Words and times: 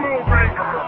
Moving. 0.00 0.79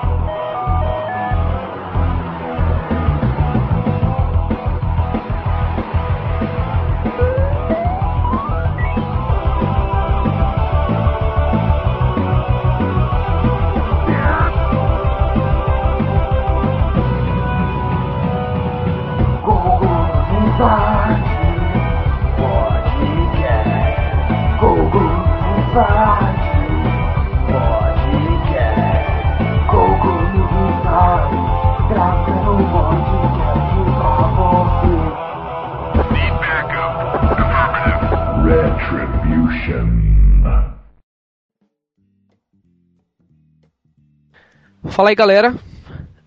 Fala 44.90 45.10
aí 45.10 45.14
galera, 45.14 45.54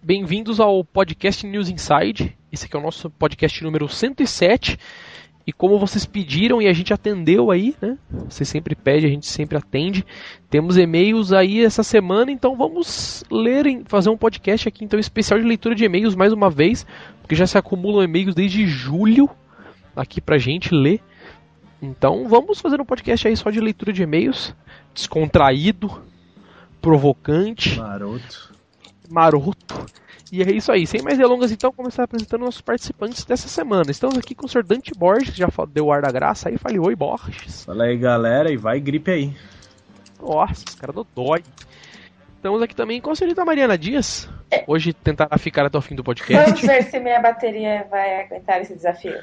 bem-vindos 0.01 0.61
ao 0.61 0.85
podcast 0.85 1.45
News 1.45 1.69
Inside. 1.69 2.37
Esse 2.49 2.65
aqui 2.65 2.77
é 2.77 2.79
o 2.79 2.81
nosso 2.81 3.09
podcast 3.09 3.61
número 3.61 3.89
107. 3.89 4.79
E 5.45 5.51
como 5.51 5.77
vocês 5.77 6.05
pediram 6.05 6.61
e 6.61 6.67
a 6.67 6.73
gente 6.73 6.93
atendeu 6.93 7.51
aí, 7.51 7.75
né? 7.81 7.97
Você 8.29 8.45
sempre 8.45 8.73
pede, 8.73 9.05
a 9.05 9.09
gente 9.09 9.25
sempre 9.25 9.57
atende. 9.57 10.05
Temos 10.49 10.77
e-mails 10.77 11.33
aí 11.33 11.61
essa 11.61 11.83
semana, 11.83 12.31
então 12.31 12.55
vamos 12.55 13.25
ler, 13.29 13.83
fazer 13.85 14.09
um 14.09 14.17
podcast 14.17 14.69
aqui 14.69 14.85
então 14.85 14.97
especial 14.97 15.37
de 15.39 15.45
leitura 15.45 15.75
de 15.75 15.83
e-mails 15.83 16.15
mais 16.15 16.31
uma 16.31 16.49
vez, 16.49 16.87
porque 17.21 17.35
já 17.35 17.45
se 17.45 17.57
acumulam 17.57 18.01
e-mails 18.01 18.33
desde 18.33 18.65
julho 18.65 19.29
aqui 19.93 20.21
pra 20.21 20.37
gente 20.37 20.73
ler. 20.73 21.01
Então 21.81 22.27
vamos 22.27 22.59
fazer 22.59 22.79
um 22.79 22.85
podcast 22.85 23.27
aí 23.27 23.35
só 23.35 23.49
de 23.49 23.59
leitura 23.59 23.93
de 23.93 24.03
e-mails, 24.03 24.55
descontraído, 24.93 26.03
provocante. 26.81 27.77
Maroto 27.77 28.55
maroto. 29.09 29.85
E 30.31 30.41
é 30.41 30.51
isso 30.51 30.71
aí, 30.71 30.87
sem 30.87 31.01
mais 31.01 31.17
delongas 31.17 31.51
então, 31.51 31.71
começar 31.71 32.03
apresentando 32.03 32.41
nossos 32.41 32.61
participantes 32.61 33.23
dessa 33.23 33.47
semana. 33.47 33.91
Estamos 33.91 34.17
aqui 34.17 34.33
com 34.33 34.45
o 34.45 34.49
Sr. 34.49 34.63
Dante 34.63 34.91
Borges, 34.93 35.29
que 35.29 35.37
já 35.37 35.47
deu 35.71 35.85
o 35.85 35.91
ar 35.91 36.01
da 36.01 36.11
graça 36.11 36.49
aí, 36.49 36.57
falei 36.57 36.79
oi 36.79 36.95
Borges. 36.95 37.63
Fala 37.63 37.85
aí 37.85 37.97
galera, 37.97 38.51
e 38.51 38.57
vai 38.57 38.79
gripe 38.79 39.11
aí. 39.11 39.33
Nossa, 40.19 40.65
os 40.67 40.75
caras 40.75 40.95
do 40.95 41.07
dói. 41.15 41.43
Estamos 42.35 42.61
aqui 42.61 42.75
também 42.75 42.99
com 43.01 43.11
a 43.11 43.15
senhorita 43.15 43.45
Mariana 43.45 43.77
Dias. 43.77 44.29
Hoje 44.67 44.93
tentará 44.93 45.37
ficar 45.37 45.65
até 45.65 45.77
o 45.77 45.81
fim 45.81 45.95
do 45.95 46.03
podcast. 46.03 46.45
Vamos 46.45 46.61
ver 46.61 46.83
se 46.83 46.99
minha 46.99 47.19
bateria 47.19 47.87
vai 47.89 48.21
aguentar 48.21 48.61
esse 48.61 48.75
desafio. 48.75 49.19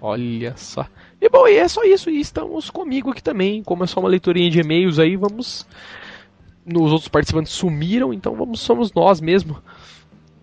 Olha 0.00 0.54
só. 0.56 0.86
E 1.20 1.28
bom, 1.28 1.48
e 1.48 1.56
é 1.56 1.66
só 1.68 1.82
isso. 1.84 2.10
E 2.10 2.20
estamos 2.20 2.70
comigo 2.70 3.10
aqui 3.10 3.22
também. 3.22 3.62
Como 3.62 3.84
é 3.84 3.86
só 3.86 4.00
uma 4.00 4.08
leiturinha 4.08 4.50
de 4.50 4.60
e-mails 4.60 4.98
aí, 4.98 5.16
vamos 5.16 5.66
nos 6.66 6.90
outros 6.90 7.08
participantes 7.08 7.52
sumiram, 7.52 8.12
então 8.12 8.34
vamos 8.34 8.60
somos 8.60 8.92
nós 8.92 9.20
mesmo. 9.20 9.62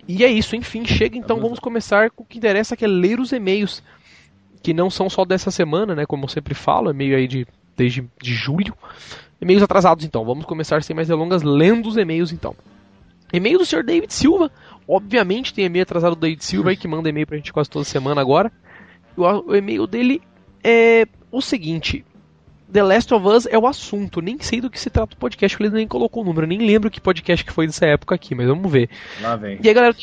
E 0.07 0.23
é 0.23 0.27
isso, 0.29 0.55
enfim, 0.55 0.85
chega 0.85 1.17
então, 1.17 1.39
vamos 1.39 1.59
começar 1.59 2.09
com 2.11 2.23
o 2.23 2.25
que 2.25 2.37
interessa, 2.37 2.77
que 2.77 2.85
é 2.85 2.87
ler 2.87 3.19
os 3.19 3.31
e-mails, 3.33 3.83
que 4.61 4.73
não 4.73 4.89
são 4.89 5.09
só 5.09 5.25
dessa 5.25 5.51
semana, 5.51 5.93
né, 5.93 6.05
como 6.05 6.23
eu 6.23 6.29
sempre 6.29 6.53
falo, 6.53 6.89
e-mail 6.89 7.17
aí 7.17 7.27
de 7.27 7.45
desde 7.75 8.07
de 8.21 8.33
julho. 8.33 8.73
E-mails 9.41 9.63
atrasados 9.63 10.05
então, 10.05 10.23
vamos 10.23 10.45
começar 10.45 10.81
sem 10.83 10.95
mais 10.95 11.07
delongas 11.09 11.43
lendo 11.43 11.89
os 11.89 11.97
e-mails 11.97 12.31
então. 12.31 12.55
E-mail 13.33 13.57
do 13.57 13.65
Sr. 13.65 13.83
David 13.83 14.13
Silva, 14.13 14.51
obviamente 14.87 15.53
tem 15.53 15.65
e-mail 15.65 15.83
atrasado 15.83 16.15
do 16.15 16.21
David 16.21 16.43
Silva 16.43 16.69
aí 16.69 16.77
que 16.77 16.87
manda 16.87 17.09
e-mail 17.09 17.25
pra 17.25 17.35
gente 17.35 17.51
quase 17.51 17.69
toda 17.69 17.83
semana 17.83 18.21
agora. 18.21 18.51
O, 19.15 19.55
e-mail 19.55 19.85
dele 19.87 20.21
é 20.63 21.07
o 21.31 21.41
seguinte: 21.41 22.05
The 22.73 22.81
Last 22.81 23.13
of 23.13 23.27
Us 23.27 23.45
é 23.45 23.57
o 23.57 23.67
assunto. 23.67 24.19
Nem 24.19 24.39
sei 24.39 24.59
do 24.59 24.69
que 24.69 24.79
se 24.79 24.89
trata 24.89 25.13
o 25.13 25.17
podcast, 25.17 25.55
porque 25.55 25.67
ele 25.67 25.75
nem 25.75 25.87
colocou 25.87 26.23
o 26.23 26.25
número. 26.25 26.47
Nem 26.47 26.57
lembro 26.57 26.89
que 26.89 26.99
podcast 26.99 27.45
que 27.45 27.51
foi 27.51 27.67
dessa 27.67 27.85
época 27.85 28.15
aqui, 28.15 28.33
mas 28.33 28.47
vamos 28.47 28.71
ver. 28.71 28.89
Lá 29.21 29.35
vem. 29.35 29.59
E 29.61 29.67
aí, 29.67 29.73
galera, 29.73 29.95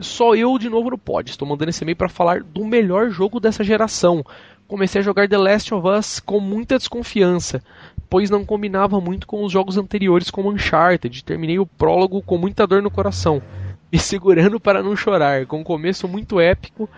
só 0.00 0.34
eu 0.34 0.58
de 0.58 0.68
novo 0.68 0.90
no 0.90 0.98
pod. 0.98 1.30
Estou 1.30 1.46
mandando 1.46 1.70
esse 1.70 1.84
e-mail 1.84 1.96
para 1.96 2.08
falar 2.08 2.42
do 2.42 2.64
melhor 2.64 3.08
jogo 3.10 3.38
dessa 3.38 3.62
geração. 3.62 4.24
Comecei 4.66 5.00
a 5.00 5.04
jogar 5.04 5.28
The 5.28 5.38
Last 5.38 5.72
of 5.72 5.86
Us 5.86 6.18
com 6.18 6.40
muita 6.40 6.76
desconfiança, 6.76 7.62
pois 8.10 8.28
não 8.28 8.44
combinava 8.44 9.00
muito 9.00 9.26
com 9.26 9.44
os 9.44 9.52
jogos 9.52 9.78
anteriores 9.78 10.28
como 10.28 10.50
Uncharted. 10.50 11.22
Terminei 11.22 11.60
o 11.60 11.66
prólogo 11.66 12.20
com 12.20 12.36
muita 12.36 12.66
dor 12.66 12.82
no 12.82 12.90
coração, 12.90 13.40
me 13.92 13.98
segurando 13.98 14.58
para 14.58 14.82
não 14.82 14.96
chorar, 14.96 15.46
com 15.46 15.60
um 15.60 15.64
começo 15.64 16.08
muito 16.08 16.40
épico 16.40 16.90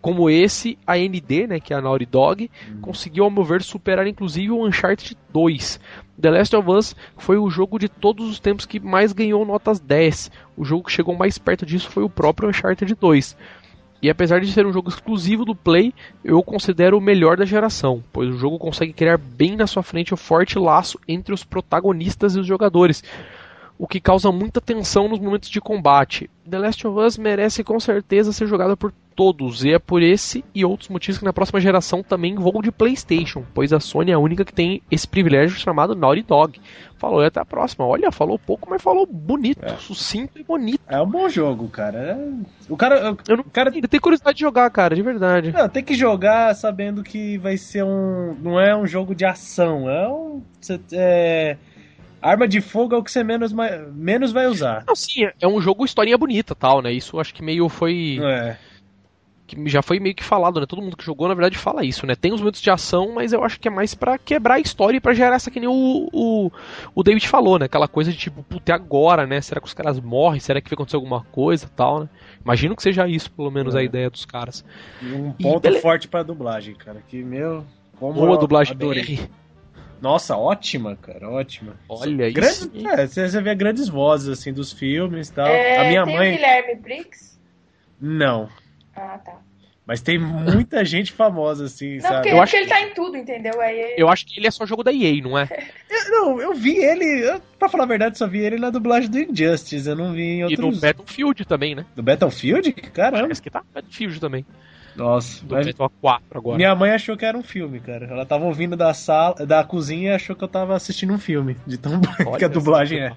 como 0.00 0.30
esse, 0.30 0.78
a 0.86 0.96
ND, 0.96 1.46
né, 1.46 1.60
que 1.60 1.72
é 1.72 1.76
a 1.76 1.80
Naughty 1.80 2.06
Dog, 2.06 2.50
uhum. 2.68 2.80
conseguiu, 2.80 3.24
ao 3.24 3.30
meu 3.30 3.44
ver, 3.44 3.62
superar 3.62 4.06
inclusive 4.06 4.50
o 4.50 4.66
Uncharted 4.66 5.16
2. 5.32 5.80
The 6.20 6.30
Last 6.30 6.56
of 6.56 6.70
Us 6.70 6.96
foi 7.16 7.38
o 7.38 7.50
jogo 7.50 7.78
de 7.78 7.88
todos 7.88 8.28
os 8.28 8.40
tempos 8.40 8.66
que 8.66 8.80
mais 8.80 9.12
ganhou 9.12 9.44
notas 9.44 9.80
10. 9.80 10.30
O 10.56 10.64
jogo 10.64 10.84
que 10.84 10.92
chegou 10.92 11.14
mais 11.16 11.38
perto 11.38 11.64
disso 11.64 11.88
foi 11.88 12.02
o 12.02 12.10
próprio 12.10 12.48
Uncharted 12.48 12.94
2. 12.94 13.36
E 14.02 14.08
apesar 14.08 14.40
de 14.40 14.50
ser 14.50 14.66
um 14.66 14.72
jogo 14.72 14.88
exclusivo 14.88 15.44
do 15.44 15.54
Play, 15.54 15.92
eu 16.24 16.42
considero 16.42 16.96
o 16.96 17.02
melhor 17.02 17.36
da 17.36 17.44
geração, 17.44 18.02
pois 18.10 18.30
o 18.30 18.38
jogo 18.38 18.58
consegue 18.58 18.94
criar 18.94 19.18
bem 19.18 19.56
na 19.56 19.66
sua 19.66 19.82
frente 19.82 20.14
o 20.14 20.16
forte 20.16 20.58
laço 20.58 20.98
entre 21.06 21.34
os 21.34 21.44
protagonistas 21.44 22.34
e 22.34 22.40
os 22.40 22.46
jogadores, 22.46 23.04
o 23.80 23.88
que 23.88 23.98
causa 23.98 24.30
muita 24.30 24.60
tensão 24.60 25.08
nos 25.08 25.18
momentos 25.18 25.48
de 25.48 25.58
combate. 25.58 26.28
The 26.48 26.58
Last 26.58 26.86
of 26.86 27.00
Us 27.00 27.16
merece 27.16 27.64
com 27.64 27.80
certeza 27.80 28.30
ser 28.30 28.46
jogado 28.46 28.76
por 28.76 28.92
todos, 29.16 29.64
e 29.64 29.72
é 29.72 29.78
por 29.78 30.02
esse 30.02 30.44
e 30.54 30.64
outros 30.66 30.90
motivos 30.90 31.18
que 31.18 31.24
na 31.24 31.32
próxima 31.32 31.60
geração 31.60 32.02
também 32.02 32.34
vou 32.34 32.60
de 32.60 32.70
PlayStation, 32.70 33.42
pois 33.54 33.72
a 33.72 33.80
Sony 33.80 34.10
é 34.10 34.14
a 34.14 34.18
única 34.18 34.44
que 34.44 34.52
tem 34.52 34.82
esse 34.90 35.08
privilégio 35.08 35.58
chamado 35.58 35.94
Naughty 35.94 36.22
Dog. 36.22 36.60
Falou 36.98 37.22
até 37.22 37.40
a 37.40 37.44
próxima. 37.44 37.86
Olha, 37.86 38.12
falou 38.12 38.38
pouco, 38.38 38.68
mas 38.68 38.82
falou 38.82 39.06
bonito, 39.06 39.64
é. 39.64 39.74
sucinto 39.76 40.38
e 40.38 40.44
bonito. 40.44 40.80
É 40.86 41.00
um 41.00 41.06
bom 41.06 41.26
jogo, 41.30 41.66
cara. 41.68 41.98
É... 41.98 42.18
O 42.68 42.76
cara, 42.76 43.16
eu 43.26 43.36
não, 43.38 43.44
cara, 43.44 43.72
eu 43.74 43.88
tenho 43.88 44.02
curiosidade 44.02 44.36
de 44.36 44.42
jogar, 44.42 44.70
cara, 44.70 44.94
de 44.94 45.00
verdade. 45.00 45.52
Não, 45.52 45.68
tem 45.70 45.82
que 45.82 45.94
jogar 45.94 46.54
sabendo 46.54 47.02
que 47.02 47.38
vai 47.38 47.56
ser 47.56 47.82
um, 47.82 48.36
não 48.42 48.60
é 48.60 48.76
um 48.76 48.86
jogo 48.86 49.14
de 49.14 49.24
ação, 49.24 49.88
é 49.88 50.06
um, 50.06 50.42
é 50.92 51.56
Arma 52.22 52.46
de 52.46 52.60
fogo 52.60 52.94
é 52.94 52.98
o 52.98 53.02
que 53.02 53.10
você 53.10 53.24
menos, 53.24 53.52
menos 53.92 54.32
vai 54.32 54.46
usar. 54.46 54.84
Não, 54.86 54.94
sim, 54.94 55.28
é 55.40 55.48
um 55.48 55.60
jogo 55.60 55.84
historinha 55.84 56.18
bonita 56.18 56.54
tal, 56.54 56.82
né? 56.82 56.92
Isso 56.92 57.18
acho 57.18 57.32
que 57.32 57.42
meio 57.42 57.68
foi. 57.68 58.18
É. 58.22 58.56
Que 59.46 59.68
já 59.68 59.82
foi 59.82 59.98
meio 59.98 60.14
que 60.14 60.22
falado, 60.22 60.60
né? 60.60 60.66
Todo 60.66 60.82
mundo 60.82 60.96
que 60.96 61.04
jogou, 61.04 61.26
na 61.26 61.34
verdade, 61.34 61.58
fala 61.58 61.84
isso, 61.84 62.06
né? 62.06 62.14
Tem 62.14 62.32
os 62.32 62.40
momentos 62.40 62.60
de 62.60 62.70
ação, 62.70 63.12
mas 63.14 63.32
eu 63.32 63.42
acho 63.42 63.58
que 63.58 63.68
é 63.68 63.70
mais 63.70 63.94
para 63.94 64.18
quebrar 64.18 64.54
a 64.54 64.60
história 64.60 64.98
e 64.98 65.00
pra 65.00 65.14
gerar 65.14 65.36
essa 65.36 65.50
que 65.50 65.58
nem 65.58 65.68
o, 65.68 66.08
o, 66.12 66.52
o 66.94 67.02
David 67.02 67.26
falou, 67.26 67.58
né? 67.58 67.64
Aquela 67.64 67.88
coisa 67.88 68.12
de 68.12 68.18
tipo, 68.18 68.42
puta, 68.42 68.74
agora, 68.74 69.26
né? 69.26 69.40
Será 69.40 69.60
que 69.60 69.66
os 69.66 69.74
caras 69.74 69.98
morrem? 69.98 70.40
Será 70.40 70.60
que 70.60 70.68
vai 70.68 70.74
acontecer 70.74 70.96
alguma 70.96 71.24
coisa 71.32 71.68
tal, 71.74 72.00
né? 72.00 72.08
Imagino 72.44 72.76
que 72.76 72.82
seja 72.82 73.08
isso, 73.08 73.30
pelo 73.32 73.50
menos, 73.50 73.74
é. 73.74 73.78
a 73.78 73.82
ideia 73.82 74.10
dos 74.10 74.24
caras. 74.24 74.64
E 75.02 75.10
um 75.10 75.32
ponto 75.32 75.66
e, 75.66 75.80
forte 75.80 76.06
pra 76.06 76.22
dublagem, 76.22 76.74
cara. 76.74 77.02
Que, 77.08 77.24
meu. 77.24 77.64
Como 77.98 78.14
Boa 78.14 78.38
dublagem 78.38 78.74
adorei. 78.74 79.16
BR. 79.16 79.39
Nossa, 80.00 80.36
ótima, 80.36 80.96
cara, 80.96 81.28
ótima. 81.28 81.76
Olha 81.88 82.28
isso. 82.28 82.70
É, 82.96 83.06
você 83.06 83.40
vê 83.40 83.54
grandes 83.54 83.88
vozes 83.88 84.28
assim 84.28 84.52
dos 84.52 84.72
filmes 84.72 85.28
e 85.28 85.32
tal. 85.32 85.46
É, 85.46 85.78
a 85.78 85.84
minha 85.84 86.04
tem 86.04 86.16
mãe. 86.16 86.28
O 86.28 86.36
Guilherme 86.36 86.74
Briggs? 86.76 87.38
Não. 88.00 88.48
Ah, 88.96 89.18
tá. 89.18 89.38
Mas 89.86 90.00
tem 90.00 90.18
muita 90.18 90.84
gente 90.86 91.12
famosa, 91.12 91.64
assim, 91.64 91.94
não, 91.94 92.02
sabe? 92.02 92.14
Porque, 92.16 92.28
eu 92.30 92.40
acho 92.40 92.52
que 92.52 92.58
ele 92.58 92.68
tá 92.68 92.80
em 92.80 92.94
tudo, 92.94 93.16
entendeu? 93.16 93.60
Aí... 93.60 93.94
Eu 93.96 94.08
acho 94.08 94.24
que 94.24 94.38
ele 94.38 94.46
é 94.46 94.50
só 94.50 94.64
jogo 94.64 94.84
da 94.84 94.92
EA, 94.92 95.20
não 95.20 95.36
é? 95.36 95.48
eu, 95.90 96.10
não, 96.10 96.40
eu 96.40 96.54
vi 96.54 96.76
ele, 96.76 97.28
eu, 97.28 97.40
pra 97.58 97.68
falar 97.68 97.84
a 97.84 97.88
verdade, 97.88 98.16
só 98.16 98.26
vi 98.26 98.38
ele 98.38 98.56
na 98.56 98.70
dublagem 98.70 99.10
do 99.10 99.18
Injustice, 99.18 99.88
eu 99.88 99.96
não 99.96 100.12
vi 100.12 100.22
em 100.22 100.44
outros... 100.44 100.60
E 100.60 100.62
no 100.62 100.80
Battlefield 100.80 101.44
também, 101.44 101.74
né? 101.74 101.84
Do 101.96 102.02
Battlefield? 102.02 102.72
Caramba. 102.72 103.32
Acho 103.32 103.42
que 103.42 103.50
tá 103.50 103.62
Battlefield 103.74 104.20
também. 104.20 104.46
Nossa, 105.00 105.42
do 105.46 105.54
mas... 105.54 105.74
4 106.00 106.38
agora. 106.38 106.56
Minha 106.58 106.74
mãe 106.74 106.90
achou 106.90 107.16
que 107.16 107.24
era 107.24 107.36
um 107.36 107.42
filme, 107.42 107.80
cara. 107.80 108.04
Ela 108.06 108.26
tava 108.26 108.44
ouvindo 108.44 108.76
da 108.76 108.92
sala, 108.92 109.46
da 109.46 109.64
cozinha 109.64 110.10
e 110.10 110.14
achou 110.14 110.36
que 110.36 110.44
eu 110.44 110.48
tava 110.48 110.76
assistindo 110.76 111.14
um 111.14 111.18
filme. 111.18 111.56
De 111.66 111.78
tão 111.78 111.98
boa 112.22 112.36
que 112.36 112.44
a 112.44 112.48
dublagem 112.48 113.00
é. 113.00 113.12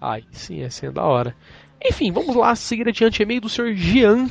Ai, 0.00 0.24
sim, 0.32 0.62
essa 0.62 0.86
é 0.86 0.90
da 0.90 1.04
hora. 1.04 1.36
Enfim, 1.84 2.10
vamos 2.10 2.34
lá 2.34 2.54
seguir 2.56 2.88
adiante. 2.88 3.22
E-mail 3.22 3.42
do 3.42 3.50
Sr. 3.50 3.74
Jean 3.74 4.28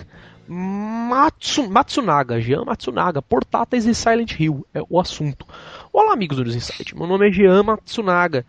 Matsu, 0.47 1.69
Matsunaga. 1.69 2.41
Jean 2.41 2.65
Matsunaga. 2.65 3.21
Portáteis 3.21 3.85
e 3.85 3.93
Silent 3.93 4.39
Hill 4.39 4.65
é 4.73 4.81
o 4.89 4.99
assunto. 4.99 5.45
Olá, 5.93 6.13
amigos 6.13 6.37
do 6.37 6.43
News 6.43 6.55
Insight. 6.55 6.95
Meu 6.95 7.05
nome 7.05 7.29
é 7.29 7.31
Jean 7.31 7.61
Matsunaga. 7.61 8.43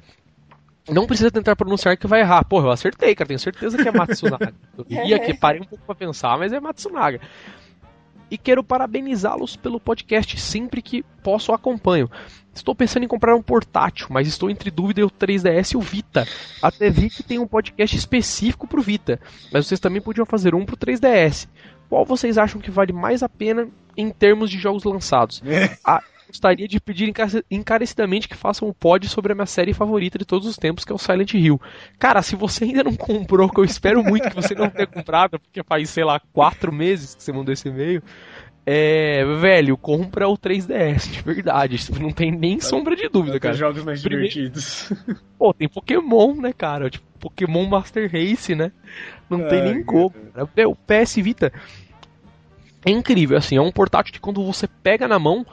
Não 0.89 1.07
precisa 1.07 1.31
tentar 1.31 1.55
pronunciar 1.57 1.99
que 1.99 2.07
vai 2.07 2.21
errar. 2.21 2.43
Porra, 2.45 2.69
eu 2.69 2.71
acertei, 2.71 3.15
cara. 3.15 3.29
Tenho 3.29 3.39
certeza 3.39 3.77
que 3.77 3.87
é 3.87 3.93
Matsunaga. 3.93 4.55
Eu 4.79 4.85
vi 4.85 5.13
aqui, 5.13 5.35
parei 5.35 5.61
um 5.61 5.65
pouco 5.65 5.85
pra 5.85 5.95
pensar, 5.95 6.39
mas 6.39 6.55
é 6.55 6.59
Matsunaga. 6.59 7.21
E 8.31 8.37
quero 8.37 8.63
parabenizá-los 8.63 9.57
pelo 9.57 9.81
podcast 9.81 10.39
sempre 10.41 10.83
que 10.83 11.03
posso 11.23 11.53
acompanho. 11.53 12.11
Estou 12.55 12.75
pensando 12.75 13.05
em 13.05 13.09
comprar 13.09 13.35
um 13.35 13.43
portátil, 13.43 14.09
mas 14.11 14.27
estou 14.27 14.51
entre 14.51 14.71
dúvida 14.71 15.01
entre 15.01 15.05
o 15.05 15.11
3DS 15.11 15.73
e 15.73 15.77
o 15.77 15.81
Vita. 15.81 16.27
Até 16.61 16.91
vi 16.91 17.09
que 17.09 17.23
tem 17.23 17.39
um 17.39 17.47
podcast 17.47 17.97
específico 17.97 18.67
para 18.67 18.81
o 18.81 18.83
Vita, 18.83 19.21
mas 19.53 19.67
vocês 19.67 19.81
também 19.81 20.03
podiam 20.03 20.27
fazer 20.27 20.55
um 20.55 20.65
para 20.65 20.75
o 20.75 20.79
3DS. 20.79 21.49
Qual 21.89 22.05
vocês 22.05 22.37
acham 22.37 22.61
que 22.61 22.71
vale 22.71 22.93
mais 22.93 23.23
a 23.23 23.29
pena 23.29 23.69
em 23.97 24.11
termos 24.11 24.51
de 24.51 24.59
jogos 24.59 24.85
lançados? 24.85 25.43
Ah, 25.85 26.03
gostaria 26.29 26.69
de 26.69 26.79
pedir 26.79 27.13
encarecidamente 27.51 28.29
que 28.29 28.37
façam 28.37 28.69
um 28.69 28.73
pod 28.73 29.09
sobre 29.09 29.33
a 29.33 29.35
minha 29.35 29.47
série 29.47 29.73
favorita 29.73 30.19
de 30.19 30.25
todos 30.25 30.47
os 30.47 30.57
tempos, 30.57 30.85
que 30.85 30.93
é 30.93 30.95
o 30.95 30.99
Silent 30.99 31.35
Hill. 31.35 31.61
Cara, 31.99 32.23
se 32.23 32.37
você 32.37 32.65
ainda 32.65 32.85
não 32.85 32.95
comprou, 32.97 33.49
que 33.49 33.59
eu 33.59 33.65
espero 33.65 34.05
muito 34.05 34.29
que 34.29 34.37
você 34.37 34.55
não 34.55 34.69
tenha 34.69 34.87
comprado, 34.87 35.41
porque 35.41 35.63
faz, 35.63 35.91
sei 35.91 36.05
lá, 36.05 36.21
quatro 36.33 36.73
meses 36.73 37.15
que 37.15 37.23
você 37.23 37.33
mandou 37.33 37.53
esse 37.53 37.69
e-mail. 37.69 38.03
É, 38.71 39.25
velho, 39.41 39.79
compra 39.79 40.29
o 40.29 40.37
3DS, 40.37 41.11
de 41.11 41.23
verdade. 41.23 41.79
Não 41.99 42.13
tem 42.13 42.31
nem 42.31 42.61
sombra 42.61 42.95
de 42.95 43.09
dúvida, 43.09 43.41
cara. 43.41 43.55
jogos 43.55 43.83
mais 43.83 44.03
Primeiro... 44.03 44.29
divertidos. 44.29 44.93
Pô, 45.39 45.55
tem 45.55 45.67
Pokémon, 45.67 46.35
né, 46.35 46.53
cara? 46.53 46.91
Tipo, 46.91 47.07
Pokémon 47.19 47.65
Master 47.65 48.11
Race, 48.13 48.55
né? 48.55 48.71
Não 49.31 49.49
tem 49.49 49.63
nem 49.63 49.83
como. 49.83 50.15
O 50.67 50.77
PS 50.77 51.17
Vita 51.17 51.51
é 52.85 52.91
incrível, 52.91 53.37
assim, 53.37 53.57
é 53.57 53.61
um 53.61 53.73
portátil 53.73 54.13
que 54.13 54.21
quando 54.21 54.45
você 54.45 54.67
pega 54.67 55.09
na 55.09 55.19
mão, 55.19 55.47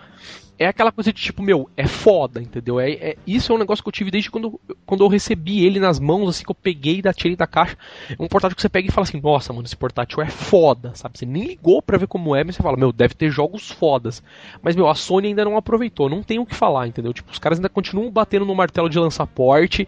é 0.57 0.68
aquela 0.68 0.92
coisa 0.92 1.12
de 1.12 1.22
tipo, 1.22 1.44
meu, 1.44 1.69
é 1.75 1.86
foda, 1.86 2.42
entendeu? 2.42 2.80
É, 2.80 2.92
é, 2.92 3.18
isso 3.27 3.51
é 3.51 3.56
um 3.56 3.57
negócio 3.57 3.83
que 3.83 3.89
eu 3.89 3.94
tive 3.94 4.10
desde 4.10 4.31
quando, 4.31 4.60
quando 4.86 5.04
eu 5.04 5.10
recebi 5.10 5.66
ele 5.66 5.80
nas 5.80 6.00
mãos, 6.00 6.30
assim, 6.30 6.45
que 6.45 6.51
eu 6.51 6.56
peguei 6.56 7.01
da 7.01 7.13
tirei 7.13 7.36
da 7.36 7.45
caixa. 7.45 7.77
É 8.10 8.16
um 8.24 8.27
portátil 8.27 8.56
que 8.56 8.62
você 8.62 8.69
pega 8.69 8.88
e 8.88 8.92
fala 8.92 9.06
assim, 9.06 9.19
nossa, 9.19 9.51
mano, 9.51 9.66
esse 9.66 9.75
portátil 9.75 10.22
é 10.22 10.27
foda, 10.27 10.94
sabe? 10.95 11.18
Você 11.18 11.25
nem 11.25 11.44
ligou 11.44 11.81
pra 11.81 11.98
ver 11.98 12.07
como 12.07 12.36
é, 12.36 12.44
mas 12.44 12.56
você 12.56 12.63
fala, 12.63 12.77
meu, 12.77 12.94
deve 12.94 13.13
ter 13.13 13.30
jogos 13.30 13.69
fodas. 13.69 14.24
Mas, 14.62 14.75
meu, 14.75 14.88
a 14.88 14.95
Sony 14.95 15.27
ainda 15.27 15.44
não 15.44 15.57
aproveitou, 15.57 16.10
não 16.10 16.24
tem 16.24 16.39
o 16.39 16.45
que 16.45 16.56
falar, 16.56 16.88
entendeu? 16.88 17.13
Tipo, 17.13 17.31
os 17.31 17.39
caras 17.39 17.60
ainda 17.60 17.69
continuam 17.69 18.10
batendo 18.10 18.45
no 18.45 18.56
martelo 18.56 18.89
de 18.89 18.98
lançar 18.98 19.28
porte. 19.28 19.86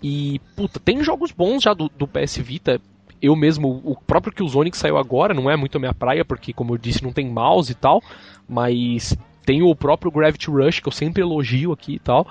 E, 0.00 0.40
puta, 0.54 0.78
tem 0.78 1.02
jogos 1.02 1.32
bons 1.32 1.64
já 1.64 1.74
do, 1.74 1.88
do 1.88 2.06
PS 2.06 2.36
Vita 2.36 2.80
eu 3.20 3.34
mesmo, 3.34 3.80
o 3.82 3.96
próprio 3.96 4.32
Killzone 4.32 4.70
que 4.70 4.76
saiu 4.76 4.98
agora, 4.98 5.32
não 5.32 5.50
é 5.50 5.56
muito 5.56 5.76
a 5.76 5.78
minha 5.78 5.94
praia, 5.94 6.22
porque, 6.22 6.52
como 6.52 6.74
eu 6.74 6.78
disse, 6.78 7.02
não 7.02 7.12
tem 7.12 7.26
mouse 7.26 7.72
e 7.72 7.74
tal, 7.74 8.02
mas 8.46 9.16
tem 9.46 9.62
o 9.62 9.74
próprio 9.74 10.10
Gravity 10.10 10.50
Rush, 10.50 10.80
que 10.80 10.88
eu 10.88 10.92
sempre 10.92 11.22
elogio 11.22 11.72
aqui 11.72 11.94
e 11.94 11.98
tal. 12.00 12.26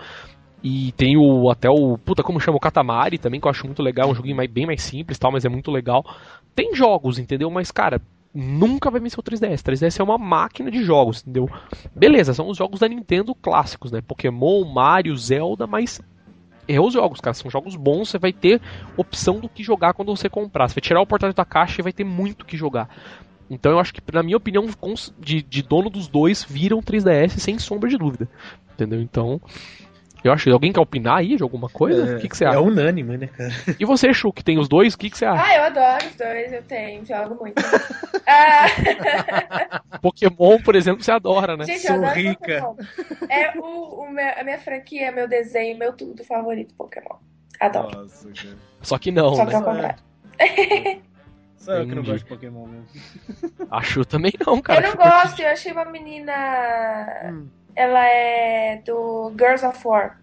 E 0.62 0.92
tem 0.98 1.16
o 1.16 1.50
até 1.50 1.70
o. 1.70 1.98
Puta, 1.98 2.22
como 2.22 2.40
chama? 2.40 2.58
O 2.58 2.60
Katamari 2.60 3.18
também, 3.18 3.40
que 3.40 3.48
eu 3.48 3.52
acho 3.52 3.66
muito 3.66 3.82
legal. 3.82 4.10
Um 4.10 4.16
joguinho 4.16 4.36
mais, 4.36 4.52
bem 4.52 4.66
mais 4.66 4.84
simples 4.84 5.18
tal, 5.18 5.32
mas 5.32 5.46
é 5.46 5.50
muito 5.50 5.72
legal. 5.72 6.06
Tem 6.54 6.76
jogos, 6.76 7.18
entendeu? 7.18 7.50
Mas, 7.50 7.72
cara, 7.72 8.02
nunca 8.34 8.92
vai 8.92 9.00
vencer 9.00 9.18
o 9.18 9.24
3DS. 9.24 9.62
3DS 9.62 10.00
é 10.00 10.04
uma 10.04 10.18
máquina 10.18 10.70
de 10.70 10.84
jogos, 10.84 11.22
entendeu? 11.22 11.50
Beleza, 11.96 12.34
são 12.34 12.50
os 12.50 12.58
jogos 12.58 12.82
da 12.82 12.88
Nintendo 12.88 13.34
clássicos, 13.34 13.92
né? 13.92 14.02
Pokémon, 14.02 14.66
Mario, 14.66 15.16
Zelda, 15.16 15.66
mas 15.66 16.02
é 16.68 16.82
os 16.82 16.94
jogos, 16.94 17.22
cara. 17.22 17.34
São 17.34 17.50
jogos 17.50 17.76
bons, 17.76 18.10
você 18.10 18.18
vai 18.18 18.34
ter 18.34 18.60
opção 18.98 19.40
do 19.40 19.48
que 19.48 19.64
jogar 19.64 19.94
quando 19.94 20.16
você 20.16 20.28
comprar. 20.28 20.68
Você 20.68 20.76
vai 20.76 20.82
tirar 20.82 21.02
o 21.02 21.08
portátil 21.08 21.36
da 21.36 21.46
caixa 21.46 21.80
e 21.80 21.84
vai 21.84 21.94
ter 21.94 22.04
muito 22.04 22.42
o 22.42 22.46
que 22.46 22.58
jogar. 22.58 22.90
Então 23.50 23.72
eu 23.72 23.80
acho 23.80 23.94
que, 23.94 24.02
na 24.12 24.24
minha 24.24 24.38
opinião, 24.38 24.68
de, 25.20 25.42
de 25.42 25.62
dono 25.62 25.90
dos 25.90 26.08
dois, 26.08 26.44
viram 26.44 26.82
3DS 26.82 27.38
sem 27.38 27.60
sombra 27.60 27.90
de 27.90 27.98
dúvida. 27.98 28.28
Entendeu? 28.74 29.02
Então, 29.02 29.40
eu 30.26 30.34
acho. 30.34 30.52
Alguém 30.52 30.74
quer 30.74 30.80
opinar 30.80 31.18
aí 31.18 31.36
de 31.36 31.44
alguma 31.44 31.70
coisa? 31.70 32.14
É, 32.14 32.16
o 32.16 32.20
que, 32.20 32.28
que 32.28 32.36
você 32.36 32.46
acha? 32.46 32.58
É 32.58 32.60
unânime, 32.60 33.16
né, 33.16 33.28
cara? 33.28 33.52
E 33.80 33.86
você, 33.86 34.12
Chu, 34.12 34.34
que 34.34 34.44
tem 34.44 34.58
os 34.58 34.68
dois, 34.68 34.96
o 34.96 34.98
que, 34.98 35.10
que 35.12 35.18
você 35.18 35.26
acha? 35.26 35.44
Ah, 35.44 35.56
eu 35.56 35.64
adoro 35.66 36.06
os 36.08 36.16
dois, 36.16 36.52
eu 36.52 36.64
tenho, 36.64 37.06
jogo 37.06 37.36
muito. 37.36 37.62
ah... 38.28 38.66
Pokémon, 40.02 40.60
por 40.64 40.76
exemplo, 40.76 41.04
você 41.04 41.12
adora, 41.12 41.56
né? 41.56 41.66
Gente, 41.66 41.82
Sou 41.82 42.02
rica. 42.02 42.62
Pokémon. 42.62 42.76
É 43.30 43.58
o, 43.58 44.02
o 44.02 44.12
meu, 44.12 44.34
a 44.36 44.44
minha 44.44 44.58
franquia, 44.58 45.12
meu 45.12 45.28
desenho, 45.28 45.78
meu 45.78 45.94
tudo 45.94 46.24
favorito, 46.24 46.74
Pokémon. 46.74 47.18
Adoro. 47.60 48.02
Nossa, 48.02 48.28
Só 48.82 48.98
que 48.98 49.12
não, 49.12 49.36
Só 49.36 49.46
né? 49.46 49.50
que 49.52 49.56
ao 49.56 49.64
contrário. 49.64 50.00
Só 51.66 51.74
eu 51.74 51.88
que 51.88 51.96
não 51.96 52.04
gosto 52.04 52.20
de 52.20 52.26
Pokémon 52.26 52.68
mesmo. 52.68 52.88
Acho 53.72 54.06
também 54.06 54.32
não, 54.46 54.62
cara. 54.62 54.86
Eu 54.86 54.96
não 54.96 55.04
gosto, 55.04 55.42
eu 55.42 55.48
achei 55.50 55.72
uma 55.72 55.86
menina. 55.86 56.32
Hum. 57.26 57.48
Ela 57.76 58.06
é 58.06 58.84
do 58.86 59.32
Girls 59.32 59.66
of 59.66 59.86
War. 59.86 60.22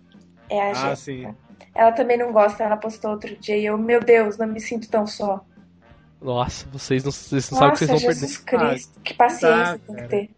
É 0.49 0.71
a 0.71 0.93
Ah, 0.93 0.97
sim. 0.97 1.35
Ela 1.75 1.91
também 1.91 2.17
não 2.17 2.33
gosta, 2.33 2.63
ela 2.63 2.77
postou 2.77 3.11
outro 3.11 3.35
dia 3.37 3.57
e 3.57 3.67
eu, 3.67 3.77
meu 3.77 3.99
Deus, 4.01 4.39
não 4.39 4.47
me 4.47 4.61
sinto 4.61 4.89
tão 4.89 5.05
só. 5.05 5.45
Nossa, 6.21 6.69
vocês 6.71 7.03
não, 7.03 7.11
vocês 7.11 7.51
não 7.51 7.59
sabem 7.59 7.73
que 7.73 7.79
vocês 7.79 7.91
vão 7.91 8.13
Jesus 8.13 8.39
perder. 8.39 8.69
Cristo, 8.69 8.93
ah, 8.95 9.01
que 9.03 9.15
paciência 9.15 9.65
tá, 9.65 9.79
tem 9.79 9.97
que 9.97 10.09
ter. 10.09 10.31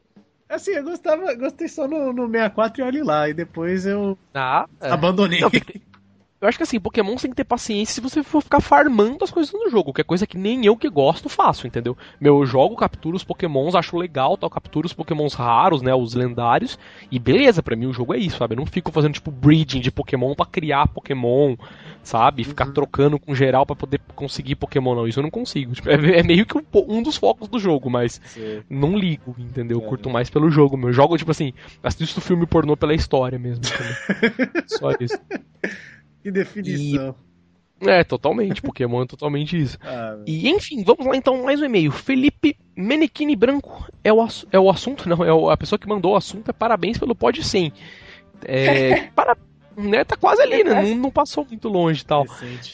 Assim, 0.49 0.71
eu 0.71 0.85
gostava, 0.85 1.35
gostei 1.35 1.69
só 1.69 1.87
no, 1.87 2.13
no 2.13 2.27
64 2.31 2.81
e 2.81 2.85
olhe 2.85 3.03
lá, 3.03 3.29
e 3.29 3.35
depois 3.35 3.85
eu 3.85 4.17
ah, 4.33 4.67
é. 4.81 4.91
abandonei. 4.91 5.41
Não, 5.41 5.51
eu 6.41 6.49
acho 6.49 6.59
que 6.59 6.65
assim, 6.65 6.79
Pokémon 6.79 7.17
tem 7.17 7.31
que 7.31 7.37
ter 7.37 7.45
paciência 7.45 7.95
se 7.95 8.01
você 8.01 8.23
for 8.23 8.43
ficar 8.43 8.61
farmando 8.61 9.25
as 9.25 9.31
coisas 9.31 9.53
no 9.53 9.71
jogo, 9.71 9.93
que 9.93 10.01
é 10.01 10.05
coisa 10.05 10.27
que 10.27 10.37
nem 10.37 10.67
eu 10.67 10.77
que 10.77 10.91
gosto 10.91 11.29
faço, 11.29 11.67
entendeu? 11.67 11.97
Meu, 12.21 12.41
eu 12.41 12.47
jogo, 12.47 12.77
capturo 12.77 13.17
os 13.17 13.25
Pokémons, 13.25 13.75
acho 13.75 13.97
legal, 13.97 14.37
tal, 14.37 14.51
capturo 14.51 14.87
os 14.87 14.93
Pokémons 14.93 15.33
raros, 15.33 15.81
né, 15.81 15.95
os 15.95 16.15
lendários, 16.15 16.79
e 17.11 17.19
beleza, 17.19 17.63
para 17.63 17.77
mim 17.77 17.87
o 17.87 17.95
jogo 17.95 18.15
é 18.15 18.19
isso, 18.19 18.37
sabe? 18.37 18.55
Eu 18.55 18.59
não 18.59 18.67
fico 18.67 18.93
fazendo 18.93 19.15
tipo 19.15 19.31
breeding 19.31 19.81
de 19.81 19.91
Pokémon 19.91 20.35
para 20.35 20.45
criar 20.45 20.89
Pokémon, 20.89 21.57
sabe? 22.03 22.45
Ficar 22.45 22.67
uhum. 22.67 22.75
trocando 22.75 23.19
com 23.19 23.35
geral 23.35 23.65
para 23.65 23.77
poder 23.77 24.01
conseguir 24.15 24.57
Pokémon, 24.57 24.95
não, 24.95 25.09
isso 25.09 25.21
eu 25.21 25.23
não 25.23 25.31
consigo. 25.31 25.73
Tipo, 25.73 25.89
é, 25.89 26.19
é, 26.19 26.23
meio 26.23 26.45
que 26.45 26.59
um, 26.59 26.63
um, 26.89 27.03
dos 27.03 27.17
focos 27.17 27.49
do 27.49 27.59
jogo, 27.59 27.89
mas 27.89 28.21
Sim. 28.27 28.63
não 28.69 28.99
ligo, 28.99 29.35
entendeu? 29.39 29.79
É, 29.79 29.89
curto 29.89 30.11
mais 30.11 30.29
pelo 30.29 30.51
jogo, 30.51 30.77
meu. 30.77 30.93
Jogo, 30.93 31.17
tipo 31.17 31.31
assim, 31.31 31.53
assisto 31.83 32.21
filme 32.21 32.47
pornô 32.47 32.77
pela 32.77 32.95
história 32.95 33.39
mesmo, 33.39 33.65
Só 34.69 34.91
isso. 35.01 35.19
Que 36.25 36.31
definição. 36.31 37.15
E... 37.81 37.89
É, 37.89 38.03
totalmente. 38.03 38.63
Pokémon 38.63 39.03
é 39.03 39.07
totalmente 39.07 39.61
isso. 39.61 39.79
Ah, 39.85 40.17
e 40.27 40.49
enfim, 40.49 40.83
vamos 40.83 41.07
lá 41.07 41.15
então, 41.15 41.45
mais 41.45 41.61
um 41.61 41.67
e-mail. 41.67 41.93
Felipe 41.93 42.57
Menequini 42.75 43.37
Branco 43.37 43.87
é 44.03 44.11
o, 44.11 44.27
é 44.51 44.59
o 44.59 44.71
assunto, 44.71 45.07
não, 45.11 45.23
é 45.23 45.33
o, 45.33 45.51
a 45.51 45.57
pessoa 45.57 45.79
que 45.79 45.87
mandou 45.87 46.13
o 46.13 46.17
assunto. 46.17 46.49
É 46.49 46.53
parabéns 46.53 46.97
pelo 46.97 47.15
Pod 47.15 47.45
100. 47.45 47.73
É, 48.47 49.03
para, 49.15 49.37
né, 49.77 50.03
tá 50.03 50.17
quase 50.17 50.41
ali, 50.41 50.65
né? 50.65 50.83
Não, 50.83 50.97
não 50.97 51.11
passou 51.11 51.45
muito 51.45 51.69
longe 51.69 52.01
e 52.01 52.07
tal. 52.07 52.27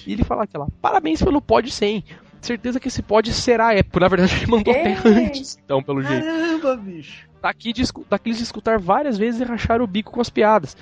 E 0.07 0.13
ele 0.13 0.23
fala 0.23 0.45
aqui 0.45 0.57
lá, 0.57 0.69
parabéns 0.81 1.21
pelo 1.21 1.43
Pod 1.43 1.69
100. 1.69 2.05
Certeza 2.41 2.81
que 2.81 2.89
esse 2.89 3.03
pod 3.03 3.31
será 3.35 3.75
épico. 3.75 4.01
Na 4.01 4.09
verdade, 4.09 4.35
ele 4.35 4.47
mandou 4.47 4.73
Ei. 4.73 4.81
até 4.81 5.09
antes, 5.09 5.59
então, 5.63 5.83
pelo 5.83 6.03
jeito. 6.03 6.25
Caramba, 6.25 6.77
bicho. 6.77 7.29
Daqui 7.43 7.73
de, 7.73 7.83
daqueles 8.09 8.39
de 8.39 8.45
escutar 8.45 8.79
várias 8.79 9.19
vezes 9.19 9.41
e 9.41 9.45
rachar 9.45 9.83
o 9.83 9.87
bico 9.87 10.13
com 10.13 10.21
as 10.21 10.31
piadas. 10.31 10.77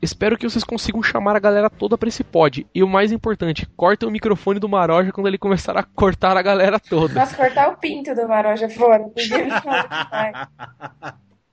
Espero 0.00 0.36
que 0.36 0.48
vocês 0.48 0.62
consigam 0.62 1.02
chamar 1.02 1.36
a 1.36 1.40
galera 1.40 1.70
toda 1.70 1.96
pra 1.96 2.08
esse 2.08 2.22
pod. 2.22 2.66
E 2.74 2.82
o 2.82 2.88
mais 2.88 3.12
importante, 3.12 3.66
cortem 3.76 4.08
o 4.08 4.12
microfone 4.12 4.60
do 4.60 4.68
Maroja 4.68 5.10
quando 5.10 5.26
ele 5.26 5.38
começar 5.38 5.76
a 5.76 5.82
cortar 5.82 6.36
a 6.36 6.42
galera 6.42 6.78
toda. 6.78 7.14
Nossa, 7.14 7.34
cortar 7.34 7.70
o 7.70 7.76
pinto 7.78 8.14
do 8.14 8.28
Maroja 8.28 8.68
fora. 8.68 9.04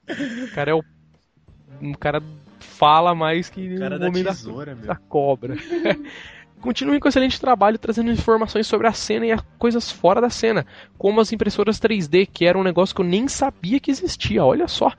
o 0.10 0.54
cara 0.54 0.72
é 0.72 0.74
o. 0.74 0.84
O 1.82 1.98
cara 1.98 2.22
fala 2.60 3.16
mais 3.16 3.50
que 3.50 3.76
o 3.76 3.80
cara 3.80 3.98
da, 3.98 4.12
tesoura, 4.12 4.76
da, 4.76 4.94
da 4.94 4.96
cobra. 4.96 5.56
Continuem 6.64 6.98
com 6.98 7.10
excelente 7.10 7.42
trabalho 7.42 7.78
trazendo 7.78 8.10
informações 8.10 8.68
sobre 8.68 8.88
a 8.88 8.94
cena 8.94 9.26
e 9.26 9.34
as 9.34 9.42
coisas 9.60 9.92
fora 9.92 10.22
da 10.22 10.30
cena, 10.30 10.66
como 10.98 11.20
as 11.20 11.34
impressoras 11.34 11.78
3D, 11.78 12.26
que 12.32 12.46
era 12.46 12.58
um 12.58 12.64
negócio 12.64 12.96
que 12.96 13.02
eu 13.02 13.06
nem 13.06 13.28
sabia 13.28 13.82
que 13.82 13.92
existia. 13.92 14.46
Olha 14.46 14.66
só. 14.66 14.94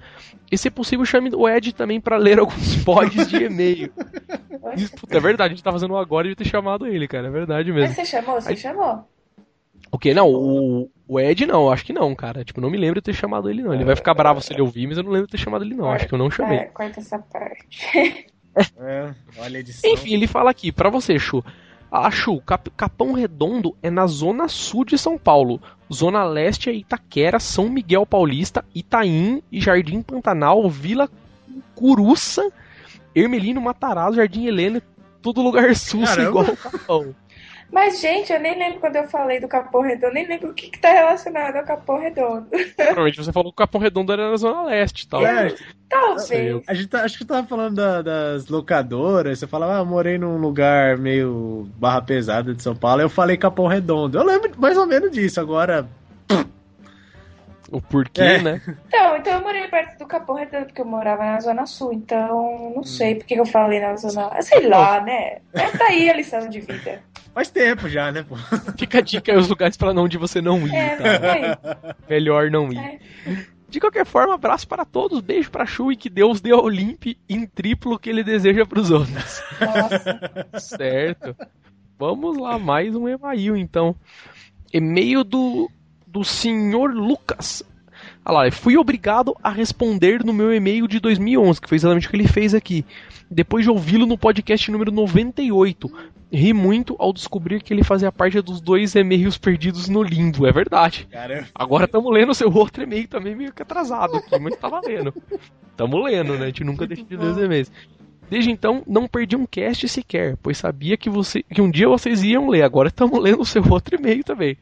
E 0.54 0.58
se 0.58 0.70
possível, 0.70 1.04
chame 1.04 1.30
o 1.34 1.48
Ed 1.48 1.74
também 1.74 2.00
para 2.00 2.16
ler 2.16 2.38
alguns 2.38 2.76
pods 2.84 3.28
de 3.28 3.42
e-mail. 3.42 3.92
Puta, 5.00 5.16
é 5.16 5.20
verdade, 5.20 5.52
a 5.52 5.56
gente 5.56 5.64
tá 5.64 5.72
fazendo 5.72 5.96
agora 5.96 6.28
de 6.28 6.36
ter 6.36 6.44
chamado 6.44 6.86
ele, 6.86 7.08
cara. 7.08 7.26
É 7.26 7.30
verdade 7.30 7.72
mesmo. 7.72 7.88
Mas 7.88 7.96
você 7.96 8.04
chamou? 8.04 8.40
Você 8.40 8.50
Aí... 8.50 8.56
chamou? 8.56 9.04
O 9.90 9.98
que? 9.98 10.14
Não, 10.14 10.28
o, 10.28 10.88
o 11.08 11.18
Ed 11.18 11.44
não, 11.44 11.72
acho 11.72 11.84
que 11.84 11.92
não, 11.92 12.14
cara. 12.14 12.44
Tipo, 12.44 12.60
não 12.60 12.70
me 12.70 12.78
lembro 12.78 13.00
de 13.00 13.04
ter 13.04 13.12
chamado 13.12 13.50
ele, 13.50 13.64
não. 13.64 13.74
Ele 13.74 13.84
vai 13.84 13.96
ficar 13.96 14.14
bravo 14.14 14.40
se 14.40 14.52
ele 14.52 14.62
ouvir, 14.62 14.86
mas 14.86 14.96
eu 14.96 15.02
não 15.02 15.10
lembro 15.10 15.26
de 15.26 15.32
ter 15.32 15.38
chamado 15.38 15.64
ele, 15.64 15.74
não. 15.74 15.90
Acho 15.90 16.06
que 16.06 16.14
eu 16.14 16.18
não 16.18 16.30
chamei. 16.30 16.58
É, 16.58 16.64
corta 16.66 17.00
essa 17.00 17.18
parte. 17.18 18.28
É, 18.78 19.12
olha 19.38 19.56
a 19.56 19.60
edição. 19.60 19.90
Enfim, 19.90 20.14
ele 20.14 20.28
fala 20.28 20.52
aqui, 20.52 20.70
para 20.70 20.88
você, 20.88 21.18
Chu. 21.18 21.44
A 21.96 22.10
Chu, 22.10 22.40
Cap 22.40 22.68
Capão 22.70 23.12
Redondo 23.12 23.76
é 23.80 23.88
na 23.88 24.04
zona 24.08 24.48
sul 24.48 24.84
de 24.84 24.98
São 24.98 25.16
Paulo. 25.16 25.62
Zona 25.92 26.24
leste 26.24 26.68
é 26.68 26.72
Itaquera, 26.72 27.38
São 27.38 27.68
Miguel 27.68 28.04
Paulista, 28.04 28.64
Itaim 28.74 29.40
e 29.52 29.60
Jardim 29.60 30.02
Pantanal, 30.02 30.68
Vila 30.68 31.08
Curuça, 31.76 32.50
Ermelino 33.14 33.60
Matarazzo, 33.60 34.16
Jardim 34.16 34.44
Helena, 34.44 34.82
tudo 35.22 35.40
lugar 35.40 35.72
sul 35.76 36.02
igual 36.18 36.46
o 36.46 36.56
Capão. 36.56 37.14
Mas, 37.70 38.00
gente, 38.00 38.32
eu 38.32 38.40
nem 38.40 38.58
lembro 38.58 38.80
quando 38.80 38.96
eu 38.96 39.08
falei 39.08 39.40
do 39.40 39.48
Capão 39.48 39.80
Redondo, 39.80 40.14
nem 40.14 40.26
lembro 40.26 40.50
o 40.50 40.54
que, 40.54 40.70
está 40.74 40.92
relacionado 40.92 41.56
ao 41.56 41.64
Capão 41.64 41.98
Redondo. 41.98 42.46
Provavelmente 42.76 43.16
você 43.16 43.32
falou 43.32 43.50
que 43.52 43.56
o 43.56 43.64
Capão 43.64 43.80
Redondo 43.80 44.12
era 44.12 44.30
na 44.30 44.36
Zona 44.36 44.62
Leste 44.64 45.08
tal. 45.08 45.26
É, 45.26 45.54
talvez. 45.88 46.62
A 46.68 46.74
gente 46.74 46.88
tá, 46.88 47.02
acho 47.02 47.18
que 47.18 47.24
tava 47.24 47.46
falando 47.46 47.76
da, 47.76 48.02
das 48.02 48.46
locadoras, 48.48 49.38
você 49.38 49.46
falava, 49.46 49.78
ah, 49.78 49.84
morei 49.84 50.18
num 50.18 50.36
lugar 50.36 50.96
meio 50.98 51.68
barra 51.76 52.02
pesada 52.02 52.54
de 52.54 52.62
São 52.62 52.76
Paulo, 52.76 53.02
eu 53.02 53.08
falei 53.08 53.36
Capão 53.36 53.66
Redondo. 53.66 54.18
Eu 54.18 54.24
lembro 54.24 54.52
mais 54.56 54.76
ou 54.76 54.86
menos 54.86 55.10
disso, 55.10 55.40
agora. 55.40 55.88
O 57.74 57.80
porquê, 57.80 58.22
É. 58.22 58.42
né? 58.42 58.60
Então, 58.88 59.16
então 59.16 59.32
eu 59.34 59.42
morei 59.42 59.66
perto 59.68 59.98
do 59.98 60.06
Capão 60.06 60.36
Redondo, 60.36 60.66
porque 60.66 60.80
eu 60.80 60.86
morava 60.86 61.24
na 61.24 61.40
Zona 61.40 61.66
Sul, 61.66 61.92
então 61.92 62.72
não 62.74 62.84
sei 62.84 63.16
por 63.16 63.26
que 63.26 63.34
eu 63.34 63.44
falei 63.46 63.80
na 63.80 63.96
Zona 63.96 64.30
Sei 64.42 64.66
lá, 64.68 65.00
né? 65.00 65.38
Mas 65.52 65.72
tá 65.72 65.86
aí 65.86 66.08
a 66.08 66.14
lição 66.16 66.48
de 66.48 66.60
vida. 66.60 67.02
Faz 67.34 67.50
tempo 67.50 67.88
já, 67.88 68.12
né, 68.12 68.24
pô? 68.26 68.36
Fica 68.78 68.98
a 68.98 69.00
dica 69.00 69.32
aí 69.32 69.38
os 69.38 69.48
lugares 69.48 69.76
para 69.76 69.90
onde 69.90 70.16
você 70.16 70.40
não 70.40 70.66
ir, 70.66 70.74
É, 70.74 70.96
tá? 70.96 71.96
Melhor 72.08 72.50
não 72.50 72.72
ir. 72.72 72.78
É. 72.78 72.98
De 73.68 73.80
qualquer 73.80 74.06
forma, 74.06 74.34
abraço 74.34 74.68
para 74.68 74.84
todos, 74.84 75.20
beijo 75.20 75.50
pra 75.50 75.66
Chu 75.66 75.90
e 75.90 75.96
que 75.96 76.08
Deus 76.08 76.40
dê 76.40 76.52
ao 76.52 76.68
Limpe 76.68 77.18
em 77.28 77.44
triplo 77.44 77.94
o 77.94 77.98
que 77.98 78.08
ele 78.08 78.22
deseja 78.22 78.64
pros 78.64 78.90
outros. 78.92 79.42
Nossa. 79.60 80.20
Certo. 80.60 81.36
Vamos 81.98 82.38
lá, 82.38 82.56
mais 82.56 82.94
um 82.94 83.08
e-mail 83.08 83.56
então. 83.56 83.96
E-mail 84.72 85.24
do, 85.24 85.68
do 86.14 86.22
senhor 86.22 86.94
Lucas. 86.94 87.64
Olha 88.24 88.44
lá, 88.44 88.50
fui 88.52 88.76
obrigado 88.76 89.36
a 89.42 89.50
responder 89.50 90.24
no 90.24 90.32
meu 90.32 90.54
e-mail 90.54 90.86
de 90.86 91.00
2011, 91.00 91.60
que 91.60 91.68
foi 91.68 91.74
exatamente 91.74 92.06
o 92.06 92.10
que 92.10 92.16
ele 92.16 92.28
fez 92.28 92.54
aqui. 92.54 92.84
Depois 93.28 93.64
de 93.64 93.70
ouvi-lo 93.70 94.06
no 94.06 94.16
podcast 94.16 94.70
número 94.70 94.92
98. 94.92 95.90
Ri 96.32 96.52
muito 96.52 96.94
ao 97.00 97.12
descobrir 97.12 97.60
que 97.62 97.74
ele 97.74 97.82
fazia 97.82 98.12
parte 98.12 98.40
dos 98.40 98.60
dois 98.60 98.94
e-mails 98.94 99.36
perdidos 99.36 99.88
no 99.88 100.04
limbo. 100.04 100.46
É 100.46 100.52
verdade. 100.52 101.08
Cara, 101.10 101.48
Agora 101.52 101.86
estamos 101.86 102.12
lendo 102.12 102.30
o 102.30 102.34
seu 102.34 102.52
outro 102.52 102.84
e-mail 102.84 103.08
também 103.08 103.34
meio 103.34 103.52
que 103.52 103.62
atrasado 103.62 104.16
aqui, 104.16 104.38
mas 104.38 104.56
tá 104.56 104.68
valendo. 104.68 105.12
Tamo 105.76 106.00
lendo, 106.00 106.34
né? 106.34 106.44
A 106.44 106.46
gente 106.46 106.62
nunca 106.62 106.86
deixa 106.86 107.02
de 107.02 107.16
ler 107.16 107.26
os 107.26 107.38
e-mails. 107.38 107.72
Desde 108.30 108.52
então, 108.52 108.84
não 108.86 109.08
perdi 109.08 109.34
um 109.34 109.46
cast 109.46 109.88
sequer, 109.88 110.36
pois 110.40 110.58
sabia 110.58 110.96
que, 110.96 111.10
você, 111.10 111.42
que 111.42 111.60
um 111.60 111.70
dia 111.70 111.88
vocês 111.88 112.22
iam 112.22 112.48
ler. 112.48 112.62
Agora 112.62 112.88
estamos 112.88 113.20
lendo 113.20 113.42
o 113.42 113.44
seu 113.44 113.62
outro 113.68 113.96
e-mail 113.96 114.22
também. 114.22 114.56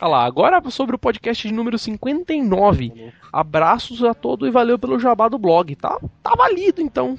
Olha 0.00 0.10
lá, 0.10 0.24
agora 0.24 0.62
sobre 0.70 0.96
o 0.96 0.98
podcast 0.98 1.46
de 1.46 1.52
número 1.52 1.78
59. 1.78 3.12
Abraços 3.30 4.02
a 4.02 4.14
todos 4.14 4.48
e 4.48 4.50
valeu 4.50 4.78
pelo 4.78 4.98
jabá 4.98 5.28
do 5.28 5.38
blog. 5.38 5.76
Tá, 5.76 6.00
tá 6.22 6.34
valido 6.34 6.80
então. 6.80 7.18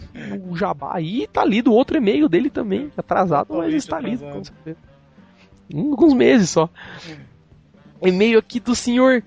O 0.50 0.58
jabá 0.58 0.96
aí 0.96 1.28
tá 1.28 1.46
lido. 1.46 1.72
O 1.72 1.76
outro 1.76 1.98
e-mail 1.98 2.28
dele 2.28 2.50
também. 2.50 2.92
Atrasado, 2.98 3.54
mas 3.54 3.72
está 3.72 4.00
lido. 4.00 4.26
com 4.26 4.44
certeza. 4.44 4.78
Alguns 5.72 6.14
meses 6.16 6.50
só. 6.50 6.68
E-mail 8.02 8.40
aqui 8.40 8.60
do 8.60 8.74
senhor. 8.74 9.24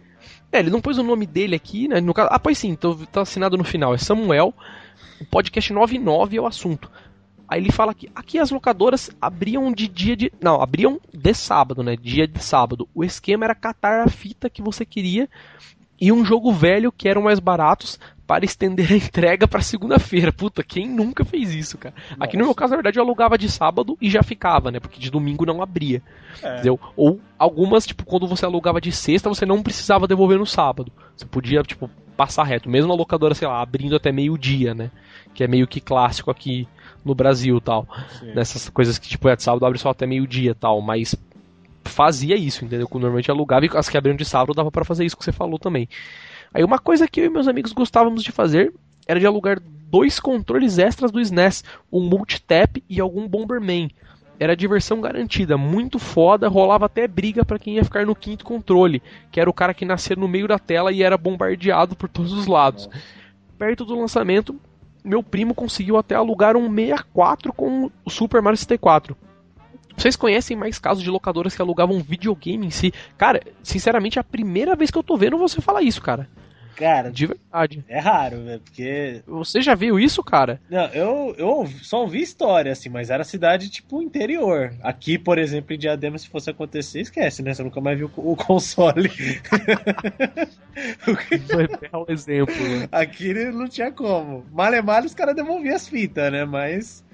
É, 0.51 0.59
ele 0.59 0.71
não 0.71 0.81
pôs 0.81 0.99
o 0.99 1.05
nome 1.05 1.25
dele 1.25 1.55
aqui, 1.55 1.87
né? 1.87 2.01
No 2.01 2.13
caso, 2.13 2.31
ah, 2.33 2.39
pois 2.41 2.59
sim, 2.59 2.77
tá 2.77 3.21
assinado 3.21 3.57
no 3.57 3.65
final. 3.65 3.95
É 3.95 3.99
Samuel. 3.99 4.53
O 5.21 5.25
podcast 5.27 5.73
99 5.73 6.37
é 6.37 6.41
o 6.41 6.47
assunto. 6.47 6.91
Aí 7.55 7.61
ele 7.61 7.71
fala 7.71 7.95
que 7.95 8.11
aqui 8.17 8.37
as 8.37 8.51
locadoras 8.51 9.13
abriam 9.23 9.73
de 9.73 9.87
dia 9.87 10.17
de. 10.17 10.33
Não, 10.43 10.61
abriam 10.61 11.01
de 11.13 11.33
sábado, 11.33 11.85
né? 11.85 11.95
Dia 11.95 12.27
de 12.27 12.43
sábado. 12.43 12.89
O 12.93 13.05
esquema 13.05 13.45
era 13.45 13.55
catar 13.55 14.05
a 14.05 14.09
fita 14.09 14.51
que 14.51 14.61
você 14.61 14.85
queria 14.85 15.29
e 16.01 16.11
um 16.11 16.25
jogo 16.25 16.53
velho 16.53 16.91
que 16.91 17.09
eram 17.09 17.23
mais 17.23 17.39
baratos 17.39 17.97
para 18.27 18.45
estender 18.45 18.91
a 18.91 18.97
entrega 18.99 19.47
para 19.47 19.61
segunda-feira. 19.61 20.33
Puta, 20.33 20.65
quem 20.65 20.89
nunca 20.89 21.25
fez 21.25 21.55
isso, 21.55 21.79
cara? 21.79 21.95
Aqui 22.19 22.37
no 22.37 22.45
meu 22.45 22.57
caso, 22.57 22.73
na 22.73 22.79
verdade, 22.79 22.99
eu 22.99 23.05
alugava 23.05 23.39
de 23.39 23.49
sábado 23.49 23.97
e 24.01 24.11
já 24.11 24.25
ficava, 24.25 24.73
né? 24.73 24.81
Porque 24.81 24.99
de 24.99 25.09
domingo 25.09 25.47
não 25.47 25.63
abria. 25.63 26.03
é. 26.43 26.55
Entendeu? 26.55 26.81
Ou 26.97 27.21
algumas, 27.39 27.87
tipo, 27.87 28.05
quando 28.05 28.27
você 28.27 28.45
alugava 28.45 28.81
de 28.81 28.91
sexta, 28.91 29.29
você 29.29 29.47
não 29.47 29.63
precisava 29.63 30.09
devolver 30.09 30.41
no 30.41 30.47
sábado. 30.47 30.91
Você 31.17 31.25
podia, 31.25 31.63
tipo, 31.63 31.89
passar 32.17 32.43
reto. 32.43 32.69
Mesmo 32.69 32.93
a 32.93 32.97
locadora, 32.97 33.33
sei 33.33 33.47
lá, 33.47 33.63
abrindo 33.63 33.95
até 33.95 34.11
meio-dia, 34.11 34.75
né? 34.75 34.91
Que 35.33 35.45
é 35.45 35.47
meio 35.47 35.69
que 35.69 35.81
clássico 35.81 36.33
aqui 36.33 36.67
no 37.05 37.15
Brasil 37.15 37.61
tal. 37.61 37.87
Sim. 38.19 38.33
Nessas 38.35 38.69
coisas 38.69 38.99
que, 38.99 39.09
tipo, 39.09 39.29
é 39.29 39.37
de 39.37 39.43
sábado 39.43 39.67
abre 39.67 39.79
só 39.79 39.91
até 39.91 40.07
meio-dia 40.07 40.55
tal. 40.55 40.81
Mas 40.81 41.15
fazia 41.85 42.37
isso, 42.37 42.65
entendeu? 42.65 42.89
Normalmente 42.93 43.31
alugava 43.31 43.67
e 43.67 43.71
as 43.75 43.89
que 43.89 43.97
abriam 43.97 44.17
de 44.17 44.25
sábado 44.25 44.55
dava 44.55 44.71
pra 44.71 44.85
fazer 44.85 45.05
isso 45.05 45.17
que 45.17 45.25
você 45.25 45.33
falou 45.33 45.59
também. 45.59 45.89
Aí 46.53 46.63
uma 46.65 46.79
coisa 46.79 47.07
que 47.07 47.21
eu 47.21 47.27
e 47.27 47.29
meus 47.29 47.49
amigos 47.49 47.73
gostávamos 47.73 48.23
de 48.23 48.33
fazer 48.33 48.73
era 49.07 49.21
de 49.21 49.27
alugar 49.27 49.61
dois 49.61 50.19
controles 50.19 50.79
extras 50.79 51.11
do 51.11 51.21
SNES, 51.21 51.63
um 51.93 52.01
multitap 52.01 52.83
e 52.89 53.01
algum 53.01 53.29
Bomberman. 53.29 53.91
Era 54.41 54.57
diversão 54.57 55.01
garantida, 55.01 55.57
muito 55.57 55.99
foda, 55.99 56.49
rolava 56.49 56.87
até 56.87 57.07
briga 57.07 57.45
pra 57.45 57.59
quem 57.59 57.77
ia 57.77 57.85
ficar 57.85 58.05
no 58.05 58.17
quinto 58.17 58.45
controle, 58.45 59.01
que 59.31 59.41
era 59.41 59.49
o 59.49 59.53
cara 59.53 59.73
que 59.73 59.85
nascia 59.85 60.17
no 60.17 60.27
meio 60.27 60.49
da 60.49 60.59
tela 60.59 60.91
e 60.91 61.03
era 61.03 61.17
bombardeado 61.17 61.95
por 61.95 62.09
todos 62.09 62.33
os 62.33 62.47
lados. 62.47 62.89
Perto 63.57 63.85
do 63.85 63.99
lançamento, 63.99 64.59
meu 65.05 65.23
primo 65.23 65.55
conseguiu 65.55 65.99
até 65.99 66.15
alugar 66.15 66.57
um 66.57 66.75
64 66.75 67.53
com 67.53 67.91
o 68.05 68.11
Super 68.11 68.41
Mario 68.41 68.57
64. 68.57 69.17
Vocês 69.97 70.17
conhecem 70.17 70.57
mais 70.57 70.79
casos 70.79 71.05
de 71.05 71.11
locadoras 71.11 71.55
que 71.55 71.63
alugavam 71.63 72.01
videogame 72.01 72.67
em 72.67 72.71
si? 72.71 72.93
Cara, 73.17 73.41
sinceramente, 73.63 74.19
é 74.19 74.21
a 74.21 74.25
primeira 74.25 74.75
vez 74.75 74.91
que 74.91 74.99
eu 74.99 75.03
tô 75.05 75.17
vendo 75.17 75.39
você 75.39 75.61
falar 75.61 75.83
isso, 75.83 76.03
cara. 76.03 76.29
Cara, 76.77 77.11
De 77.11 77.27
verdade. 77.27 77.85
é 77.89 77.99
raro, 77.99 78.43
velho, 78.45 78.61
porque. 78.61 79.23
Você 79.27 79.63
já 79.63 79.75
viu 79.75 79.99
isso, 79.99 80.23
cara? 80.23 80.61
Não, 80.69 80.87
eu, 80.87 81.35
eu 81.39 81.67
só 81.83 82.01
ouvi 82.03 82.21
história, 82.23 82.73
assim, 82.73 82.89
mas 82.89 83.11
era 83.11 83.25
cidade, 83.25 83.71
tipo, 83.71 84.03
interior. 84.03 84.75
Aqui, 84.83 85.19
por 85.19 85.39
exemplo, 85.39 85.75
em 85.75 85.79
Diadema, 85.79 86.19
se 86.19 86.29
fosse 86.29 86.51
acontecer, 86.51 87.01
esquece, 87.01 87.43
né? 87.43 87.55
Você 87.55 87.63
nunca 87.63 87.81
mais 87.81 87.97
viu 87.99 88.11
o 88.17 88.37
console. 88.37 89.09
Foi 90.99 91.69
belo 91.69 92.07
exemplo, 92.09 92.55
né? 92.55 92.89
Aqui 92.91 93.33
não 93.53 93.69
tinha 93.69 93.93
como. 93.93 94.45
Male 94.53 94.81
os 95.05 95.15
caras 95.15 95.35
devolviam 95.37 95.75
as 95.75 95.89
fitas, 95.89 96.31
né? 96.33 96.45
Mas. 96.45 97.05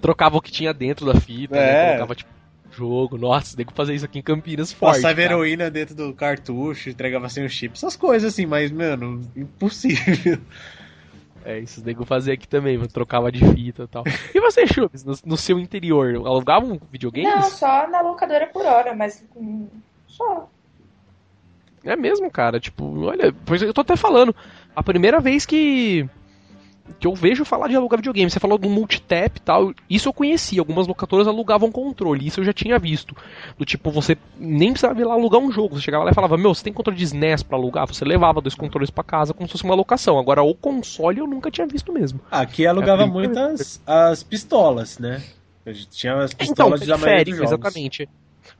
Trocava 0.00 0.36
o 0.36 0.42
que 0.42 0.50
tinha 0.50 0.74
dentro 0.74 1.06
da 1.06 1.18
fita, 1.18 1.54
né? 1.54 1.70
É. 1.70 1.86
Colocava, 1.88 2.14
tipo, 2.14 2.30
jogo. 2.72 3.16
Nossa, 3.18 3.56
tem 3.56 3.66
que 3.66 3.72
fazer 3.72 3.94
isso 3.94 4.04
aqui 4.04 4.18
em 4.18 4.22
Campinas 4.22 4.72
forte. 4.72 4.96
Passava 4.96 5.14
cara. 5.14 5.26
heroína 5.26 5.70
dentro 5.70 5.94
do 5.94 6.12
cartucho, 6.12 6.90
entregava 6.90 7.28
sem 7.28 7.44
o 7.44 7.48
chip, 7.48 7.74
essas 7.74 7.96
coisas 7.96 8.32
assim, 8.32 8.46
mas, 8.46 8.70
mano, 8.70 9.20
impossível. 9.36 10.38
É, 11.44 11.58
isso 11.58 11.84
nego 11.84 12.04
fazer 12.04 12.32
aqui 12.32 12.46
também, 12.46 12.76
mano. 12.76 12.88
Trocava 12.88 13.30
de 13.32 13.44
fita 13.52 13.82
e 13.82 13.86
tal. 13.88 14.04
E 14.32 14.40
você, 14.40 14.66
Chubs, 14.66 15.04
no, 15.04 15.14
no 15.24 15.36
seu 15.36 15.58
interior, 15.58 16.14
alugavam 16.14 16.80
videogames? 16.90 17.34
Não, 17.34 17.42
só 17.42 17.88
na 17.88 18.00
locadora 18.00 18.46
por 18.46 18.64
hora, 18.64 18.94
mas. 18.94 19.24
hum, 19.34 19.66
Só. 20.06 20.48
É 21.84 21.96
mesmo, 21.96 22.30
cara. 22.30 22.60
Tipo, 22.60 23.06
olha, 23.06 23.34
pois 23.44 23.60
eu 23.60 23.74
tô 23.74 23.80
até 23.80 23.96
falando. 23.96 24.34
A 24.74 24.82
primeira 24.82 25.20
vez 25.20 25.44
que. 25.44 26.08
Que 26.98 27.06
eu 27.06 27.14
vejo 27.14 27.44
falar 27.44 27.68
de 27.68 27.76
alugar 27.76 27.98
videogame. 27.98 28.30
Você 28.30 28.40
falou 28.40 28.58
do 28.58 28.68
multitap 28.68 29.36
e 29.36 29.40
tal. 29.40 29.72
Isso 29.88 30.08
eu 30.08 30.12
conhecia. 30.12 30.60
Algumas 30.60 30.86
locadoras 30.86 31.26
alugavam 31.28 31.70
controle. 31.70 32.26
Isso 32.26 32.40
eu 32.40 32.44
já 32.44 32.52
tinha 32.52 32.78
visto. 32.78 33.16
Do 33.56 33.64
tipo, 33.64 33.90
você 33.90 34.16
nem 34.38 34.72
precisava 34.72 35.00
ir 35.00 35.04
lá 35.04 35.14
alugar 35.14 35.40
um 35.40 35.50
jogo. 35.50 35.76
Você 35.76 35.82
chegava 35.82 36.04
lá 36.04 36.10
e 36.10 36.14
falava: 36.14 36.36
Meu, 36.36 36.54
você 36.54 36.64
tem 36.64 36.72
controle 36.72 36.98
de 36.98 37.04
SNES 37.04 37.42
pra 37.42 37.56
alugar? 37.56 37.86
Você 37.86 38.04
levava 38.04 38.40
dois 38.40 38.54
controles 38.54 38.90
pra 38.90 39.04
casa 39.04 39.32
como 39.32 39.46
se 39.48 39.52
fosse 39.52 39.64
uma 39.64 39.74
locação. 39.74 40.18
Agora, 40.18 40.42
o 40.42 40.54
console 40.54 41.18
eu 41.20 41.26
nunca 41.26 41.50
tinha 41.50 41.66
visto 41.66 41.92
mesmo. 41.92 42.20
Aqui 42.30 42.66
alugava 42.66 43.04
É, 43.04 43.06
muitas 43.06 43.80
as 43.86 44.22
pistolas, 44.22 44.98
né? 44.98 45.22
Eu 45.64 45.74
tinha 45.90 46.14
as 46.16 46.32
Então, 46.32 46.46
pistolas 46.46 46.80
da 46.80 46.98
maioria 46.98 46.98
dos 46.98 47.34
periférico, 47.34 47.36
jogos. 47.36 47.52
exatamente. 47.52 48.08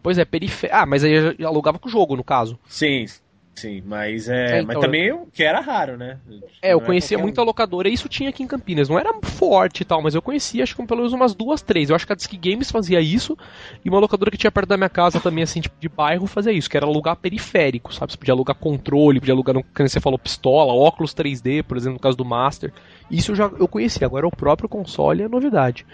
Pois 0.01 0.17
é, 0.17 0.25
periférico. 0.25 0.79
Ah, 0.81 0.87
mas 0.87 1.03
aí 1.03 1.37
alugava 1.45 1.79
com 1.79 1.89
o 1.89 1.91
jogo, 1.91 2.15
no 2.17 2.23
caso. 2.23 2.57
Sim, 2.69 3.07
sim, 3.55 3.83
mas 3.85 4.29
é, 4.29 4.59
É, 4.59 4.63
mas 4.63 4.71
então, 4.71 4.81
também 4.83 5.13
o 5.13 5.27
que 5.33 5.43
era 5.43 5.61
raro, 5.61 5.97
né? 5.97 6.19
É, 6.61 6.73
eu 6.73 6.79
Não 6.79 6.87
conhecia 6.87 7.17
qualquer 7.17 7.23
muita 7.23 7.43
locadora 7.43 7.89
e 7.89 7.93
isso 7.93 8.09
tinha 8.09 8.29
aqui 8.29 8.43
em 8.43 8.47
Campinas. 8.47 8.89
Não 8.89 8.99
era 8.99 9.13
forte 9.23 9.83
e 9.83 9.85
tal, 9.85 10.03
mas 10.03 10.15
eu 10.15 10.23
conhecia 10.23 10.63
acho 10.63 10.75
que 10.75 10.87
pelo 10.87 11.01
menos 11.01 11.13
umas 11.13 11.35
duas, 11.35 11.63
três. 11.63 11.91
Eu 11.91 11.97
acho 11.97 12.07
que 12.07 12.13
a 12.13 12.17
Disque 12.17 12.37
Games 12.37 12.71
fazia 12.71 13.01
isso 13.01 13.37
e 13.85 13.89
uma 13.89 13.99
locadora 13.99 14.31
que 14.31 14.37
tinha 14.37 14.51
perto 14.51 14.69
da 14.69 14.77
minha 14.77 14.89
casa 14.89 15.21
também, 15.21 15.45
assim, 15.45 15.61
tipo 15.61 15.77
de 15.79 15.89
bairro, 15.89 16.27
fazia 16.27 16.53
isso, 16.53 16.69
que 16.69 16.77
era 16.77 16.87
alugar 16.87 17.17
periférico, 17.17 17.95
sabe? 17.95 18.13
Você 18.13 18.19
podia 18.19 18.35
alugar 18.35 18.57
controle, 18.57 19.21
podia 19.21 19.35
alugar, 19.35 19.55
como 19.55 19.89
você 19.89 20.01
falou, 20.01 20.19
pistola, 20.19 20.73
óculos 20.73 21.15
3D, 21.15 21.63
por 21.63 21.77
exemplo, 21.77 21.95
no 21.95 22.01
caso 22.01 22.17
do 22.17 22.25
Master. 22.25 22.73
Isso 23.11 23.33
eu 23.33 23.37
já 23.37 23.51
eu 23.59 23.69
conhecia, 23.69 24.07
agora 24.07 24.27
o 24.27 24.31
próprio 24.31 24.69
console 24.69 25.23
é 25.23 25.29
novidade. 25.29 25.87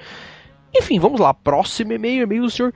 Enfim, 0.74 0.98
vamos 0.98 1.20
lá. 1.20 1.32
Próximo 1.32 1.92
e-mail, 1.92 2.22
e-mail 2.22 2.42
do 2.42 2.50
senhor 2.50 2.72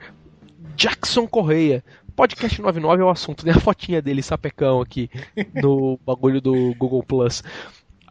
Jackson 0.75 1.27
Correia. 1.27 1.83
Podcast 2.15 2.61
99 2.61 3.01
é 3.01 3.05
o 3.05 3.09
assunto, 3.09 3.43
tem 3.43 3.53
a 3.53 3.59
fotinha 3.59 4.01
dele, 4.01 4.21
sapecão 4.21 4.81
aqui, 4.81 5.09
no 5.53 5.99
bagulho 6.05 6.39
do 6.39 6.73
Google 6.75 7.03
Plus. 7.03 7.43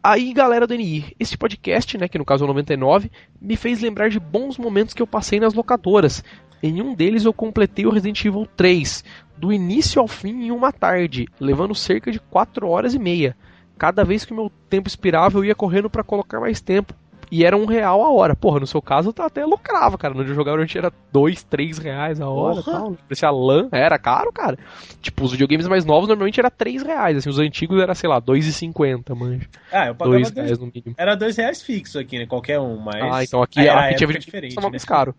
Aí, 0.03 0.33
galera 0.33 0.67
do 0.67 0.75
NI, 0.75 1.15
esse 1.17 1.37
podcast, 1.37 1.97
né, 1.97 2.09
que 2.09 2.17
no 2.17 2.25
caso 2.25 2.43
é 2.43 2.45
o 2.45 2.47
99, 2.49 3.09
me 3.41 3.55
fez 3.55 3.79
lembrar 3.79 4.09
de 4.09 4.19
bons 4.19 4.57
momentos 4.57 4.93
que 4.93 5.01
eu 5.01 5.07
passei 5.07 5.39
nas 5.39 5.53
locadoras. 5.53 6.21
Em 6.61 6.81
um 6.81 6.93
deles 6.93 7.23
eu 7.23 7.31
completei 7.31 7.85
o 7.85 7.89
Resident 7.89 8.25
Evil 8.25 8.45
3, 8.57 9.03
do 9.37 9.53
início 9.53 10.01
ao 10.01 10.07
fim 10.07 10.45
em 10.45 10.51
uma 10.51 10.73
tarde, 10.73 11.25
levando 11.39 11.73
cerca 11.73 12.11
de 12.11 12.19
4 12.19 12.67
horas 12.67 12.93
e 12.93 12.99
meia. 12.99 13.37
Cada 13.77 14.03
vez 14.03 14.25
que 14.25 14.33
o 14.33 14.35
meu 14.35 14.51
tempo 14.69 14.89
expirava, 14.89 15.37
eu 15.37 15.45
ia 15.45 15.55
correndo 15.55 15.89
para 15.89 16.03
colocar 16.03 16.39
mais 16.41 16.59
tempo. 16.59 16.93
E 17.31 17.43
era 17.45 17.55
um 17.57 17.65
real 17.65 18.01
a 18.03 18.11
hora. 18.11 18.35
Porra, 18.35 18.59
no 18.59 18.67
seu 18.67 18.81
caso 18.81 19.11
tá 19.13 19.25
até 19.25 19.45
lucrava, 19.45 19.97
cara. 19.97 20.13
No 20.13 20.25
jogar 20.25 20.57
a 20.57 20.61
gente 20.61 20.77
era 20.77 20.91
dois, 21.11 21.43
três 21.43 21.77
reais 21.77 22.19
a 22.21 22.29
hora 22.29 22.59
e 22.59 22.63
Porra. 22.63 22.79
tal. 22.79 22.97
Parecia 23.07 23.31
LAN, 23.31 23.69
era 23.71 23.97
caro, 23.97 24.31
cara. 24.31 24.57
Tipo, 25.01 25.23
os 25.25 25.31
videogames 25.31 25.67
mais 25.67 25.85
novos 25.85 26.07
normalmente 26.07 26.39
era 26.39 26.49
três 26.51 26.83
reais. 26.83 27.17
Assim, 27.17 27.29
os 27.29 27.39
antigos 27.39 27.81
era, 27.81 27.95
sei 27.95 28.09
lá, 28.09 28.19
dois 28.19 28.45
e 28.45 28.53
cinquenta, 28.53 29.15
manja. 29.15 29.47
Ah, 29.71 29.87
eu 29.87 29.95
pagava 29.95 30.17
Dois 30.17 30.31
dois, 30.31 30.45
reais 30.45 30.59
no 30.59 30.65
mínimo. 30.67 30.95
era 30.97 31.15
dois 31.15 31.35
reais 31.37 31.61
fixo 31.61 31.97
aqui, 31.99 32.19
né? 32.19 32.25
Qualquer 32.25 32.59
um, 32.59 32.77
mas. 32.77 33.01
Ah, 33.13 33.23
então 33.23 33.41
aqui, 33.41 33.59
Aí 33.59 33.67
ela 33.67 33.81
a 33.81 33.85
aqui 33.85 33.95
tinha 33.95 34.05
é 34.05 34.07
videogame 34.19 34.55
né? 34.55 34.69
mais 34.69 34.85
caro. 34.85 35.15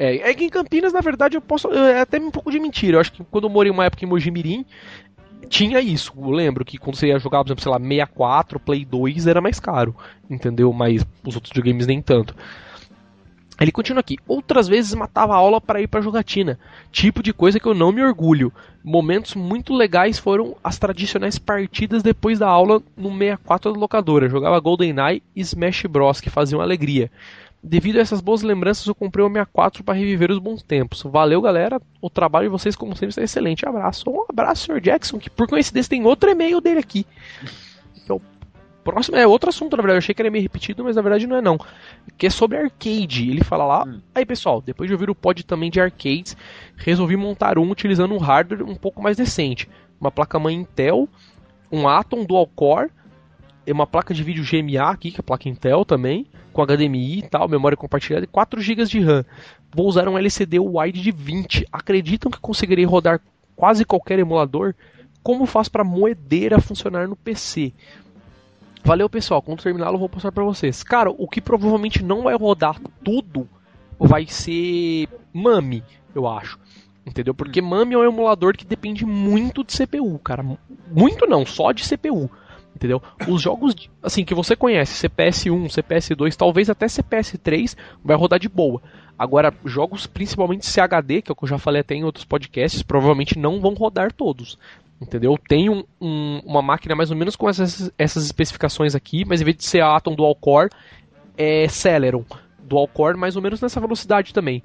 É, 0.00 0.30
é 0.30 0.34
que 0.34 0.44
em 0.44 0.48
Campinas, 0.48 0.92
na 0.92 1.00
verdade, 1.00 1.36
eu 1.36 1.40
posso. 1.40 1.68
É 1.72 2.00
até 2.00 2.18
um 2.20 2.30
pouco 2.30 2.52
de 2.52 2.60
mentira. 2.60 2.96
Eu 2.96 3.00
acho 3.00 3.12
que 3.12 3.24
quando 3.24 3.44
eu 3.44 3.50
morei 3.50 3.70
uma 3.72 3.84
época 3.84 4.04
em 4.04 4.08
Mojimirim, 4.08 4.64
tinha 5.48 5.80
isso. 5.80 6.12
Eu 6.16 6.30
lembro 6.30 6.64
que 6.64 6.78
quando 6.78 6.96
você 6.96 7.08
ia 7.08 7.18
jogar, 7.18 7.38
por 7.38 7.48
exemplo, 7.48 7.62
sei 7.62 7.72
lá, 7.72 7.78
64, 7.78 8.60
Play 8.60 8.84
2 8.84 9.26
era 9.26 9.40
mais 9.40 9.58
caro, 9.58 9.94
entendeu? 10.28 10.72
Mas 10.72 11.06
os 11.24 11.34
outros 11.34 11.52
videogames 11.52 11.86
nem 11.86 12.00
tanto. 12.02 12.34
Ele 13.60 13.72
continua 13.72 14.00
aqui. 14.00 14.16
Outras 14.26 14.68
vezes 14.68 14.94
matava 14.94 15.34
a 15.34 15.36
aula 15.36 15.60
para 15.60 15.80
ir 15.80 15.88
para 15.88 16.00
jogatina. 16.00 16.58
Tipo 16.92 17.22
de 17.22 17.32
coisa 17.32 17.58
que 17.58 17.66
eu 17.66 17.74
não 17.74 17.90
me 17.90 18.02
orgulho. 18.02 18.52
Momentos 18.84 19.34
muito 19.34 19.74
legais 19.74 20.16
foram 20.16 20.56
as 20.62 20.78
tradicionais 20.78 21.38
partidas 21.38 22.00
depois 22.02 22.38
da 22.38 22.46
aula 22.46 22.80
no 22.96 23.10
64 23.10 23.72
da 23.72 23.78
locadora. 23.78 24.28
Jogava 24.28 24.60
GoldenEye 24.60 25.24
e 25.34 25.40
Smash 25.40 25.86
Bros, 25.86 26.20
que 26.20 26.30
faziam 26.30 26.60
alegria. 26.60 27.10
Devido 27.62 27.96
a 27.96 28.00
essas 28.00 28.20
boas 28.20 28.42
lembranças, 28.42 28.86
eu 28.86 28.94
comprei 28.94 29.24
o 29.24 29.28
64 29.28 29.82
para 29.82 29.98
reviver 29.98 30.30
os 30.30 30.38
bons 30.38 30.62
tempos. 30.62 31.02
Valeu, 31.02 31.42
galera. 31.42 31.80
O 32.00 32.08
trabalho 32.08 32.46
de 32.46 32.52
vocês, 32.52 32.76
como 32.76 32.94
sempre, 32.94 33.08
está 33.08 33.22
excelente. 33.22 33.66
Abraço. 33.66 34.08
Um 34.08 34.24
abraço, 34.28 34.66
Sr. 34.66 34.80
Jackson, 34.80 35.18
que 35.18 35.28
por 35.28 35.48
coincidência 35.48 35.90
tem 35.90 36.04
outro 36.04 36.30
e-mail 36.30 36.60
dele 36.60 36.78
aqui. 36.78 37.04
Então, 37.96 38.20
próximo 38.84 39.16
é 39.16 39.26
outro 39.26 39.50
assunto, 39.50 39.76
na 39.76 39.82
verdade. 39.82 39.96
Eu 39.96 39.98
achei 39.98 40.14
que 40.14 40.22
era 40.22 40.30
meio 40.30 40.42
repetido, 40.42 40.84
mas 40.84 40.94
na 40.94 41.02
verdade 41.02 41.26
não 41.26 41.36
é 41.36 41.42
não. 41.42 41.58
Que 42.16 42.28
é 42.28 42.30
sobre 42.30 42.58
arcade. 42.58 43.28
Ele 43.28 43.42
fala 43.42 43.66
lá. 43.66 43.84
Hum. 43.84 44.00
Aí, 44.14 44.24
pessoal, 44.24 44.62
depois 44.62 44.88
de 44.88 44.94
ouvir 44.94 45.10
o 45.10 45.14
pod 45.14 45.44
também 45.44 45.68
de 45.68 45.80
arcades, 45.80 46.36
resolvi 46.76 47.16
montar 47.16 47.58
um 47.58 47.68
utilizando 47.68 48.14
um 48.14 48.18
hardware 48.18 48.62
um 48.62 48.76
pouco 48.76 49.02
mais 49.02 49.16
decente. 49.16 49.68
Uma 50.00 50.12
placa-mãe 50.12 50.54
Intel, 50.54 51.08
um 51.72 51.88
Atom 51.88 52.24
Dual 52.24 52.46
Core, 52.46 52.90
uma 53.72 53.86
placa 53.86 54.14
de 54.14 54.22
vídeo 54.22 54.44
GMA 54.44 54.90
aqui, 54.90 55.10
que 55.10 55.18
é 55.18 55.20
a 55.20 55.22
placa 55.22 55.48
Intel 55.48 55.84
também 55.84 56.26
com 56.58 56.66
HDMI 56.66 57.18
e 57.18 57.22
tal, 57.22 57.48
memória 57.48 57.76
compartilhada 57.76 58.24
e 58.24 58.26
4 58.26 58.60
GB 58.60 58.84
de 58.86 59.00
RAM. 59.00 59.24
Vou 59.72 59.86
usar 59.86 60.08
um 60.08 60.18
LCD 60.18 60.58
wide 60.58 61.00
de 61.00 61.12
20. 61.12 61.66
Acreditam 61.70 62.30
que 62.30 62.40
conseguirei 62.40 62.84
rodar 62.84 63.20
quase 63.54 63.84
qualquer 63.84 64.18
emulador? 64.18 64.74
Como 65.22 65.46
faço 65.46 65.70
para 65.70 65.84
moedeira 65.84 66.60
funcionar 66.60 67.06
no 67.06 67.14
PC? 67.14 67.72
Valeu, 68.82 69.08
pessoal. 69.08 69.40
Quando 69.40 69.62
terminar, 69.62 69.92
eu 69.92 69.98
vou 69.98 70.08
passar 70.08 70.32
para 70.32 70.42
vocês. 70.42 70.82
Cara, 70.82 71.10
o 71.10 71.28
que 71.28 71.40
provavelmente 71.40 72.02
não 72.02 72.22
vai 72.22 72.34
rodar 72.34 72.80
tudo 73.04 73.48
vai 73.98 74.26
ser 74.26 75.08
MAMI, 75.32 75.84
eu 76.14 76.26
acho. 76.26 76.58
Entendeu? 77.06 77.34
Porque 77.34 77.62
MAMI 77.62 77.94
é 77.94 77.98
um 77.98 78.04
emulador 78.04 78.56
que 78.56 78.64
depende 78.64 79.04
muito 79.06 79.62
de 79.62 79.76
CPU, 79.76 80.18
cara. 80.18 80.44
Muito 80.90 81.26
não, 81.26 81.46
só 81.46 81.70
de 81.70 81.88
CPU 81.88 82.30
entendeu? 82.74 83.02
Os 83.26 83.40
jogos 83.42 83.74
assim 84.02 84.24
que 84.24 84.34
você 84.34 84.54
conhece, 84.54 85.08
CPS1, 85.08 85.66
CPS2, 85.66 86.36
talvez 86.36 86.70
até 86.70 86.86
CPS3, 86.86 87.76
vai 88.04 88.16
rodar 88.16 88.38
de 88.38 88.48
boa. 88.48 88.80
Agora, 89.18 89.52
jogos 89.64 90.06
principalmente 90.06 90.66
CHD, 90.66 91.22
que 91.22 91.30
é 91.30 91.32
o 91.32 91.36
que 91.36 91.44
eu 91.44 91.48
já 91.48 91.58
falei 91.58 91.80
até 91.80 91.94
em 91.94 92.04
outros 92.04 92.24
podcasts, 92.24 92.82
provavelmente 92.82 93.38
não 93.38 93.60
vão 93.60 93.74
rodar 93.74 94.12
todos. 94.12 94.58
Entendeu? 95.00 95.38
Tem 95.48 95.68
um, 95.68 95.84
um, 96.00 96.40
uma 96.44 96.62
máquina 96.62 96.94
mais 96.94 97.10
ou 97.10 97.16
menos 97.16 97.36
com 97.36 97.48
essas, 97.48 97.90
essas 97.96 98.24
especificações 98.24 98.94
aqui, 98.94 99.24
mas 99.24 99.40
em 99.40 99.44
vez 99.44 99.56
de 99.56 99.64
ser 99.64 99.80
Atom 99.80 100.14
Dual 100.14 100.34
Core, 100.34 100.70
é 101.36 101.68
Celeron 101.68 102.24
Dual 102.68 102.86
Core 102.88 103.16
mais 103.16 103.34
ou 103.34 103.42
menos 103.42 103.60
nessa 103.60 103.80
velocidade 103.80 104.34
também. 104.34 104.62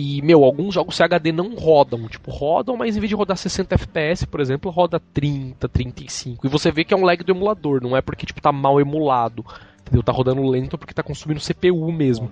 E, 0.00 0.22
meu, 0.22 0.44
alguns 0.44 0.74
jogos 0.74 0.94
CHD 0.94 1.32
não 1.32 1.56
rodam. 1.56 2.06
Tipo, 2.06 2.30
rodam, 2.30 2.76
mas 2.76 2.96
em 2.96 3.00
vez 3.00 3.08
de 3.08 3.16
rodar 3.16 3.36
60 3.36 3.74
FPS, 3.74 4.24
por 4.28 4.38
exemplo, 4.38 4.70
roda 4.70 5.02
30, 5.12 5.68
35. 5.68 6.46
E 6.46 6.48
você 6.48 6.70
vê 6.70 6.84
que 6.84 6.94
é 6.94 6.96
um 6.96 7.04
lag 7.04 7.20
do 7.24 7.32
emulador, 7.32 7.82
não 7.82 7.96
é 7.96 8.00
porque, 8.00 8.24
tipo, 8.24 8.40
tá 8.40 8.52
mal 8.52 8.80
emulado. 8.80 9.44
Entendeu? 9.80 10.00
Tá 10.00 10.12
rodando 10.12 10.46
lento 10.46 10.78
porque 10.78 10.94
tá 10.94 11.02
consumindo 11.02 11.40
CPU 11.40 11.90
mesmo. 11.90 12.30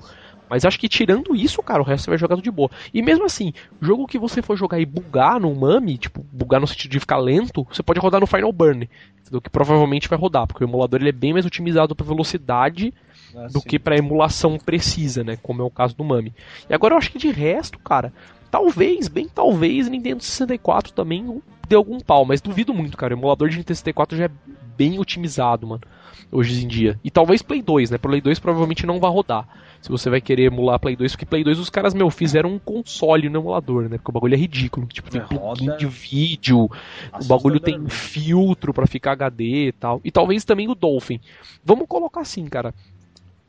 Mas 0.48 0.64
acho 0.64 0.78
que 0.78 0.88
tirando 0.88 1.34
isso, 1.34 1.60
cara, 1.60 1.82
o 1.82 1.84
resto 1.84 2.04
você 2.04 2.10
vai 2.10 2.18
jogar 2.18 2.36
de 2.36 2.52
boa. 2.52 2.70
E 2.94 3.02
mesmo 3.02 3.24
assim, 3.24 3.52
jogo 3.82 4.06
que 4.06 4.16
você 4.16 4.40
for 4.40 4.56
jogar 4.56 4.78
e 4.78 4.86
bugar 4.86 5.40
no 5.40 5.52
Mami, 5.52 5.98
tipo, 5.98 6.24
bugar 6.30 6.60
no 6.60 6.68
sentido 6.68 6.92
de 6.92 7.00
ficar 7.00 7.16
lento, 7.16 7.66
você 7.68 7.82
pode 7.82 7.98
rodar 7.98 8.20
no 8.20 8.28
Final 8.28 8.52
Burn. 8.52 8.88
Entendeu? 9.22 9.40
Que 9.40 9.50
provavelmente 9.50 10.08
vai 10.08 10.16
rodar, 10.16 10.46
porque 10.46 10.62
o 10.62 10.68
emulador 10.68 11.00
ele 11.00 11.08
é 11.08 11.12
bem 11.12 11.32
mais 11.32 11.44
otimizado 11.44 11.96
para 11.96 12.06
velocidade 12.06 12.94
ah, 13.36 13.46
do 13.46 13.60
sim. 13.60 13.68
que 13.68 13.78
para 13.78 13.98
emulação 13.98 14.58
precisa, 14.58 15.22
né? 15.22 15.36
Como 15.42 15.62
é 15.62 15.64
o 15.64 15.70
caso 15.70 15.96
do 15.96 16.04
Mami. 16.04 16.34
E 16.68 16.74
agora 16.74 16.94
eu 16.94 16.98
acho 16.98 17.10
que 17.10 17.18
de 17.18 17.30
resto, 17.30 17.78
cara, 17.78 18.12
talvez, 18.50 19.08
bem 19.08 19.28
talvez, 19.28 19.88
Nintendo 19.88 20.22
64 20.22 20.92
também 20.92 21.42
dê 21.68 21.76
algum 21.76 22.00
pau, 22.00 22.24
mas 22.24 22.40
duvido 22.40 22.72
muito, 22.72 22.96
cara. 22.96 23.14
O 23.14 23.18
emulador 23.18 23.48
de 23.48 23.56
Nintendo 23.58 23.76
64 23.76 24.16
já 24.16 24.24
é 24.24 24.30
bem 24.76 24.98
otimizado, 24.98 25.66
mano, 25.66 25.82
hoje 26.30 26.64
em 26.64 26.68
dia. 26.68 26.98
E 27.02 27.10
talvez 27.10 27.42
Play 27.42 27.62
2, 27.62 27.90
né? 27.90 27.98
Play 27.98 28.20
2 28.20 28.38
provavelmente 28.38 28.86
não 28.86 29.00
vai 29.00 29.10
rodar. 29.10 29.48
Se 29.80 29.90
você 29.90 30.10
vai 30.10 30.20
querer 30.20 30.44
emular 30.44 30.80
Play 30.80 30.96
2, 30.96 31.12
porque 31.12 31.26
Play 31.26 31.44
2 31.44 31.58
os 31.58 31.70
caras, 31.70 31.94
meu, 31.94 32.10
fizeram 32.10 32.50
um 32.50 32.58
console 32.58 33.28
no 33.28 33.40
emulador, 33.40 33.88
né? 33.88 33.98
Porque 33.98 34.10
o 34.10 34.12
bagulho 34.12 34.34
é 34.34 34.38
ridículo. 34.38 34.86
Tipo, 34.86 35.10
tem 35.10 35.20
é, 35.20 35.24
plugin 35.24 35.76
de 35.76 35.86
vídeo, 35.86 36.64
o 36.64 37.24
bagulho 37.26 37.60
tem 37.60 37.86
filtro 37.88 38.72
para 38.72 38.86
ficar 38.86 39.12
HD 39.12 39.68
e 39.68 39.72
tal. 39.72 40.00
E 40.04 40.10
talvez 40.10 40.44
também 40.44 40.68
o 40.68 40.74
Dolphin. 40.74 41.20
Vamos 41.64 41.86
colocar 41.86 42.22
assim, 42.22 42.46
cara. 42.46 42.74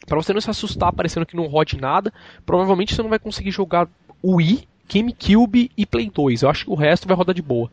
Para 0.08 0.16
você 0.16 0.32
não 0.32 0.40
se 0.40 0.50
assustar 0.50 0.94
parecendo 0.94 1.26
que 1.26 1.36
não 1.36 1.48
rode 1.48 1.80
nada, 1.80 2.14
provavelmente 2.46 2.96
você 2.96 3.04
não 3.04 3.10
vai 3.10 3.20
conseguir 3.20 3.52
jogar 3.52 3.90
Wii, 4.24 4.68
GameCube 4.92 5.70
e 5.78 5.86
Play 5.86 6.10
2. 6.10 6.42
Eu 6.42 6.50
acho 6.50 6.66
que 6.66 6.72
o 6.72 6.76
resto 6.76 7.08
vai 7.08 7.16
rodar 7.16 7.36
de 7.36 7.42
boa. 7.42 7.70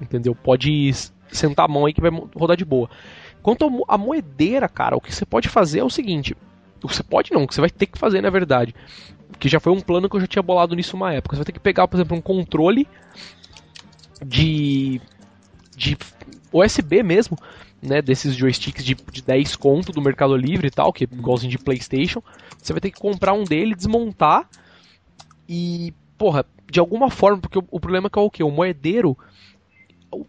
Entendeu? 0.00 0.34
Pode 0.34 0.92
sentar 1.30 1.66
a 1.66 1.68
mão 1.68 1.84
aí 1.84 1.92
que 1.92 2.00
vai 2.00 2.10
rodar 2.34 2.56
de 2.56 2.64
boa. 2.64 2.88
Quanto 3.42 3.84
a 3.86 3.98
moedeira, 3.98 4.66
cara, 4.66 4.96
o 4.96 5.00
que 5.00 5.14
você 5.14 5.26
pode 5.26 5.50
fazer 5.50 5.80
é 5.80 5.84
o 5.84 5.90
seguinte. 5.90 6.34
Você 6.80 7.02
pode 7.02 7.30
não, 7.32 7.44
o 7.44 7.46
que 7.46 7.54
você 7.54 7.60
vai 7.60 7.70
ter 7.70 7.86
que 7.86 7.98
fazer 7.98 8.22
na 8.22 8.30
verdade. 8.30 8.74
Que 9.38 9.48
já 9.48 9.60
foi 9.60 9.72
um 9.72 9.80
plano 9.80 10.08
que 10.08 10.16
eu 10.16 10.20
já 10.20 10.26
tinha 10.26 10.42
bolado 10.42 10.74
nisso 10.74 10.96
uma 10.96 11.12
época. 11.12 11.36
Você 11.36 11.40
vai 11.40 11.46
ter 11.46 11.52
que 11.52 11.60
pegar, 11.60 11.86
por 11.86 11.98
exemplo, 11.98 12.16
um 12.16 12.22
controle 12.22 12.88
de. 14.24 15.02
de 15.76 15.98
USB 16.50 17.02
mesmo 17.02 17.36
né, 17.84 18.00
desses 18.00 18.34
joysticks 18.34 18.84
de, 18.84 18.94
de 18.94 19.22
10 19.22 19.56
conto 19.56 19.92
do 19.92 20.00
Mercado 20.00 20.36
Livre 20.36 20.68
e 20.68 20.70
tal, 20.70 20.92
que 20.92 21.04
é 21.04 21.08
igualzinho 21.10 21.50
de 21.50 21.58
PlayStation. 21.58 22.22
Você 22.60 22.72
vai 22.72 22.80
ter 22.80 22.90
que 22.90 22.98
comprar 22.98 23.32
um 23.32 23.44
dele, 23.44 23.74
desmontar 23.74 24.48
e, 25.48 25.92
porra, 26.16 26.46
de 26.70 26.80
alguma 26.80 27.10
forma, 27.10 27.38
porque 27.38 27.58
o, 27.58 27.64
o 27.70 27.78
problema 27.78 28.06
é 28.06 28.10
que 28.10 28.18
é 28.18 28.22
o 28.22 28.30
que? 28.30 28.42
O 28.42 28.50
moedeiro, 28.50 29.16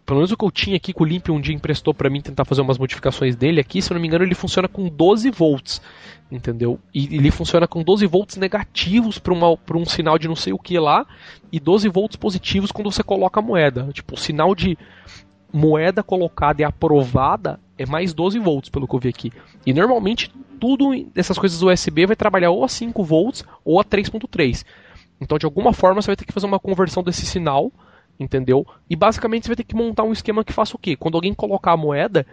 pelo 0.04 0.18
menos 0.18 0.32
o 0.32 0.36
que 0.36 0.44
eu 0.44 0.50
tinha 0.50 0.76
aqui 0.76 0.92
que 0.92 1.02
o 1.02 1.04
Limp 1.04 1.28
um 1.30 1.40
dia 1.40 1.54
emprestou 1.54 1.94
para 1.94 2.10
mim 2.10 2.20
tentar 2.20 2.44
fazer 2.44 2.60
umas 2.60 2.78
modificações 2.78 3.36
dele 3.36 3.60
aqui, 3.60 3.80
se 3.80 3.90
eu 3.90 3.94
não 3.94 4.00
me 4.00 4.08
engano, 4.08 4.24
ele 4.24 4.34
funciona 4.34 4.68
com 4.68 4.88
12 4.88 5.30
volts, 5.30 5.80
entendeu? 6.30 6.78
E 6.92 7.16
ele 7.16 7.30
funciona 7.30 7.66
com 7.66 7.82
12 7.82 8.06
volts 8.06 8.36
negativos 8.36 9.18
para 9.18 9.32
um 9.34 9.86
sinal 9.86 10.18
de 10.18 10.28
não 10.28 10.36
sei 10.36 10.52
o 10.52 10.58
que 10.58 10.78
lá 10.78 11.06
e 11.50 11.58
12 11.60 11.88
volts 11.88 12.16
positivos 12.16 12.70
quando 12.70 12.90
você 12.90 13.02
coloca 13.02 13.40
a 13.40 13.42
moeda. 13.42 13.88
Tipo, 13.92 14.14
o 14.14 14.18
sinal 14.18 14.54
de 14.54 14.76
moeda 15.56 16.02
colocada 16.02 16.60
e 16.60 16.64
aprovada 16.64 17.58
é 17.78 17.86
mais 17.86 18.12
12 18.12 18.38
volts, 18.38 18.68
pelo 18.68 18.86
que 18.86 18.94
eu 18.94 19.00
vi 19.00 19.08
aqui. 19.08 19.32
E 19.64 19.72
normalmente 19.72 20.30
tudo 20.60 20.90
dessas 21.14 21.38
coisas 21.38 21.62
USB 21.62 22.06
vai 22.06 22.16
trabalhar 22.16 22.50
ou 22.50 22.62
a 22.62 22.68
5 22.68 23.02
volts 23.02 23.42
ou 23.64 23.80
a 23.80 23.84
3.3. 23.84 24.64
Então, 25.18 25.38
de 25.38 25.46
alguma 25.46 25.72
forma, 25.72 26.02
você 26.02 26.08
vai 26.08 26.16
ter 26.16 26.26
que 26.26 26.32
fazer 26.32 26.46
uma 26.46 26.58
conversão 26.58 27.02
desse 27.02 27.24
sinal, 27.24 27.72
entendeu? 28.20 28.66
E 28.88 28.94
basicamente 28.94 29.44
você 29.44 29.48
vai 29.48 29.56
ter 29.56 29.64
que 29.64 29.74
montar 29.74 30.02
um 30.02 30.12
esquema 30.12 30.44
que 30.44 30.52
faça 30.52 30.76
o 30.76 30.78
quê? 30.78 30.94
Quando 30.94 31.14
alguém 31.14 31.32
colocar 31.32 31.72
a 31.72 31.76
moeda, 31.76 32.26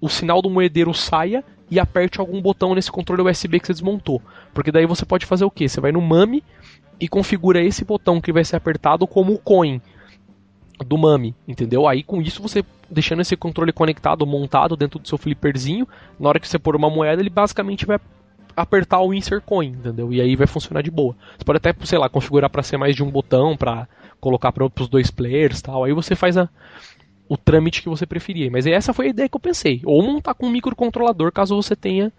o 0.00 0.08
sinal 0.08 0.40
do 0.40 0.48
moedeiro 0.48 0.94
saia 0.94 1.44
e 1.68 1.80
aperte 1.80 2.20
algum 2.20 2.40
botão 2.40 2.76
nesse 2.76 2.92
controle 2.92 3.22
USB 3.22 3.58
que 3.58 3.66
você 3.66 3.72
desmontou. 3.72 4.22
Porque 4.54 4.70
daí 4.70 4.86
você 4.86 5.04
pode 5.04 5.26
fazer 5.26 5.44
o 5.44 5.50
quê? 5.50 5.68
Você 5.68 5.80
vai 5.80 5.90
no 5.90 6.00
MAME 6.00 6.44
e 7.00 7.08
configura 7.08 7.60
esse 7.60 7.84
botão 7.84 8.20
que 8.20 8.32
vai 8.32 8.44
ser 8.44 8.54
apertado 8.54 9.04
como 9.04 9.32
o 9.32 9.38
coin 9.38 9.80
do 10.84 10.98
Mami, 10.98 11.34
entendeu? 11.46 11.86
Aí 11.88 12.02
com 12.02 12.20
isso 12.20 12.42
você 12.42 12.64
deixando 12.90 13.22
esse 13.22 13.36
controle 13.36 13.72
conectado, 13.72 14.26
montado 14.26 14.76
dentro 14.76 14.98
do 14.98 15.08
seu 15.08 15.18
flipperzinho, 15.18 15.88
na 16.18 16.28
hora 16.28 16.40
que 16.40 16.48
você 16.48 16.58
pôr 16.58 16.76
uma 16.76 16.90
moeda, 16.90 17.20
ele 17.20 17.30
basicamente 17.30 17.86
vai 17.86 17.98
apertar 18.56 19.00
o 19.00 19.12
insert 19.12 19.42
coin, 19.44 19.68
entendeu? 19.68 20.12
E 20.12 20.20
aí 20.20 20.34
vai 20.34 20.46
funcionar 20.46 20.82
de 20.82 20.90
boa. 20.90 21.14
Você 21.36 21.44
pode 21.44 21.58
até, 21.58 21.74
sei 21.84 21.98
lá, 21.98 22.08
configurar 22.08 22.48
para 22.48 22.62
ser 22.62 22.78
mais 22.78 22.96
de 22.96 23.02
um 23.02 23.10
botão, 23.10 23.56
para 23.56 23.86
colocar 24.20 24.50
para 24.52 24.64
os 24.64 24.88
dois 24.88 25.10
players, 25.10 25.60
tal. 25.60 25.84
Aí 25.84 25.92
você 25.92 26.14
faz 26.14 26.36
a, 26.38 26.48
o 27.28 27.36
trâmite 27.36 27.82
que 27.82 27.88
você 27.88 28.06
preferir. 28.06 28.50
Mas 28.50 28.66
essa 28.66 28.94
foi 28.94 29.06
a 29.06 29.10
ideia 29.10 29.28
que 29.28 29.36
eu 29.36 29.40
pensei. 29.40 29.82
Ou 29.84 30.02
montar 30.02 30.34
com 30.34 30.46
um 30.46 30.50
microcontrolador, 30.50 31.30
caso 31.32 31.54
você 31.54 31.76
tenha 31.76 32.10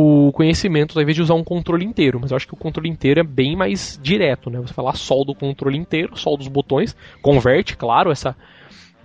o 0.00 0.32
conhecimento, 0.32 0.98
ao 0.98 1.02
invés 1.02 1.16
de 1.16 1.22
usar 1.22 1.34
um 1.34 1.44
controle 1.44 1.84
inteiro. 1.84 2.18
Mas 2.20 2.30
eu 2.30 2.36
acho 2.36 2.46
que 2.46 2.54
o 2.54 2.56
controle 2.56 2.88
inteiro 2.88 3.20
é 3.20 3.22
bem 3.22 3.54
mais 3.56 3.98
direto, 4.02 4.48
né? 4.48 4.58
Você 4.60 4.72
falar 4.72 4.94
solda 4.94 5.32
o 5.32 5.34
controle 5.34 5.76
inteiro, 5.76 6.16
solda 6.16 6.42
os 6.42 6.48
botões, 6.48 6.96
converte, 7.20 7.76
claro, 7.76 8.10
essa, 8.10 8.36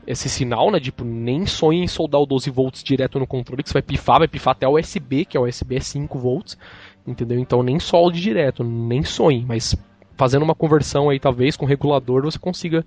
esse 0.08 0.30
sinal, 0.30 0.72
né? 0.72 0.80
Tipo, 0.80 1.04
nem 1.04 1.46
sonhe 1.46 1.82
em 1.82 1.88
soldar 1.88 2.22
o 2.22 2.26
12 2.26 2.50
volts 2.50 2.84
direto 2.84 3.20
no 3.20 3.28
controle, 3.28 3.64
que 3.64 3.70
você 3.70 3.74
vai 3.74 3.82
pifar, 3.82 4.20
vai 4.20 4.28
pifar 4.28 4.54
até 4.54 4.68
o 4.68 4.80
USB, 4.80 5.26
que 5.26 5.36
é 5.36 5.40
o 5.40 5.46
USB 5.48 5.76
é 5.76 5.80
5 5.80 6.18
volts, 6.18 6.58
entendeu? 7.06 7.40
Então 7.40 7.62
nem 7.62 7.80
solde 7.80 8.22
direto, 8.22 8.64
nem 8.64 9.04
sonhe, 9.04 9.46
mas 9.46 9.76
fazendo 10.16 10.44
uma 10.44 10.56
conversão 10.56 11.10
aí, 11.10 11.20
talvez, 11.20 11.58
com 11.58 11.66
regulador, 11.66 12.24
você 12.24 12.40
consiga 12.40 12.86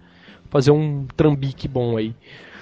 fazer 0.49 0.71
um 0.71 1.07
trambique 1.16 1.68
bom 1.68 1.97
aí. 1.97 2.14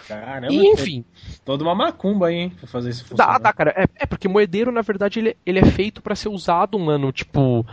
Caramba, 0.07 0.53
e, 0.53 0.66
enfim. 0.69 1.05
Toda 1.45 1.64
uma 1.64 1.75
macumba 1.75 2.29
aí, 2.29 2.35
hein, 2.35 2.51
pra 2.51 2.66
fazer 2.66 2.90
isso 2.90 3.05
funcionar. 3.05 3.33
Dá, 3.35 3.38
dá, 3.38 3.53
cara. 3.53 3.75
É, 3.77 3.85
é 4.03 4.07
porque 4.07 4.29
moedeiro, 4.29 4.71
na 4.71 4.83
verdade, 4.83 5.19
ele, 5.19 5.37
ele 5.45 5.59
é 5.59 5.64
feito 5.64 6.01
para 6.01 6.14
ser 6.14 6.29
usado, 6.29 6.79
mano, 6.79 7.11
tipo. 7.12 7.66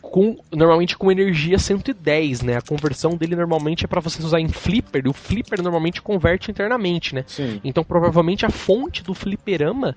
com, 0.00 0.36
normalmente 0.50 0.96
com 0.96 1.12
energia 1.12 1.58
110, 1.58 2.42
né? 2.42 2.56
A 2.56 2.62
conversão 2.62 3.16
dele 3.16 3.36
normalmente 3.36 3.84
é 3.84 3.88
para 3.88 4.00
você 4.00 4.22
usar 4.22 4.40
em 4.40 4.48
flipper, 4.48 5.02
e 5.04 5.08
o 5.08 5.12
flipper 5.12 5.62
normalmente 5.62 6.00
converte 6.00 6.50
internamente, 6.50 7.14
né? 7.14 7.24
Sim. 7.26 7.60
Então 7.62 7.84
provavelmente 7.84 8.46
a 8.46 8.50
fonte 8.50 9.02
do 9.02 9.14
fliperama 9.14 9.94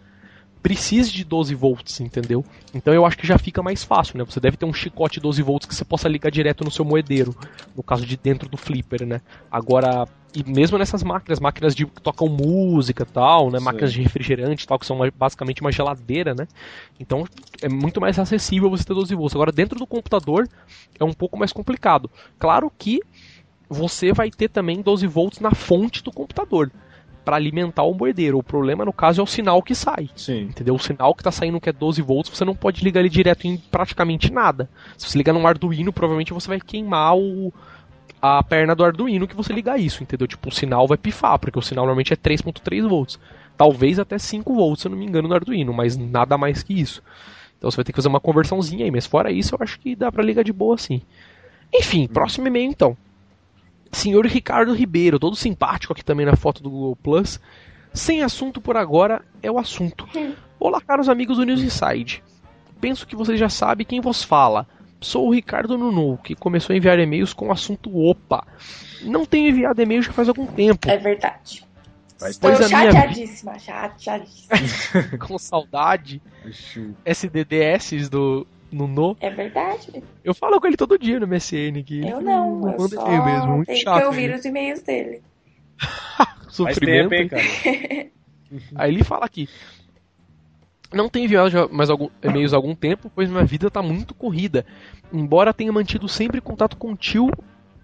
precise 0.61 1.11
de 1.11 1.25
12 1.25 1.53
volts, 1.55 1.99
entendeu? 1.99 2.43
Então 2.73 2.93
eu 2.93 3.05
acho 3.05 3.17
que 3.17 3.27
já 3.27 3.37
fica 3.37 3.61
mais 3.61 3.83
fácil, 3.83 4.17
né? 4.17 4.23
Você 4.23 4.39
deve 4.39 4.55
ter 4.55 4.65
um 4.65 4.73
chicote 4.73 5.19
12 5.19 5.41
volts 5.41 5.67
que 5.67 5.75
você 5.75 5.83
possa 5.83 6.07
ligar 6.07 6.31
direto 6.31 6.63
no 6.63 6.71
seu 6.71 6.85
moedeiro, 6.85 7.35
no 7.75 7.83
caso 7.83 8.05
de 8.05 8.15
dentro 8.15 8.47
do 8.47 8.55
flipper, 8.55 9.05
né? 9.05 9.21
Agora, 9.51 10.07
e 10.35 10.43
mesmo 10.49 10.77
nessas 10.77 11.03
máquinas, 11.03 11.39
máquinas 11.39 11.75
de, 11.75 11.85
que 11.85 12.01
tocam 12.01 12.27
música 12.27 13.05
tal, 13.05 13.51
né? 13.51 13.59
Sim. 13.59 13.65
Máquinas 13.65 13.93
de 13.93 14.01
refrigerante 14.01 14.65
tal, 14.67 14.79
que 14.79 14.85
são 14.85 14.95
uma- 14.95 15.11
basicamente 15.11 15.61
uma 15.61 15.71
geladeira, 15.71 16.33
né? 16.33 16.47
Então 16.99 17.25
é 17.61 17.69
muito 17.69 18.01
mais 18.01 18.17
acessível 18.17 18.69
você 18.69 18.83
ter 18.83 18.93
12 18.93 19.13
volts. 19.15 19.35
Agora, 19.35 19.51
dentro 19.51 19.77
do 19.77 19.85
computador 19.85 20.49
é 20.99 21.03
um 21.03 21.13
pouco 21.13 21.37
mais 21.37 21.53
complicado. 21.53 22.09
Claro 22.39 22.71
que 22.77 22.99
você 23.69 24.11
vai 24.11 24.29
ter 24.29 24.49
também 24.49 24.81
12 24.81 25.07
volts 25.07 25.39
na 25.39 25.51
fonte 25.51 26.03
do 26.03 26.11
computador 26.11 26.71
para 27.23 27.37
alimentar 27.37 27.83
o 27.83 27.93
moedeiro. 27.93 28.37
O 28.37 28.43
problema, 28.43 28.83
no 28.83 28.91
caso, 28.91 29.21
é 29.21 29.23
o 29.23 29.27
sinal 29.27 29.61
que 29.63 29.73
sai. 29.73 30.09
Sim. 30.15 30.41
Entendeu? 30.41 30.75
O 30.75 30.79
sinal 30.79 31.15
que 31.15 31.23
tá 31.23 31.31
saindo 31.31 31.59
que 31.61 31.69
é 31.69 31.73
12 31.73 32.01
volts, 32.01 32.35
você 32.35 32.43
não 32.43 32.53
pode 32.55 32.83
ligar 32.83 32.99
ele 32.99 33.09
direto 33.09 33.45
em 33.45 33.57
praticamente 33.57 34.31
nada. 34.31 34.69
Se 34.97 35.07
você 35.09 35.17
ligar 35.17 35.31
num 35.33 35.47
Arduino, 35.47 35.93
provavelmente 35.93 36.33
você 36.33 36.47
vai 36.47 36.59
queimar 36.59 37.15
o, 37.17 37.53
a 38.21 38.41
perna 38.41 38.73
do 38.73 38.85
Arduino 38.85 39.27
que 39.27 39.35
você 39.35 39.51
ligar 39.51 39.79
isso, 39.79 40.01
entendeu? 40.01 40.27
Tipo, 40.27 40.49
o 40.49 40.51
sinal 40.51 40.87
vai 40.87 40.97
pifar, 40.97 41.37
porque 41.37 41.59
o 41.59 41.61
sinal 41.61 41.85
normalmente 41.85 42.13
é 42.13 42.15
3.3 42.15 42.87
volts. 42.87 43.19
Talvez 43.57 43.99
até 43.99 44.17
5 44.17 44.53
volts, 44.53 44.81
se 44.81 44.87
eu 44.87 44.91
não 44.91 44.97
me 44.97 45.05
engano, 45.05 45.27
no 45.27 45.35
Arduino, 45.35 45.73
mas 45.73 45.97
nada 45.97 46.37
mais 46.37 46.63
que 46.63 46.73
isso. 46.73 47.03
Então 47.57 47.69
você 47.69 47.77
vai 47.77 47.85
ter 47.85 47.91
que 47.91 47.97
fazer 47.97 48.09
uma 48.09 48.19
conversãozinha 48.19 48.85
aí, 48.85 48.91
mas 48.91 49.05
fora 49.05 49.31
isso, 49.31 49.55
eu 49.55 49.59
acho 49.61 49.79
que 49.79 49.95
dá 49.95 50.11
pra 50.11 50.23
ligar 50.23 50.43
de 50.43 50.53
boa 50.53 50.77
sim. 50.77 51.01
Enfim, 51.73 52.07
próximo 52.07 52.47
e-mail 52.47 52.69
então. 52.69 52.97
Senhor 53.91 54.25
Ricardo 54.25 54.73
Ribeiro, 54.73 55.19
todo 55.19 55.35
simpático 55.35 55.93
aqui 55.93 56.03
também 56.03 56.25
na 56.25 56.35
foto 56.35 56.63
do 56.63 56.69
Google 56.69 56.95
Plus. 56.95 57.39
Sem 57.93 58.23
assunto 58.23 58.59
por 58.59 58.75
agora 58.75 59.23
é 59.41 59.51
o 59.51 59.59
assunto. 59.59 60.07
Olá, 60.59 60.81
caros 60.81 61.09
amigos 61.09 61.37
do 61.37 61.45
News 61.45 61.61
Inside. 61.61 62.23
Penso 62.81 63.05
que 63.05 63.15
você 63.15 63.37
já 63.37 63.49
sabe 63.49 63.85
quem 63.85 64.01
vos 64.01 64.23
fala. 64.23 64.67
Sou 65.03 65.27
o 65.27 65.33
Ricardo 65.33 65.77
Nunu, 65.77 66.17
que 66.17 66.33
começou 66.35 66.73
a 66.73 66.77
enviar 66.77 66.97
e-mails 66.99 67.33
com 67.33 67.47
o 67.47 67.51
assunto 67.51 67.95
Opa. 67.95 68.45
Não 69.01 69.25
tenho 69.25 69.49
enviado 69.49 69.81
e-mail 69.81 70.01
já 70.01 70.11
faz 70.13 70.29
algum 70.29 70.45
tempo. 70.47 70.89
É 70.89 70.97
verdade. 70.97 71.63
Estou 72.25 72.51
Pois 72.51 72.61
a 72.61 72.67
minha- 72.77 72.91
chateadíssima, 72.91 73.59
chateadíssima. 73.59 75.17
com 75.27 75.37
saudade. 75.37 76.21
SDDS 77.05 78.07
do 78.09 78.47
Nuno. 78.71 79.17
É 79.19 79.29
verdade. 79.29 80.01
Eu 80.23 80.33
falo 80.33 80.59
com 80.59 80.67
ele 80.67 80.77
todo 80.77 80.97
dia 80.97 81.19
no 81.19 81.27
MSN. 81.27 81.83
Que 81.83 81.99
Eu 82.07 82.17
ele 82.19 82.25
não, 82.25 82.71
eu 82.71 82.87
só 82.89 83.05
e-mail 83.07 83.25
mesmo. 83.25 83.47
Muito 83.57 83.67
tenho 83.67 83.79
chato. 83.83 83.99
que 83.99 84.05
ouvir 84.05 84.29
né? 84.29 84.35
os 84.37 84.45
e-mails 84.45 84.81
dele. 84.81 85.21
Faz 85.77 86.29
Sofrimento. 86.55 87.09
tempo, 87.09 87.13
hein, 87.15 87.27
cara? 87.27 87.43
Aí 88.75 88.93
ele 88.93 89.03
fala 89.03 89.25
aqui. 89.25 89.49
Não 90.93 91.09
tenho 91.09 91.25
enviado 91.25 91.69
mais 91.71 91.89
algum, 91.89 92.09
e-mails 92.21 92.53
há 92.53 92.55
algum 92.55 92.75
tempo, 92.75 93.11
pois 93.13 93.29
minha 93.29 93.43
vida 93.43 93.69
tá 93.71 93.81
muito 93.81 94.13
corrida. 94.13 94.65
Embora 95.11 95.53
tenha 95.53 95.71
mantido 95.71 96.07
sempre 96.07 96.39
contato 96.39 96.77
com 96.77 96.91
o 96.91 96.95
tio, 96.95 97.29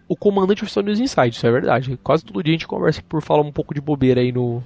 o 0.08 0.16
comandante 0.16 0.64
oficial 0.64 0.84
dos 0.84 1.00
Inside, 1.00 1.36
isso 1.36 1.46
é 1.46 1.52
verdade. 1.52 1.98
Quase 2.04 2.26
todo 2.26 2.44
dia 2.44 2.52
a 2.52 2.58
gente 2.58 2.68
conversa 2.68 3.02
por 3.08 3.22
falar 3.22 3.42
um 3.42 3.52
pouco 3.52 3.74
de 3.74 3.82
bobeira 3.82 4.22
aí 4.22 4.32
no 4.32 4.64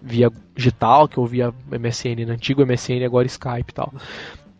via 0.00 0.30
digital, 0.54 1.08
que 1.08 1.18
eu 1.18 1.26
via 1.26 1.52
MSN, 1.70 2.24
no 2.26 2.32
antigo 2.32 2.64
MSN, 2.64 3.04
agora 3.04 3.26
Skype 3.26 3.70
e 3.70 3.74
tal. 3.74 3.92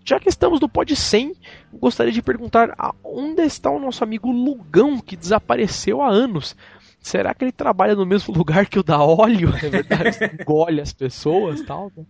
Já 0.05 0.21
que 0.21 0.29
estamos 0.29 0.61
no 0.61 0.69
Pod 0.69 0.95
100, 0.95 1.35
gostaria 1.73 2.13
de 2.13 2.23
perguntar 2.23 2.75
onde 3.03 3.43
está 3.43 3.71
o 3.71 3.81
nosso 3.81 4.05
amigo 4.05 4.31
Lugão, 4.31 5.01
que 5.01 5.17
desapareceu 5.17 6.01
há 6.01 6.09
anos. 6.09 6.57
Será 7.01 7.35
que 7.35 7.45
ele 7.45 7.53
trabalha 7.53 7.95
no 7.95 8.07
mesmo 8.07 8.35
lugar 8.35 8.67
que 8.67 8.79
o 8.79 8.83
da 8.83 9.01
óleo? 9.01 9.53
É 9.63 9.69
verdade, 9.69 10.19
engole 10.43 10.81
as 10.81 10.93
pessoas 10.93 11.61
e 11.61 11.65
tal. 11.65 11.93
né? 11.97 12.05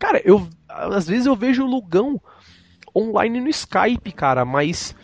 Cara, 0.00 0.20
eu 0.24 0.48
às 0.66 1.06
vezes 1.06 1.26
eu 1.26 1.36
vejo 1.36 1.62
o 1.62 1.70
Lugão 1.70 2.20
online 2.96 3.40
no 3.40 3.48
Skype, 3.48 4.10
cara, 4.12 4.44
mas 4.44 4.96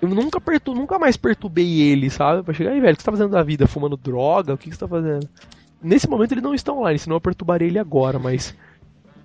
eu 0.00 0.08
nunca, 0.08 0.40
pertu 0.40 0.74
nunca 0.74 0.98
mais 0.98 1.16
perturbei 1.16 1.80
ele, 1.80 2.08
sabe? 2.10 2.42
Pra 2.42 2.54
chegar 2.54 2.70
aí, 2.70 2.80
velho, 2.80 2.92
o 2.92 2.96
que 2.96 3.02
você 3.02 3.06
tá 3.06 3.12
fazendo 3.12 3.30
da 3.30 3.42
vida? 3.42 3.66
Fumando 3.66 3.96
droga? 3.96 4.54
O 4.54 4.58
que 4.58 4.68
que 4.68 4.76
você 4.76 4.80
tá 4.80 4.88
fazendo? 4.88 5.28
Nesse 5.82 6.08
momento 6.08 6.32
ele 6.32 6.40
não 6.42 6.54
está 6.54 6.72
online, 6.72 6.98
senão 6.98 7.16
eu 7.16 7.20
perturbaria 7.20 7.66
ele 7.66 7.78
agora, 7.78 8.18
mas. 8.18 8.54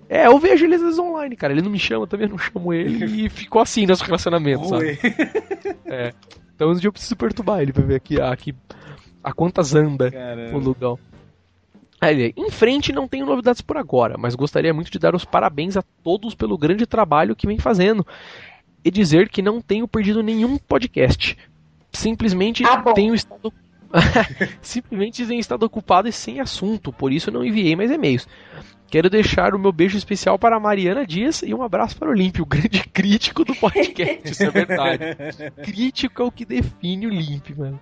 É, 0.08 0.26
eu 0.26 0.38
vejo 0.38 0.64
ele 0.64 0.76
às 0.76 0.80
vezes 0.82 0.98
online, 0.98 1.36
cara. 1.36 1.52
Ele 1.52 1.62
não 1.62 1.70
me 1.70 1.78
chama, 1.78 2.04
eu 2.04 2.06
também 2.06 2.28
não 2.28 2.38
chamo 2.38 2.72
ele 2.72 3.26
e 3.26 3.28
ficou 3.30 3.60
assim 3.60 3.86
nosso 3.86 4.04
relacionamento, 4.04 4.68
sabe? 4.68 4.86
Oi. 4.86 4.98
Então 6.56 6.70
um 6.70 6.74
dia 6.74 6.88
eu 6.88 6.92
preciso 6.92 7.14
perturbar 7.16 7.60
ele 7.60 7.70
pra 7.70 7.84
ver 7.84 7.96
aqui, 7.96 8.18
aqui 8.18 8.54
a 9.22 9.30
quantas 9.30 9.74
anda 9.74 10.08
o 10.08 10.10
Caramba. 10.10 10.58
Lugão. 10.58 10.98
Em 12.36 12.50
frente 12.50 12.92
não 12.92 13.08
tenho 13.08 13.26
novidades 13.26 13.60
por 13.60 13.76
agora, 13.76 14.16
mas 14.18 14.34
gostaria 14.34 14.74
muito 14.74 14.90
de 14.90 14.98
dar 14.98 15.14
os 15.14 15.24
parabéns 15.24 15.76
a 15.76 15.82
todos 16.02 16.34
pelo 16.34 16.58
grande 16.58 16.86
trabalho 16.86 17.34
que 17.34 17.46
vem 17.46 17.58
fazendo 17.58 18.06
e 18.84 18.90
dizer 18.90 19.28
que 19.28 19.42
não 19.42 19.60
tenho 19.60 19.88
perdido 19.88 20.22
nenhum 20.22 20.58
podcast. 20.58 21.36
Simplesmente 21.92 22.64
Ah, 22.64 22.82
tenho 22.92 23.14
estado 23.14 23.52
simplesmente 24.60 25.26
tenho 25.26 25.40
estado 25.40 25.62
ocupado 25.64 26.08
e 26.08 26.12
sem 26.12 26.40
assunto, 26.40 26.92
por 26.92 27.12
isso 27.12 27.30
não 27.30 27.44
enviei 27.44 27.74
mais 27.74 27.90
e-mails. 27.90 28.28
Quero 28.88 29.10
deixar 29.10 29.54
o 29.54 29.58
meu 29.58 29.72
beijo 29.72 29.98
especial 29.98 30.38
para 30.38 30.56
a 30.56 30.60
Mariana 30.60 31.04
Dias 31.06 31.42
e 31.42 31.52
um 31.52 31.62
abraço 31.62 31.96
para 31.96 32.08
o 32.08 32.12
Olímpio, 32.12 32.44
o 32.44 32.46
grande 32.46 32.84
crítico 32.92 33.44
do 33.44 33.54
podcast, 33.54 34.30
isso 34.30 34.44
é 34.44 34.50
verdade. 34.50 35.04
Crítico 35.64 36.22
é 36.22 36.24
o 36.24 36.30
que 36.30 36.44
define 36.44 37.06
o 37.06 37.10
Limp, 37.10 37.50
mano. 37.56 37.80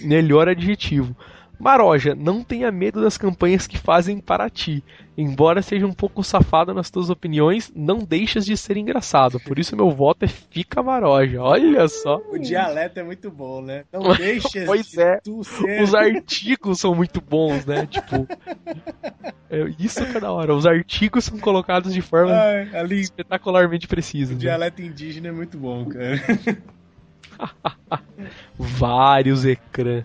Melhor 0.00 0.48
adjetivo. 0.48 1.14
Maroja, 1.60 2.14
não 2.14 2.42
tenha 2.42 2.72
medo 2.72 3.02
das 3.02 3.18
campanhas 3.18 3.66
que 3.66 3.76
fazem 3.76 4.18
para 4.18 4.48
ti. 4.48 4.82
Embora 5.16 5.60
seja 5.60 5.86
um 5.86 5.92
pouco 5.92 6.24
safado 6.24 6.72
nas 6.72 6.90
tuas 6.90 7.10
opiniões, 7.10 7.70
não 7.76 7.98
deixas 7.98 8.46
de 8.46 8.56
ser 8.56 8.78
engraçado. 8.78 9.38
Por 9.38 9.58
isso 9.58 9.76
meu 9.76 9.90
voto 9.90 10.24
é 10.24 10.28
fica 10.28 10.82
Maroja. 10.82 11.42
Olha 11.42 11.86
só. 11.88 12.18
O 12.30 12.38
dialeto 12.38 13.00
é 13.00 13.02
muito 13.02 13.30
bom, 13.30 13.60
né? 13.60 13.84
Não 13.92 14.00
deixa 14.16 14.64
Pois 14.64 14.86
de 14.90 15.02
é. 15.02 15.20
tu 15.20 15.44
ser... 15.44 15.82
Os 15.82 15.94
artigos 15.94 16.80
são 16.80 16.94
muito 16.94 17.20
bons, 17.20 17.66
né? 17.66 17.86
Tipo. 17.86 18.26
é, 19.50 19.74
isso 19.78 20.04
que 20.06 20.16
é 20.16 20.20
da 20.20 20.32
hora. 20.32 20.54
Os 20.54 20.64
artigos 20.64 21.26
são 21.26 21.38
colocados 21.38 21.92
de 21.92 22.00
forma 22.00 22.32
Ai, 22.32 22.74
ali, 22.74 23.00
espetacularmente 23.00 23.84
o 23.84 23.88
precisa. 23.88 24.32
né? 24.32 24.38
dialeto 24.38 24.80
indígena 24.80 25.28
é 25.28 25.32
muito 25.32 25.58
bom, 25.58 25.84
cara. 25.84 26.18
vários 28.58 29.44
ecrã. 29.44 30.04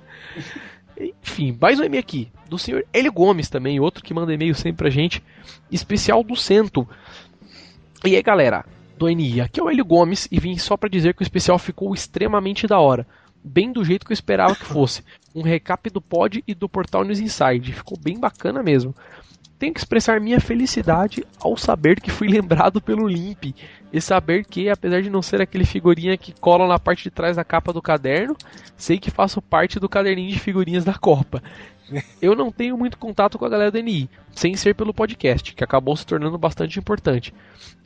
Enfim, 0.99 1.57
mais 1.59 1.79
um 1.79 1.83
e-mail 1.83 1.99
aqui, 1.99 2.29
do 2.49 2.57
senhor 2.57 2.85
Hélio 2.93 3.11
Gomes 3.11 3.49
também, 3.49 3.79
outro 3.79 4.03
que 4.03 4.13
manda 4.13 4.33
e-mail 4.33 4.55
sempre 4.55 4.77
pra 4.77 4.89
gente, 4.89 5.21
especial 5.71 6.23
do 6.23 6.35
Cento. 6.35 6.87
E 8.05 8.15
aí 8.15 8.21
galera, 8.21 8.65
do 8.97 9.09
NI, 9.09 9.41
aqui 9.41 9.59
é 9.59 9.63
o 9.63 9.69
Hélio 9.69 9.85
Gomes 9.85 10.27
e 10.31 10.39
vim 10.39 10.57
só 10.57 10.77
pra 10.77 10.89
dizer 10.89 11.13
que 11.13 11.21
o 11.21 11.23
especial 11.23 11.59
ficou 11.59 11.93
extremamente 11.93 12.67
da 12.67 12.79
hora. 12.79 13.05
Bem 13.43 13.71
do 13.71 13.83
jeito 13.83 14.05
que 14.05 14.11
eu 14.11 14.15
esperava 14.15 14.55
que 14.55 14.65
fosse. 14.65 15.03
Um 15.33 15.43
recap 15.43 15.89
do 15.89 16.01
pod 16.01 16.43
e 16.47 16.55
do 16.55 16.67
portal 16.67 17.03
News 17.03 17.19
Inside. 17.19 17.73
Ficou 17.73 17.99
bem 17.99 18.19
bacana 18.19 18.63
mesmo. 18.63 18.95
Tenho 19.57 19.73
que 19.73 19.79
expressar 19.79 20.19
minha 20.19 20.39
felicidade 20.39 21.25
ao 21.39 21.55
saber 21.55 22.01
que 22.01 22.11
fui 22.11 22.27
lembrado 22.29 22.81
pelo 22.81 23.07
Limp 23.07 23.55
e 23.91 24.01
saber 24.01 24.45
que, 24.45 24.69
apesar 24.69 25.01
de 25.01 25.09
não 25.09 25.21
ser 25.21 25.41
aquele 25.41 25.65
figurinha 25.65 26.17
que 26.17 26.33
cola 26.33 26.67
na 26.67 26.77
parte 26.77 27.03
de 27.03 27.11
trás 27.11 27.37
da 27.37 27.43
capa 27.43 27.71
do 27.71 27.81
caderno, 27.81 28.35
sei 28.75 28.97
que 28.97 29.09
faço 29.09 29.41
parte 29.41 29.79
do 29.79 29.87
caderninho 29.87 30.31
de 30.31 30.39
figurinhas 30.39 30.83
da 30.83 30.93
Copa. 30.93 31.41
Eu 32.21 32.35
não 32.35 32.51
tenho 32.51 32.77
muito 32.77 32.97
contato 32.97 33.37
com 33.37 33.45
a 33.45 33.49
galera 33.49 33.71
do 33.71 33.79
NI, 33.79 34.09
sem 34.31 34.55
ser 34.55 34.73
pelo 34.73 34.93
podcast, 34.93 35.53
que 35.53 35.63
acabou 35.63 35.95
se 35.95 36.05
tornando 36.05 36.37
bastante 36.37 36.79
importante. 36.79 37.33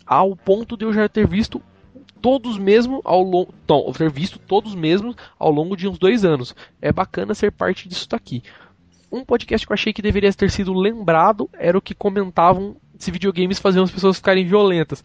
Ao 0.05 0.35
ponto 0.35 0.75
de 0.75 0.85
eu 0.85 0.93
já 0.93 1.07
ter 1.07 1.27
visto 1.27 1.61
todos 2.21 2.57
mesmo 2.57 3.01
ao 3.03 3.21
longo. 3.21 3.53
Ter 3.97 4.11
visto 4.11 4.39
todos 4.39 4.73
mesmos 4.75 5.15
ao 5.37 5.51
longo 5.51 5.75
de 5.75 5.87
uns 5.87 5.97
dois 5.97 6.25
anos. 6.25 6.55
É 6.81 6.91
bacana 6.91 7.33
ser 7.33 7.51
parte 7.51 7.87
disso 7.87 8.07
daqui. 8.09 8.41
Um 9.11 9.25
podcast 9.25 9.65
que 9.65 9.71
eu 9.71 9.75
achei 9.75 9.91
que 9.93 10.01
deveria 10.01 10.31
ter 10.33 10.51
sido 10.51 10.73
lembrado 10.73 11.49
era 11.57 11.77
o 11.77 11.81
que 11.81 11.95
comentavam 11.95 12.75
se 12.97 13.11
videogames 13.11 13.59
faziam 13.59 13.83
as 13.83 13.91
pessoas 13.91 14.17
ficarem 14.17 14.45
violentas. 14.45 15.03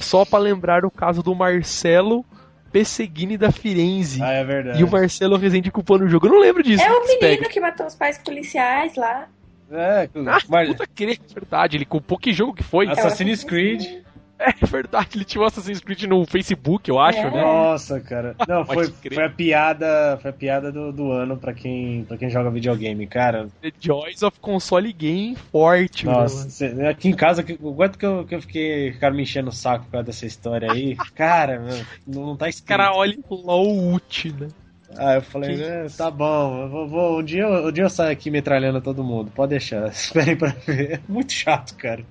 Só 0.00 0.24
pra 0.24 0.38
lembrar 0.38 0.84
o 0.84 0.90
caso 0.90 1.22
do 1.22 1.34
Marcelo 1.34 2.24
Pesseguini 2.72 3.36
da 3.36 3.52
Firenze. 3.52 4.20
Ah, 4.22 4.32
é 4.32 4.42
verdade. 4.42 4.80
E 4.80 4.84
o 4.84 4.90
Marcelo 4.90 5.36
Rezende 5.36 5.70
culpando 5.70 6.04
o 6.04 6.08
jogo. 6.08 6.26
Eu 6.26 6.32
não 6.32 6.40
lembro 6.40 6.62
disso. 6.62 6.82
É 6.82 6.90
o 6.90 7.06
menino 7.06 7.48
que 7.48 7.60
matou 7.60 7.86
os 7.86 7.94
pais 7.94 8.18
policiais 8.18 8.96
lá. 8.96 9.28
É, 9.70 10.08
Ah, 10.26 10.38
mas... 10.48 10.68
puta 10.68 10.86
que 10.86 11.04
é 11.04 11.16
verdade. 11.34 11.76
Ele 11.76 11.84
culpou 11.84 12.18
que 12.18 12.32
jogo 12.32 12.54
que 12.54 12.62
foi? 12.64 12.88
Assassin's 12.88 13.44
Creed. 13.44 14.02
É 14.38 14.66
verdade, 14.66 15.10
ele 15.14 15.24
tinha 15.24 15.40
o 15.42 15.46
Assassin's 15.46 15.80
Creed 15.80 16.02
no 16.04 16.26
Facebook, 16.26 16.88
eu 16.90 16.98
acho, 16.98 17.18
É. 17.18 17.30
né? 17.30 17.40
Nossa, 17.40 18.00
cara. 18.00 18.34
Não, 18.48 18.64
foi, 18.66 18.88
foi 18.88 19.24
a 19.24 19.30
piada, 19.30 20.18
foi 20.20 20.30
a 20.30 20.34
piada 20.34 20.72
do, 20.72 20.92
do 20.92 21.12
ano 21.12 21.36
pra 21.36 21.54
quem, 21.54 22.04
pra 22.04 22.16
quem 22.18 22.28
joga 22.28 22.50
videogame, 22.50 23.06
cara. 23.06 23.48
The 23.62 23.72
Joys 23.80 24.22
of 24.22 24.38
Console 24.40 24.92
Game 24.92 25.36
forte, 25.52 26.04
Nossa, 26.06 26.38
mano. 26.38 26.50
cê- 26.50 26.86
aqui 26.88 27.08
em 27.08 27.14
casa, 27.14 27.42
que- 27.42 27.56
o 27.60 27.74
quanto 27.74 27.98
que 27.98 28.04
eu, 28.04 28.24
que 28.24 28.34
eu 28.34 28.40
fiquei, 28.40 28.92
ficaram 28.92 29.14
me 29.16 29.22
enchendo 29.22 29.50
o 29.50 29.52
saco 29.52 29.84
por 29.84 29.92
causa 29.92 30.06
dessa 30.06 30.26
história 30.26 30.70
aí. 30.72 30.96
Cara, 31.14 31.60
meu, 31.60 31.84
não, 32.06 32.36
tá 32.36 32.48
escrito. 32.48 32.66
cara 32.68 32.92
olha 32.92 33.16
LOL 33.30 33.68
ult, 33.72 34.32
né? 34.32 34.48
Ah, 34.96 35.14
eu 35.14 35.22
falei, 35.22 35.56
né, 35.56 35.86
tá 35.96 36.08
bom, 36.10 36.62
eu 36.62 36.68
vou, 36.68 36.88
vou- 36.88 37.18
um, 37.18 37.22
dia, 37.22 37.42
eu- 37.42 37.66
um 37.68 37.72
dia 37.72 37.82
eu 37.84 37.90
saio 37.90 38.12
aqui 38.12 38.30
metralhando 38.30 38.80
todo 38.80 39.02
mundo, 39.02 39.30
pode 39.34 39.50
deixar, 39.50 39.86
esperem 39.90 40.36
pra 40.36 40.50
ver. 40.66 40.92
É 40.94 41.00
muito 41.08 41.32
chato, 41.32 41.74
cara. 41.76 42.04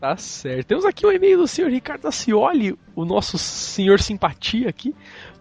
Tá 0.00 0.16
certo. 0.16 0.66
Temos 0.66 0.84
aqui 0.84 1.06
o 1.06 1.12
e-mail 1.12 1.38
do 1.38 1.46
senhor 1.48 1.70
Ricardo 1.70 2.06
Acioli, 2.08 2.76
o 2.96 3.04
nosso 3.04 3.38
senhor 3.38 4.00
simpatia 4.00 4.68
aqui. 4.68 4.94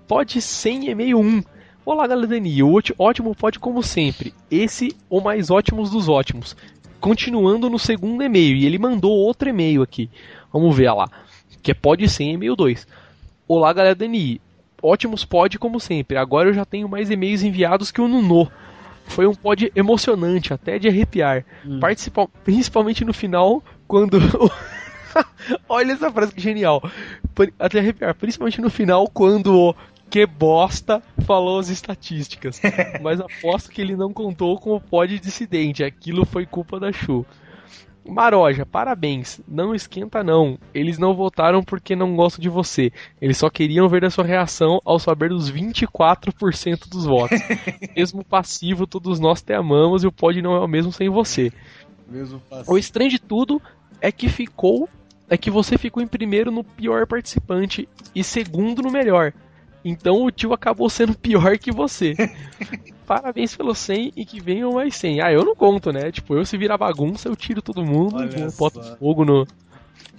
Pode 0.08 0.42
sem 0.42 0.90
e-mail 0.90 1.20
1. 1.20 1.44
Olá, 1.86 2.06
galerinha. 2.08 2.66
Óti- 2.66 2.94
Ótimo 2.98 3.36
pode 3.36 3.60
como 3.60 3.82
sempre. 3.82 4.34
Esse 4.52 4.96
o 5.10 5.22
mais 5.22 5.50
ótimos 5.50 5.90
dos 5.90 6.08
ótimos. 6.08 6.56
Continuando 7.00 7.70
no 7.70 7.80
segundo 7.80 8.24
e-mail. 8.24 8.56
E 8.58 8.66
ele 8.66 8.78
mandou 8.78 9.12
outro 9.12 9.50
e-mail 9.50 9.82
aqui. 9.82 10.10
Vamos 10.52 10.76
ver 10.76 10.92
lá. 10.92 11.10
Que 11.64 11.72
é 11.72 11.74
pode 11.74 12.08
sem 12.10 12.34
e-mail 12.34 12.56
2. 12.56 12.88
Olá, 13.48 13.72
galera 13.74 13.96
Dani. 13.96 14.40
Ótimos 14.82 15.26
pod 15.26 15.58
como 15.58 15.80
sempre. 15.80 16.18
Agora 16.18 16.50
eu 16.50 16.54
já 16.54 16.64
tenho 16.66 16.88
mais 16.88 17.10
e-mails 17.10 17.42
enviados 17.44 17.92
que 17.92 18.02
o 18.02 18.08
Nuno. 18.08 18.50
Foi 19.06 19.26
um 19.26 19.34
pod 19.34 19.72
emocionante, 19.76 20.54
até 20.54 20.78
de 20.78 20.88
arrepiar. 20.90 21.46
Hum. 21.66 21.80
Principalmente 22.44 23.06
no 23.06 23.14
final, 23.14 23.64
quando. 23.88 24.20
Olha 25.68 25.94
essa 25.94 26.12
frase 26.12 26.34
que 26.34 26.42
genial. 26.42 26.82
Até 27.58 27.80
arrepiar. 27.80 28.14
Principalmente 28.16 28.62
no 28.62 28.70
final, 28.70 29.08
quando 29.08 29.56
o 29.56 29.76
que 30.10 30.26
bosta 30.26 31.02
falou 31.26 31.60
as 31.60 31.70
estatísticas. 31.70 32.62
Mas 33.02 33.20
aposto 33.20 33.72
que 33.72 33.82
ele 33.82 33.96
não 33.96 34.14
contou 34.14 34.60
com 34.60 34.76
o 34.76 34.82
pod 34.82 35.18
dissidente. 35.20 35.84
Aquilo 35.84 36.26
foi 36.26 36.46
culpa 36.46 36.80
da 36.80 36.92
Chu. 36.92 37.26
Maroja, 38.08 38.66
parabéns. 38.66 39.42
Não 39.48 39.76
esquenta 39.76 40.24
não. 40.24 40.58
Eles 40.74 40.98
não 40.98 41.14
votaram 41.14 41.62
porque 41.62 41.96
não 41.96 42.16
gostam 42.16 42.42
de 42.42 42.48
você. 42.48 42.92
Eles 43.22 43.38
só 43.38 43.50
queriam 43.50 43.90
ver 43.90 44.06
a 44.06 44.10
sua 44.10 44.24
reação 44.24 44.82
ao 44.86 44.98
saber 44.98 45.30
dos 45.30 45.52
24% 45.52 46.88
dos 46.90 47.06
votos. 47.06 47.40
Mesmo 47.96 48.24
passivo, 48.24 48.88
todos 48.88 49.20
nós 49.20 49.42
te 49.42 49.54
amamos 49.54 50.04
e 50.04 50.08
o 50.08 50.12
pod 50.12 50.42
não 50.42 50.56
é 50.56 50.60
o 50.60 50.68
mesmo 50.68 50.92
sem 50.92 51.10
você. 51.10 51.52
Mesmo 52.08 52.42
O 52.66 52.78
estranho 52.78 53.10
de 53.10 53.20
tudo 53.20 53.62
é 54.02 54.12
que 54.12 54.30
ficou. 54.30 54.90
É 55.30 55.36
que 55.38 55.52
você 55.52 55.78
ficou 55.78 56.02
em 56.02 56.08
primeiro 56.08 56.52
no 56.52 56.64
pior 56.64 57.06
participante 57.06 57.88
e 58.16 58.24
segundo 58.24 58.82
no 58.82 58.90
melhor. 58.90 59.34
Então 59.84 60.24
o 60.24 60.32
tio 60.32 60.54
acabou 60.54 60.90
sendo 60.90 61.16
pior 61.20 61.58
que 61.58 61.72
você. 61.72 62.14
Parabéns 63.06 63.56
pelo 63.56 63.74
100 63.74 64.14
e 64.16 64.26
que 64.26 64.42
venham 64.42 64.74
mais 64.74 64.96
100. 64.96 65.22
Ah, 65.22 65.32
eu 65.32 65.44
não 65.44 65.56
conto, 65.56 65.92
né? 65.92 66.12
Tipo, 66.12 66.36
eu 66.36 66.46
se 66.46 66.58
virar 66.58 66.78
bagunça, 66.78 67.30
eu 67.30 67.36
tiro 67.36 67.62
todo 67.62 67.86
mundo, 67.86 68.22
eu 68.22 68.52
boto 68.52 68.82
fogo 68.98 69.24
no, 69.24 69.48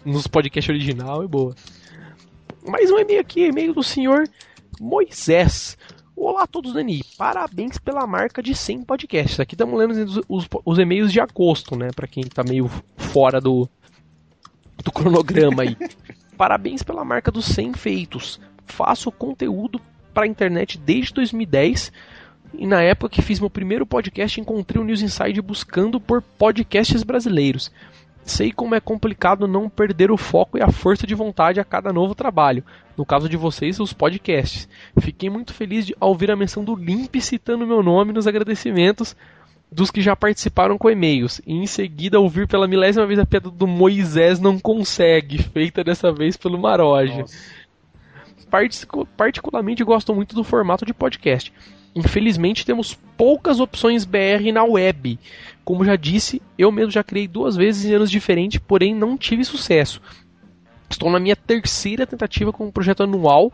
nos 0.05 0.27
podcasts 0.27 0.71
original 0.71 1.23
e 1.23 1.29
boa. 1.29 1.55
Mais 2.67 2.91
um 2.91 2.99
e-mail 2.99 3.21
aqui, 3.21 3.47
e-mail 3.47 3.75
do 3.75 3.83
senhor 3.83 4.25
Moisés. 4.81 5.77
Olá 6.20 6.42
a 6.42 6.46
todos, 6.46 6.72
Dani. 6.72 7.02
Parabéns 7.16 7.78
pela 7.78 8.07
marca 8.07 8.42
de 8.42 8.54
100 8.54 8.83
podcasts. 8.85 9.38
Aqui 9.40 9.54
estamos 9.54 9.78
lendo 9.78 9.92
os, 9.92 10.20
os- 10.28 10.48
os 10.64 10.78
e-mails 10.78 11.12
de 11.12 11.20
agosto, 11.20 11.76
né? 11.76 11.90
Pra 11.94 12.07
quem 12.09 12.24
tá 12.24 12.42
meio 12.42 12.68
fora 12.96 13.40
do, 13.40 13.68
do 14.85 14.90
cronograma 14.90 15.62
aí. 15.62 15.76
Parabéns 16.37 16.83
pela 16.83 17.04
marca 17.04 17.31
dos 17.31 17.44
100 17.46 17.74
feitos. 17.74 18.40
Faço 18.66 19.11
conteúdo 19.12 19.81
pra 20.12 20.26
internet 20.26 20.78
desde 20.78 21.14
2010 21.14 21.92
e 22.54 22.66
na 22.66 22.83
época 22.83 23.11
que 23.14 23.22
fiz 23.22 23.38
meu 23.40 23.50
primeiro 23.50 23.87
podcast 23.87 24.40
encontrei 24.40 24.81
o 24.81 24.85
News 24.85 25.02
Inside 25.02 25.40
buscando 25.42 26.00
por 26.00 26.22
podcasts 26.22 27.02
brasileiros. 27.02 27.70
Sei 28.31 28.53
como 28.53 28.75
é 28.75 28.81
complicado 28.81 29.49
não 29.49 29.69
perder 29.71 30.11
o 30.11 30.17
foco 30.19 30.59
e 30.59 30.62
a 30.62 30.71
força 30.71 31.07
de 31.07 31.14
vontade 31.14 31.59
a 31.61 31.64
cada 31.64 31.93
novo 31.93 32.14
trabalho. 32.14 32.62
No 32.97 33.07
caso 33.07 33.29
de 33.29 33.37
vocês, 33.37 33.81
os 33.81 33.93
podcasts. 33.93 34.69
Fiquei 35.01 35.31
muito 35.31 35.55
feliz 35.55 35.87
de, 35.87 35.97
ao 35.99 36.11
ouvir 36.11 36.31
a 36.31 36.37
menção 36.37 36.62
do 36.62 36.75
Limp 36.77 37.17
citando 37.21 37.67
meu 37.67 37.83
nome 37.83 38.12
nos 38.12 38.27
agradecimentos 38.27 39.17
dos 39.73 39.91
que 39.91 40.01
já 40.03 40.14
participaram 40.14 40.77
com 40.77 40.91
e-mails. 40.91 41.41
E 41.47 41.55
em 41.55 41.67
seguida 41.67 42.21
ouvir 42.21 42.47
pela 42.47 42.69
milésima 42.69 43.07
vez 43.07 43.19
a 43.19 43.25
piada 43.27 43.51
do 43.51 43.67
Moisés 43.67 44.38
não 44.41 44.59
consegue, 44.59 45.43
feita 45.43 45.83
dessa 45.83 46.12
vez 46.12 46.37
pelo 46.37 46.59
Maroja. 46.59 47.25
Particu- 48.51 49.07
particularmente 49.17 49.85
gosto 49.85 50.14
muito 50.14 50.35
do 50.35 50.43
formato 50.45 50.85
de 50.87 50.95
podcast. 50.95 51.53
Infelizmente 51.95 52.64
temos 52.64 52.95
poucas 53.17 53.61
opções 53.61 54.05
BR 54.05 54.53
na 54.53 54.64
web. 54.64 55.19
Como 55.68 55.85
já 55.85 55.96
disse, 55.96 56.40
eu 56.57 56.72
mesmo 56.72 56.90
já 56.90 57.04
criei 57.04 57.28
duas 57.28 57.54
vezes 57.54 57.85
em 57.85 57.94
anos 57.94 58.11
diferentes, 58.11 58.59
porém 58.59 58.94
não 58.94 59.18
tive 59.18 59.44
sucesso. 59.44 60.00
Estou 60.88 61.11
na 61.11 61.20
minha 61.20 61.37
terceira 61.37 62.07
tentativa 62.07 62.50
com 62.50 62.64
um 62.64 62.70
projeto 62.70 63.02
anual 63.02 63.52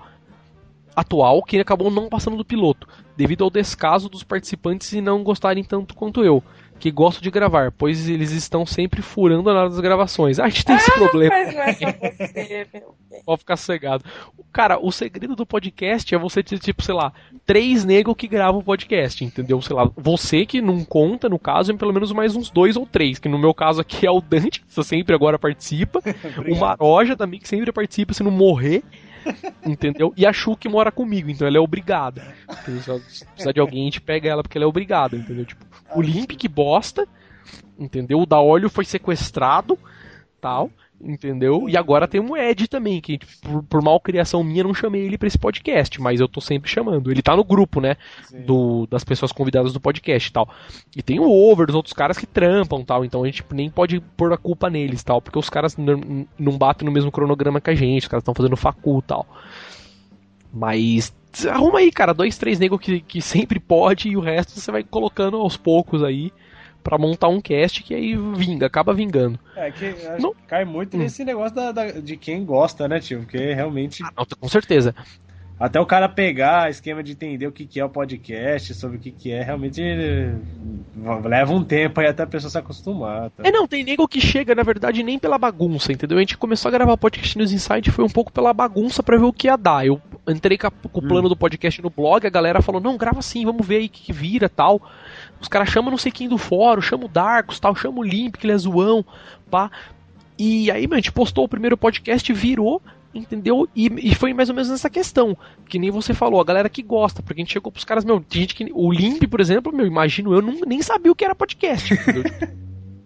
atual 0.95 1.43
que 1.43 1.59
acabou 1.59 1.91
não 1.91 2.09
passando 2.09 2.37
do 2.37 2.45
piloto, 2.45 2.87
devido 3.17 3.43
ao 3.43 3.51
descaso 3.51 4.09
dos 4.09 4.23
participantes 4.23 4.93
e 4.93 5.01
não 5.01 5.25
gostarem 5.25 5.65
tanto 5.65 5.93
quanto 5.93 6.23
eu, 6.23 6.41
que 6.79 6.91
gosto 6.91 7.23
de 7.23 7.31
gravar, 7.31 7.73
pois 7.73 8.09
eles 8.09 8.31
estão 8.33 8.67
sempre 8.67 9.01
furando 9.01 9.49
a 9.49 9.55
hora 9.55 9.71
das 9.71 9.81
gravações. 9.81 10.39
Ah, 10.39 10.45
a 10.45 10.49
gente 10.49 10.65
tem 10.65 10.77
esse 10.77 10.93
problema. 10.93 11.35
Mas 11.35 11.55
não 11.55 11.63
é 11.63 11.73
só 11.73 11.87
você, 11.93 12.67
meu. 12.73 12.95
Pode 13.25 13.39
ficar 13.41 13.57
sossegado. 13.57 14.05
Cara, 14.53 14.79
o 14.79 14.91
segredo 14.93 15.35
do 15.35 15.47
podcast 15.47 16.15
é 16.15 16.19
você 16.19 16.43
ter, 16.43 16.59
tipo, 16.59 16.83
sei 16.83 16.95
lá, 16.95 17.13
três 17.47 17.85
negros 17.85 18.17
que 18.17 18.29
gravam 18.29 18.61
o 18.61 18.65
podcast, 18.65 19.25
entendeu? 19.25 19.61
Sei 19.63 19.75
lá, 19.75 19.91
você 19.97 20.45
que 20.45 20.61
não 20.61 20.85
conta, 20.85 21.29
no 21.29 21.39
caso, 21.39 21.73
e 21.73 21.77
pelo 21.77 21.93
menos 21.93 22.13
mais 22.13 22.37
uns 22.37 22.51
dois 22.51 22.77
ou 22.77 22.87
três, 22.87 23.19
que 23.19 23.29
no 23.29 23.39
meu 23.39 23.55
caso 23.55 23.81
aqui 23.81 24.07
é 24.07 24.11
o 24.11 24.21
Dante, 24.21 24.61
que 24.61 24.85
sempre 24.85 25.15
agora 25.15 25.39
participa, 25.39 26.01
o 26.49 26.57
Maroja 26.57 27.17
também, 27.17 27.41
que 27.41 27.49
sempre 27.49 27.73
participa, 27.73 28.15
se 28.15 28.23
não 28.23 28.31
morrer, 28.31 28.83
entendeu? 29.65 30.13
E 30.17 30.27
a 30.27 30.33
Chu 30.33 30.57
que 30.57 30.69
mora 30.69 30.93
comigo, 30.93 31.31
então 31.31 31.47
ela 31.47 31.57
é 31.57 31.61
obrigada. 31.61 32.35
Se 33.09 33.25
precisar 33.27 33.53
de 33.53 33.61
alguém, 33.61 33.83
a 33.83 33.85
gente 33.85 34.01
pega 34.01 34.29
ela 34.29 34.43
porque 34.43 34.59
ela 34.59 34.65
é 34.65 34.69
obrigada, 34.69 35.17
entendeu? 35.17 35.45
Tipo, 35.45 35.65
o 35.95 36.03
Limp 36.03 36.33
que 36.33 36.49
bosta, 36.49 37.07
entendeu? 37.79 38.21
O 38.21 38.27
da 38.27 38.41
óleo 38.41 38.69
foi 38.69 38.85
sequestrado, 38.85 39.79
tal, 40.41 40.71
entendeu? 41.01 41.69
E 41.69 41.77
agora 41.77 42.09
tem 42.09 42.21
o 42.21 42.37
Ed 42.37 42.69
também, 42.69 43.01
que 43.01 43.19
por, 43.41 43.63
por 43.63 43.83
malcriação 43.83 44.43
minha 44.43 44.65
não 44.65 44.75
chamei 44.75 45.03
ele 45.03 45.19
pra 45.19 45.29
esse 45.29 45.39
podcast, 45.39 46.01
mas 46.01 46.21
eu 46.21 46.29
tô 46.29 46.41
sempre 46.41 46.71
chamando. 46.71 47.11
Ele 47.11 47.23
tá 47.23 47.37
no 47.37 47.45
grupo, 47.45 47.81
né? 47.81 47.97
Do, 48.47 48.87
das 48.87 49.05
pessoas 49.05 49.33
convidadas 49.33 49.73
do 49.73 49.81
podcast 49.81 50.29
e 50.29 50.33
tal. 50.33 50.49
E 50.97 51.03
tem 51.03 51.21
o 51.21 51.31
Over, 51.31 51.67
dos 51.67 51.77
outros 51.77 51.93
caras 51.93 52.19
que 52.19 52.27
trampam 52.27 52.85
tal, 52.85 53.05
então 53.05 53.23
a 53.23 53.27
gente 53.27 53.45
nem 53.53 53.71
pode 53.71 54.01
pôr 54.01 54.33
a 54.33 54.37
culpa 54.37 54.71
neles 54.71 55.03
tal, 55.03 55.21
porque 55.21 55.39
os 55.39 55.51
caras 55.51 55.77
não, 55.77 56.27
não 56.39 56.59
batem 56.59 56.87
no 56.87 56.93
mesmo 56.93 57.13
cronograma 57.13 57.61
que 57.61 57.71
a 57.71 57.75
gente, 57.75 58.03
os 58.03 58.09
caras 58.09 58.23
estão 58.23 58.35
fazendo 58.35 58.57
facu 58.57 59.03
tal. 59.03 59.27
Mas 60.55 61.13
arruma 61.51 61.81
aí, 61.81 61.91
cara, 61.91 62.15
dois, 62.15 62.39
três 62.39 62.59
negros 62.61 62.81
que, 62.81 63.01
que 63.01 63.21
sempre 63.21 63.59
pode 63.59 64.09
e 64.09 64.17
o 64.17 64.21
resto 64.21 64.61
você 64.61 64.71
vai 64.71 64.85
colocando 64.85 65.37
aos 65.37 65.57
poucos 65.57 66.03
aí 66.05 66.33
pra 66.83 66.99
montar 66.99 67.29
um 67.29 67.41
cast 67.41 67.83
que 67.83 67.95
aí 67.95 68.15
vinga, 68.37 68.67
acaba 68.67 68.95
vingando. 68.95 69.41
É 69.57 69.71
que 69.71 69.95
Não. 70.21 70.35
cai 70.47 70.65
muito 70.65 70.97
nesse 70.97 71.25
negócio 71.25 71.55
da, 71.57 71.73
da- 71.73 71.91
de 71.93 72.17
quem 72.17 72.45
gosta, 72.45 72.87
né, 72.87 73.01
tio? 73.01 73.21
Porque 73.21 73.53
realmente. 73.53 74.03
Não, 74.03 74.27
com 74.39 74.49
certeza. 74.49 74.95
Até 75.59 75.81
o 75.81 75.87
cara 75.87 76.09
pegar 76.09 76.69
esquema 76.69 77.01
de 77.01 77.13
entender 77.13 77.47
o 77.47 77.53
que, 77.53 77.65
que 77.65 77.79
é 77.79 77.85
o 77.85 77.89
podcast, 77.89 78.75
sobre 78.75 78.97
o 78.97 79.01
que, 79.01 79.13
que 79.13 79.31
é, 79.31 79.41
realmente 79.41 79.81
eh, 79.81 80.35
leva 81.25 81.53
um 81.53 81.63
tempo 81.63 82.01
aí 82.01 82.09
até 82.09 82.25
a 82.25 82.27
pessoa 82.27 82.51
se 82.51 82.59
acostumar. 82.59 83.31
Tá? 83.31 83.45
É, 83.47 83.53
não, 83.53 83.67
tem 83.67 83.85
nego 83.85 84.09
que 84.09 84.21
chega, 84.21 84.53
na 84.53 84.65
verdade, 84.65 85.05
nem 85.05 85.17
pela 85.17 85.39
bagunça, 85.39 85.93
entendeu? 85.93 86.19
A 86.19 86.21
gente 86.21 86.37
começou 86.37 86.69
a 86.69 86.73
gravar 86.73 86.97
podcast 86.97 87.39
News 87.39 87.53
Insight 87.53 87.91
foi 87.93 88.05
um 88.05 88.11
pouco 88.11 88.33
pela 88.33 88.53
bagunça 88.53 89.01
pra 89.01 89.17
ver 89.17 89.25
o 89.25 89.33
que 89.33 89.47
ia 89.47 89.57
dar. 89.57 89.87
Eu 89.87 90.03
entrei 90.27 90.59
com, 90.59 90.69
o 90.93 91.03
plano 91.03 91.29
do 91.29 91.37
podcast 91.37 91.81
no 91.81 91.91
blog, 91.91 92.27
a 92.27 92.31
galera 92.31 92.61
falou, 92.61 92.81
não, 92.81 92.97
grava 92.97 93.21
assim, 93.21 93.45
vamos 93.45 93.65
ver 93.65 93.77
aí 93.77 93.87
o 93.87 93.91
que, 93.91 94.03
que 94.03 94.13
vira 94.13 94.49
tal. 94.49 94.83
Os 95.41 95.47
caras 95.47 95.69
chamam 95.69 95.91
não 95.91 95.99
sei 95.99 96.11
quem 96.11 96.29
do 96.29 96.37
fórum, 96.37 96.83
chamam 96.83 97.07
o 97.07 97.09
Darkus 97.09 97.61
tal, 97.61 97.77
chamam 97.77 98.01
o 98.01 98.05
Limp, 98.05 98.37
que 98.37 98.45
ele 98.47 98.55
é 98.55 98.59
zoão, 98.59 99.05
pá. 99.49 99.71
E 100.37 100.69
aí, 100.69 100.83
mano, 100.83 100.95
a 100.95 100.97
gente 100.99 101.13
postou 101.13 101.45
o 101.45 101.49
primeiro 101.49 101.77
podcast, 101.77 102.33
virou, 102.33 102.83
entendeu? 103.15 103.69
E, 103.75 104.11
e 104.11 104.15
foi 104.15 104.35
mais 104.35 104.49
ou 104.49 104.55
menos 104.55 104.71
nessa 104.71 104.91
questão. 104.91 105.37
Que 105.69 105.79
nem 105.79 105.91
você 105.91 106.13
falou, 106.13 106.41
a 106.41 106.45
galera 106.45 106.69
que 106.69 106.83
gosta, 106.83 107.23
porque 107.23 107.41
a 107.41 107.45
gente 107.45 107.53
chegou 107.53 107.71
pros 107.71 107.85
caras, 107.85 108.05
meu, 108.05 108.21
tem 108.21 108.43
gente 108.43 108.55
que. 108.55 108.71
O 108.73 108.93
Limp, 108.93 109.23
por 109.29 109.41
exemplo, 109.41 109.73
meu, 109.73 109.87
imagino 109.87 110.35
eu, 110.35 110.43
não, 110.43 110.61
nem 110.67 110.83
sabia 110.83 111.13
o 111.13 111.15
que 111.15 111.25
era 111.25 111.35
podcast, 111.35 111.95
entendeu? 111.95 112.25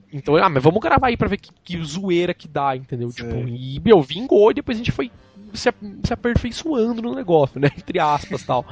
Tipo, 0.08 0.16
então, 0.16 0.36
ah, 0.36 0.48
mas 0.48 0.62
vamos 0.62 0.80
gravar 0.80 1.08
aí 1.08 1.16
pra 1.16 1.28
ver 1.28 1.36
que, 1.36 1.50
que 1.62 1.84
zoeira 1.84 2.32
que 2.32 2.48
dá, 2.48 2.74
entendeu? 2.74 3.10
Sei. 3.10 3.26
Tipo, 3.26 3.46
e, 3.46 3.80
meu, 3.84 4.00
vingou 4.00 4.50
e 4.50 4.54
depois 4.54 4.76
a 4.76 4.78
gente 4.78 4.90
foi 4.90 5.10
se, 5.52 5.70
se 6.02 6.12
aperfeiçoando 6.12 7.02
no 7.02 7.14
negócio, 7.14 7.60
né? 7.60 7.68
Entre 7.76 7.98
aspas 7.98 8.42
tal. 8.42 8.64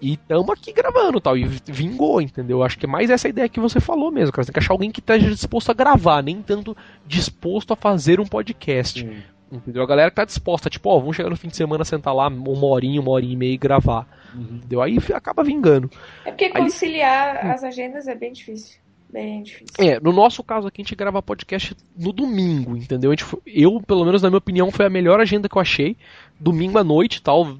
E 0.00 0.16
tamo 0.16 0.52
aqui 0.52 0.72
gravando 0.72 1.20
tal. 1.20 1.36
E 1.36 1.44
vingou, 1.44 2.20
entendeu? 2.20 2.62
Acho 2.62 2.78
que 2.78 2.86
é 2.86 2.88
mais 2.88 3.10
essa 3.10 3.28
ideia 3.28 3.48
que 3.48 3.60
você 3.60 3.80
falou 3.80 4.10
mesmo, 4.10 4.32
cara. 4.32 4.44
Você 4.44 4.52
tem 4.52 4.54
que 4.54 4.64
achar 4.64 4.72
alguém 4.72 4.90
que 4.90 5.00
esteja 5.00 5.28
disposto 5.28 5.70
a 5.70 5.74
gravar, 5.74 6.22
nem 6.22 6.42
tanto 6.42 6.76
disposto 7.06 7.72
a 7.72 7.76
fazer 7.76 8.18
um 8.18 8.26
podcast. 8.26 9.00
Sim. 9.00 9.22
Entendeu? 9.50 9.82
A 9.82 9.86
galera 9.86 10.10
que 10.10 10.16
tá 10.16 10.24
disposta, 10.24 10.68
tipo, 10.68 10.90
ó, 10.90 10.98
vamos 10.98 11.14
chegar 11.14 11.30
no 11.30 11.36
fim 11.36 11.48
de 11.48 11.56
semana, 11.56 11.84
sentar 11.84 12.14
lá 12.14 12.26
uma 12.26 12.66
horinha, 12.66 13.00
uma 13.00 13.12
horinha 13.12 13.32
e 13.32 13.36
meia 13.36 13.54
e 13.54 13.56
gravar. 13.56 14.06
Uhum. 14.34 14.56
Entendeu? 14.56 14.82
Aí 14.82 14.98
acaba 15.14 15.44
vingando. 15.44 15.90
É 16.24 16.30
porque 16.30 16.50
conciliar 16.50 17.36
Aí... 17.36 17.50
as 17.50 17.62
agendas 17.62 18.08
é 18.08 18.14
bem 18.14 18.32
difícil. 18.32 18.78
Bem 19.08 19.44
difícil. 19.44 19.74
É, 19.78 20.00
no 20.00 20.12
nosso 20.12 20.42
caso 20.42 20.66
aqui 20.66 20.82
a 20.82 20.84
gente 20.84 20.96
grava 20.96 21.22
podcast 21.22 21.76
no 21.96 22.12
domingo, 22.12 22.76
entendeu? 22.76 23.12
Gente, 23.12 23.24
eu, 23.46 23.80
pelo 23.80 24.04
menos 24.04 24.20
na 24.20 24.28
minha 24.28 24.38
opinião, 24.38 24.70
foi 24.72 24.84
a 24.84 24.90
melhor 24.90 25.20
agenda 25.20 25.48
que 25.48 25.56
eu 25.56 25.62
achei. 25.62 25.96
Domingo 26.40 26.76
à 26.76 26.84
noite, 26.84 27.22
tal, 27.22 27.56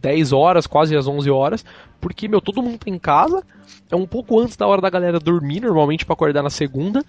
10 0.00 0.32
é, 0.32 0.34
horas, 0.34 0.66
quase 0.66 0.96
às 0.96 1.06
11 1.06 1.30
horas, 1.30 1.64
porque, 2.00 2.28
meu, 2.28 2.40
todo 2.40 2.62
mundo 2.62 2.78
tá 2.78 2.90
em 2.90 2.98
casa, 2.98 3.42
é 3.90 3.96
um 3.96 4.06
pouco 4.06 4.38
antes 4.38 4.56
da 4.56 4.66
hora 4.66 4.80
da 4.80 4.90
galera 4.90 5.18
dormir, 5.18 5.60
normalmente 5.60 6.06
para 6.06 6.14
acordar 6.14 6.42
na 6.42 6.50
segunda, 6.50 7.04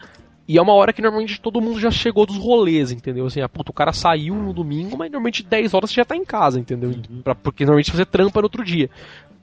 e 0.47 0.57
é 0.57 0.61
uma 0.61 0.73
hora 0.73 0.93
que 0.93 1.01
normalmente 1.01 1.41
todo 1.41 1.59
mundo 1.59 1.79
já 1.79 1.89
chegou 1.89 2.25
dos 2.25 2.37
rolês, 2.37 2.91
entendeu? 2.91 3.25
Assim, 3.25 3.41
a 3.41 3.49
puta, 3.49 3.71
o 3.71 3.73
cara 3.73 3.91
saiu 3.91 4.35
no 4.35 4.53
domingo, 4.53 4.95
mas 4.95 5.11
normalmente 5.11 5.43
10 5.43 5.73
horas 5.73 5.89
você 5.89 5.95
já 5.95 6.05
tá 6.05 6.15
em 6.15 6.23
casa, 6.23 6.59
entendeu? 6.59 6.91
Uhum. 6.91 7.21
Pra, 7.23 7.33
porque 7.33 7.65
normalmente 7.65 7.91
você 7.91 8.05
trampa 8.05 8.41
no 8.41 8.45
outro 8.45 8.63
dia. 8.63 8.89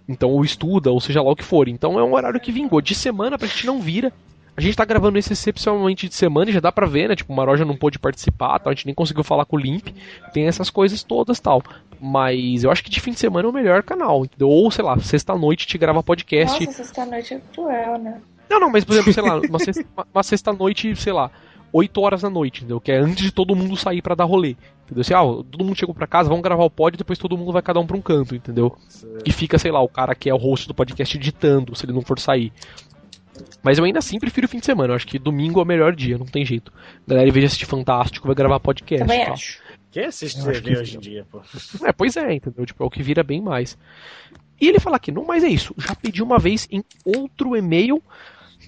Então, 0.08 0.30
ou 0.30 0.44
estuda, 0.44 0.90
ou 0.92 1.00
seja 1.00 1.22
lá 1.22 1.30
o 1.30 1.36
que 1.36 1.44
for. 1.44 1.68
Então 1.68 1.98
é 1.98 2.04
um 2.04 2.14
horário 2.14 2.40
que 2.40 2.52
vingou. 2.52 2.80
De 2.80 2.94
semana 2.94 3.36
pra 3.36 3.48
gente 3.48 3.66
não 3.66 3.80
vira. 3.80 4.12
A 4.56 4.60
gente 4.60 4.76
tá 4.76 4.84
gravando 4.84 5.18
esse 5.18 5.32
excepcionalmente 5.32 6.08
de 6.08 6.14
semana 6.14 6.50
e 6.50 6.52
já 6.52 6.60
dá 6.60 6.70
pra 6.70 6.86
ver, 6.86 7.08
né? 7.08 7.16
Tipo, 7.16 7.32
o 7.32 7.36
Maroja 7.36 7.64
não 7.64 7.76
pôde 7.76 7.98
participar, 7.98 8.58
tal, 8.58 8.70
a 8.70 8.74
gente 8.74 8.84
nem 8.84 8.94
conseguiu 8.94 9.24
falar 9.24 9.46
com 9.46 9.56
o 9.56 9.58
Limp. 9.58 9.88
Tem 10.32 10.46
essas 10.46 10.68
coisas 10.68 11.02
todas 11.02 11.40
tal. 11.40 11.62
Mas 11.98 12.62
eu 12.62 12.70
acho 12.70 12.84
que 12.84 12.90
de 12.90 13.00
fim 13.00 13.12
de 13.12 13.18
semana 13.18 13.48
é 13.48 13.50
o 13.50 13.54
melhor 13.54 13.82
canal. 13.82 14.24
Entendeu? 14.24 14.48
Ou, 14.48 14.70
sei 14.70 14.84
lá, 14.84 14.98
sexta-noite 15.00 15.66
te 15.66 15.78
grava 15.78 16.02
podcast. 16.02 16.64
Nossa, 16.66 16.84
sexta-noite 16.84 17.34
é 17.34 17.40
cruel, 17.52 17.98
né? 17.98 18.20
Não, 18.52 18.60
não, 18.60 18.70
mas 18.70 18.84
por 18.84 18.92
exemplo, 18.92 19.12
sei 19.12 19.22
lá, 19.22 19.40
uma 19.40 19.58
sexta, 19.58 19.84
uma 20.12 20.22
sexta-noite, 20.22 20.94
sei 20.96 21.12
lá, 21.12 21.30
8 21.72 22.00
horas 22.00 22.20
da 22.20 22.28
noite, 22.28 22.58
entendeu? 22.58 22.80
Que 22.80 22.92
é 22.92 22.98
antes 22.98 23.24
de 23.24 23.32
todo 23.32 23.56
mundo 23.56 23.76
sair 23.76 24.02
para 24.02 24.14
dar 24.14 24.24
rolê. 24.24 24.56
Entendeu? 24.84 25.00
Assim, 25.00 25.14
ah, 25.14 25.44
todo 25.50 25.64
mundo 25.64 25.76
chegou 25.76 25.94
para 25.94 26.06
casa, 26.06 26.28
vamos 26.28 26.42
gravar 26.42 26.64
o 26.64 26.70
pod 26.70 26.94
e 26.94 26.98
depois 26.98 27.18
todo 27.18 27.36
mundo 27.36 27.50
vai 27.50 27.62
cada 27.62 27.80
um 27.80 27.86
pra 27.86 27.96
um 27.96 28.02
canto, 28.02 28.34
entendeu? 28.34 28.76
Certo. 28.88 29.22
E 29.26 29.32
fica, 29.32 29.58
sei 29.58 29.70
lá, 29.70 29.80
o 29.80 29.88
cara 29.88 30.14
que 30.14 30.28
é 30.28 30.34
o 30.34 30.36
host 30.36 30.68
do 30.68 30.74
podcast 30.74 31.16
editando, 31.16 31.74
se 31.74 31.86
ele 31.86 31.94
não 31.94 32.02
for 32.02 32.18
sair. 32.18 32.52
Mas 33.62 33.78
eu 33.78 33.84
ainda 33.84 34.00
assim 34.00 34.18
prefiro 34.18 34.46
o 34.46 34.50
fim 34.50 34.58
de 34.58 34.66
semana. 34.66 34.92
Eu 34.92 34.96
acho 34.96 35.06
que 35.06 35.18
domingo 35.18 35.60
é 35.60 35.62
o 35.62 35.66
melhor 35.66 35.94
dia, 35.94 36.18
não 36.18 36.26
tem 36.26 36.44
jeito. 36.44 36.70
A 37.06 37.10
galera, 37.10 37.28
em 37.28 37.32
vez 37.32 37.42
de 37.42 37.46
assistir 37.46 37.64
Fantástico, 37.64 38.26
vai 38.26 38.36
gravar 38.36 38.60
podcast. 38.60 39.06
Também 39.06 39.22
acho. 39.22 39.60
Quem 39.90 40.04
assiste 40.04 40.42
TV 40.42 40.78
hoje 40.78 40.96
em 40.96 41.00
dia, 41.00 41.26
pô? 41.30 41.40
É, 41.84 41.92
pois 41.92 42.16
é, 42.16 42.34
entendeu? 42.34 42.66
Tipo, 42.66 42.82
é 42.82 42.86
o 42.86 42.90
que 42.90 43.02
vira 43.02 43.22
bem 43.22 43.40
mais. 43.40 43.78
E 44.60 44.68
ele 44.68 44.78
fala 44.78 44.96
aqui, 44.96 45.10
não, 45.10 45.24
mas 45.24 45.42
é 45.42 45.48
isso. 45.48 45.74
Já 45.76 45.94
pedi 45.94 46.22
uma 46.22 46.38
vez 46.38 46.68
em 46.70 46.84
outro 47.04 47.56
e-mail 47.56 48.02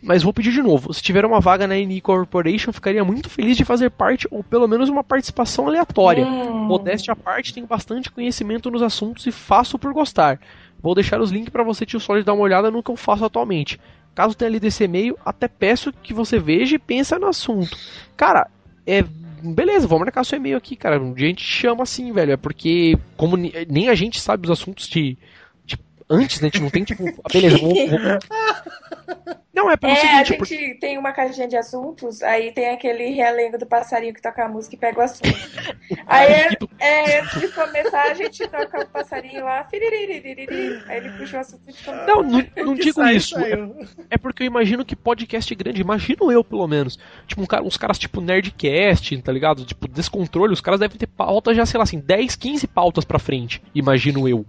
mas 0.03 0.23
vou 0.23 0.33
pedir 0.33 0.53
de 0.53 0.63
novo. 0.63 0.93
Se 0.93 1.03
tiver 1.03 1.25
uma 1.25 1.41
vaga 1.41 1.67
na 1.67 1.75
NI 1.77 2.01
Corporation, 2.01 2.73
ficaria 2.73 3.05
muito 3.05 3.29
feliz 3.29 3.57
de 3.57 3.65
fazer 3.65 3.91
parte, 3.91 4.29
ou 4.31 4.43
pelo 4.43 4.69
menos 4.69 4.89
uma 4.89 5.03
participação 5.03 5.67
aleatória. 5.67 6.27
Hum. 6.27 6.65
Modéstia 6.65 7.13
à 7.13 7.17
parte, 7.17 7.55
tenho 7.55 7.67
bastante 7.67 8.11
conhecimento 8.11 8.71
nos 8.71 8.83
assuntos 8.83 9.27
e 9.27 9.33
faço 9.33 9.79
por 9.79 9.93
gostar. 9.93 10.39
Vou 10.83 10.95
deixar 10.95 11.21
os 11.21 11.31
links 11.31 11.49
para 11.49 11.65
você, 11.65 11.87
tio 11.87 12.01
Solid, 12.01 12.25
dar 12.25 12.35
uma 12.35 12.43
olhada 12.43 12.71
no 12.71 12.83
que 12.83 12.91
eu 12.91 12.97
faço 12.97 13.25
atualmente. 13.25 13.81
Caso 14.15 14.37
tenha 14.37 14.51
lido 14.51 14.65
esse 14.65 14.85
e-mail, 14.85 15.19
até 15.25 15.49
peço 15.49 15.93
que 15.93 16.15
você 16.15 16.39
veja 16.39 16.77
e 16.77 16.79
pense 16.79 17.17
no 17.19 17.27
assunto. 17.27 17.77
Cara, 18.17 18.49
é 18.87 19.03
beleza, 19.53 19.87
vamos 19.87 20.05
marcar 20.05 20.25
seu 20.25 20.39
e-mail 20.39 20.57
aqui, 20.57 20.77
cara. 20.77 21.01
Um 21.01 21.13
dia 21.13 21.27
a 21.27 21.31
gente 21.31 21.45
chama 21.45 21.83
assim, 21.83 22.13
velho. 22.13 22.33
É 22.33 22.37
porque, 22.37 22.97
como 23.17 23.37
nem 23.37 23.89
a 23.89 23.95
gente 23.95 24.21
sabe 24.21 24.47
os 24.47 24.51
assuntos 24.51 24.89
de, 24.89 25.11
de 25.13 25.19
antes, 26.15 26.41
né? 26.41 26.49
A 26.49 26.51
gente 26.51 26.63
não 26.63 26.71
tem, 26.71 26.85
tipo, 26.85 27.05
beleza, 27.33 27.59
vou, 27.59 27.75
vou... 27.75 29.35
Não, 29.55 29.71
é 29.71 29.77
pelo 29.77 29.93
é, 29.93 29.97
seguinte. 29.97 30.15
A 30.15 30.25
gente 30.25 30.39
porque... 30.39 30.77
tem 30.81 30.99
uma 30.99 31.13
caixinha 31.13 31.47
de 31.47 31.57
assuntos, 31.57 32.21
aí 32.23 32.51
tem 32.51 32.71
aquele 32.71 33.11
realengo 33.11 33.57
do 33.57 33.65
passarinho 33.65 34.13
que 34.13 34.21
toca 34.21 34.45
a 34.45 34.49
música 34.49 34.75
e 34.75 34.79
pega 34.79 34.99
o 34.99 35.03
assunto. 35.03 35.29
aí, 36.09 36.57
é, 36.81 37.21
antes 37.21 37.41
de 37.41 37.49
começar, 37.49 38.03
a 38.03 38.15
gente 38.15 38.49
toca 38.49 38.81
o 38.81 38.87
passarinho 38.89 39.45
lá, 39.45 39.67
aí 39.73 40.97
ele 40.97 41.11
puxa 41.17 41.37
o 41.37 41.41
assunto 41.41 41.73
de 41.73 41.87
Não, 41.87 42.23
não, 42.23 42.45
não 42.57 42.75
digo 42.75 42.95
sai, 42.95 43.15
isso. 43.15 43.39
É, 43.39 43.55
é, 44.11 44.19
porque 44.19 44.43
eu 44.43 44.47
imagino 44.49 44.85
que 44.85 44.97
podcast 44.97 45.55
grande, 45.55 45.81
imagino 45.81 46.33
eu, 46.33 46.43
pelo 46.43 46.67
menos. 46.67 46.99
Tipo, 47.29 47.43
um 47.43 47.47
cara, 47.47 47.63
uns 47.63 47.77
caras 47.77 47.99
tipo 47.99 48.21
Nerdcast, 48.21 49.23
tá 49.23 49.31
ligado? 49.31 49.65
Tipo, 49.65 49.87
descontrole, 49.87 50.53
os 50.53 50.61
caras 50.61 50.81
devem 50.81 50.99
ter 50.99 51.07
pautas 51.07 51.57
já, 51.57 51.65
sei 51.65 51.79
lá, 51.79 51.85
assim, 51.85 52.01
10, 52.01 52.35
15 52.35 52.67
pautas 52.67 53.05
pra 53.05 53.21
frente, 53.21 53.63
imagino 53.73 54.29
eu. 54.29 54.45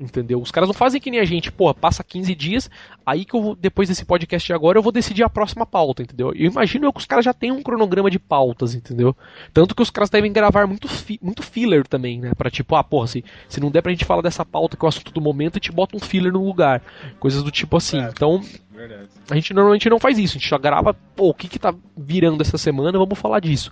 Entendeu? 0.00 0.40
Os 0.40 0.50
caras 0.50 0.66
não 0.66 0.72
fazem 0.72 0.98
que 0.98 1.10
nem 1.10 1.20
a 1.20 1.24
gente, 1.26 1.52
pô, 1.52 1.74
passa 1.74 2.02
15 2.02 2.34
dias, 2.34 2.70
aí 3.04 3.22
que 3.22 3.34
eu 3.34 3.42
vou, 3.42 3.54
depois 3.54 3.86
desse 3.86 4.02
podcast 4.02 4.46
de 4.46 4.54
agora, 4.54 4.78
eu 4.78 4.82
vou 4.82 4.90
decidir 4.90 5.22
a 5.22 5.28
próxima 5.28 5.66
pauta, 5.66 6.02
entendeu? 6.02 6.32
Eu 6.34 6.50
imagino 6.50 6.90
que 6.90 6.98
os 6.98 7.04
caras 7.04 7.22
já 7.22 7.34
têm 7.34 7.52
um 7.52 7.62
cronograma 7.62 8.10
de 8.10 8.18
pautas, 8.18 8.74
entendeu? 8.74 9.14
Tanto 9.52 9.74
que 9.74 9.82
os 9.82 9.90
caras 9.90 10.08
devem 10.08 10.32
gravar 10.32 10.66
muito, 10.66 10.88
fi, 10.88 11.20
muito 11.20 11.42
filler 11.42 11.86
também, 11.86 12.18
né? 12.18 12.32
Pra 12.34 12.50
tipo, 12.50 12.74
ah, 12.76 12.82
porra, 12.82 13.08
se, 13.08 13.22
se 13.46 13.60
não 13.60 13.70
der 13.70 13.82
pra 13.82 13.92
gente 13.92 14.06
falar 14.06 14.22
dessa 14.22 14.42
pauta 14.42 14.74
que 14.74 14.82
é 14.82 14.86
o 14.86 14.88
assunto 14.88 15.12
do 15.12 15.20
momento, 15.20 15.56
a 15.56 15.58
gente 15.58 15.70
bota 15.70 15.94
um 15.94 16.00
filler 16.00 16.32
no 16.32 16.42
lugar. 16.42 16.82
Coisas 17.18 17.42
do 17.42 17.50
tipo 17.50 17.76
assim. 17.76 18.00
É, 18.00 18.08
então, 18.08 18.40
verdade. 18.70 19.08
a 19.30 19.34
gente 19.34 19.52
normalmente 19.52 19.90
não 19.90 19.98
faz 19.98 20.16
isso, 20.18 20.38
a 20.38 20.40
gente 20.40 20.48
já 20.48 20.56
grava, 20.56 20.94
pô, 21.14 21.28
o 21.28 21.34
que 21.34 21.46
que 21.46 21.58
tá 21.58 21.74
virando 21.94 22.40
essa 22.40 22.56
semana, 22.56 22.98
vamos 22.98 23.18
falar 23.18 23.40
disso. 23.40 23.70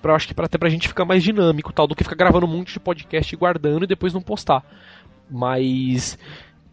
Pra, 0.00 0.14
acho 0.14 0.28
que 0.28 0.34
pra, 0.34 0.44
até 0.44 0.58
pra 0.58 0.68
gente 0.68 0.86
ficar 0.86 1.06
mais 1.06 1.22
dinâmico 1.22 1.72
tal, 1.72 1.86
do 1.86 1.94
que 1.94 2.04
ficar 2.04 2.16
gravando 2.16 2.44
um 2.44 2.48
monte 2.48 2.74
de 2.74 2.80
podcast 2.80 3.34
e 3.34 3.38
guardando 3.38 3.84
e 3.84 3.86
depois 3.86 4.12
não 4.12 4.20
postar. 4.20 4.62
Mas 5.30 6.18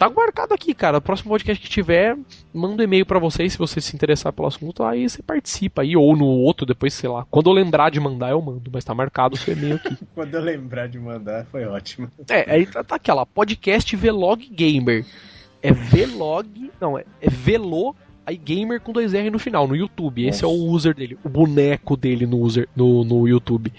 tá 0.01 0.09
marcado 0.09 0.53
aqui, 0.53 0.73
cara. 0.73 0.97
O 0.97 1.01
próximo 1.01 1.29
podcast 1.29 1.61
que 1.61 1.69
tiver, 1.69 2.17
manda 2.51 2.81
um 2.81 2.85
e-mail 2.85 3.05
para 3.05 3.19
vocês 3.19 3.53
se 3.53 3.59
você 3.59 3.79
se 3.79 3.95
interessar 3.95 4.33
pelo 4.33 4.47
assunto, 4.47 4.83
aí 4.83 5.07
você 5.07 5.21
participa 5.21 5.83
aí, 5.83 5.95
ou 5.95 6.15
no 6.15 6.25
outro, 6.25 6.65
depois, 6.65 6.91
sei 6.93 7.07
lá. 7.07 7.25
Quando 7.29 7.51
eu 7.51 7.53
lembrar 7.53 7.91
de 7.91 7.99
mandar, 7.99 8.31
eu 8.31 8.41
mando, 8.41 8.71
mas 8.73 8.83
tá 8.83 8.95
marcado 8.95 9.35
o 9.35 9.37
seu 9.37 9.53
e-mail 9.53 9.75
aqui. 9.75 9.95
Quando 10.15 10.33
eu 10.33 10.41
lembrar 10.41 10.87
de 10.87 10.97
mandar, 10.97 11.45
foi 11.45 11.65
ótimo. 11.65 12.11
É, 12.27 12.51
aí 12.51 12.65
tá, 12.65 12.83
tá 12.83 12.95
aquela, 12.95 13.27
podcast 13.27 13.95
Vlog 13.95 14.47
Gamer. 14.49 15.05
É 15.61 15.71
Vlog, 15.71 16.71
não, 16.81 16.97
é, 16.97 17.05
é 17.21 17.29
Velo 17.29 17.95
aí 18.31 18.37
gamer 18.37 18.81
com 18.81 18.91
dois 18.91 19.13
R 19.13 19.29
no 19.29 19.37
final, 19.37 19.67
no 19.67 19.75
YouTube. 19.75 20.25
Esse 20.25 20.43
Nossa. 20.43 20.55
é 20.55 20.57
o 20.57 20.69
user 20.69 20.95
dele, 20.95 21.17
o 21.23 21.29
boneco 21.29 21.95
dele 21.95 22.25
no, 22.25 22.39
user, 22.39 22.67
no, 22.75 23.03
no 23.03 23.27
YouTube. 23.27 23.71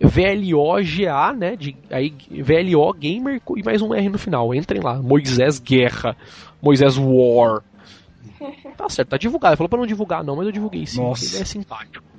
VLOGA, 0.00 1.32
né? 1.32 1.56
De, 1.56 1.76
aí 1.90 2.14
VLO 2.30 2.92
gamer 2.92 3.40
e 3.56 3.62
mais 3.62 3.80
um 3.80 3.94
R 3.94 4.08
no 4.08 4.18
final. 4.18 4.54
Entrem 4.54 4.82
lá. 4.82 5.00
Moisés 5.00 5.58
Guerra. 5.58 6.16
Moisés 6.60 6.96
War. 6.98 7.62
Tá 8.76 8.88
certo, 8.88 9.10
tá 9.10 9.18
divulgado. 9.18 9.52
Ele 9.52 9.58
falou 9.58 9.68
pra 9.68 9.78
não 9.78 9.86
divulgar, 9.86 10.24
não, 10.24 10.34
mas 10.34 10.46
eu 10.46 10.52
divulguei 10.52 10.86
sim. 10.86 11.02
Nossa. 11.02 11.34
Ele 11.34 11.42
é 11.42 11.44
simpático. 11.44 12.09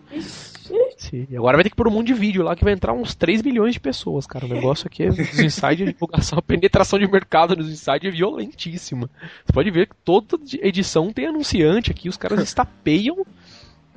Sim. 0.97 1.28
E 1.30 1.36
agora 1.36 1.58
vai 1.58 1.63
ter 1.63 1.69
que 1.69 1.76
pôr 1.76 1.88
um 1.88 1.91
monte 1.91 2.08
de 2.08 2.13
vídeo 2.13 2.43
lá 2.43 2.56
que 2.56 2.63
vai 2.63 2.74
entrar 2.74 2.93
uns 2.93 3.15
3 3.15 3.41
milhões 3.41 3.74
de 3.74 3.80
pessoas, 3.80 4.26
cara. 4.26 4.45
O 4.45 4.50
negócio 4.50 4.88
aqui 4.88 5.04
é 5.04 5.10
os 5.10 5.39
insights 5.39 5.78
de 5.78 5.93
divulgação, 5.93 6.39
a 6.39 6.41
penetração 6.41 6.97
de 7.00 7.10
mercado 7.10 7.56
nos 7.56 7.69
insights 7.69 8.08
é 8.08 8.12
violentíssima. 8.12 9.10
Você 9.45 9.54
pode 9.54 9.71
ver 9.71 9.88
que 9.88 9.95
toda 10.06 10.38
edição 10.62 11.12
tem 11.12 11.28
anunciante 11.28 11.91
aqui, 11.91 12.08
os 12.08 12.17
caras 12.17 12.41
estapeiam 12.41 13.26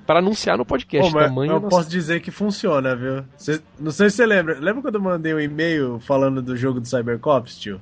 para 0.07 0.19
anunciar 0.19 0.59
no 0.59 0.65
podcast. 0.65 1.13
Pô, 1.13 1.19
tamanho 1.19 1.53
eu 1.53 1.61
nossa... 1.61 1.77
posso 1.77 1.91
dizer 1.91 2.21
que 2.21 2.31
funciona, 2.31 2.95
viu? 2.95 3.25
Cê, 3.37 3.61
não 3.79 3.91
sei 3.91 4.11
se 4.11 4.17
você 4.17 4.27
lembra. 4.27 4.59
Lembra 4.59 4.83
quando 4.83 4.97
eu 4.97 5.03
mandei 5.03 5.35
um 5.35 5.41
e-mail 5.41 5.99
falando 6.01 6.43
do 6.43 6.57
jogo 6.57 6.81
do 6.81 6.87
Cybercops, 6.87 7.59
tio? 7.59 7.81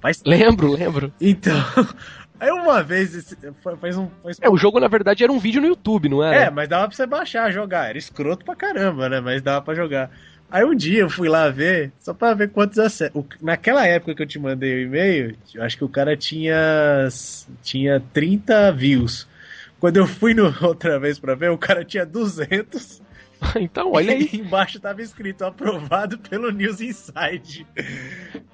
Faz... 0.00 0.22
Lembro, 0.24 0.72
lembro. 0.72 1.12
Então, 1.20 1.54
Aí 2.40 2.50
uma 2.50 2.82
vez, 2.82 3.36
faz 3.78 3.98
um. 3.98 4.08
Faz... 4.22 4.38
É, 4.40 4.48
o 4.48 4.56
jogo 4.56 4.80
na 4.80 4.88
verdade 4.88 5.22
era 5.22 5.30
um 5.30 5.38
vídeo 5.38 5.60
no 5.60 5.68
YouTube, 5.68 6.08
não 6.08 6.24
era? 6.24 6.44
É, 6.44 6.50
mas 6.50 6.66
dava 6.68 6.88
pra 6.88 6.96
você 6.96 7.06
baixar, 7.06 7.52
jogar. 7.52 7.90
Era 7.90 7.98
escroto 7.98 8.46
pra 8.46 8.56
caramba, 8.56 9.10
né? 9.10 9.20
Mas 9.20 9.42
dava 9.42 9.60
pra 9.60 9.74
jogar. 9.74 10.10
Aí 10.50 10.64
um 10.64 10.74
dia 10.74 11.00
eu 11.00 11.10
fui 11.10 11.28
lá 11.28 11.50
ver, 11.50 11.92
só 12.00 12.14
pra 12.14 12.32
ver 12.32 12.50
quantos 12.50 12.78
acessos. 12.78 13.24
Naquela 13.42 13.86
época 13.86 14.14
que 14.14 14.22
eu 14.22 14.26
te 14.26 14.38
mandei 14.38 14.74
o 14.74 14.86
e-mail, 14.86 15.36
eu 15.54 15.62
acho 15.62 15.76
que 15.76 15.84
o 15.84 15.88
cara 15.88 16.16
tinha. 16.16 17.08
tinha 17.62 18.02
30 18.12 18.72
views. 18.72 19.28
Quando 19.78 19.98
eu 19.98 20.06
fui 20.06 20.32
no, 20.32 20.52
outra 20.66 20.98
vez 20.98 21.18
pra 21.18 21.34
ver, 21.34 21.50
o 21.50 21.58
cara 21.58 21.84
tinha 21.84 22.06
200. 22.06 23.02
Então, 23.56 23.92
olha 23.92 24.12
aí. 24.12 24.28
E 24.30 24.36
embaixo 24.36 24.78
tava 24.78 25.00
escrito 25.00 25.46
aprovado 25.46 26.18
pelo 26.18 26.50
News 26.50 26.78
Inside. 26.82 27.66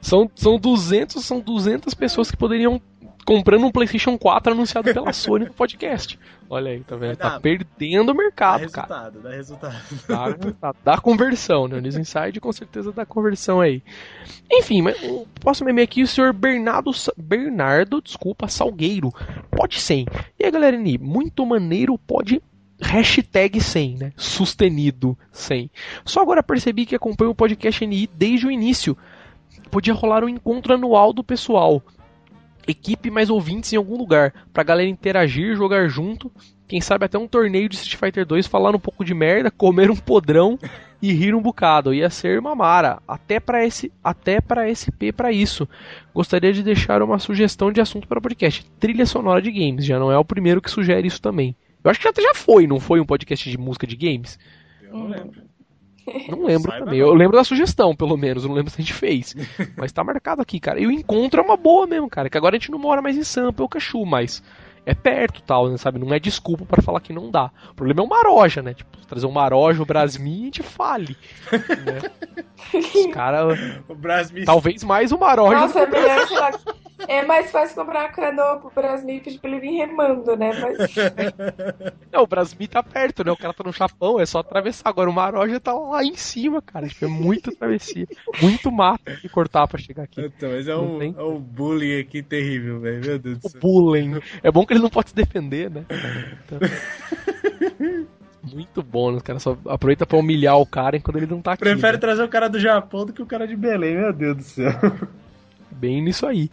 São, 0.00 0.30
são 0.32 0.58
200, 0.60 1.24
são 1.24 1.40
200 1.40 1.92
pessoas 1.94 2.30
que 2.30 2.36
poderiam 2.36 2.80
comprando 3.26 3.66
um 3.66 3.72
PlayStation 3.72 4.16
4 4.16 4.52
anunciado 4.52 4.94
pela 4.94 5.12
Sony 5.12 5.46
no 5.46 5.52
podcast. 5.52 6.18
Olha 6.48 6.70
aí, 6.70 6.80
tá 6.80 6.94
vendo? 6.94 7.16
Tá 7.16 7.40
perdendo 7.40 8.12
o 8.12 8.14
mercado, 8.14 8.66
dá 8.66 8.68
cara. 8.70 9.10
Dá 9.10 9.30
resultado, 9.30 9.74
dá 10.08 10.26
resultado. 10.26 10.76
Dá 10.84 10.98
conversão, 10.98 11.66
né? 11.66 11.80
News 11.80 11.96
Inside 11.96 12.40
com 12.40 12.52
certeza 12.52 12.92
dá 12.92 13.04
conversão 13.04 13.60
aí. 13.60 13.82
Enfim, 14.50 14.80
mas 14.80 14.96
o 15.02 15.26
próximo 15.40 15.68
e-mail 15.68 15.84
aqui, 15.84 16.04
o 16.04 16.06
senhor 16.06 16.32
Bernardo, 16.32 16.92
Bernardo, 17.16 18.00
desculpa, 18.00 18.46
Salgueiro. 18.46 19.12
Pode 19.50 19.80
100. 19.80 20.06
E 20.38 20.44
aí, 20.44 20.50
galera, 20.50 20.78
muito 21.00 21.44
maneiro, 21.44 21.98
pode 21.98 22.40
hashtag 22.80 23.60
100, 23.60 23.96
né? 23.96 24.12
Sustenido 24.16 25.18
100. 25.32 25.68
Só 26.04 26.22
agora 26.22 26.44
percebi 26.44 26.86
que 26.86 26.94
acompanho 26.94 27.32
o 27.32 27.34
podcast 27.34 27.84
NI 27.84 28.08
desde 28.14 28.46
o 28.46 28.52
início. 28.52 28.96
Podia 29.68 29.94
rolar 29.94 30.22
um 30.22 30.28
encontro 30.28 30.74
anual 30.74 31.12
do 31.12 31.24
pessoal 31.24 31.82
equipe 32.66 33.10
mais 33.10 33.30
ouvintes 33.30 33.72
em 33.72 33.76
algum 33.76 33.96
lugar, 33.96 34.32
pra 34.52 34.62
galera 34.62 34.88
interagir, 34.88 35.56
jogar 35.56 35.88
junto, 35.88 36.30
quem 36.68 36.80
sabe 36.80 37.04
até 37.04 37.16
um 37.16 37.28
torneio 37.28 37.68
de 37.68 37.76
Street 37.76 37.96
Fighter 37.96 38.26
2, 38.26 38.46
falar 38.46 38.74
um 38.74 38.80
pouco 38.80 39.04
de 39.04 39.14
merda, 39.14 39.50
comer 39.56 39.90
um 39.90 39.96
podrão 39.96 40.58
e 41.00 41.12
rir 41.12 41.34
um 41.34 41.42
bocado. 41.42 41.94
Ia 41.94 42.10
ser 42.10 42.40
mamara, 42.40 43.00
até 43.06 43.38
para 43.38 43.64
esse, 43.64 43.92
até 44.02 44.40
para 44.40 44.68
SP 44.72 45.12
para 45.12 45.30
isso. 45.30 45.68
Gostaria 46.14 46.52
de 46.52 46.62
deixar 46.62 47.02
uma 47.02 47.18
sugestão 47.18 47.70
de 47.70 47.80
assunto 47.80 48.08
para 48.08 48.18
o 48.18 48.22
podcast: 48.22 48.64
trilha 48.80 49.06
sonora 49.06 49.40
de 49.40 49.52
games. 49.52 49.84
Já 49.84 49.98
não 49.98 50.10
é 50.10 50.18
o 50.18 50.24
primeiro 50.24 50.60
que 50.60 50.70
sugere 50.70 51.06
isso 51.06 51.22
também. 51.22 51.54
Eu 51.84 51.90
acho 51.90 52.00
que 52.00 52.08
até 52.08 52.20
já 52.20 52.34
foi, 52.34 52.66
não 52.66 52.80
foi 52.80 52.98
um 53.00 53.06
podcast 53.06 53.48
de 53.48 53.56
música 53.56 53.86
de 53.86 53.94
games? 53.94 54.38
Eu 54.82 54.92
não 54.92 55.08
lembro. 55.08 55.45
Não 56.28 56.44
lembro 56.44 56.70
Saiba 56.70 56.84
também. 56.84 57.00
Não. 57.00 57.08
Eu 57.08 57.14
lembro 57.14 57.36
da 57.36 57.44
sugestão, 57.44 57.94
pelo 57.94 58.16
menos. 58.16 58.44
Eu 58.44 58.48
não 58.48 58.56
lembro 58.56 58.70
se 58.70 58.80
a 58.80 58.84
gente 58.84 58.94
fez. 58.94 59.34
mas 59.76 59.92
tá 59.92 60.04
marcado 60.04 60.40
aqui, 60.40 60.60
cara. 60.60 60.80
E 60.80 60.86
o 60.86 60.90
encontro 60.90 61.40
é 61.40 61.44
uma 61.44 61.56
boa 61.56 61.86
mesmo, 61.86 62.08
cara. 62.08 62.30
Que 62.30 62.38
agora 62.38 62.56
a 62.56 62.58
gente 62.58 62.70
não 62.70 62.78
mora 62.78 63.02
mais 63.02 63.16
em 63.16 63.24
Sampa, 63.24 63.62
ou 63.62 63.68
Cachu, 63.68 64.04
mas 64.06 64.42
é 64.86 64.94
perto 64.94 65.42
tal, 65.42 65.68
né, 65.68 65.76
sabe? 65.76 65.98
Não 65.98 66.14
é 66.14 66.20
desculpa 66.20 66.64
para 66.64 66.80
falar 66.80 67.00
que 67.00 67.12
não 67.12 67.28
dá. 67.28 67.50
O 67.72 67.74
problema 67.74 68.02
é 68.02 68.04
o 68.04 68.08
Maroja, 68.08 68.62
né? 68.62 68.72
Tipo, 68.72 68.96
trazer 69.08 69.26
um 69.26 69.32
Maroja, 69.32 69.82
o 69.82 69.86
Brasmi, 69.86 70.42
a 70.42 70.44
gente 70.44 70.62
fale. 70.62 71.16
Né? 71.52 72.44
Os 72.72 73.12
caras. 73.12 73.58
Talvez 74.44 74.84
mais 74.84 75.10
o 75.10 75.18
Maroja. 75.18 75.58
Nossa, 75.58 75.80
é 75.80 75.86
melhor, 75.86 76.30
lá. 76.30 76.50
É 77.06 77.24
mais 77.24 77.50
fácil 77.50 77.76
comprar 77.76 78.06
a 78.06 78.08
canoa 78.08 78.58
pro 78.58 78.70
Brasmi 78.74 79.16
e 79.16 79.20
pedir 79.20 79.38
pra 79.38 79.50
ele 79.50 79.60
vir 79.60 79.76
remando, 79.76 80.36
né? 80.36 80.50
Mas... 80.60 80.94
Não, 82.10 82.22
o 82.22 82.26
Brasmi 82.26 82.66
tá 82.66 82.82
perto, 82.82 83.22
né? 83.22 83.30
O 83.30 83.36
cara 83.36 83.52
tá 83.52 83.62
no 83.62 83.72
Japão, 83.72 84.18
é 84.18 84.24
só 84.24 84.38
atravessar. 84.38 84.88
Agora 84.88 85.10
o 85.10 85.12
Maroja 85.12 85.60
tá 85.60 85.74
lá 85.74 86.02
em 86.02 86.16
cima, 86.16 86.62
cara. 86.62 86.88
Tipo, 86.88 87.04
é 87.04 87.08
muito 87.08 87.54
travessia. 87.54 88.06
Muito 88.40 88.72
mato 88.72 89.04
que 89.20 89.28
cortar 89.28 89.66
pra 89.68 89.78
chegar 89.78 90.04
aqui. 90.04 90.22
Então, 90.22 90.50
mas 90.50 90.66
é 90.68 90.76
um, 90.76 91.02
é 91.02 91.22
um 91.22 91.38
bullying 91.38 92.00
aqui 92.00 92.22
terrível, 92.22 92.80
velho. 92.80 93.04
Meu 93.04 93.18
Deus 93.18 93.38
do 93.38 93.48
céu. 93.48 93.58
O 93.58 93.60
bullying. 93.60 94.20
É 94.42 94.50
bom 94.50 94.64
que 94.64 94.72
ele 94.72 94.80
não 94.80 94.90
pode 94.90 95.10
se 95.10 95.14
defender, 95.14 95.70
né? 95.70 95.84
Então... 96.44 96.58
Muito 98.52 98.82
bom, 98.82 99.10
né? 99.10 99.16
Os 99.16 99.22
caras 99.22 99.42
só 99.42 99.58
aproveita 99.66 100.06
pra 100.06 100.18
humilhar 100.18 100.56
o 100.56 100.66
cara 100.66 100.96
enquanto 100.96 101.16
ele 101.16 101.26
não 101.26 101.42
tá 101.42 101.52
aqui. 101.52 101.60
Prefere 101.60 101.94
né? 101.94 101.98
trazer 101.98 102.22
o 102.22 102.28
cara 102.28 102.48
do 102.48 102.60
Japão 102.60 103.04
do 103.04 103.12
que 103.12 103.20
o 103.20 103.26
cara 103.26 103.46
de 103.46 103.56
Belém, 103.56 103.96
meu 103.96 104.12
Deus 104.12 104.36
do 104.36 104.42
céu. 104.42 104.72
Bem 105.70 106.02
nisso 106.02 106.26
aí. 106.26 106.50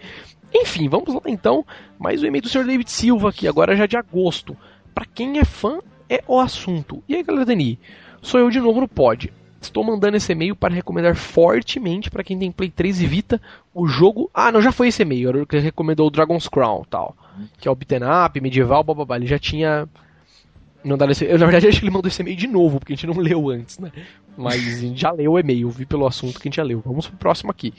Enfim, 0.54 0.88
vamos 0.88 1.14
lá 1.14 1.22
então. 1.28 1.66
Mais 1.98 2.22
um 2.22 2.28
e-mail 2.28 2.44
do 2.44 2.50
Sr. 2.50 2.66
David 2.66 2.92
Silva 2.92 3.30
aqui, 3.30 3.48
agora 3.48 3.76
já 3.76 3.86
de 3.86 3.98
agosto. 3.98 4.56
Para 4.94 5.06
quem 5.06 5.40
é 5.40 5.46
fã, 5.46 5.80
é 6.10 6.24
o 6.28 6.40
assunto. 6.40 7.04
E 7.08 7.16
aí, 7.16 7.24
galera 7.24 7.46
Dani? 7.46 7.80
Sou 8.22 8.40
eu 8.40 8.50
de 8.50 8.60
novo 8.60 8.80
no 8.80 8.88
pod. 8.88 9.34
Estou 9.60 9.84
mandando 9.84 10.18
esse 10.18 10.32
e-mail 10.32 10.56
para 10.56 10.74
recomendar 10.74 11.16
fortemente 11.16 12.12
para 12.12 12.24
quem 12.24 12.38
tem 12.38 12.52
Play 12.52 12.70
3 12.70 13.02
e 13.02 13.08
Vita 13.08 13.42
o 13.74 13.88
jogo. 13.88 14.30
Ah, 14.34 14.52
não, 14.52 14.62
já 14.62 14.72
foi 14.72 14.90
esse 14.90 15.02
e-mail. 15.02 15.30
Ele 15.30 15.62
recomendou 15.62 16.08
o 16.08 16.12
Dragon's 16.12 16.48
Crown 16.48 16.84
tal. 16.90 17.16
Que 17.58 17.68
é 17.68 17.72
o 17.72 17.76
beat'em 17.76 18.02
up, 18.04 18.40
medieval, 18.42 18.84
bababá. 18.84 19.16
Ele 19.16 19.26
já 19.26 19.40
tinha. 19.40 19.88
Dá 20.84 21.10
esse... 21.10 21.24
Eu, 21.24 21.40
na 21.40 21.46
verdade, 21.46 21.66
acho 21.70 21.80
que 21.80 21.86
ele 21.86 21.94
mandou 21.94 22.10
esse 22.10 22.22
e-mail 22.22 22.36
de 22.36 22.48
novo, 22.48 22.80
porque 22.80 22.92
a 22.92 22.96
gente 22.96 23.08
não 23.08 23.18
leu 23.18 23.50
antes, 23.50 23.80
né? 23.80 23.92
Mas 24.38 24.82
já 24.98 25.12
leu 25.12 25.32
o 25.32 25.40
e-mail, 25.40 25.70
vi 25.70 25.86
pelo 25.86 26.06
assunto 26.06 26.40
que 26.40 26.48
a 26.48 26.50
gente 26.50 26.58
já 26.58 26.64
leu. 26.64 26.82
Vamos 26.86 27.08
pro 27.08 27.18
próximo 27.18 27.50
aqui. 27.50 27.74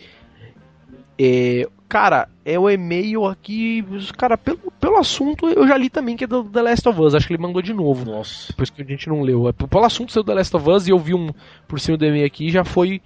É, 1.19 1.69
cara, 1.89 2.29
é 2.45 2.59
o 2.59 2.69
e-mail 2.69 3.25
aqui. 3.25 3.85
Cara, 4.17 4.37
pelo, 4.37 4.59
pelo 4.81 4.99
assunto 4.99 5.49
eu 5.49 5.67
já 5.67 5.77
li 5.77 5.89
também 5.89 6.17
que 6.17 6.25
é 6.25 6.27
do 6.27 6.45
The 6.45 6.63
Last 6.63 6.89
of 6.89 7.01
Us. 7.01 7.15
Acho 7.15 7.27
que 7.27 7.35
ele 7.35 7.43
mandou 7.43 7.63
de 7.63 7.73
novo. 7.73 8.05
Nossa. 8.05 8.49
Depois 8.49 8.71
que 8.71 8.83
a 8.83 8.85
gente 8.85 9.09
não 9.09 9.23
leu. 9.23 9.49
É, 9.49 9.53
pelo 9.53 9.85
assunto 9.85 10.13
seu 10.13 10.25
The 10.25 10.35
Last 10.35 10.57
of 10.57 10.69
Us 10.69 10.87
e 10.87 10.91
eu 10.91 10.99
vi 10.99 11.15
um 11.15 11.31
por 11.69 11.79
cima 11.81 11.97
do 11.97 12.05
e-mail 12.05 12.27
aqui 12.27 12.51
já 12.51 12.65
foi. 12.65 13.01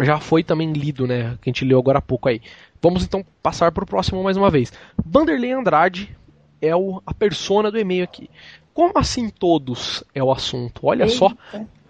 Já 0.00 0.18
foi 0.18 0.42
também 0.42 0.72
lido, 0.72 1.06
né? 1.06 1.38
Que 1.40 1.48
a 1.48 1.52
gente 1.52 1.64
leu 1.64 1.78
agora 1.78 1.98
há 1.98 2.02
pouco 2.02 2.28
aí. 2.28 2.40
Vamos 2.82 3.04
então 3.04 3.24
passar 3.42 3.70
para 3.70 3.84
o 3.84 3.86
próximo 3.86 4.22
mais 4.22 4.36
uma 4.36 4.50
vez. 4.50 4.72
Vanderlei 5.06 5.52
Andrade 5.52 6.14
é 6.60 6.74
o, 6.74 7.00
a 7.06 7.14
persona 7.14 7.70
do 7.70 7.78
e-mail 7.78 8.02
aqui. 8.02 8.28
Como 8.74 8.98
assim 8.98 9.28
todos 9.30 10.02
é 10.12 10.22
o 10.22 10.32
assunto? 10.32 10.80
Olha 10.82 11.04
Eita. 11.04 11.16
só. 11.16 11.32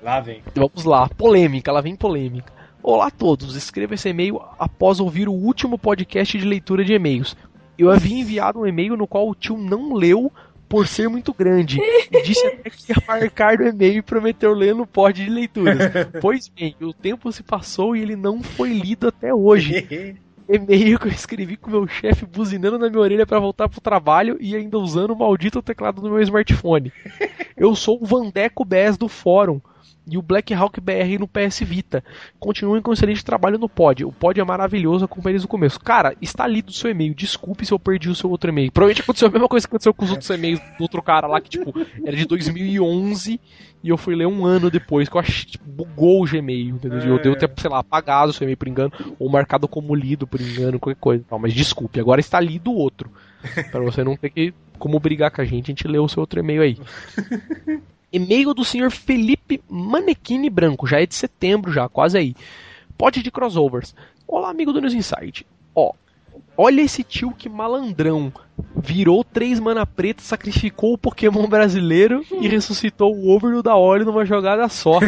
Lá 0.02 0.20
vem. 0.20 0.42
Vamos 0.54 0.84
lá, 0.84 1.08
polêmica, 1.08 1.72
lá 1.72 1.80
vem 1.80 1.96
polêmica. 1.96 2.52
Olá 2.86 3.06
a 3.06 3.10
todos, 3.10 3.56
escreva 3.56 3.94
esse 3.94 4.10
e-mail 4.10 4.38
após 4.58 5.00
ouvir 5.00 5.26
o 5.26 5.32
último 5.32 5.78
podcast 5.78 6.36
de 6.36 6.44
leitura 6.44 6.84
de 6.84 6.92
e-mails. 6.92 7.34
Eu 7.78 7.90
havia 7.90 8.20
enviado 8.20 8.60
um 8.60 8.66
e-mail 8.66 8.94
no 8.94 9.06
qual 9.06 9.26
o 9.26 9.34
tio 9.34 9.56
não 9.56 9.94
leu 9.94 10.30
por 10.68 10.86
ser 10.86 11.08
muito 11.08 11.32
grande. 11.32 11.80
E 11.80 12.20
disse 12.22 12.46
até 12.46 12.68
que 12.68 12.92
ia 12.92 13.02
marcar 13.08 13.56
no 13.56 13.68
e-mail 13.68 13.96
e 13.96 14.02
prometeu 14.02 14.52
ler 14.52 14.74
no 14.74 14.86
pod 14.86 15.24
de 15.24 15.30
leituras. 15.30 15.78
Pois 16.20 16.46
bem, 16.48 16.76
o 16.78 16.92
tempo 16.92 17.32
se 17.32 17.42
passou 17.42 17.96
e 17.96 18.02
ele 18.02 18.16
não 18.16 18.42
foi 18.42 18.74
lido 18.74 19.08
até 19.08 19.32
hoje. 19.32 19.88
e-mail 20.46 20.98
que 20.98 21.06
eu 21.06 21.12
escrevi 21.12 21.56
com 21.56 21.70
meu 21.70 21.88
chefe 21.88 22.26
buzinando 22.26 22.78
na 22.78 22.90
minha 22.90 23.00
orelha 23.00 23.26
para 23.26 23.40
voltar 23.40 23.66
pro 23.66 23.80
trabalho 23.80 24.36
e 24.38 24.54
ainda 24.54 24.78
usando 24.78 25.12
o 25.12 25.18
maldito 25.18 25.62
teclado 25.62 26.02
do 26.02 26.10
meu 26.10 26.20
smartphone. 26.20 26.92
Eu 27.56 27.74
sou 27.74 27.98
o 27.98 28.04
Vandeco 28.04 28.62
Bes 28.62 28.98
do 28.98 29.08
fórum 29.08 29.58
e 30.06 30.18
o 30.18 30.22
Black 30.22 30.52
Hawk 30.52 30.80
BR 30.80 31.18
no 31.18 31.28
PS 31.28 31.60
Vita. 31.60 32.04
Continuem 32.38 32.82
com 32.82 32.92
excelente 32.92 33.24
trabalho 33.24 33.58
no 33.58 33.68
pod. 33.68 34.04
O 34.04 34.12
pod 34.12 34.38
é 34.38 34.44
maravilhoso, 34.44 35.04
acompanhei 35.04 35.34
desde 35.34 35.46
o 35.46 35.48
começo. 35.48 35.80
Cara, 35.80 36.14
está 36.20 36.46
lido 36.46 36.68
o 36.68 36.72
seu 36.72 36.90
e-mail. 36.90 37.14
Desculpe 37.14 37.64
se 37.64 37.72
eu 37.72 37.78
perdi 37.78 38.08
o 38.08 38.14
seu 38.14 38.30
outro 38.30 38.50
e-mail. 38.50 38.70
Provavelmente 38.70 39.02
aconteceu 39.02 39.28
a 39.28 39.30
mesma 39.30 39.48
coisa 39.48 39.66
que 39.66 39.70
aconteceu 39.70 39.94
com 39.94 40.04
os 40.04 40.10
outros 40.10 40.30
e-mails 40.30 40.60
do 40.60 40.82
outro 40.82 41.02
cara 41.02 41.26
lá, 41.26 41.40
que 41.40 41.50
tipo, 41.50 41.72
era 42.04 42.16
de 42.16 42.26
2011 42.26 43.40
e 43.82 43.90
eu 43.90 43.98
fui 43.98 44.14
ler 44.14 44.26
um 44.26 44.46
ano 44.46 44.70
depois, 44.70 45.10
que 45.10 45.16
eu 45.16 45.20
achei, 45.20 45.44
tipo, 45.44 45.68
bugou 45.68 46.22
o 46.22 46.26
Gmail, 46.26 46.76
entendeu? 46.76 47.00
É. 47.00 47.06
Eu 47.06 47.18
devo 47.20 47.36
ter, 47.36 47.50
sei 47.58 47.68
lá, 47.68 47.80
apagado 47.80 48.30
o 48.30 48.32
seu 48.32 48.44
e-mail 48.46 48.56
por 48.56 48.66
engano, 48.66 48.90
ou 49.18 49.28
marcado 49.28 49.68
como 49.68 49.94
lido 49.94 50.26
por 50.26 50.40
engano, 50.40 50.80
qualquer 50.80 50.98
coisa. 50.98 51.24
Não, 51.30 51.38
mas 51.38 51.52
desculpe, 51.52 52.00
agora 52.00 52.18
está 52.18 52.40
lido 52.40 52.70
o 52.70 52.76
outro. 52.76 53.10
para 53.70 53.82
você 53.82 54.02
não 54.02 54.16
ter 54.16 54.30
que, 54.30 54.54
como 54.78 54.98
brigar 54.98 55.30
com 55.30 55.42
a 55.42 55.44
gente, 55.44 55.64
a 55.64 55.72
gente 55.74 55.86
lê 55.86 55.98
o 55.98 56.08
seu 56.08 56.22
outro 56.22 56.40
e-mail 56.40 56.62
aí. 56.62 56.78
E-mail 58.14 58.54
do 58.54 58.64
senhor 58.64 58.92
Felipe 58.92 59.60
Manequini 59.68 60.48
Branco, 60.48 60.86
já 60.86 61.00
é 61.00 61.06
de 61.06 61.16
setembro, 61.16 61.72
já, 61.72 61.88
quase 61.88 62.16
aí. 62.16 62.36
Pode 62.96 63.24
de 63.24 63.30
crossovers. 63.30 63.92
Olá, 64.28 64.50
amigo 64.50 64.72
do 64.72 64.80
News 64.80 64.94
Insight. 64.94 65.44
Ó, 65.74 65.92
olha 66.56 66.80
esse 66.80 67.02
tio 67.02 67.32
que 67.32 67.48
malandrão. 67.48 68.32
Virou 68.76 69.24
três 69.24 69.58
mana 69.58 69.84
preta, 69.84 70.22
sacrificou 70.22 70.92
o 70.92 70.98
Pokémon 70.98 71.48
brasileiro 71.48 72.24
e 72.30 72.46
ressuscitou 72.46 73.12
o 73.12 73.30
Over 73.30 73.60
da 73.62 73.76
Ori 73.76 74.04
numa 74.04 74.24
jogada 74.24 74.68
só. 74.68 75.00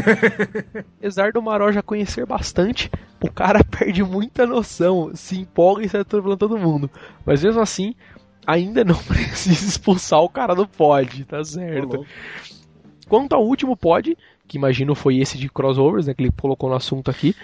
Apesar 0.99 1.31
do 1.31 1.41
Maró 1.41 1.71
já 1.71 1.83
conhecer 1.83 2.27
bastante, 2.27 2.91
o 3.23 3.31
cara 3.31 3.63
perde 3.79 4.03
muita 4.03 4.45
noção, 4.45 5.13
se 5.15 5.39
empolga 5.39 5.85
e 5.85 5.89
sai 5.89 6.01
atropelando 6.01 6.39
todo 6.39 6.59
mundo. 6.59 6.91
Mas 7.25 7.45
mesmo 7.45 7.61
assim, 7.61 7.95
ainda 8.45 8.83
não 8.83 8.99
precisa 9.07 9.65
expulsar 9.65 10.19
o 10.19 10.29
cara 10.29 10.57
do 10.57 10.67
pod, 10.67 11.25
tá 11.25 11.45
certo? 11.45 12.05
Quanto 13.09 13.35
ao 13.35 13.45
último 13.45 13.77
pod, 13.77 14.17
que 14.47 14.57
imagino 14.57 14.95
foi 14.95 15.19
esse 15.19 15.39
de 15.39 15.49
crossovers, 15.49 16.07
né, 16.07 16.15
que 16.15 16.23
ele 16.23 16.33
colocou 16.33 16.69
no 16.69 16.77
assunto 16.77 17.11
aqui, 17.11 17.35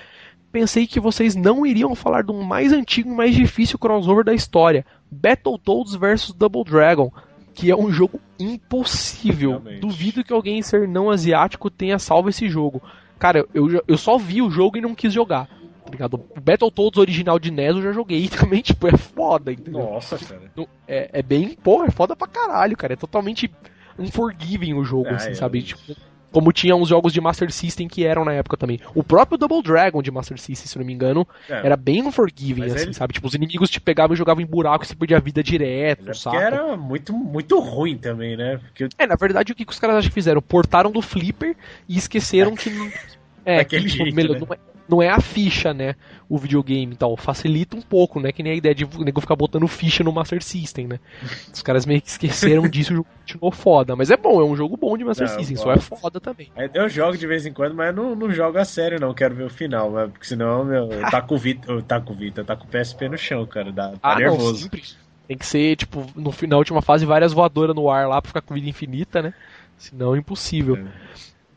pensei 0.51 0.87
que 0.87 1.01
vocês 1.01 1.35
não 1.35 1.65
iriam 1.65 1.95
falar 1.95 2.23
do 2.23 2.35
mais 2.35 2.73
antigo 2.73 3.11
e 3.11 3.15
mais 3.15 3.35
difícil 3.35 3.79
crossover 3.79 4.25
da 4.25 4.35
história, 4.35 4.85
Battletoads 5.11 5.95
vs 5.95 6.33
Double 6.33 6.65
Dragon, 6.65 7.11
que 7.55 7.71
é 7.71 7.77
um 7.77 7.91
jogo 7.91 8.21
impossível. 8.39 9.51
Realmente. 9.51 9.81
Duvido 9.81 10.25
que 10.25 10.33
alguém 10.33 10.63
ser 10.63 10.87
não 10.87 11.11
asiático 11.11 11.71
tenha 11.71 11.99
salvo 11.99 12.29
esse 12.29 12.49
jogo. 12.49 12.83
Cara, 13.19 13.47
eu, 13.55 13.83
eu 13.87 13.97
só 13.97 14.19
vi 14.19 14.43
o 14.43 14.51
jogo 14.51 14.79
e 14.79 14.81
não 14.81 14.95
quis 14.95 15.13
jogar. 15.13 15.47
Tá 15.85 15.91
ligado? 15.91 16.15
O 16.15 16.41
Battletoads 16.41 16.99
original 16.99 17.39
de 17.39 17.51
NES 17.51 17.77
eu 17.77 17.83
já 17.83 17.93
joguei 17.93 18.29
também, 18.29 18.63
tipo, 18.63 18.87
é 18.87 18.97
foda, 18.97 19.53
entendeu? 19.53 19.83
Nossa, 19.83 20.19
cara. 20.19 20.43
É, 20.87 21.11
é 21.13 21.23
bem, 21.23 21.51
porra, 21.51 21.87
é 21.87 21.91
foda 21.91 22.17
pra 22.17 22.27
caralho, 22.27 22.77
cara. 22.77 22.95
É 22.95 22.97
totalmente 22.97 23.51
unforgiving 23.99 24.75
o 24.75 24.85
jogo, 24.85 25.09
ah, 25.11 25.17
assim, 25.17 25.31
é, 25.31 25.35
sabe? 25.35 25.61
É. 25.61 25.63
Tipo, 25.63 25.97
como 26.33 26.51
tinha 26.51 26.75
uns 26.75 26.89
jogos 26.89 27.13
de 27.13 27.21
Master 27.21 27.53
System 27.53 27.87
que 27.87 28.05
eram 28.05 28.25
na 28.25 28.33
época 28.33 28.57
também. 28.57 28.81
O 28.95 29.05
próprio 29.05 29.37
Double 29.37 29.63
Dragon 29.63 30.03
de 30.03 30.11
Master 30.11 30.41
System, 30.41 30.67
se 30.67 30.79
não 30.79 30.85
me 30.85 30.93
engano, 30.93 31.29
é. 31.49 31.67
era 31.67 31.77
bem 31.77 32.03
unforgiving, 32.03 32.65
assim, 32.65 32.85
ele... 32.85 32.95
sabe? 32.95 33.13
Tipo, 33.13 33.29
os 33.29 33.35
inimigos 33.35 33.69
te 33.69 33.81
pegavam 33.81 34.15
e 34.15 34.17
jogavam 34.17 34.43
em 34.43 34.47
buraco 34.47 34.85
e 34.85 34.89
você 34.89 34.97
perdia 34.97 35.19
a 35.19 35.21
vida 35.21 35.43
direto, 35.43 36.11
é 36.11 36.15
sabe? 36.15 36.39
era 36.39 36.77
muito, 36.77 37.13
muito 37.13 37.61
ruim 37.61 37.99
também, 37.99 38.37
né? 38.37 38.57
Porque... 38.57 38.89
É, 38.99 39.07
na 39.07 39.15
verdade, 39.15 39.53
o 39.53 39.55
que, 39.55 39.65
que 39.65 39.73
os 39.73 39.79
caras 39.79 39.97
acho 39.97 40.09
que 40.09 40.15
fizeram? 40.15 40.41
Portaram 40.41 40.91
do 40.91 41.03
Flipper 41.03 41.55
e 41.87 41.99
esqueceram 41.99 42.55
que. 42.55 42.71
É, 43.45 43.59
Daquele 43.63 43.85
que, 43.85 43.91
tipo, 43.91 44.05
jeito, 44.05 44.47
né? 44.47 44.57
É, 44.57 44.72
não 44.93 45.01
é 45.01 45.09
a 45.09 45.21
ficha, 45.21 45.73
né? 45.73 45.97
O 46.29 46.37
videogame 46.37 46.93
e 46.93 46.97
tal. 46.97 47.17
Facilita 47.17 47.75
um 47.75 47.81
pouco, 47.81 48.21
né? 48.21 48.31
Que 48.31 48.43
nem 48.43 48.53
a 48.53 48.57
ideia 48.57 48.75
de 48.75 48.85
o 48.85 49.03
nego 49.03 49.23
ficar 49.23 49.35
botando 49.35 49.67
ficha 49.67 50.05
no 50.05 50.13
Master 50.13 50.43
System, 50.43 50.87
né? 50.87 51.01
Os 51.53 51.63
caras 51.63 51.87
meio 51.87 52.03
que 52.03 52.09
esqueceram 52.09 52.69
disso 52.69 52.93
e 52.93 52.95
o 52.95 52.97
jogo 52.97 53.09
continuou 53.21 53.53
foda. 53.53 53.97
Mas 53.97 54.11
é 54.11 54.17
bom, 54.17 54.39
é 54.41 54.45
um 54.45 54.55
jogo 54.55 54.77
bom 54.77 54.97
de 54.99 55.05
Master 55.05 55.29
não, 55.29 55.35
System, 55.35 55.57
só 55.57 55.73
é 55.73 55.79
foda 55.79 56.21
também. 56.21 56.53
Eu 56.75 56.89
jogo 56.91 57.17
de 57.17 57.27
vez 57.27 57.47
em 57.47 57.53
quando, 57.53 57.75
mas 57.75 57.95
não, 57.95 58.15
não 58.15 58.31
jogo 58.31 58.59
a 58.59 58.65
sério, 58.67 59.01
não. 59.01 59.15
Quero 59.15 59.35
ver 59.35 59.45
o 59.45 59.51
final, 59.51 59.91
mas, 59.91 60.11
porque 60.11 60.27
senão, 60.27 60.65
meu, 60.65 60.89
tá 61.11 61.23
com 61.23 61.37
o 61.37 61.39
Vita, 61.39 61.83
tá 61.83 62.01
com 62.01 62.13
o 62.13 62.17
Vita, 62.17 62.45
tá 62.45 62.55
com 62.55 62.65
o 62.65 62.69
PSP 62.69 63.09
no 63.09 63.17
chão, 63.17 63.47
cara. 63.47 63.73
Dá, 63.73 63.93
tá 63.93 63.99
ah, 64.03 64.17
nervoso. 64.17 64.69
Não, 64.71 64.81
Tem 65.27 65.39
que 65.39 65.47
ser, 65.47 65.77
tipo, 65.77 66.07
no 66.15 66.31
final, 66.33 66.59
última 66.59 66.83
fase, 66.83 67.07
várias 67.07 67.33
voadoras 67.33 67.75
no 67.75 67.89
ar 67.89 68.07
lá 68.07 68.21
pra 68.21 68.29
ficar 68.29 68.43
com 68.43 68.55
vida 68.55 68.69
infinita, 68.69 69.23
né? 69.23 69.33
Senão 69.79 70.15
é 70.15 70.19
impossível. 70.19 70.77
É. 70.77 70.83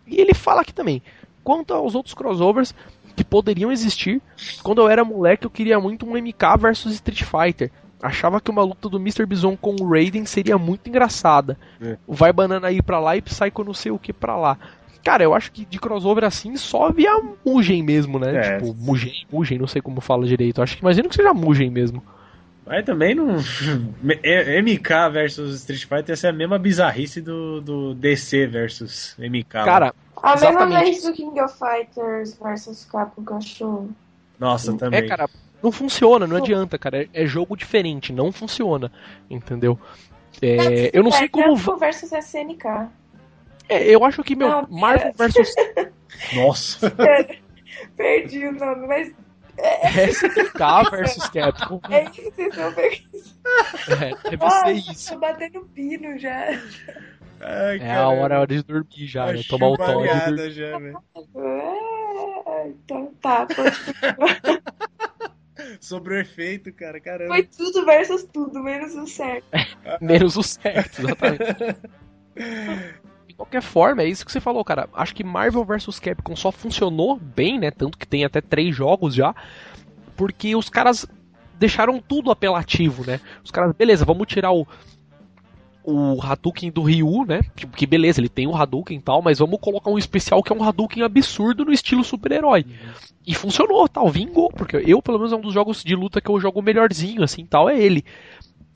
E 0.07 0.21
ele 0.21 0.33
fala 0.33 0.61
aqui 0.61 0.73
também. 0.73 1.01
Quanto 1.43 1.73
aos 1.73 1.93
outros 1.93 2.15
crossovers, 2.15 2.73
que 3.15 3.23
poderiam 3.23 3.71
existir. 3.71 4.21
Quando 4.61 4.81
eu 4.81 4.89
era 4.89 5.03
moleque, 5.03 5.45
eu 5.45 5.49
queria 5.49 5.79
muito 5.79 6.05
um 6.05 6.17
MK 6.17 6.57
versus 6.59 6.93
Street 6.93 7.23
Fighter. 7.23 7.71
Achava 8.01 8.41
que 8.41 8.51
uma 8.51 8.63
luta 8.63 8.89
do 8.89 8.99
Mr. 8.99 9.25
Bison 9.25 9.55
com 9.55 9.75
o 9.79 9.89
Raiden 9.89 10.25
seria 10.25 10.57
muito 10.57 10.87
engraçada. 10.87 11.57
É. 11.81 11.97
Vai 12.07 12.31
banana 12.31 12.67
aí 12.67 12.81
pra 12.81 12.99
lá 12.99 13.15
e 13.15 13.21
Psycho 13.21 13.63
não 13.63 13.73
sei 13.73 13.91
o 13.91 13.97
que 13.97 14.13
pra 14.13 14.35
lá. 14.35 14.57
Cara, 15.03 15.23
eu 15.23 15.33
acho 15.33 15.51
que 15.51 15.65
de 15.65 15.79
crossover 15.79 16.23
assim 16.23 16.57
só 16.57 16.91
via 16.91 17.11
Mugen 17.45 17.83
mesmo, 17.83 18.19
né? 18.19 18.35
É. 18.35 18.57
Tipo, 18.57 18.73
Mugen, 18.73 19.13
Mugen, 19.31 19.59
não 19.59 19.67
sei 19.67 19.81
como 19.81 20.01
fala 20.01 20.25
direito. 20.25 20.61
Acho 20.61 20.75
que 20.75 20.81
imagino 20.81 21.07
que 21.07 21.15
seja 21.15 21.33
Mugen 21.33 21.69
mesmo. 21.69 22.03
Mas 22.65 22.83
também 22.83 23.13
não. 23.13 23.37
MK 24.03 25.09
versus 25.11 25.55
Street 25.59 25.83
Fighter 25.83 26.09
ia 26.09 26.15
ser 26.15 26.27
a 26.27 26.33
mesma 26.33 26.57
bizarrice 26.57 27.21
do, 27.21 27.61
do 27.61 27.93
DC 27.93 28.47
versus 28.47 29.15
MK. 29.19 29.45
Cara, 29.49 29.93
a 30.21 30.35
mesma 30.35 30.65
vez 30.65 31.03
do 31.03 31.13
King 31.13 31.39
of 31.39 31.53
Fighters 31.57 32.37
versus 32.41 32.85
Capcom 32.85 33.23
Cachorro. 33.23 33.89
Nossa, 34.39 34.75
também. 34.75 35.01
É, 35.03 35.07
cara, 35.07 35.29
não 35.61 35.71
funciona, 35.71 36.25
não 36.25 36.37
adianta, 36.37 36.77
cara. 36.77 37.03
É, 37.03 37.09
é 37.13 37.25
jogo 37.27 37.55
diferente, 37.55 38.11
não 38.11 38.31
funciona. 38.31 38.91
Entendeu? 39.29 39.79
É, 40.41 40.89
eu 40.91 41.03
não 41.03 41.11
sei 41.11 41.29
como. 41.29 41.55
Capcom 41.55 41.77
versus 41.77 42.11
SNK. 42.11 42.89
É, 43.69 43.83
eu 43.83 44.03
acho 44.03 44.23
que, 44.23 44.35
meu, 44.35 44.49
não, 44.49 44.67
Marvel 44.69 45.13
versus. 45.15 45.53
Nossa! 46.33 46.91
Perdi 47.95 48.47
o 48.47 48.51
nome, 48.53 48.87
mas 48.87 49.11
SNK 49.57 50.89
versus 50.91 51.29
Capcom. 51.29 51.79
É 51.89 52.03
isso 52.03 52.11
que 52.11 52.31
vocês 52.31 52.55
estão 52.55 52.67
É, 53.87 54.29
deve 54.29 54.45
ah, 54.45 54.65
ser 54.65 54.71
isso. 54.71 55.13
Tô 55.13 55.19
batendo 55.19 55.65
pino 55.73 56.17
já. 56.17 56.59
Ai, 57.39 57.79
é 57.79 57.95
a 57.95 58.09
hora 58.09 58.45
de 58.45 58.63
dormir 58.63 59.05
já, 59.05 59.31
né? 59.31 59.41
Tomar 59.47 59.67
o 59.67 59.77
tom 59.77 60.01
de 60.01 60.51
já, 60.51 60.79
né? 60.79 60.93
É, 61.35 62.67
então 62.67 63.13
tá, 63.21 63.45
pode 63.45 63.75
Sobre 65.79 66.15
o 66.15 66.19
efeito, 66.19 66.73
cara, 66.73 66.99
caramba. 66.99 67.33
Foi 67.33 67.43
tudo 67.43 67.85
versus 67.85 68.23
tudo, 68.25 68.61
menos 68.61 68.95
o 68.95 69.07
certo. 69.07 69.45
menos 70.01 70.35
o 70.35 70.43
certo, 70.43 71.01
exatamente. 71.01 71.43
Qualquer 73.37 73.61
forma, 73.61 74.01
é 74.01 74.07
isso 74.07 74.25
que 74.25 74.31
você 74.31 74.39
falou, 74.39 74.63
cara. 74.63 74.87
Acho 74.93 75.13
que 75.13 75.23
Marvel 75.23 75.65
vs 75.65 75.99
Capcom 75.99 76.35
só 76.35 76.51
funcionou 76.51 77.17
bem, 77.17 77.59
né? 77.59 77.69
Tanto 77.69 77.97
que 77.97 78.07
tem 78.07 78.23
até 78.23 78.39
três 78.39 78.73
jogos 78.73 79.13
já. 79.13 79.35
Porque 80.15 80.55
os 80.55 80.69
caras 80.69 81.05
deixaram 81.59 81.99
tudo 81.99 82.31
apelativo, 82.31 83.05
né? 83.05 83.19
Os 83.43 83.51
caras, 83.51 83.75
beleza, 83.75 84.05
vamos 84.05 84.27
tirar 84.27 84.51
o. 84.51 84.65
O 85.87 86.19
Hadouken 86.19 86.71
do 86.71 86.81
Ryu, 86.81 87.25
né? 87.27 87.41
Tipo, 87.55 87.77
que 87.77 87.85
beleza, 87.85 88.19
ele 88.19 88.29
tem 88.29 88.47
o 88.47 88.55
Hadouken 88.55 88.97
e 88.97 89.01
tal, 89.01 89.21
mas 89.21 89.37
vamos 89.37 89.59
colocar 89.59 89.91
um 89.91 89.99
especial 89.99 90.41
que 90.41 90.51
é 90.51 90.55
um 90.55 90.63
Hadouken 90.63 91.03
absurdo 91.03 91.63
no 91.63 91.71
estilo 91.71 92.03
super-herói. 92.03 92.65
E 93.27 93.35
funcionou, 93.35 93.87
tal, 93.87 94.09
vingou, 94.09 94.49
porque 94.49 94.77
eu, 94.77 94.99
pelo 94.99 95.19
menos, 95.19 95.31
é 95.31 95.35
um 95.35 95.41
dos 95.41 95.53
jogos 95.53 95.83
de 95.83 95.95
luta 95.95 96.19
que 96.19 96.29
eu 96.29 96.39
jogo 96.39 96.59
melhorzinho, 96.59 97.21
assim, 97.21 97.45
tal, 97.45 97.69
é 97.69 97.79
ele. 97.79 98.03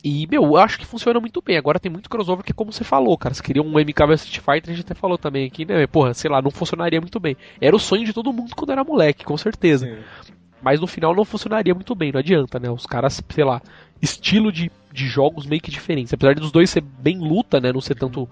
E, 0.04 0.26
meu, 0.28 0.43
eu 0.43 0.58
acho 0.58 0.80
que 0.80 0.86
funciona 0.86 1.20
muito 1.20 1.41
bem. 1.41 1.58
Agora 1.58 1.80
tem 1.80 1.91
muito 1.91 2.10
crossover 2.10 2.43
que, 2.43 2.54
como 2.54 2.72
você 2.72 2.84
falou, 2.84 3.18
cara, 3.18 3.36
se 3.36 3.43
queria 3.43 3.62
um 3.62 3.72
MK 3.72 4.08
vs 4.08 4.24
Street 4.24 4.39
Fighter, 4.39 4.74
a 4.74 4.76
gente 4.76 4.86
até 4.86 4.93
falou 4.93 5.18
também 5.18 5.45
aqui, 5.45 5.66
né? 5.66 5.86
Porra, 5.88 6.14
sei 6.14 6.30
lá, 6.30 6.41
não 6.41 6.52
funcionaria 6.52 7.02
muito 7.02 7.20
bem. 7.20 7.36
Era 7.60 7.76
o 7.76 7.80
sonho 7.80 8.06
de 8.06 8.14
todo 8.14 8.32
mundo 8.32 8.56
quando 8.56 8.72
era 8.72 8.84
moleque, 8.84 9.26
com 9.26 9.38
certeza. 9.38 9.86
Sim. 9.86 10.34
Mas 10.62 10.80
no 10.80 10.88
final 10.88 11.16
não 11.16 11.26
funcionaria 11.26 11.74
muito 11.74 11.95
bem, 11.95 12.12
não 12.12 12.20
adianta, 12.20 12.60
né? 12.60 12.70
Os 12.70 12.86
caras, 12.86 13.22
sei 13.30 13.43
lá, 13.43 13.62
estilo 14.02 14.52
de, 14.52 14.72
de 14.91 15.08
jogos 15.08 15.45
meio 15.45 15.62
que 15.62 15.72
diferentes. 15.72 16.14
Apesar 16.14 16.36
dos 16.36 16.52
dois 16.52 16.70
ser 16.70 16.82
bem 16.82 17.18
luta, 17.18 17.60
né? 17.60 17.72
Não 17.72 17.82
ser 17.82 17.95
tanto 17.95 18.28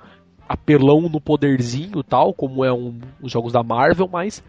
apelão 0.47 1.01
no 1.01 1.20
poderzinho 1.20 2.01
tal, 2.03 2.34
como 2.34 2.63
é 2.63 2.72
um, 2.72 2.97
os 3.22 3.32
jogos 3.32 3.51
da 3.51 3.61
Marvel, 3.61 4.07
mas 4.07 4.41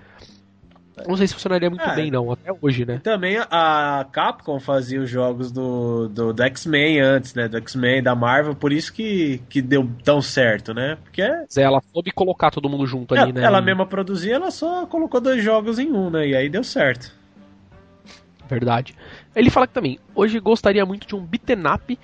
não 1.07 1.17
sei 1.17 1.27
se 1.27 1.35
funcionaria 1.35 1.69
muito 1.69 1.85
é, 1.85 1.95
bem, 1.95 2.11
não, 2.11 2.33
até 2.33 2.51
hoje, 2.61 2.85
né? 2.85 3.01
também 3.03 3.39
a 3.39 4.07
Capcom 4.11 4.59
fazia 4.59 5.01
os 5.01 5.09
jogos 5.09 5.53
do, 5.53 6.09
do, 6.09 6.33
do 6.33 6.43
X-Men 6.43 7.01
antes, 7.01 7.35
né? 7.35 7.49
Do 7.49 7.57
X-Men, 7.59 8.03
da 8.03 8.15
Marvel, 8.15 8.55
por 8.55 8.73
isso 8.73 8.93
que, 8.93 9.41
que 9.49 9.61
deu 9.63 9.89
tão 10.05 10.21
certo, 10.21 10.75
né? 10.75 10.97
Porque. 11.03 11.23
Ela 11.57 11.83
soube 11.93 12.11
colocar 12.11 12.51
todo 12.51 12.69
mundo 12.69 12.87
junto 12.87 13.15
ali, 13.15 13.33
né? 13.33 13.43
Ela 13.43 13.61
mesma 13.61 13.87
produzia, 13.87 14.35
ela 14.35 14.51
só 14.51 14.87
colocou 14.87 15.21
dois 15.21 15.43
jogos 15.43 15.79
em 15.79 15.91
um, 15.93 16.11
né? 16.11 16.29
E 16.29 16.37
aí 16.37 16.49
deu 16.49 16.65
certo. 16.65 17.13
Verdade. 18.49 18.95
Ele 19.37 19.51
fala 19.51 19.67
que 19.67 19.75
também, 19.75 19.99
hoje 20.15 20.41
gostaria 20.41 20.85
muito 20.87 21.07
de 21.07 21.15
um 21.15 21.21
beaten 21.21 21.67
up 21.67 21.99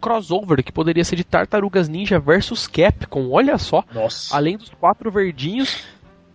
crossover 0.00 0.64
que 0.64 0.72
poderia 0.72 1.04
ser 1.04 1.16
de 1.16 1.24
Tartarugas 1.24 1.88
Ninja 1.88 2.18
versus 2.18 2.66
Capcom, 2.66 3.30
olha 3.30 3.58
só. 3.58 3.84
Nossa. 3.92 4.34
Além 4.34 4.56
dos 4.56 4.70
quatro 4.70 5.10
verdinhos, 5.10 5.84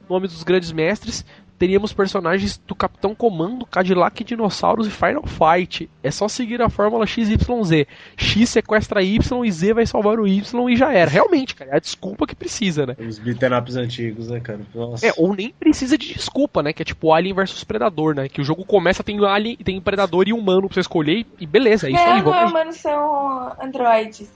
nome 0.07 0.27
dos 0.27 0.43
grandes 0.43 0.71
mestres, 0.71 1.25
teríamos 1.57 1.93
personagens 1.93 2.57
do 2.57 2.75
Capitão 2.75 3.15
Comando, 3.15 3.65
Cadillac 3.65 4.23
Dinossauros 4.23 4.87
e 4.87 4.91
Final 4.91 5.23
Fight. 5.25 5.89
É 6.03 6.11
só 6.11 6.27
seguir 6.27 6.61
a 6.61 6.69
fórmula 6.69 7.05
XYZ. 7.05 7.85
X 8.17 8.49
sequestra 8.49 9.01
Y 9.01 9.45
e 9.45 9.51
Z 9.51 9.73
vai 9.73 9.85
salvar 9.85 10.19
o 10.19 10.27
Y 10.27 10.69
e 10.69 10.75
já 10.75 10.91
era. 10.91 11.09
Realmente, 11.09 11.55
cara, 11.55 11.71
é 11.71 11.75
a 11.77 11.79
desculpa 11.79 12.27
que 12.27 12.35
precisa, 12.35 12.85
né? 12.85 12.95
Os 12.99 13.19
beat'em 13.19 13.49
antigos, 13.77 14.29
né, 14.29 14.39
cara? 14.39 14.61
Nossa. 14.73 15.05
É, 15.05 15.13
ou 15.17 15.35
nem 15.35 15.51
precisa 15.51 15.97
de 15.97 16.13
desculpa, 16.13 16.61
né? 16.61 16.73
Que 16.73 16.81
é 16.81 16.85
tipo 16.85 17.13
Alien 17.13 17.33
versus 17.33 17.63
Predador, 17.63 18.15
né? 18.15 18.27
Que 18.27 18.41
o 18.41 18.45
jogo 18.45 18.65
começa, 18.65 19.03
tem 19.03 19.23
Alien, 19.25 19.57
tem 19.57 19.79
Predador 19.79 20.27
e 20.27 20.33
humano 20.33 20.67
pra 20.67 20.75
você 20.75 20.81
escolher 20.81 21.25
e 21.39 21.45
beleza, 21.45 21.87
é 21.87 21.91
isso 21.91 22.03
aí. 22.03 22.21
Vamos... 22.21 22.51
humanos 22.51 22.75
são 22.77 23.53
androides. 23.61 24.29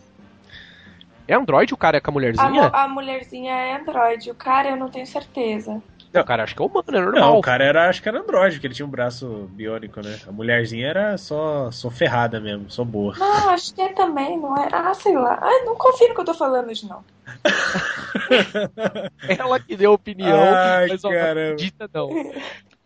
É 1.28 1.36
Android 1.36 1.72
o 1.74 1.78
cara 1.78 1.98
é 1.98 2.00
com 2.00 2.10
a 2.10 2.14
mulherzinha? 2.14 2.72
A, 2.74 2.86
a 2.86 2.88
mulherzinha 2.88 3.54
é 3.54 3.76
Android, 3.76 4.32
o 4.32 4.36
cara 4.36 4.70
eu 4.70 4.76
não 4.76 4.90
tenho 4.90 5.06
certeza. 5.06 5.80
Não, 6.12 6.22
o 6.22 6.26
cara 6.26 6.44
acho 6.44 6.56
que 6.56 6.62
é 6.62 6.66
humano, 6.66 6.86
é 6.88 6.92
normal. 6.92 7.22
Não, 7.22 7.38
o 7.38 7.42
cara 7.42 7.64
era, 7.64 7.88
acho 7.88 8.02
que 8.02 8.10
era 8.10 8.20
androide, 8.20 8.56
porque 8.56 8.68
ele 8.68 8.74
tinha 8.74 8.86
um 8.86 8.90
braço 8.90 9.48
biônico, 9.52 10.02
né? 10.02 10.18
A 10.28 10.32
mulherzinha 10.32 10.88
era 10.88 11.18
só, 11.18 11.70
só 11.70 11.92
ferrada 11.92 12.40
mesmo, 12.40 12.70
só 12.70 12.84
boa. 12.84 13.14
Não, 13.16 13.50
acho 13.50 13.76
que 13.76 13.82
é 13.82 13.94
também, 13.94 14.40
não 14.40 14.58
é? 14.58 14.70
Ah, 14.72 14.94
sei 14.96 15.16
lá. 15.16 15.38
Ah, 15.40 15.64
não 15.66 15.76
confio 15.76 16.10
no 16.10 16.16
que 16.16 16.22
eu 16.22 16.26
tô 16.26 16.34
falando 16.34 16.70
hoje, 16.70 16.88
não. 16.88 17.04
Ela 19.38 19.60
que 19.60 19.78
deu 19.78 19.94
opinião, 19.94 20.42
Ai, 20.42 20.88
mas 20.88 21.04
ó, 21.04 21.12
não 21.12 21.20
acredita 21.20 21.90
não. 21.94 22.10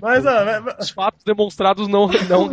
Mas, 0.01 0.26
ó, 0.26 0.76
os 0.80 0.89
fatos 0.89 1.24
demonstrados 1.24 1.88
não. 1.88 2.09
não 2.28 2.49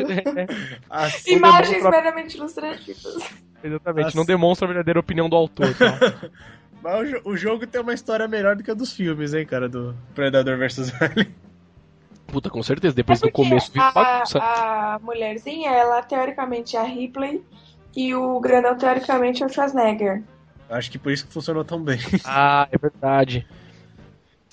assim, 0.88 1.34
Imagens 1.34 1.78
demonstra... 1.78 1.90
meramente 1.90 2.36
ilustrativas. 2.36 3.18
Exatamente, 3.62 4.06
assim... 4.06 4.18
não 4.18 4.24
demonstra 4.24 4.66
a 4.66 4.68
verdadeira 4.68 5.00
opinião 5.00 5.28
do 5.28 5.34
autor. 5.34 5.74
Tá? 5.74 6.30
Mas 6.82 7.12
o, 7.12 7.30
o, 7.30 7.36
jogo 7.36 7.66
tem 7.66 7.80
uma 7.80 7.92
história 7.92 8.26
melhor 8.26 8.56
do 8.56 8.62
que 8.62 8.70
a 8.70 8.74
dos 8.74 8.92
filmes, 8.92 9.34
hein, 9.34 9.44
cara, 9.46 9.68
do 9.68 9.94
Predador 10.14 10.58
vs 10.58 10.92
Alien. 11.00 11.34
Puta, 12.26 12.48
com 12.48 12.62
certeza, 12.62 12.94
depois 12.94 13.22
é 13.22 13.26
do 13.26 13.32
começo 13.32 13.72
a, 13.76 14.94
a 14.94 14.98
mulherzinha, 15.00 15.70
ela 15.70 16.00
teoricamente 16.02 16.76
é 16.76 16.80
a 16.80 16.84
Ripley 16.84 17.42
e 17.94 18.14
o 18.14 18.38
grandão 18.40 18.76
teoricamente 18.78 19.42
é 19.42 19.46
o 19.46 19.48
Schwarzenegger. 19.48 20.22
Acho 20.68 20.90
que 20.90 20.98
por 20.98 21.10
isso 21.12 21.26
que 21.26 21.32
funcionou 21.32 21.64
tão 21.64 21.82
bem. 21.82 21.98
Ah, 22.24 22.68
é 22.70 22.78
verdade. 22.78 23.46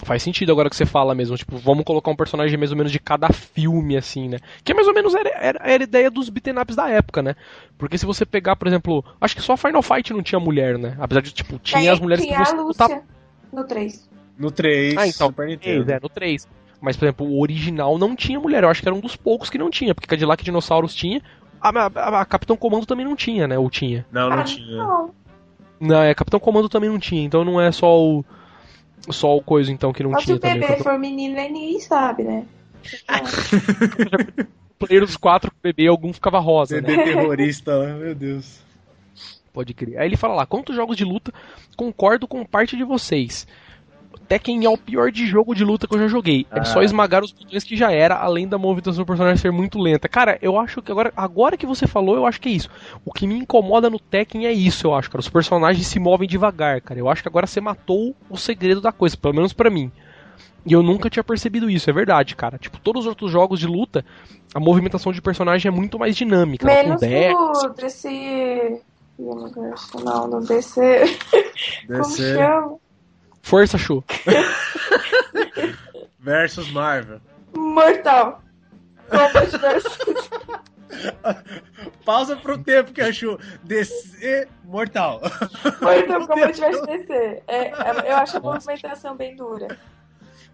Faz 0.04 0.22
sentido 0.22 0.52
agora 0.52 0.70
que 0.70 0.76
você 0.76 0.86
fala 0.86 1.16
mesmo. 1.16 1.36
Tipo, 1.36 1.58
vamos 1.58 1.84
colocar 1.84 2.12
um 2.12 2.16
personagem 2.16 2.56
mais 2.58 2.72
ou 2.72 2.78
menos 2.78 2.92
de 2.92 3.00
cada 3.00 3.30
filme, 3.30 3.98
assim, 3.98 4.30
né? 4.30 4.38
Que 4.64 4.72
é 4.72 4.76
mais 4.76 4.88
ou 4.88 4.94
menos 4.94 5.16
era, 5.16 5.30
era, 5.30 5.60
era 5.64 5.84
a 5.84 5.88
ideia 5.88 6.12
dos 6.12 6.30
beaten 6.30 6.60
ups 6.60 6.76
da 6.76 6.90
época, 6.90 7.24
né? 7.24 7.36
Porque 7.78 7.98
se 7.98 8.06
você 8.06 8.26
pegar, 8.26 8.56
por 8.56 8.68
exemplo. 8.68 9.04
Acho 9.20 9.36
que 9.36 9.42
só 9.42 9.58
Final 9.58 9.82
Fight 9.82 10.14
não 10.14 10.22
tinha 10.22 10.40
mulher, 10.40 10.78
né? 10.78 10.96
Apesar 11.00 11.22
de, 11.22 11.34
tipo, 11.34 11.58
tinha 11.60 11.92
as 11.92 12.00
mulheres 12.00 12.24
tinha 12.24 12.38
que 12.38 12.44
você. 12.44 12.56
A 12.56 12.62
Lúcia, 12.62 13.04
no 13.52 13.64
3. 13.64 14.10
No 14.38 14.52
3. 14.52 14.98
Ah, 14.98 15.08
então. 15.08 15.28
Super 15.28 15.48
Nintendo. 15.48 15.92
É, 15.92 16.00
no 16.00 16.10
3. 16.10 16.48
Mas, 16.80 16.96
por 16.96 17.06
exemplo, 17.06 17.26
o 17.26 17.42
original 17.42 17.98
não 17.98 18.16
tinha 18.16 18.40
mulher. 18.40 18.64
Eu 18.64 18.70
acho 18.70 18.82
que 18.82 18.88
era 18.88 18.96
um 18.96 19.00
dos 19.00 19.16
poucos 19.16 19.50
que 19.50 19.58
não 19.58 19.70
tinha. 19.70 19.96
Porque 19.96 20.08
Cadillac 20.08 20.44
Dinossauros 20.44 20.94
tinha. 20.94 21.22
A, 21.60 21.70
a, 21.70 21.86
a, 21.88 22.22
a 22.22 22.26
Capitão 22.26 22.56
Comando 22.56 22.86
também 22.86 23.06
não 23.06 23.16
tinha, 23.16 23.48
né? 23.48 23.58
Ou 23.58 23.68
tinha? 23.70 24.06
Não, 24.12 24.30
não 24.30 24.40
ah, 24.40 24.44
tinha. 24.44 24.78
Não. 24.78 25.12
Não, 25.80 26.02
é, 26.04 26.14
Capitão 26.14 26.40
Comando 26.40 26.70
também 26.70 26.90
não 26.90 27.00
tinha. 27.00 27.24
Então 27.24 27.44
não 27.44 27.60
é 27.60 27.72
só 27.72 28.00
o 28.00 28.24
só 29.10 29.36
o 29.36 29.42
coisa 29.42 29.72
então 29.72 29.94
que 29.94 30.04
não 30.04 30.12
Mas 30.12 30.24
tinha 30.24 30.40
também. 30.40 30.60
Se 30.60 30.66
o 30.66 30.70
bebê 30.70 30.84
for 30.84 31.00
menino, 31.00 31.36
ninguém 31.36 31.80
sabe, 31.80 32.24
né? 32.24 32.46
player 34.80 35.06
dos 35.06 35.18
quatro 35.18 35.52
bebê, 35.62 35.88
algum 35.88 36.14
ficava 36.14 36.40
rosa. 36.40 36.82
Bebê 36.82 36.98
né? 36.98 37.04
terrorista, 37.14 37.96
meu 37.96 38.16
Deus. 38.16 38.60
Pode 39.52 39.74
crer. 39.74 39.98
Aí 39.98 40.08
ele 40.08 40.18
fala 40.18 40.36
lá: 40.36 40.46
quantos 40.46 40.76
jogos 40.76 40.96
de 40.96 41.04
luta 41.04 41.34
concordo 41.76 42.28
com 42.28 42.46
parte 42.46 42.78
de 42.78 42.84
vocês? 42.84 43.48
Tekken 44.28 44.66
é 44.66 44.70
o 44.70 44.78
pior 44.78 45.12
de 45.12 45.26
jogo 45.26 45.56
de 45.56 45.64
luta 45.64 45.88
que 45.88 45.96
eu 45.96 46.00
já 46.00 46.08
joguei. 46.08 46.46
É 46.52 46.64
só 46.64 46.80
ah. 46.80 46.84
esmagar 46.84 47.24
os 47.24 47.32
botões 47.32 47.64
que 47.64 47.78
já 47.78 47.92
era, 47.92 48.16
além 48.16 48.48
da 48.48 48.58
movimentação 48.58 49.04
do 49.04 49.08
personagem 49.08 49.38
ser 49.38 49.52
muito 49.52 49.80
lenta. 49.80 50.10
Cara, 50.10 50.38
eu 50.42 50.60
acho 50.60 50.82
que 50.82 50.92
agora, 50.92 51.14
agora 51.16 51.56
que 51.56 51.66
você 51.66 51.88
falou, 51.88 52.16
eu 52.16 52.26
acho 52.26 52.40
que 52.42 52.50
é 52.50 52.52
isso. 52.52 52.70
O 53.06 53.14
que 53.14 53.26
me 53.26 53.38
incomoda 53.38 53.90
no 53.90 54.00
Tekken 54.00 54.46
é 54.46 54.52
isso, 54.52 54.88
eu 54.88 54.94
acho, 54.94 55.10
cara. 55.10 55.22
Os 55.22 55.30
personagens 55.30 55.88
se 55.88 56.00
movem 56.00 56.28
devagar, 56.28 56.82
cara. 56.82 57.00
Eu 57.00 57.10
acho 57.10 57.22
que 57.22 57.30
agora 57.30 57.48
você 57.48 57.62
matou 57.62 58.16
o 58.30 58.38
segredo 58.38 58.82
da 58.82 58.92
coisa, 58.92 59.16
pelo 59.16 59.36
menos 59.36 59.54
para 59.54 59.70
mim. 59.70 59.92
E 60.66 60.74
eu 60.74 60.84
nunca 60.84 61.10
tinha 61.10 61.24
percebido 61.24 61.70
isso, 61.70 61.90
é 61.90 61.94
verdade, 61.94 62.36
cara. 62.36 62.58
Tipo, 62.58 62.78
todos 62.80 63.04
os 63.04 63.08
outros 63.08 63.32
jogos 63.32 63.60
de 63.60 63.68
luta, 63.68 64.04
a 64.54 64.60
movimentação 64.60 65.14
de 65.14 65.22
personagem 65.22 65.70
é 65.70 65.72
muito 65.72 65.98
mais 65.98 66.16
dinâmica. 66.16 66.66
Menos 66.66 67.02
no 67.02 67.74
DC... 67.74 68.82
Não, 70.04 70.28
no 70.28 70.42
DC... 70.42 71.00
DC... 71.00 71.88
Como 71.88 72.04
chama? 72.06 72.87
Força, 73.48 73.78
Chu. 73.78 74.04
versus 76.20 76.70
Marvel. 76.70 77.22
Mortal. 77.56 78.42
Kombat 79.10 79.58
versus... 79.58 79.98
Pausa 82.04 82.36
pro 82.36 82.58
tempo 82.58 82.92
que 82.92 83.02
achou 83.02 83.40
descer 83.64 84.50
mortal. 84.66 85.22
Então, 85.64 86.28
como 86.28 86.40
eu 86.42 86.52
tivesse 86.52 86.86
descer. 86.86 87.44
É, 87.48 87.68
é, 87.68 88.12
eu 88.12 88.18
acho 88.18 88.36
a 88.36 88.40
movimentação 88.42 89.16
bem 89.16 89.36
dura. 89.38 89.78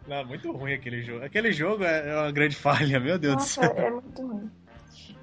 Não, 0.08 0.24
muito 0.26 0.52
ruim 0.52 0.74
aquele 0.74 1.02
jogo. 1.02 1.26
Aquele 1.26 1.52
jogo 1.52 1.84
é 1.84 2.16
uma 2.16 2.32
grande 2.32 2.56
falha, 2.56 3.00
meu 3.00 3.18
Deus 3.18 3.36
Nossa, 3.36 3.62
do 3.62 3.74
céu. 3.74 3.86
É 3.86 3.90
muito 3.90 4.22
ruim. 4.22 4.52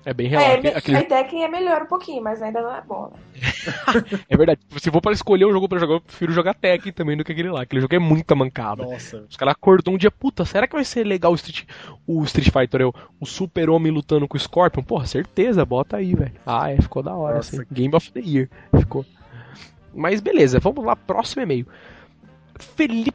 É 0.05 0.15
bem 0.15 0.29
real. 0.29 0.43
É, 0.43 0.55
aquele... 0.77 0.97
A 0.97 1.05
Tekken 1.05 1.45
é 1.45 1.49
melhor 1.49 1.83
um 1.83 1.87
pouquinho, 1.87 2.23
mas 2.23 2.41
ainda 2.41 2.63
não 2.63 2.75
é 2.75 2.81
bom, 2.81 3.13
né? 3.13 3.19
é 4.29 4.37
verdade. 4.37 4.61
Se 4.79 4.91
for 4.91 5.01
para 5.01 5.13
escolher 5.13 5.45
um 5.45 5.53
jogo 5.53 5.69
para 5.69 5.79
jogar, 5.79 5.95
eu 5.95 6.01
prefiro 6.01 6.33
jogar 6.33 6.55
Tekken 6.55 6.93
também 6.93 7.17
do 7.17 7.25
que 7.25 7.33
aquele 7.33 7.51
lá. 7.51 7.63
Aquele 7.63 7.83
jogo 7.83 7.95
é 7.95 7.99
muita 7.99 8.35
mancada. 8.35 8.85
Nossa. 8.85 9.25
Os 9.29 9.37
caras 9.37 9.53
acordou 9.53 9.95
um 9.95 9.99
dia, 9.99 10.11
puta, 10.11 10.45
será 10.45 10.67
que 10.67 10.75
vai 10.75 10.85
ser 10.85 11.05
legal 11.05 11.33
o 11.33 11.35
Street, 11.35 11.65
o 12.07 12.23
Street 12.25 12.51
Fighter, 12.51 12.89
o, 12.89 12.95
o 13.21 13.27
Super-Homem 13.27 13.93
lutando 13.93 14.27
com 14.27 14.37
o 14.37 14.41
Scorpion? 14.41 14.83
Porra, 14.83 15.07
certeza, 15.07 15.65
bota 15.65 15.99
aí, 15.99 16.15
velho. 16.15 16.33
Ah, 16.47 16.71
é, 16.71 16.81
ficou 16.81 17.03
da 17.03 17.15
hora, 17.15 17.37
Nossa. 17.37 17.57
assim. 17.57 17.67
Game 17.71 17.95
of 17.95 18.11
the 18.13 18.21
Year. 18.21 18.49
Ficou. 18.79 19.05
Mas 19.95 20.21
beleza, 20.21 20.59
vamos 20.61 20.85
lá, 20.85 20.97
próximo 20.97 21.43
e-mail. 21.43 21.67
Felipe 22.59 23.13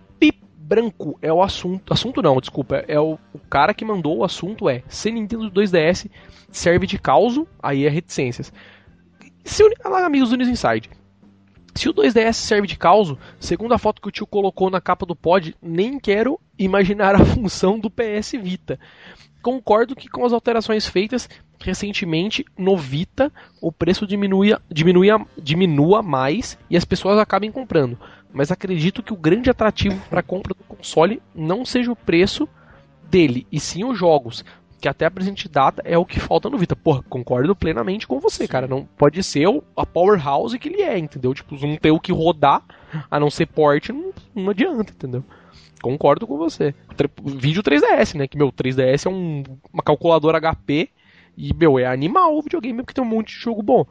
branco 0.66 1.18
é 1.22 1.32
o 1.32 1.44
assunto. 1.44 1.94
Assunto 1.94 2.22
não, 2.22 2.40
desculpa. 2.40 2.84
É 2.88 3.00
o, 3.00 3.20
o 3.34 3.40
cara 3.50 3.74
que 3.74 3.86
mandou 3.86 4.18
o 4.18 4.24
assunto 4.24 4.68
é 4.68 4.84
se 4.88 5.12
Nintendo 5.12 5.52
2DS 5.52 6.10
serve 6.52 6.88
de 6.88 6.98
causo, 6.98 7.48
aí 7.62 7.86
é 7.86 7.90
reticências. 7.90 8.52
Se 9.44 9.64
lá, 9.84 10.06
amigos 10.06 10.30
do 10.30 10.38
News 10.38 10.50
Inside. 10.50 10.90
Se 11.76 11.90
o 11.90 11.94
2DS 11.94 12.34
serve 12.34 12.68
de 12.68 12.78
causo, 12.78 13.18
segundo 13.40 13.74
a 13.74 13.78
foto 13.78 14.02
que 14.02 14.08
o 14.08 14.12
tio 14.12 14.26
colocou 14.26 14.70
na 14.70 14.82
capa 14.82 15.06
do 15.06 15.16
pod, 15.16 15.56
nem 15.62 16.00
quero 16.00 16.40
imaginar 16.58 17.16
a 17.16 17.24
função 17.26 17.78
do 17.78 17.92
PS 17.92 18.32
Vita. 18.42 18.80
Concordo 19.42 19.96
que 19.96 20.10
com 20.10 20.26
as 20.26 20.34
alterações 20.34 20.88
feitas 20.88 21.30
recentemente 21.60 22.44
no 22.58 22.76
Vita, 22.76 23.32
o 23.62 23.72
preço 23.72 24.08
diminua, 24.08 24.62
diminua, 24.72 25.28
diminua 25.38 26.02
mais 26.02 26.58
e 26.70 26.76
as 26.76 26.86
pessoas 26.86 27.20
acabem 27.20 27.52
comprando 27.52 28.00
mas 28.34 28.52
acredito 28.52 29.04
que 29.04 29.14
o 29.14 29.18
grande 29.18 29.50
atrativo 29.50 30.00
para 30.10 30.20
a 30.20 30.24
compra 30.24 30.54
do 30.54 30.64
console 30.64 31.22
não 31.34 31.66
seja 31.66 31.92
o 31.92 31.96
preço 31.96 32.48
dele, 33.10 33.48
e 33.52 33.60
sim 33.60 33.84
os 33.84 33.98
jogos, 33.98 34.44
que 34.86 34.90
até 34.90 35.06
a 35.06 35.12
presente 35.12 35.50
data 35.50 35.82
é 35.86 35.98
o 35.98 36.06
que 36.06 36.20
falta 36.20 36.50
no 36.50 36.58
Vita. 36.58 36.76
Porra, 36.76 37.02
concordo 37.10 37.56
plenamente 37.56 38.06
com 38.06 38.20
você, 38.20 38.48
cara. 38.48 38.68
Não 38.68 38.86
pode 38.86 39.24
ser 39.24 39.48
a 39.76 39.86
powerhouse 39.86 40.60
que 40.60 40.70
ele 40.70 40.82
é, 40.82 40.98
entendeu? 40.98 41.34
Tipo, 41.34 41.56
não 41.56 41.76
ter 41.76 41.92
o 41.92 42.00
que 42.00 42.12
rodar, 42.12 42.62
a 43.10 43.20
não 43.20 43.32
ser 43.32 43.48
port, 43.48 43.90
não, 43.90 44.14
não 44.36 44.50
adianta, 44.52 44.92
entendeu? 44.92 45.24
Concordo 45.82 46.28
com 46.28 46.38
você. 46.38 46.74
Vídeo 47.24 47.64
3DS, 47.64 48.16
né? 48.16 48.28
Que 48.28 48.38
meu 48.38 48.52
3DS 48.52 49.06
é 49.06 49.10
um, 49.10 49.44
uma 49.74 49.84
calculadora 49.84 50.40
HP 50.40 50.90
e, 51.38 51.54
meu, 51.54 51.80
é 51.80 51.86
animal 51.86 52.38
o 52.38 52.42
videogame 52.42 52.80
porque 52.80 52.94
tem 52.94 53.04
um 53.04 53.08
monte 53.08 53.34
de 53.34 53.40
jogo 53.40 53.62
bom. 53.62 53.86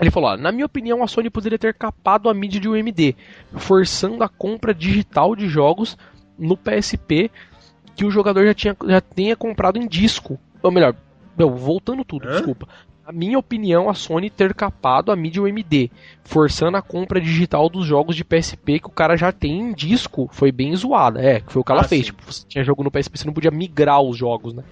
Ele 0.00 0.10
falou: 0.10 0.30
ó, 0.30 0.36
na 0.36 0.50
minha 0.50 0.66
opinião, 0.66 1.02
a 1.02 1.06
Sony 1.06 1.30
poderia 1.30 1.58
ter 1.58 1.74
capado 1.74 2.28
a 2.28 2.34
mídia 2.34 2.60
de 2.60 2.68
UMD, 2.68 3.16
forçando 3.56 4.24
a 4.24 4.28
compra 4.28 4.74
digital 4.74 5.36
de 5.36 5.48
jogos 5.48 5.96
no 6.38 6.56
PSP 6.56 7.30
que 7.94 8.04
o 8.04 8.10
jogador 8.10 8.44
já, 8.44 8.54
tinha, 8.54 8.76
já 8.86 9.00
tenha 9.00 9.36
comprado 9.36 9.78
em 9.78 9.86
disco. 9.86 10.38
Ou 10.62 10.70
melhor, 10.70 10.94
meu, 11.38 11.50
voltando 11.50 12.04
tudo, 12.04 12.26
Hã? 12.26 12.32
desculpa. 12.32 12.68
Na 13.06 13.12
minha 13.12 13.38
opinião, 13.38 13.90
a 13.90 13.94
Sony 13.94 14.30
ter 14.30 14.54
capado 14.54 15.12
a 15.12 15.16
mídia 15.16 15.42
UMD, 15.42 15.90
forçando 16.24 16.78
a 16.78 16.82
compra 16.82 17.20
digital 17.20 17.68
dos 17.68 17.84
jogos 17.84 18.16
de 18.16 18.24
PSP 18.24 18.80
que 18.80 18.86
o 18.86 18.90
cara 18.90 19.14
já 19.14 19.30
tem 19.30 19.60
em 19.60 19.72
disco, 19.74 20.26
foi 20.32 20.50
bem 20.50 20.74
zoada. 20.74 21.20
É, 21.20 21.42
foi 21.46 21.60
o 21.60 21.64
que 21.64 21.70
ela 21.70 21.82
ah, 21.82 21.88
fez. 21.88 22.06
Tipo, 22.06 22.22
você 22.24 22.46
tinha 22.48 22.64
jogo 22.64 22.82
no 22.82 22.90
PSP, 22.90 23.18
você 23.18 23.26
não 23.26 23.34
podia 23.34 23.50
migrar 23.50 24.00
os 24.00 24.16
jogos, 24.16 24.54
né? 24.54 24.64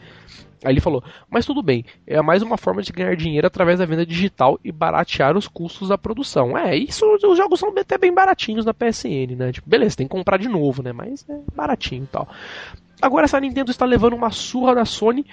Aí 0.65 0.73
ele 0.73 0.81
falou: 0.81 1.03
Mas 1.29 1.45
tudo 1.45 1.63
bem, 1.63 1.85
é 2.07 2.23
mais 2.23 2.43
uma 2.43 2.57
forma 2.57 2.83
de 2.83 2.91
ganhar 2.91 3.15
dinheiro 3.17 3.47
através 3.47 3.79
da 3.79 3.85
venda 3.85 4.07
digital 4.07 4.59
e 4.65 4.73
baratear 4.73 5.37
os 5.37 5.47
custos 5.47 5.89
da 5.89 5.99
produção. 5.99 6.57
É, 6.57 6.75
isso 6.75 7.05
os 7.23 7.37
jogos 7.37 7.61
são 7.61 7.69
até 7.77 7.99
bem 7.99 8.15
baratinhos 8.15 8.65
na 8.65 8.73
PSN, 8.73 9.37
né? 9.37 9.53
Tipo, 9.53 9.69
beleza, 9.69 9.97
tem 9.97 10.07
que 10.07 10.15
comprar 10.15 10.39
de 10.39 10.49
novo, 10.49 10.83
né? 10.83 10.93
Mas 10.93 11.29
é 11.29 11.39
baratinho 11.55 12.05
e 12.05 12.07
tal. 12.07 12.29
Agora 13.01 13.25
essa 13.25 13.41
Nintendo 13.41 13.71
está 13.71 13.85
levando 13.85 14.15
uma 14.15 14.31
surra 14.31 14.75
da 14.77 14.85
Sony 14.85 15.27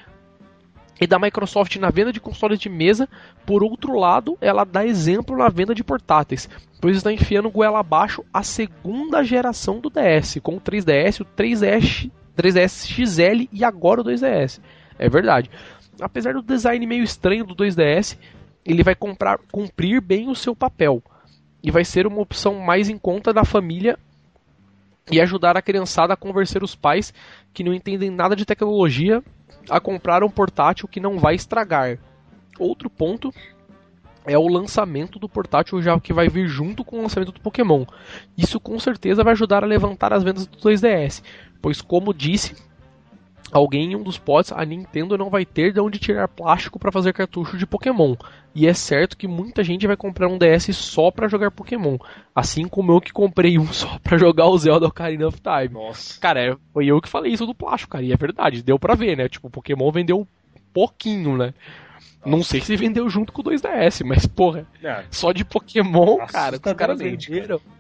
e 1.00 1.08
da 1.08 1.18
Microsoft 1.18 1.76
na 1.78 1.90
venda 1.90 2.12
de 2.12 2.20
consoles 2.20 2.60
de 2.60 2.70
mesa. 2.70 3.08
Por 3.46 3.64
outro 3.64 3.98
lado, 3.98 4.38
ela 4.42 4.64
dá 4.64 4.86
exemplo 4.86 5.38
na 5.38 5.50
venda 5.50 5.74
de 5.74 5.84
portáteis, 5.84 6.50
pois 6.82 6.98
está 6.98 7.12
enfiando 7.12 7.50
goela 7.50 7.80
abaixo 7.80 8.24
a 8.34 8.44
segunda 8.44 9.24
geração 9.24 9.80
do 9.80 9.90
DS, 9.90 10.40
com 10.42 10.58
o 10.58 10.62
3DS, 10.62 11.22
o 11.22 11.26
3DS, 11.26 12.12
3DS 12.38 12.88
XL 12.88 13.48
e 13.52 13.64
agora 13.64 14.02
o 14.02 14.04
2DS. 14.04 14.60
É 14.98 15.10
verdade. 15.10 15.50
Apesar 16.02 16.34
do 16.34 16.42
design 16.42 16.86
meio 16.86 17.04
estranho 17.04 17.46
do 17.46 17.56
2DS, 17.56 18.18
ele 18.66 18.84
vai 18.84 18.96
comprar, 18.96 19.40
cumprir 19.52 20.02
bem 20.02 20.30
o 20.30 20.36
seu 20.36 20.56
papel 20.56 21.02
e 21.62 21.72
vai 21.72 21.84
ser 21.84 22.08
uma 22.08 22.22
opção 22.22 22.60
mais 22.60 22.90
em 22.90 22.98
conta 22.98 23.34
da 23.34 23.44
família 23.44 23.98
e 25.12 25.20
ajudar 25.20 25.58
a 25.58 25.62
criançada 25.62 26.14
a 26.14 26.18
convencer 26.18 26.64
os 26.64 26.76
pais 26.76 27.14
que 27.54 27.64
não 27.64 27.74
entendem 27.74 28.10
nada 28.10 28.36
de 28.36 28.46
tecnologia 28.46 29.24
a 29.70 29.80
comprar 29.80 30.24
um 30.24 30.30
portátil 30.30 30.88
que 30.88 31.00
não 31.00 31.20
vai 31.20 31.36
estragar. 31.36 31.98
Outro 32.58 32.90
ponto 32.90 33.34
é 34.26 34.38
o 34.38 34.48
lançamento 34.48 35.18
do 35.18 35.30
portátil 35.30 35.82
já 35.82 36.00
que 36.00 36.14
vai 36.14 36.28
vir 36.28 36.48
junto 36.48 36.84
com 36.84 37.00
o 37.00 37.02
lançamento 37.02 37.32
do 37.32 37.42
Pokémon. 37.42 37.86
Isso 38.38 38.60
com 38.60 38.80
certeza 38.80 39.24
vai 39.24 39.34
ajudar 39.34 39.64
a 39.64 39.68
levantar 39.68 40.14
as 40.14 40.24
vendas 40.24 40.46
do 40.46 40.58
2DS, 40.58 41.24
pois 41.62 41.82
como 41.82 42.14
disse, 42.14 42.56
alguém 43.52 43.92
em 43.92 43.96
um 43.96 44.04
dos 44.04 44.18
pods, 44.18 44.52
a 44.52 44.64
Nintendo 44.64 45.18
não 45.18 45.30
vai 45.30 45.46
ter 45.46 45.74
de 45.74 45.80
onde 45.80 46.00
tirar 46.00 46.28
plástico 46.28 46.80
para 46.80 46.92
fazer 46.92 47.14
cartucho 47.14 47.58
de 47.58 47.66
Pokémon. 47.66 48.16
E 48.54 48.68
é 48.68 48.74
certo 48.74 49.18
que 49.18 49.28
muita 49.28 49.64
gente 49.64 49.86
vai 49.86 49.96
comprar 49.96 50.28
um 50.28 50.38
DS 50.38 50.76
só 50.76 51.12
para 51.12 51.28
jogar 51.28 51.52
Pokémon. 51.52 51.98
Assim 52.36 52.68
como 52.68 52.92
eu 52.92 53.02
que 53.02 53.14
comprei 53.14 53.58
um 53.58 53.68
só 53.74 54.00
para 54.00 54.18
jogar 54.18 54.48
o 54.48 54.58
Zelda 54.58 54.88
Ocarina 54.88 55.28
of 55.28 55.40
Time. 55.40 55.74
Nossa. 55.74 56.20
Cara, 56.20 56.40
é, 56.42 56.56
foi 56.74 56.88
eu 56.88 57.02
que 57.02 57.10
falei 57.10 57.32
isso 57.32 57.46
do 57.46 57.56
plástico, 57.56 57.92
cara. 57.92 58.06
E 58.06 58.12
é 58.12 58.18
verdade, 58.18 58.64
deu 58.64 58.80
pra 58.80 58.96
ver, 58.96 59.16
né? 59.18 59.30
Tipo, 59.30 59.50
Pokémon 59.50 59.92
vendeu 59.92 60.28
pouquinho, 60.74 61.38
né? 61.38 61.54
Nossa. 62.20 62.30
Não 62.30 62.44
sei 62.44 62.62
se 62.62 62.76
vendeu 62.76 63.10
junto 63.10 63.32
com 63.32 63.42
o 63.42 63.46
2DS, 63.46 64.04
mas 64.06 64.26
porra, 64.26 64.68
é. 64.84 65.04
só 65.10 65.32
de 65.32 65.46
Pokémon, 65.46 66.18
Nossa, 66.18 66.34
cara, 66.34 66.56
os 66.58 66.74
caras 66.74 67.00
venderam. 67.00 67.60
Cara. 67.60 67.79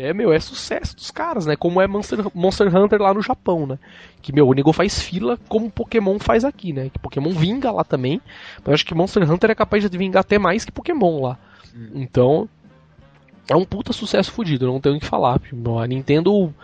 É, 0.00 0.14
meu, 0.14 0.32
é 0.32 0.38
sucesso 0.38 0.94
dos 0.94 1.10
caras, 1.10 1.44
né? 1.44 1.56
Como 1.56 1.80
é 1.80 1.86
Monster, 1.88 2.20
Monster 2.32 2.74
Hunter 2.74 3.02
lá 3.02 3.12
no 3.12 3.20
Japão, 3.20 3.66
né? 3.66 3.80
Que, 4.22 4.32
meu, 4.32 4.46
o 4.46 4.52
nego 4.52 4.72
faz 4.72 5.02
fila 5.02 5.36
como 5.48 5.68
Pokémon 5.68 6.20
faz 6.20 6.44
aqui, 6.44 6.72
né? 6.72 6.88
Que 6.88 7.00
Pokémon 7.00 7.30
vinga 7.32 7.72
lá 7.72 7.82
também. 7.82 8.22
Mas 8.58 8.66
eu 8.68 8.74
acho 8.74 8.86
que 8.86 8.94
Monster 8.94 9.28
Hunter 9.28 9.50
é 9.50 9.54
capaz 9.56 9.90
de 9.90 9.98
vingar 9.98 10.20
até 10.20 10.38
mais 10.38 10.64
que 10.64 10.70
Pokémon 10.70 11.20
lá. 11.20 11.36
Hum. 11.74 11.90
Então, 11.96 12.48
é 13.48 13.56
um 13.56 13.64
puta 13.64 13.92
sucesso 13.92 14.30
fodido, 14.30 14.68
não 14.68 14.80
tenho 14.80 14.94
o 14.94 15.00
que 15.00 15.06
falar. 15.06 15.40
A 15.82 15.86
Nintendo, 15.88 16.54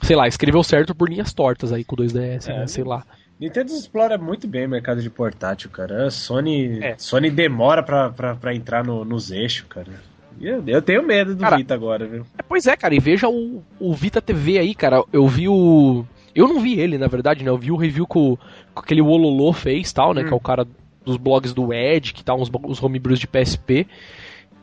sei 0.00 0.14
lá, 0.14 0.28
escreveu 0.28 0.62
certo 0.62 0.94
por 0.94 1.08
linhas 1.08 1.32
tortas 1.32 1.72
aí 1.72 1.82
com 1.82 1.96
o 1.96 1.98
2DS, 1.98 2.48
é, 2.48 2.58
né? 2.58 2.66
Sei 2.68 2.84
lá. 2.84 3.04
Nintendo 3.40 3.72
explora 3.72 4.16
muito 4.16 4.46
bem 4.46 4.66
o 4.66 4.68
mercado 4.68 5.02
de 5.02 5.10
portátil, 5.10 5.68
cara. 5.68 6.06
A 6.06 6.10
Sony, 6.12 6.78
é. 6.80 6.94
Sony 6.96 7.28
demora 7.28 7.82
pra, 7.82 8.10
pra, 8.10 8.36
pra 8.36 8.54
entrar 8.54 8.84
no, 8.84 9.04
nos 9.04 9.32
eixos, 9.32 9.66
cara. 9.68 10.11
Eu, 10.40 10.62
eu 10.66 10.82
tenho 10.82 11.06
medo 11.06 11.34
do 11.34 11.40
cara, 11.40 11.56
Vita 11.56 11.74
agora, 11.74 12.06
viu? 12.06 12.26
É, 12.36 12.42
pois 12.42 12.66
é, 12.66 12.76
cara, 12.76 12.94
e 12.94 12.98
veja 12.98 13.28
o, 13.28 13.62
o 13.78 13.94
Vita 13.94 14.20
TV 14.20 14.58
aí, 14.58 14.74
cara. 14.74 15.04
Eu 15.12 15.26
vi 15.26 15.48
o. 15.48 16.04
Eu 16.34 16.48
não 16.48 16.60
vi 16.60 16.78
ele, 16.80 16.96
na 16.96 17.08
verdade, 17.08 17.44
né? 17.44 17.50
Eu 17.50 17.58
vi 17.58 17.70
o 17.70 17.76
review 17.76 18.06
que, 18.06 18.18
o, 18.18 18.36
que 18.36 18.42
aquele 18.74 19.02
Wololo 19.02 19.52
fez, 19.52 19.92
tal, 19.92 20.14
né? 20.14 20.22
Hum. 20.22 20.26
Que 20.26 20.32
é 20.32 20.36
o 20.36 20.40
cara 20.40 20.66
dos 21.04 21.16
blogs 21.16 21.52
do 21.52 21.72
Ed, 21.72 22.12
que 22.12 22.24
tá 22.24 22.34
uns, 22.34 22.50
uns 22.64 22.82
homebrews 22.82 23.18
de 23.18 23.26
PSP. 23.26 23.86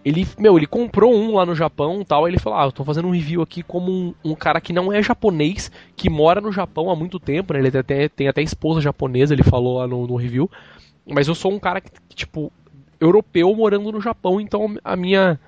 Ele, 0.04 0.26
meu, 0.38 0.58
ele 0.58 0.66
comprou 0.66 1.14
um 1.14 1.36
lá 1.36 1.46
no 1.46 1.54
Japão 1.54 2.04
tal. 2.04 2.28
Ele 2.28 2.40
falou: 2.40 2.60
Ah, 2.60 2.66
eu 2.66 2.72
tô 2.72 2.84
fazendo 2.84 3.08
um 3.08 3.12
review 3.12 3.42
aqui 3.42 3.62
como 3.62 3.92
um, 3.92 4.14
um, 4.24 4.36
cara 4.36 4.62
que 4.62 4.74
não 4.74 4.92
é 4.92 5.04
japonês, 5.04 5.72
que 5.96 6.10
mora 6.10 6.40
no 6.40 6.52
Japão 6.52 6.90
há 6.90 6.96
muito 6.96 7.20
tempo, 7.20 7.54
né? 7.54 7.60
Ele 7.60 7.72
tem 7.72 7.80
até, 7.80 8.10
tem 8.10 8.28
até 8.28 8.42
esposa 8.42 8.82
japonesa, 8.82 9.34
ele 9.34 9.44
falou 9.44 9.78
lá 9.78 9.88
no, 9.88 10.08
no 10.08 10.16
review. 10.16 10.50
Mas 11.06 11.28
eu 11.28 11.36
sou 11.36 11.52
um 11.52 11.60
cara 11.60 11.82
que, 11.82 11.92
tipo, 12.14 12.52
europeu 13.00 13.56
morando 13.56 13.92
no 13.92 14.02
Japão, 14.02 14.40
então 14.42 14.78
a 14.84 14.96
minha 14.96 15.40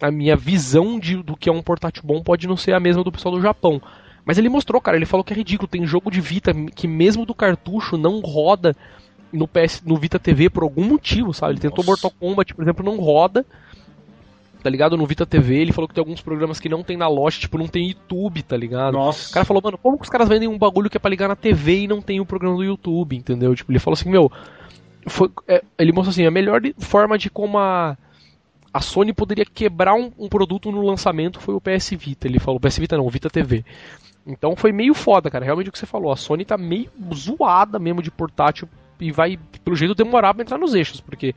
a 0.00 0.10
minha 0.10 0.36
visão 0.36 0.98
de, 0.98 1.16
do 1.16 1.36
que 1.36 1.48
é 1.48 1.52
um 1.52 1.62
portátil 1.62 2.02
bom 2.04 2.22
pode 2.22 2.46
não 2.46 2.56
ser 2.56 2.72
a 2.72 2.80
mesma 2.80 3.02
do 3.02 3.10
pessoal 3.10 3.34
do 3.34 3.42
Japão. 3.42 3.82
Mas 4.24 4.38
ele 4.38 4.48
mostrou, 4.48 4.80
cara, 4.80 4.96
ele 4.96 5.06
falou 5.06 5.24
que 5.24 5.32
é 5.32 5.36
ridículo. 5.36 5.66
Tem 5.66 5.86
jogo 5.86 6.10
de 6.10 6.20
Vita 6.20 6.52
que 6.52 6.86
mesmo 6.86 7.24
do 7.24 7.34
cartucho 7.34 7.96
não 7.96 8.20
roda 8.20 8.76
no 9.32 9.48
PS, 9.48 9.82
no 9.84 9.96
Vita 9.96 10.18
TV 10.18 10.50
por 10.50 10.62
algum 10.62 10.84
motivo, 10.84 11.32
sabe? 11.32 11.54
Ele 11.54 11.60
tentou 11.60 11.84
Mortal 11.84 12.12
Kombat, 12.18 12.54
por 12.54 12.62
exemplo, 12.62 12.84
não 12.84 12.98
roda. 12.98 13.44
Tá 14.62 14.68
ligado? 14.68 14.96
No 14.96 15.06
Vita 15.06 15.24
TV, 15.24 15.60
ele 15.60 15.72
falou 15.72 15.88
que 15.88 15.94
tem 15.94 16.02
alguns 16.02 16.20
programas 16.20 16.58
que 16.58 16.68
não 16.68 16.82
tem 16.82 16.96
na 16.96 17.08
loja, 17.08 17.38
tipo, 17.38 17.56
não 17.56 17.68
tem 17.68 17.88
YouTube, 17.88 18.42
tá 18.42 18.56
ligado? 18.56 18.94
Nossa. 18.94 19.30
O 19.30 19.32
cara 19.32 19.46
falou, 19.46 19.62
mano, 19.62 19.78
como 19.78 19.96
que 19.96 20.02
os 20.02 20.10
caras 20.10 20.28
vendem 20.28 20.48
um 20.48 20.58
bagulho 20.58 20.90
que 20.90 20.96
é 20.96 21.00
pra 21.00 21.08
ligar 21.08 21.28
na 21.28 21.36
TV 21.36 21.82
e 21.82 21.88
não 21.88 22.02
tem 22.02 22.20
o 22.20 22.26
programa 22.26 22.56
do 22.56 22.64
YouTube, 22.64 23.16
entendeu? 23.16 23.54
Tipo, 23.54 23.70
ele 23.70 23.78
falou 23.78 23.94
assim, 23.94 24.10
meu, 24.10 24.30
foi, 25.08 25.30
é, 25.46 25.62
ele 25.78 25.92
mostrou 25.92 26.10
assim, 26.10 26.26
a 26.26 26.30
melhor 26.30 26.60
forma 26.78 27.18
de 27.18 27.30
como 27.30 27.58
a 27.58 27.96
a 28.72 28.80
Sony 28.80 29.12
poderia 29.12 29.44
quebrar 29.44 29.94
um, 29.94 30.12
um, 30.18 30.28
produto 30.28 30.70
no 30.70 30.82
lançamento 30.82 31.40
foi 31.40 31.54
o 31.54 31.60
PS 31.60 31.90
Vita. 31.98 32.28
Ele 32.28 32.38
falou, 32.38 32.60
PS 32.60 32.78
Vita 32.78 32.96
não, 32.96 33.06
o 33.06 33.10
Vita 33.10 33.30
TV. 33.30 33.64
Então 34.26 34.54
foi 34.54 34.72
meio 34.72 34.94
foda, 34.94 35.30
cara. 35.30 35.44
Realmente 35.44 35.68
o 35.68 35.72
que 35.72 35.78
você 35.78 35.86
falou. 35.86 36.12
A 36.12 36.16
Sony 36.16 36.44
tá 36.44 36.58
meio 36.58 36.90
zoada 37.14 37.78
mesmo 37.78 38.02
de 38.02 38.10
portátil 38.10 38.68
e 39.00 39.10
vai, 39.10 39.38
pelo 39.64 39.76
jeito, 39.76 39.94
demorar 39.94 40.34
pra 40.34 40.42
entrar 40.42 40.58
nos 40.58 40.74
eixos, 40.74 41.00
porque 41.00 41.34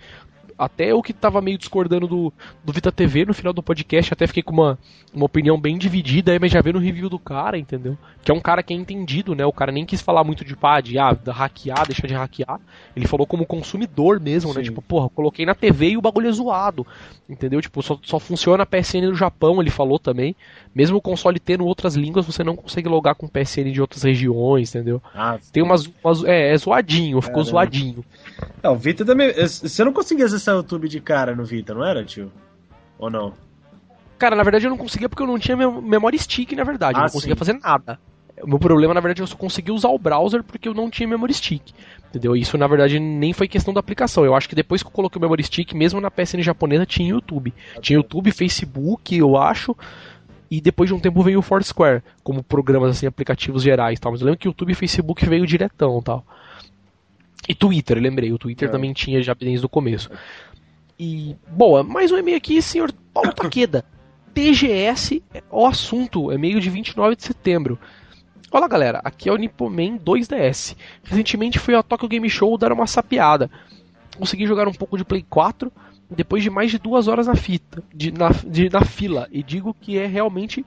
até 0.62 0.91
eu 0.91 1.01
que 1.01 1.12
tava 1.12 1.41
meio 1.41 1.57
discordando 1.57 2.07
do, 2.07 2.32
do 2.64 2.72
Vita 2.72 2.91
TV 2.91 3.26
no 3.26 3.34
final 3.34 3.51
do 3.51 3.64
podcast, 3.64 4.14
até 4.14 4.28
fiquei 4.28 4.43
com 4.43 4.53
uma, 4.53 4.78
uma 5.12 5.26
opinião 5.26 5.59
bem 5.59 5.76
dividida 5.76 6.32
aí, 6.32 6.38
mas 6.38 6.51
já 6.51 6.62
vendo 6.62 6.76
o 6.76 6.80
review 6.80 7.09
do 7.09 7.18
cara, 7.18 7.57
entendeu? 7.57 7.97
Que 8.24 8.32
é 8.32 8.34
um 8.34 8.39
cara 8.39 8.62
que 8.62 8.72
é 8.72 8.78
entendido, 8.78 9.34
né? 9.34 9.43
O 9.43 9.51
cara 9.51 9.72
nem 9.72 9.88
quis 9.88 10.01
falar 10.01 10.24
muito 10.24 10.45
de 10.45 10.55
pá, 10.55 10.80
de 10.80 10.99
ah, 10.99 11.18
hackear, 11.30 11.88
deixar 11.88 12.05
de 12.05 12.14
hackear. 12.14 12.59
Ele 12.95 13.07
falou 13.07 13.26
como 13.26 13.43
consumidor 13.43 14.20
mesmo, 14.20 14.49
né? 14.49 14.53
Sim. 14.53 14.59
né? 14.59 14.66
Tipo, 14.66 14.84
porra, 14.84 15.09
coloquei 15.09 15.47
na 15.47 15.55
TV 15.55 15.89
e 15.89 15.97
o 15.97 16.01
bagulho 16.01 16.30
é 16.30 16.32
zoado. 16.32 16.86
Entendeu? 17.28 17.59
Tipo, 17.59 17.82
só, 17.82 17.97
só 18.03 18.20
funciona 18.20 18.62
a 18.62 18.66
PSN 18.66 19.07
no 19.07 19.16
Japão, 19.16 19.59
ele 19.62 19.72
falou 19.72 19.97
também. 19.97 20.36
Mesmo 20.76 20.97
o 20.97 21.01
console 21.01 21.39
tendo 21.39 21.66
outras 21.66 21.95
línguas, 21.95 22.26
você 22.26 22.43
não 22.43 22.55
consegue 22.55 22.88
logar 22.88 23.16
com 23.16 23.28
PSN 23.28 23.72
de 23.72 23.82
outras 23.82 24.03
regiões, 24.03 24.76
entendeu? 24.76 25.01
Ah, 25.16 25.39
Tem 25.51 25.64
umas, 25.64 25.89
umas. 26.03 26.24
é, 26.24 26.53
é 26.53 26.57
zoadinho, 26.57 27.20
ficou 27.22 27.43
zoadinho. 27.43 28.05
Não, 28.62 28.74
o 28.74 28.78
Vita 28.78 29.03
também. 29.03 29.32
Você 29.34 29.84
não 29.84 29.93
conseguia 29.93 30.26
acessar 30.26 30.51
o 30.54 30.58
YouTube 30.58 30.88
de 30.88 30.99
cara 30.99 31.36
no 31.36 31.45
Vita, 31.45 31.74
não 31.74 31.84
era, 31.84 32.04
tio? 32.04 32.32
Ou 32.97 33.10
não? 33.10 33.34
Cara, 34.18 34.36
na 34.36 34.43
verdade 34.43 34.66
eu 34.66 34.70
não 34.70 34.78
conseguia 34.78 35.10
porque 35.10 35.24
eu 35.24 35.28
não 35.28 35.39
tinha 35.39 35.58
memória 35.58 36.18
stick, 36.18 36.52
na 36.54 36.64
verdade. 36.64 36.97
Ah, 36.97 37.02
eu 37.02 37.06
não 37.06 37.12
conseguia 37.12 37.36
sim. 37.36 37.39
fazer 37.39 37.54
nada. 37.54 37.99
O 38.43 38.47
meu 38.47 38.60
problema, 38.60 38.93
na 38.93 38.99
verdade, 38.99 39.22
eu 39.22 39.28
só 39.28 39.36
consegui 39.36 39.72
usar 39.72 39.89
o 39.89 39.99
browser 39.99 40.43
porque 40.43 40.68
eu 40.68 40.74
não 40.74 40.89
tinha 40.89 41.08
memory 41.08 41.34
stick. 41.34 41.74
Entendeu? 42.10 42.36
Isso, 42.36 42.58
na 42.58 42.68
verdade, 42.68 42.99
nem 42.99 43.34
foi 43.34 43.47
questão 43.47 43.74
da 43.74 43.80
aplicação. 43.80 44.26
Eu 44.26 44.36
acho 44.36 44.49
que 44.49 44.56
depois 44.56 44.82
que 44.82 44.88
eu 44.88 44.91
coloquei 44.91 45.20
o 45.20 45.22
memory 45.22 45.43
stick, 45.43 45.74
mesmo 45.74 46.02
na 46.02 46.10
PSN 46.10 46.41
japonesa, 46.41 46.86
tinha 46.86 47.10
YouTube. 47.10 47.54
Tinha 47.82 47.97
YouTube, 47.97 48.32
Facebook, 48.32 49.16
eu 49.16 49.38
acho. 49.38 49.76
E 50.49 50.60
depois 50.60 50.89
de 50.89 50.93
um 50.93 50.99
tempo 50.99 51.24
veio 51.24 51.39
o 51.39 51.41
Foursquare, 51.41 52.04
como 52.24 52.43
programas, 52.43 52.91
assim, 52.91 53.06
aplicativos 53.06 53.64
gerais 53.64 53.99
tal. 53.99 54.12
Mas 54.12 54.22
eu 54.22 54.26
lembro 54.26 54.39
que 54.39 54.47
YouTube 54.47 54.72
e 54.72 54.76
Facebook 54.76 55.26
veio 55.28 55.47
diretão 55.47 56.02
tal. 56.02 56.26
E 57.48 57.56
Twitter, 57.56 57.98
lembrei. 58.00 58.32
O 58.32 58.38
Twitter 58.38 58.70
é. 58.70 58.72
também 58.72 58.94
tinha 58.94 59.22
já 59.22 59.34
desde 59.34 59.66
o 59.66 59.70
começo. 59.70 60.10
E, 61.00 61.36
boa, 61.48 61.84
mais 61.84 62.12
um 62.12 62.18
e-mail 62.18 62.38
aqui, 62.38 62.62
senhor 62.62 62.94
Paulo 63.14 63.34
Taqueda. 63.36 63.84
TGS, 64.34 65.22
o 65.50 65.66
assunto, 65.66 66.32
é 66.32 66.38
meio 66.38 66.62
de 66.62 66.70
29 66.70 67.16
de 67.16 67.24
setembro. 67.24 67.78
Olá 68.50 68.68
galera, 68.68 69.02
aqui 69.04 69.28
é 69.28 69.32
o 69.32 69.38
Nipoman 69.38 69.98
2DS. 69.98 70.76
Recentemente 71.04 71.60
fui 71.60 71.74
ao 71.74 71.84
Tokyo 71.84 72.08
Game 72.08 72.30
Show 72.30 72.58
dar 72.58 72.72
uma 72.72 72.88
sapiada. 72.88 73.50
Consegui 74.18 74.46
jogar 74.46 74.68
um 74.68 74.74
pouco 74.74 74.98
de 74.98 75.04
Play 75.04 75.26
4 75.30 75.72
depois 76.10 76.44
de 76.44 76.50
mais 76.50 76.70
de 76.70 76.78
duas 76.78 77.08
horas 77.08 77.28
na 77.28 77.36
fita, 77.36 77.82
de, 77.94 78.12
na, 78.12 78.30
de, 78.30 78.70
na 78.70 78.84
fila, 78.84 79.28
e 79.32 79.42
digo 79.42 79.74
que 79.74 79.98
é 79.98 80.06
realmente 80.06 80.66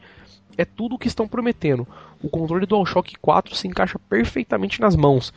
é 0.57 0.64
tudo 0.64 0.95
o 0.95 0.99
que 0.99 1.09
estão 1.09 1.29
prometendo. 1.29 1.87
O 2.22 2.29
controle 2.29 2.64
do 2.64 2.68
DualShock 2.70 3.14
4 3.20 3.55
se 3.55 3.68
encaixa 3.68 3.99
perfeitamente 4.09 4.81
nas 4.81 4.97
mãos. 4.97 5.33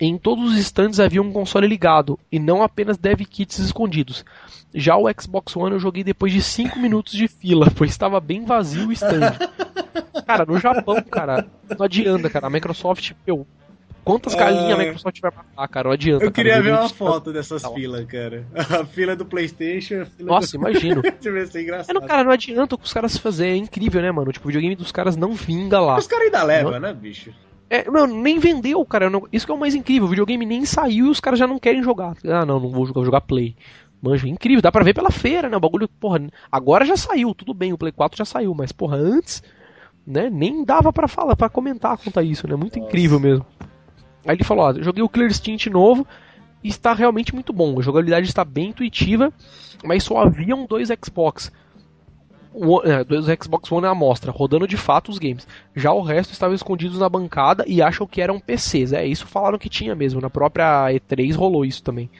Em 0.00 0.16
todos 0.16 0.52
os 0.52 0.58
stands 0.58 0.98
havia 0.98 1.20
um 1.20 1.30
console 1.30 1.66
ligado, 1.66 2.18
e 2.32 2.38
não 2.38 2.62
apenas 2.62 2.96
dev 2.96 3.20
kits 3.20 3.58
escondidos. 3.58 4.24
Já 4.74 4.96
o 4.96 5.04
Xbox 5.20 5.54
One 5.54 5.72
eu 5.72 5.78
joguei 5.78 6.02
depois 6.02 6.32
de 6.32 6.40
5 6.40 6.78
minutos 6.78 7.12
de 7.12 7.28
fila, 7.28 7.70
pois 7.76 7.90
estava 7.90 8.18
bem 8.18 8.46
vazio 8.46 8.88
o 8.88 8.92
stand. 8.92 9.36
Cara, 10.26 10.46
no 10.46 10.58
Japão, 10.58 11.02
cara, 11.02 11.46
não 11.76 11.84
adianta, 11.84 12.30
cara. 12.30 12.46
A 12.46 12.50
Microsoft, 12.50 13.12
meu, 13.26 13.46
quantas 14.02 14.34
galinhas 14.34 14.72
a 14.72 14.82
Microsoft 14.82 15.20
vai 15.20 15.32
matar, 15.36 15.68
cara? 15.68 15.88
Não 15.88 15.92
adianta. 15.92 16.24
Eu 16.24 16.32
queria 16.32 16.52
cara, 16.52 16.64
ver 16.64 16.72
uma 16.72 16.88
foto 16.88 17.30
dessas 17.30 17.62
filas, 17.74 18.06
cara. 18.06 18.46
A 18.80 18.86
fila 18.86 19.14
do 19.14 19.26
PlayStation. 19.26 20.06
Fila 20.16 20.34
Nossa, 20.34 20.56
do... 20.56 20.60
imagino. 20.60 21.02
Deve 21.20 21.46
ser 21.46 21.62
engraçado. 21.62 21.90
É, 21.90 22.00
não, 22.00 22.06
cara, 22.06 22.24
não 22.24 22.30
adianta 22.30 22.74
o 22.74 22.78
que 22.78 22.84
os 22.84 22.92
caras 22.92 23.18
fazerem. 23.18 23.54
É 23.54 23.56
incrível, 23.56 24.00
né, 24.00 24.10
mano? 24.10 24.32
Tipo, 24.32 24.46
o 24.46 24.48
videogame 24.48 24.76
dos 24.76 24.92
caras 24.92 25.16
não 25.16 25.34
vinga 25.34 25.78
lá. 25.78 25.98
Os 25.98 26.06
caras 26.06 26.26
ainda 26.26 26.42
levam, 26.42 26.80
né, 26.80 26.94
bicho? 26.94 27.32
É, 27.70 27.88
mano, 27.88 28.20
nem 28.20 28.40
vendeu, 28.40 28.84
cara. 28.84 29.08
Isso 29.32 29.46
que 29.46 29.52
é 29.52 29.54
o 29.54 29.58
mais 29.58 29.76
incrível. 29.76 30.06
O 30.06 30.10
videogame 30.10 30.44
nem 30.44 30.64
saiu 30.64 31.06
e 31.06 31.10
os 31.10 31.20
caras 31.20 31.38
já 31.38 31.46
não 31.46 31.56
querem 31.56 31.84
jogar. 31.84 32.16
Ah, 32.24 32.44
não, 32.44 32.58
não 32.58 32.68
vou 32.68 32.84
jogar, 32.84 32.94
vou 32.94 33.04
jogar 33.04 33.20
Play. 33.20 33.54
Manjo, 34.02 34.26
incrível, 34.26 34.60
dá 34.60 34.72
pra 34.72 34.82
ver 34.82 34.94
pela 34.94 35.10
feira, 35.10 35.48
né? 35.48 35.56
O 35.56 35.60
bagulho, 35.60 35.86
porra, 35.86 36.20
agora 36.50 36.84
já 36.84 36.96
saiu, 36.96 37.34
tudo 37.34 37.54
bem, 37.54 37.72
o 37.72 37.78
Play 37.78 37.92
4 37.92 38.16
já 38.18 38.24
saiu, 38.24 38.54
mas, 38.54 38.72
porra, 38.72 38.96
antes, 38.96 39.42
né, 40.06 40.30
nem 40.30 40.64
dava 40.64 40.90
para 40.92 41.06
falar, 41.06 41.36
para 41.36 41.50
comentar 41.50 41.98
quanto 41.98 42.18
a 42.18 42.22
isso, 42.22 42.48
né? 42.48 42.56
Muito 42.56 42.78
Nossa. 42.78 42.88
incrível 42.88 43.20
mesmo. 43.20 43.46
Aí 44.26 44.34
ele 44.36 44.44
falou, 44.44 44.64
ó, 44.64 44.72
joguei 44.82 45.02
o 45.02 45.08
Clear 45.08 45.32
Stint 45.32 45.66
novo 45.66 46.06
e 46.64 46.68
está 46.68 46.92
realmente 46.92 47.34
muito 47.34 47.52
bom. 47.52 47.78
A 47.78 47.82
jogabilidade 47.82 48.26
está 48.26 48.44
bem 48.44 48.70
intuitiva, 48.70 49.32
mas 49.84 50.02
só 50.02 50.18
haviam 50.18 50.66
dois 50.66 50.88
Xbox 51.04 51.52
é, 52.84 53.04
do 53.04 53.42
Xbox 53.42 53.70
One 53.70 53.86
à 53.86 53.90
amostra, 53.90 54.32
rodando 54.32 54.66
de 54.66 54.76
fato 54.76 55.10
os 55.10 55.18
games. 55.18 55.46
Já 55.74 55.92
o 55.92 56.02
resto 56.02 56.32
estavam 56.32 56.54
escondidos 56.54 56.98
na 56.98 57.08
bancada 57.08 57.64
e 57.66 57.80
acham 57.80 58.06
que 58.06 58.20
eram 58.20 58.40
PCs. 58.40 58.92
É, 58.92 59.06
isso 59.06 59.26
falaram 59.26 59.58
que 59.58 59.68
tinha 59.68 59.94
mesmo. 59.94 60.20
Na 60.20 60.28
própria 60.28 60.88
E3 60.92 61.34
rolou 61.36 61.64
isso 61.64 61.82
também. 61.82 62.10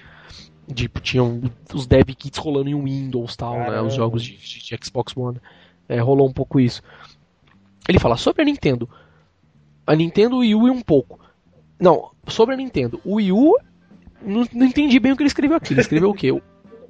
Tipo, 0.73 1.01
tinham 1.01 1.43
os 1.75 1.87
dev 1.87 2.09
kits 2.11 2.39
rolando 2.39 2.71
em 2.71 2.81
Windows 2.81 3.35
tal, 3.35 3.59
né? 3.59 3.81
Os 3.81 3.95
jogos 3.95 4.23
de, 4.23 4.37
de, 4.37 4.61
de 4.61 4.79
Xbox 4.85 5.17
One. 5.17 5.39
É, 5.89 5.99
rolou 5.99 6.29
um 6.29 6.33
pouco 6.33 6.61
isso. 6.61 6.81
Ele 7.89 7.99
fala 7.99 8.17
sobre 8.17 8.43
a 8.43 8.45
Nintendo. 8.45 8.89
A 9.85 9.97
Nintendo 9.97 10.39
Wii 10.39 10.55
U 10.55 10.69
e 10.69 10.71
um 10.71 10.81
pouco. 10.81 11.19
Não, 11.79 12.13
sobre 12.29 12.55
a 12.55 12.57
Nintendo. 12.57 13.01
O 13.05 13.17
Wii 13.17 13.33
U, 13.33 13.57
não, 14.23 14.47
não 14.53 14.67
entendi 14.67 15.01
bem 15.01 15.11
o 15.11 15.17
que 15.17 15.23
ele 15.23 15.29
escreveu 15.29 15.57
aqui. 15.57 15.73
Ele 15.73 15.81
escreveu 15.81 16.11
o 16.11 16.15
quê? 16.15 16.41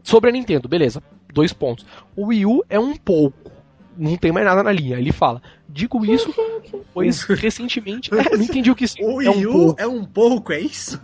Sobre 0.03 0.29
a 0.29 0.33
Nintendo, 0.33 0.69
beleza 0.69 1.03
dois 1.33 1.53
pontos. 1.53 1.87
O 2.17 2.27
Wii 2.27 2.47
U 2.47 2.65
é 2.69 2.79
um 2.79 2.97
pouco. 2.97 3.51
Não 3.97 4.17
tem 4.17 4.33
mais 4.33 4.47
nada 4.47 4.63
na 4.63 4.73
linha. 4.73 4.99
Ele 4.99 5.13
fala. 5.13 5.43
Digo 5.69 6.05
isso, 6.05 6.35
pois 6.95 7.23
recentemente. 7.29 8.11
É, 8.15 8.37
não 8.37 8.43
entendi 8.45 8.71
o 8.71 8.75
que 8.77 8.87
O 9.01 9.17
Wii 9.17 9.27
é 9.27 9.31
um 9.31 9.41
U 9.49 9.53
pouco. 9.53 9.81
é 9.83 9.87
um 9.87 10.05
pouco, 10.05 10.53
é 10.53 10.61
isso? 10.61 11.01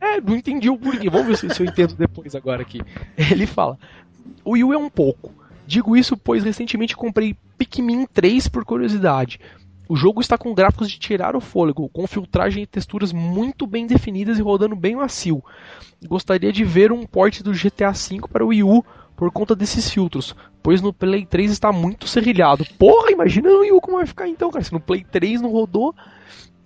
É, 0.00 0.20
não 0.20 0.36
entendi 0.36 0.70
o 0.70 0.78
porquê. 0.78 1.10
Vamos 1.10 1.26
ver 1.26 1.36
se, 1.36 1.54
se 1.54 1.62
eu 1.62 1.66
entendo 1.66 1.94
depois 1.94 2.34
agora 2.34 2.62
aqui. 2.62 2.80
Ele 3.16 3.46
fala. 3.46 3.78
O 4.44 4.52
Wii 4.52 4.64
U 4.64 4.72
é 4.72 4.78
um 4.78 4.88
pouco. 4.88 5.32
Digo 5.66 5.96
isso, 5.96 6.16
pois 6.16 6.42
recentemente 6.42 6.96
comprei 6.96 7.36
Pikmin 7.58 8.06
3 8.06 8.48
por 8.48 8.64
curiosidade. 8.64 9.38
O 9.88 9.96
jogo 9.96 10.20
está 10.20 10.38
com 10.38 10.54
gráficos 10.54 10.88
de 10.88 10.98
tirar 11.00 11.34
o 11.34 11.40
fôlego, 11.40 11.88
com 11.88 12.06
filtragem 12.06 12.62
e 12.62 12.66
texturas 12.66 13.12
muito 13.12 13.66
bem 13.66 13.86
definidas 13.88 14.38
e 14.38 14.42
rodando 14.42 14.76
bem 14.76 14.94
macio. 14.94 15.42
Gostaria 16.06 16.52
de 16.52 16.64
ver 16.64 16.92
um 16.92 17.04
port 17.04 17.42
do 17.42 17.52
GTA 17.52 17.90
V 17.90 18.20
para 18.32 18.44
o 18.44 18.48
Wii 18.48 18.62
U 18.62 18.84
por 19.20 19.30
conta 19.30 19.54
desses 19.54 19.90
filtros, 19.90 20.34
pois 20.62 20.80
no 20.80 20.94
Play 20.94 21.26
3 21.26 21.50
está 21.50 21.70
muito 21.70 22.08
serrilhado. 22.08 22.64
Porra, 22.78 23.10
imagina 23.10 23.50
no 23.50 23.58
Wii 23.58 23.72
U 23.72 23.78
como 23.78 23.98
vai 23.98 24.06
ficar 24.06 24.26
então, 24.26 24.50
cara, 24.50 24.64
se 24.64 24.72
no 24.72 24.80
Play 24.80 25.04
3 25.04 25.42
não 25.42 25.50
rodou, 25.50 25.94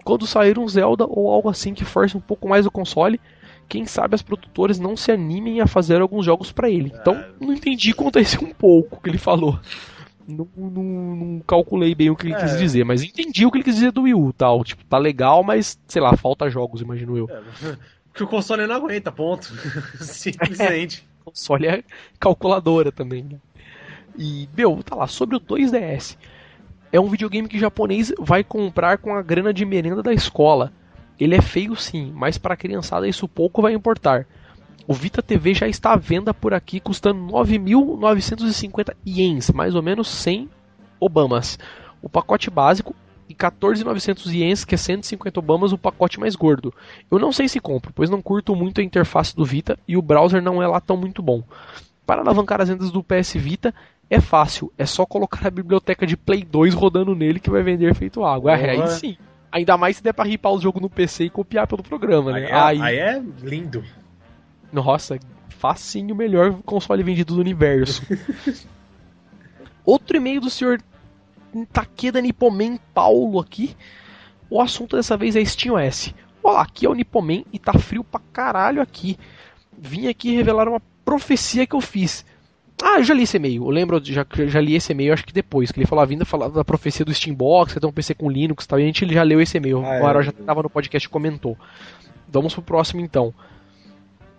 quando 0.04 0.24
sair 0.24 0.56
um 0.56 0.68
Zelda 0.68 1.04
ou 1.04 1.28
algo 1.32 1.48
assim 1.48 1.74
que 1.74 1.84
force 1.84 2.16
um 2.16 2.20
pouco 2.20 2.48
mais 2.48 2.64
o 2.64 2.70
console, 2.70 3.20
quem 3.68 3.84
sabe 3.86 4.14
as 4.14 4.22
produtoras 4.22 4.78
não 4.78 4.96
se 4.96 5.10
animem 5.10 5.60
a 5.60 5.66
fazer 5.66 6.00
alguns 6.00 6.24
jogos 6.24 6.52
para 6.52 6.70
ele. 6.70 6.92
Então, 6.94 7.24
não 7.40 7.52
entendi 7.52 7.92
quanto 7.92 8.20
a 8.20 8.22
esse 8.22 8.38
um 8.38 8.54
pouco 8.54 9.02
que 9.02 9.10
ele 9.10 9.18
falou. 9.18 9.58
Não, 10.24 10.46
não, 10.56 10.70
não, 10.70 11.40
calculei 11.44 11.92
bem 11.92 12.10
o 12.10 12.14
que 12.14 12.28
ele 12.28 12.34
é. 12.34 12.38
quis 12.38 12.56
dizer, 12.56 12.84
mas 12.84 13.02
entendi 13.02 13.44
o 13.44 13.50
que 13.50 13.56
ele 13.56 13.64
quis 13.64 13.74
dizer 13.74 13.90
do 13.90 14.02
Wii 14.02 14.14
U, 14.14 14.32
tal. 14.32 14.62
Tipo, 14.62 14.84
tá 14.84 14.96
legal, 14.96 15.42
mas 15.42 15.76
sei 15.88 16.00
lá, 16.00 16.16
falta 16.16 16.48
jogos, 16.48 16.80
imagino 16.80 17.18
eu. 17.18 17.28
É, 17.28 17.76
que 18.14 18.22
o 18.22 18.28
console 18.28 18.64
não 18.64 18.76
aguenta, 18.76 19.10
ponto. 19.10 19.52
Simplesmente 19.98 21.04
console 21.24 21.66
é 21.68 21.84
calculadora 22.18 22.92
também. 22.92 23.22
Né? 23.24 23.38
E, 24.16 24.48
meu, 24.56 24.82
tá 24.82 24.94
lá, 24.94 25.06
sobre 25.06 25.36
o 25.36 25.40
2DS. 25.40 26.16
É 26.92 27.00
um 27.00 27.08
videogame 27.08 27.48
que 27.48 27.56
o 27.56 27.60
japonês 27.60 28.12
vai 28.18 28.44
comprar 28.44 28.98
com 28.98 29.14
a 29.14 29.22
grana 29.22 29.52
de 29.52 29.64
merenda 29.64 30.02
da 30.02 30.12
escola. 30.12 30.72
Ele 31.18 31.34
é 31.34 31.40
feio 31.40 31.74
sim, 31.74 32.12
mas 32.14 32.38
para 32.38 32.54
a 32.54 32.56
criançada 32.56 33.08
isso 33.08 33.26
pouco 33.26 33.62
vai 33.62 33.72
importar. 33.72 34.26
O 34.86 34.92
Vita 34.92 35.22
TV 35.22 35.54
já 35.54 35.66
está 35.66 35.92
à 35.92 35.96
venda 35.96 36.34
por 36.34 36.52
aqui, 36.52 36.78
custando 36.78 37.32
9.950 37.32 38.94
ienes, 39.06 39.50
mais 39.50 39.74
ou 39.74 39.82
menos 39.82 40.08
100 40.08 40.48
Obamas. 41.00 41.58
O 42.02 42.08
pacote 42.08 42.50
básico 42.50 42.94
e 43.28 43.34
14.900 43.34 44.32
ienes, 44.32 44.64
que 44.64 44.74
é 44.74 44.78
150 44.78 45.40
Obamas, 45.40 45.72
o 45.72 45.78
pacote 45.78 46.20
mais 46.20 46.36
gordo. 46.36 46.72
Eu 47.10 47.18
não 47.18 47.32
sei 47.32 47.48
se 47.48 47.60
compro, 47.60 47.92
pois 47.94 48.10
não 48.10 48.20
curto 48.20 48.54
muito 48.54 48.80
a 48.80 48.84
interface 48.84 49.34
do 49.34 49.44
Vita 49.44 49.78
e 49.86 49.96
o 49.96 50.02
browser 50.02 50.42
não 50.42 50.62
é 50.62 50.66
lá 50.66 50.80
tão 50.80 50.96
muito 50.96 51.22
bom. 51.22 51.42
Para 52.06 52.20
alavancar 52.20 52.60
as 52.60 52.68
vendas 52.68 52.90
do 52.90 53.02
PS 53.02 53.34
Vita 53.34 53.74
é 54.10 54.20
fácil, 54.20 54.72
é 54.76 54.84
só 54.84 55.06
colocar 55.06 55.46
a 55.46 55.50
biblioteca 55.50 56.06
de 56.06 56.16
Play 56.16 56.44
2 56.44 56.74
rodando 56.74 57.14
nele 57.14 57.40
que 57.40 57.50
vai 57.50 57.62
vender 57.62 57.94
feito 57.94 58.24
água. 58.24 58.52
É, 58.52 58.70
aí 58.70 58.88
sim. 58.88 59.16
Ainda 59.50 59.78
mais 59.78 59.96
se 59.96 60.02
der 60.02 60.12
para 60.12 60.28
ripar 60.28 60.52
o 60.52 60.60
jogo 60.60 60.80
no 60.80 60.90
PC 60.90 61.24
e 61.24 61.30
copiar 61.30 61.66
pelo 61.66 61.82
programa, 61.82 62.32
né? 62.32 62.48
Aí 62.50 62.50
é, 62.50 62.54
aí... 62.54 62.80
aí 62.80 62.98
é 62.98 63.22
lindo. 63.42 63.84
Nossa, 64.72 65.18
facinho 65.48 66.14
o 66.14 66.18
melhor 66.18 66.52
console 66.64 67.02
vendido 67.02 67.34
do 67.34 67.40
universo. 67.40 68.02
Outro 69.84 70.16
e-mail 70.16 70.40
do 70.40 70.50
senhor 70.50 70.80
Takeda 71.72 72.20
Nippomen 72.20 72.80
Paulo 72.92 73.38
aqui. 73.38 73.76
O 74.50 74.60
assunto 74.60 74.96
dessa 74.96 75.16
vez 75.16 75.36
é 75.36 75.40
SteamOS. 75.40 76.14
Olá, 76.42 76.62
aqui 76.62 76.86
é 76.86 76.88
o 76.88 76.94
Nippomen 76.94 77.46
e 77.52 77.58
tá 77.58 77.72
frio 77.74 78.02
pra 78.02 78.20
caralho 78.32 78.82
aqui. 78.82 79.16
Vim 79.76 80.08
aqui 80.08 80.34
revelar 80.34 80.68
uma 80.68 80.82
profecia 81.04 81.66
que 81.66 81.74
eu 81.74 81.80
fiz. 81.80 82.24
Ah, 82.82 82.98
eu 82.98 83.04
já 83.04 83.14
li 83.14 83.22
esse 83.22 83.36
e-mail. 83.36 83.64
Eu 83.64 83.70
lembro, 83.70 84.00
já, 84.04 84.26
já 84.46 84.60
li 84.60 84.74
esse 84.74 84.92
e-mail, 84.92 85.12
acho 85.12 85.24
que 85.24 85.32
depois, 85.32 85.70
que 85.70 85.78
ele 85.78 85.86
falou 85.86 86.02
a 86.02 86.06
vinda 86.06 86.24
falar 86.24 86.48
da 86.48 86.64
profecia 86.64 87.04
do 87.04 87.14
Steambox, 87.14 87.72
que 87.72 87.80
tem 87.80 87.88
um 87.88 87.92
PC 87.92 88.14
com 88.14 88.30
Linux 88.30 88.64
e 88.64 88.68
tal, 88.68 88.80
e 88.80 88.82
a 88.82 88.86
gente 88.86 89.12
já 89.12 89.22
leu 89.22 89.40
esse 89.40 89.56
e-mail. 89.56 89.78
Ah, 89.84 90.00
o 90.02 90.20
é, 90.20 90.22
já 90.22 90.30
estava 90.30 90.62
no 90.62 90.70
podcast 90.70 91.06
e 91.06 91.10
comentou. 91.10 91.56
Vamos 92.28 92.52
pro 92.52 92.62
próximo 92.62 93.00
então. 93.00 93.32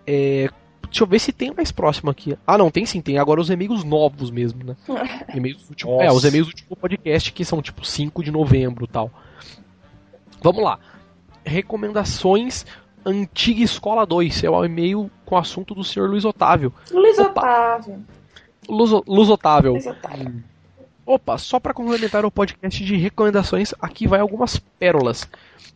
É, 0.06 0.50
deixa 0.86 1.04
eu 1.04 1.08
ver 1.08 1.20
se 1.20 1.32
tem 1.32 1.54
mais 1.54 1.72
próximo 1.72 2.10
aqui. 2.10 2.38
Ah, 2.46 2.58
não, 2.58 2.72
tem 2.72 2.86
sim, 2.86 3.02
tem 3.02 3.18
agora 3.18 3.42
os 3.42 3.50
e-mails 3.50 3.84
novos 3.84 4.32
mesmo, 4.32 4.64
né? 4.64 4.76
e-mails 5.34 5.64
do 5.64 5.70
último, 5.70 6.02
é, 6.02 6.12
os 6.12 6.24
e-mails 6.24 6.48
do 6.48 6.52
último 6.52 6.76
podcast 6.76 7.32
que 7.32 7.46
são 7.46 7.62
tipo 7.62 7.86
5 7.86 8.24
de 8.24 8.32
novembro 8.32 8.88
tal. 8.88 9.12
Vamos 10.42 10.64
lá. 10.64 10.80
Recomendações 11.44 12.66
Antiga 13.06 13.64
Escola 13.64 14.06
2. 14.06 14.44
É 14.44 14.50
o 14.50 14.66
e-mail 14.66 15.12
com 15.26 15.36
o 15.36 15.38
assunto 15.38 15.76
do 15.76 15.84
senhor 15.84 16.10
Luiz 16.10 16.26
Otávio. 16.26 16.74
Luiz 16.92 17.20
Opa. 17.20 17.30
Otávio. 17.30 18.06
Luz, 18.68 18.92
Luz 19.08 19.30
Otávio. 19.30 19.72
Luiz 19.74 19.86
Otávio. 19.86 20.44
Opa, 21.06 21.38
só 21.38 21.60
para 21.60 21.74
complementar 21.74 22.26
o 22.26 22.32
podcast 22.32 22.84
de 22.84 22.96
recomendações, 22.96 23.76
aqui 23.80 24.08
vai 24.08 24.20
algumas 24.20 24.58
pérolas. 24.58 25.30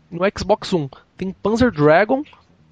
No 0.10 0.22
Xbox 0.36 0.74
One 0.74 0.89
tem 1.16 1.32
Panzer 1.32 1.72
Dragon, 1.72 2.24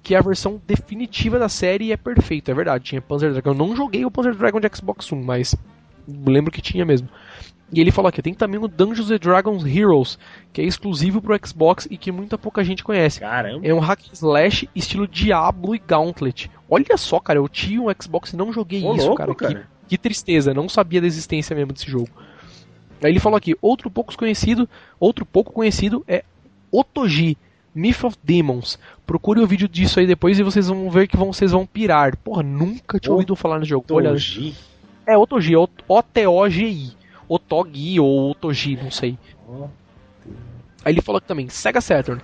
que 0.08 0.14
é 0.14 0.18
a 0.18 0.22
versão 0.22 0.58
definitiva 0.66 1.38
da 1.38 1.50
série 1.50 1.88
e 1.88 1.92
é 1.92 1.96
perfeito, 1.98 2.50
é 2.50 2.54
verdade. 2.54 2.82
Tinha 2.82 3.02
Panzer 3.02 3.30
Dragon. 3.30 3.50
Eu 3.50 3.54
não 3.54 3.76
joguei 3.76 4.06
o 4.06 4.10
Panzer 4.10 4.34
Dragon 4.34 4.58
de 4.58 4.66
Xbox 4.74 5.12
One, 5.12 5.22
mas 5.22 5.54
lembro 6.08 6.50
que 6.50 6.62
tinha 6.62 6.82
mesmo. 6.82 7.06
E 7.70 7.78
ele 7.78 7.90
falou 7.90 8.08
aqui, 8.08 8.22
tem 8.22 8.32
também 8.32 8.58
o 8.58 8.66
Dungeons 8.66 9.10
Dragons 9.20 9.66
Heroes, 9.66 10.18
que 10.50 10.62
é 10.62 10.64
exclusivo 10.64 11.20
pro 11.20 11.38
Xbox 11.46 11.86
e 11.90 11.98
que 11.98 12.10
muita 12.10 12.38
pouca 12.38 12.64
gente 12.64 12.82
conhece. 12.82 13.20
Caramba. 13.20 13.60
É 13.62 13.74
um 13.74 13.80
hack 13.80 14.00
slash 14.14 14.66
estilo 14.74 15.06
Diablo 15.06 15.74
e 15.74 15.78
Gauntlet. 15.78 16.50
Olha 16.70 16.96
só, 16.96 17.20
cara, 17.20 17.38
eu 17.38 17.46
tinha 17.46 17.82
um 17.82 17.92
Xbox 18.00 18.32
e 18.32 18.36
não 18.38 18.50
joguei 18.50 18.82
Ô, 18.82 18.94
isso, 18.94 19.08
louco, 19.08 19.18
cara. 19.18 19.34
cara. 19.34 19.54
Que, 19.82 19.88
que, 19.88 19.98
tristeza, 19.98 20.54
não 20.54 20.70
sabia 20.70 21.02
da 21.02 21.06
existência 21.06 21.54
mesmo 21.54 21.74
desse 21.74 21.90
jogo. 21.90 22.08
Aí 23.04 23.10
ele 23.10 23.20
falou 23.20 23.36
aqui, 23.36 23.54
outro 23.60 23.90
pouco 23.90 24.16
conhecido, 24.16 24.66
outro 24.98 25.26
pouco 25.26 25.52
conhecido 25.52 26.02
é 26.08 26.24
Otoji, 26.72 27.36
Myth 27.78 28.02
of 28.02 28.16
Demons. 28.22 28.76
Procure 29.06 29.40
o 29.40 29.46
vídeo 29.46 29.68
disso 29.68 30.00
aí 30.00 30.06
depois 30.06 30.36
e 30.36 30.42
vocês 30.42 30.66
vão 30.66 30.90
ver 30.90 31.06
que 31.06 31.16
vão, 31.16 31.32
vocês 31.32 31.52
vão 31.52 31.64
pirar. 31.64 32.16
Porra, 32.16 32.42
nunca 32.42 32.98
tinha 32.98 33.12
ouvido 33.12 33.36
falar 33.36 33.60
nesse 33.60 33.70
jogo. 33.70 33.86
Otoji? 33.88 34.56
É, 35.06 35.16
Otoji, 35.16 35.54
O-T-O-G-I. 35.56 36.92
Otogi 37.28 38.00
ou 38.00 38.32
Otogi, 38.32 38.76
não 38.76 38.90
sei. 38.90 39.16
Aí 40.84 40.92
ele 40.92 41.00
falou 41.00 41.18
aqui 41.18 41.28
também, 41.28 41.48
Sega 41.48 41.80
Saturn. 41.80 42.20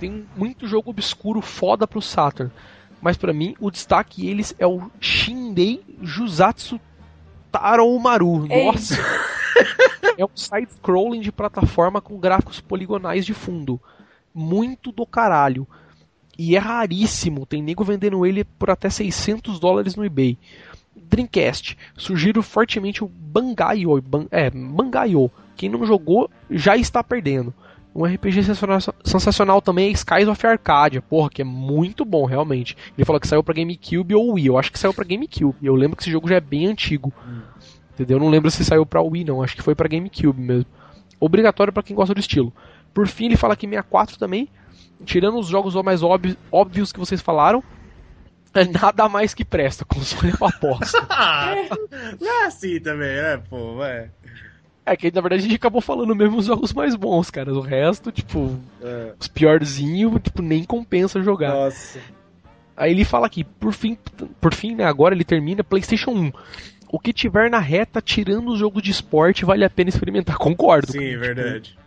Tem 0.00 0.24
muito 0.36 0.66
jogo 0.66 0.90
obscuro 0.90 1.42
foda 1.42 1.86
pro 1.86 2.00
Saturn. 2.00 2.50
Mas 3.02 3.18
para 3.18 3.34
mim, 3.34 3.54
o 3.60 3.70
destaque 3.70 4.26
eles 4.26 4.54
é 4.58 4.66
o 4.66 4.90
Shindei 4.98 5.82
Juzatsu 6.00 6.80
Taroumaru. 7.52 8.46
Nossa! 8.46 8.96
é 10.16 10.24
um 10.24 10.34
side-scrolling 10.34 11.20
de 11.20 11.30
plataforma 11.30 12.00
com 12.00 12.18
gráficos 12.18 12.60
poligonais 12.60 13.26
de 13.26 13.34
fundo. 13.34 13.78
Muito 14.34 14.90
do 14.90 15.06
caralho. 15.06 15.66
E 16.36 16.56
é 16.56 16.58
raríssimo, 16.58 17.46
tem 17.46 17.62
nego 17.62 17.84
vendendo 17.84 18.26
ele 18.26 18.44
por 18.44 18.68
até 18.68 18.90
600 18.90 19.60
dólares 19.60 19.94
no 19.94 20.04
eBay. 20.04 20.36
Dreamcast, 20.96 21.78
sugiro 21.96 22.42
fortemente 22.42 23.04
o 23.04 23.08
Bangayo. 23.08 24.00
Ban, 24.02 24.26
é, 24.30 24.50
Bangayo. 24.50 25.30
Quem 25.56 25.68
não 25.68 25.86
jogou 25.86 26.28
já 26.50 26.76
está 26.76 27.04
perdendo. 27.04 27.54
Um 27.94 28.04
RPG 28.04 28.42
sensacional 29.04 29.62
também 29.62 29.88
é 29.88 29.92
Skies 29.92 30.26
of 30.26 30.44
Arcadia, 30.44 31.00
porra, 31.00 31.30
que 31.30 31.42
é 31.42 31.44
muito 31.44 32.04
bom, 32.04 32.24
realmente. 32.24 32.76
Ele 32.98 33.04
falou 33.04 33.20
que 33.20 33.28
saiu 33.28 33.44
pra 33.44 33.54
GameCube 33.54 34.16
ou 34.16 34.32
Wii. 34.32 34.46
Eu 34.46 34.58
acho 34.58 34.72
que 34.72 34.78
saiu 34.80 34.92
pra 34.92 35.04
GameCube. 35.04 35.56
Eu 35.62 35.76
lembro 35.76 35.96
que 35.96 36.02
esse 36.02 36.10
jogo 36.10 36.28
já 36.28 36.34
é 36.34 36.40
bem 36.40 36.66
antigo. 36.66 37.12
Entendeu? 37.92 38.16
Eu 38.16 38.20
não 38.20 38.30
lembro 38.30 38.50
se 38.50 38.64
saiu 38.64 38.84
pra 38.84 39.00
Wii, 39.00 39.24
não. 39.24 39.40
Acho 39.40 39.54
que 39.54 39.62
foi 39.62 39.76
pra 39.76 39.86
GameCube 39.86 40.40
mesmo. 40.40 40.66
Obrigatório 41.20 41.72
para 41.72 41.84
quem 41.84 41.94
gosta 41.94 42.12
do 42.12 42.18
estilo. 42.18 42.52
Por 42.94 43.08
fim, 43.08 43.26
ele 43.26 43.36
fala 43.36 43.56
que 43.56 43.66
64 43.66 44.18
também. 44.18 44.48
Tirando 45.04 45.38
os 45.38 45.48
jogos 45.48 45.74
mais 45.82 46.00
óbvios 46.50 46.92
que 46.92 47.00
vocês 47.00 47.20
falaram, 47.20 47.62
é 48.54 48.64
nada 48.64 49.08
mais 49.08 49.34
que 49.34 49.44
presta. 49.44 49.84
Console 49.86 50.32
é 50.32 50.36
uma 50.40 50.48
aposta. 50.48 51.06
não 52.20 52.30
é 52.42 52.46
assim 52.46 52.80
também, 52.80 53.16
né, 53.16 53.36
pô? 53.50 53.74
Vai. 53.74 54.10
É 54.86 54.96
que 54.96 55.10
na 55.10 55.20
verdade 55.20 55.40
a 55.40 55.44
gente 55.44 55.56
acabou 55.56 55.80
falando 55.80 56.14
mesmo 56.14 56.36
os 56.36 56.46
jogos 56.46 56.72
mais 56.72 56.94
bons, 56.94 57.30
cara. 57.30 57.52
O 57.52 57.60
resto, 57.60 58.12
tipo, 58.12 58.58
é. 58.82 59.12
os 59.18 59.26
piorzinhos, 59.28 60.20
tipo, 60.22 60.42
nem 60.42 60.62
compensa 60.62 61.22
jogar. 61.22 61.52
Nossa. 61.52 61.98
Aí 62.76 62.90
ele 62.92 63.04
fala 63.04 63.26
aqui, 63.26 63.44
por 63.44 63.72
fim, 63.72 63.96
por 64.40 64.52
fim, 64.52 64.74
né, 64.74 64.84
agora 64.84 65.14
ele 65.14 65.24
termina 65.24 65.64
PlayStation 65.64 66.10
1. 66.10 66.32
O 66.88 66.98
que 66.98 67.12
tiver 67.12 67.50
na 67.50 67.58
reta, 67.58 68.00
tirando 68.00 68.50
os 68.50 68.58
jogos 68.58 68.82
de 68.82 68.90
esporte, 68.90 69.44
vale 69.44 69.64
a 69.64 69.70
pena 69.70 69.88
experimentar. 69.88 70.36
Concordo. 70.36 70.92
Sim, 70.92 70.98
tipo, 70.98 71.20
verdade. 71.20 71.78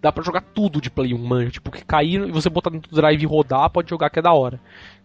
Dá 0.00 0.12
pra 0.12 0.22
jogar 0.22 0.40
tudo 0.40 0.80
de 0.80 0.90
Play 0.90 1.14
1, 1.14 1.18
mano. 1.18 1.50
Tipo, 1.50 1.70
que 1.70 1.84
cair 1.84 2.28
e 2.28 2.30
você 2.30 2.48
botar 2.48 2.70
dentro 2.70 2.90
do 2.90 2.96
drive 2.96 3.22
e 3.22 3.26
rodar, 3.26 3.70
pode 3.70 3.90
jogar 3.90 4.10
que 4.10 4.18
é 4.18 4.22
da 4.22 4.32
hora. 4.32 4.60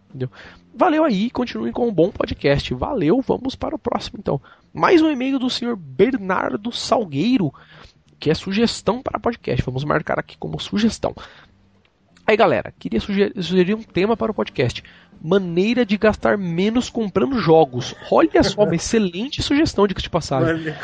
Entendeu? 0.08 0.30
Valeu 0.74 1.04
aí, 1.04 1.30
continuem 1.30 1.72
com 1.72 1.88
um 1.88 1.92
bom 1.92 2.10
podcast. 2.10 2.72
Valeu, 2.74 3.20
vamos 3.20 3.54
para 3.54 3.74
o 3.74 3.78
próximo 3.78 4.18
então. 4.18 4.40
Mais 4.72 5.00
um 5.00 5.10
e-mail 5.10 5.38
do 5.38 5.50
senhor 5.50 5.76
Bernardo 5.76 6.70
Salgueiro, 6.70 7.52
que 8.18 8.30
é 8.30 8.34
sugestão 8.34 9.02
para 9.02 9.18
podcast. 9.18 9.64
Vamos 9.64 9.84
marcar 9.84 10.18
aqui 10.18 10.36
como 10.38 10.60
sugestão. 10.60 11.14
Aí 12.26 12.36
galera, 12.36 12.72
queria 12.78 13.00
sugerir, 13.00 13.42
sugerir 13.42 13.74
um 13.74 13.82
tema 13.82 14.16
para 14.16 14.30
o 14.30 14.34
podcast. 14.34 14.82
Maneira 15.20 15.84
de 15.84 15.96
gastar 15.96 16.38
menos 16.38 16.88
comprando 16.88 17.38
jogos. 17.38 17.94
Olha 18.10 18.42
só, 18.42 18.64
uma 18.64 18.74
excelente 18.76 19.42
sugestão 19.42 19.86
de 19.86 19.94
que 19.94 20.02
te 20.02 20.10
passagem. 20.10 20.74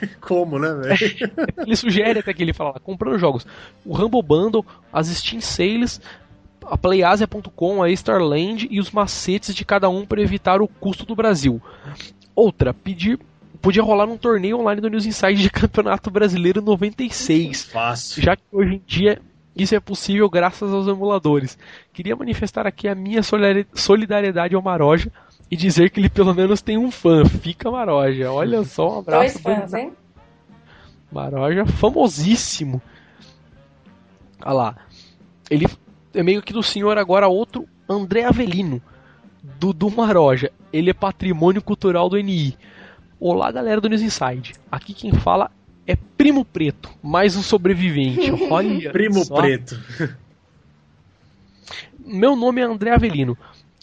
Como, 0.20 0.58
né, 0.58 0.72
velho? 0.74 1.32
ele 1.66 1.76
sugere 1.76 2.20
até 2.20 2.32
que 2.32 2.42
ele 2.42 2.52
fala 2.52 2.78
comprando 2.80 3.18
jogos. 3.18 3.46
O 3.84 3.94
Rumble 3.94 4.22
Bundle, 4.22 4.64
as 4.92 5.08
Steam 5.08 5.40
Sales, 5.40 6.00
a 6.64 6.76
PlayAsia.com, 6.76 7.82
a 7.82 7.90
Starland 7.90 8.68
e 8.70 8.80
os 8.80 8.90
macetes 8.90 9.54
de 9.54 9.64
cada 9.64 9.88
um 9.88 10.04
para 10.04 10.22
evitar 10.22 10.60
o 10.60 10.68
custo 10.68 11.04
do 11.04 11.16
Brasil. 11.16 11.60
Outra, 12.34 12.72
pedir 12.72 13.18
podia 13.60 13.82
rolar 13.82 14.06
um 14.06 14.16
torneio 14.16 14.60
online 14.60 14.80
do 14.80 14.88
News 14.88 15.04
Inside 15.04 15.42
de 15.42 15.50
Campeonato 15.50 16.10
Brasileiro 16.10 16.62
96. 16.62 17.64
Fácil. 17.64 18.22
Já 18.22 18.36
que 18.36 18.42
hoje 18.52 18.74
em 18.74 18.82
dia 18.86 19.20
isso 19.56 19.74
é 19.74 19.80
possível 19.80 20.30
graças 20.30 20.72
aos 20.72 20.86
emuladores. 20.86 21.58
Queria 21.92 22.14
manifestar 22.14 22.66
aqui 22.66 22.86
a 22.86 22.94
minha 22.94 23.20
solidariedade 23.74 24.54
ao 24.54 24.62
Maroja 24.62 25.10
e 25.50 25.56
dizer 25.56 25.90
que 25.90 26.00
ele 26.00 26.08
pelo 26.08 26.34
menos 26.34 26.60
tem 26.60 26.76
um 26.76 26.90
fã. 26.90 27.24
Fica 27.24 27.70
Maroja. 27.70 28.30
Olha 28.30 28.62
só, 28.64 28.96
um 28.96 28.98
abraço. 29.00 29.42
Dois 29.42 29.58
fãs, 29.58 29.74
hein? 29.74 29.92
Maroja 31.10 31.66
famosíssimo. 31.66 32.82
Olha 34.44 34.52
lá. 34.52 34.76
Ele 35.50 35.66
é 36.14 36.22
meio 36.22 36.42
que 36.42 36.52
do 36.52 36.62
senhor 36.62 36.98
agora 36.98 37.28
outro 37.28 37.66
André 37.88 38.24
Avelino, 38.24 38.82
do, 39.58 39.72
do 39.72 39.90
Maroja. 39.90 40.52
Ele 40.72 40.90
é 40.90 40.94
patrimônio 40.94 41.62
cultural 41.62 42.08
do 42.08 42.18
NI. 42.18 42.56
Olá, 43.18 43.50
galera 43.50 43.80
do 43.80 43.88
News 43.88 44.02
Inside. 44.02 44.54
Aqui 44.70 44.92
quem 44.92 45.12
fala 45.12 45.50
é 45.86 45.96
Primo 45.96 46.44
Preto, 46.44 46.90
mais 47.02 47.34
um 47.34 47.42
sobrevivente. 47.42 48.30
Olha 48.50 48.92
Primo 48.92 49.24
só. 49.24 49.40
Preto. 49.40 49.80
Meu 51.98 52.36
nome 52.36 52.60
é 52.60 52.64
André 52.64 52.90
Avelino. 52.90 53.36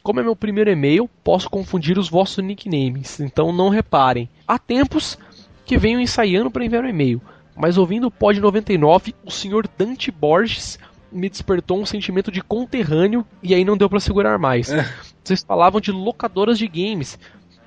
Como 0.06 0.20
é 0.20 0.24
meu 0.24 0.36
primeiro 0.36 0.70
e-mail, 0.70 1.10
posso 1.24 1.50
confundir 1.50 1.98
os 1.98 2.08
vossos 2.08 2.44
nicknames, 2.44 3.20
então 3.20 3.52
não 3.52 3.70
reparem. 3.70 4.30
Há 4.48 4.60
tempos 4.60 5.18
que 5.66 5.80
venho 5.80 6.00
ensaiando 6.00 6.52
para 6.52 6.64
enviar 6.64 6.84
um 6.84 6.88
e-mail, 6.88 7.20
mas 7.58 7.76
ouvindo 7.76 8.06
o 8.06 8.12
Pod 8.12 8.40
99, 8.40 9.16
o 9.26 9.32
senhor 9.32 9.68
Dante 9.76 10.12
Borges 10.12 10.78
me 11.12 11.28
despertou 11.28 11.82
um 11.82 11.88
sentimento 11.88 12.32
de 12.32 12.44
conterrâneo 12.44 13.26
e 13.42 13.56
aí 13.56 13.66
não 13.66 13.76
deu 13.76 13.90
para 13.90 14.00
segurar 14.00 14.38
mais. 14.38 14.72
É. 14.72 14.88
Vocês 15.24 15.42
falavam 15.42 15.82
de 15.82 15.92
locadoras 15.92 16.60
de 16.60 16.68
games 16.68 17.18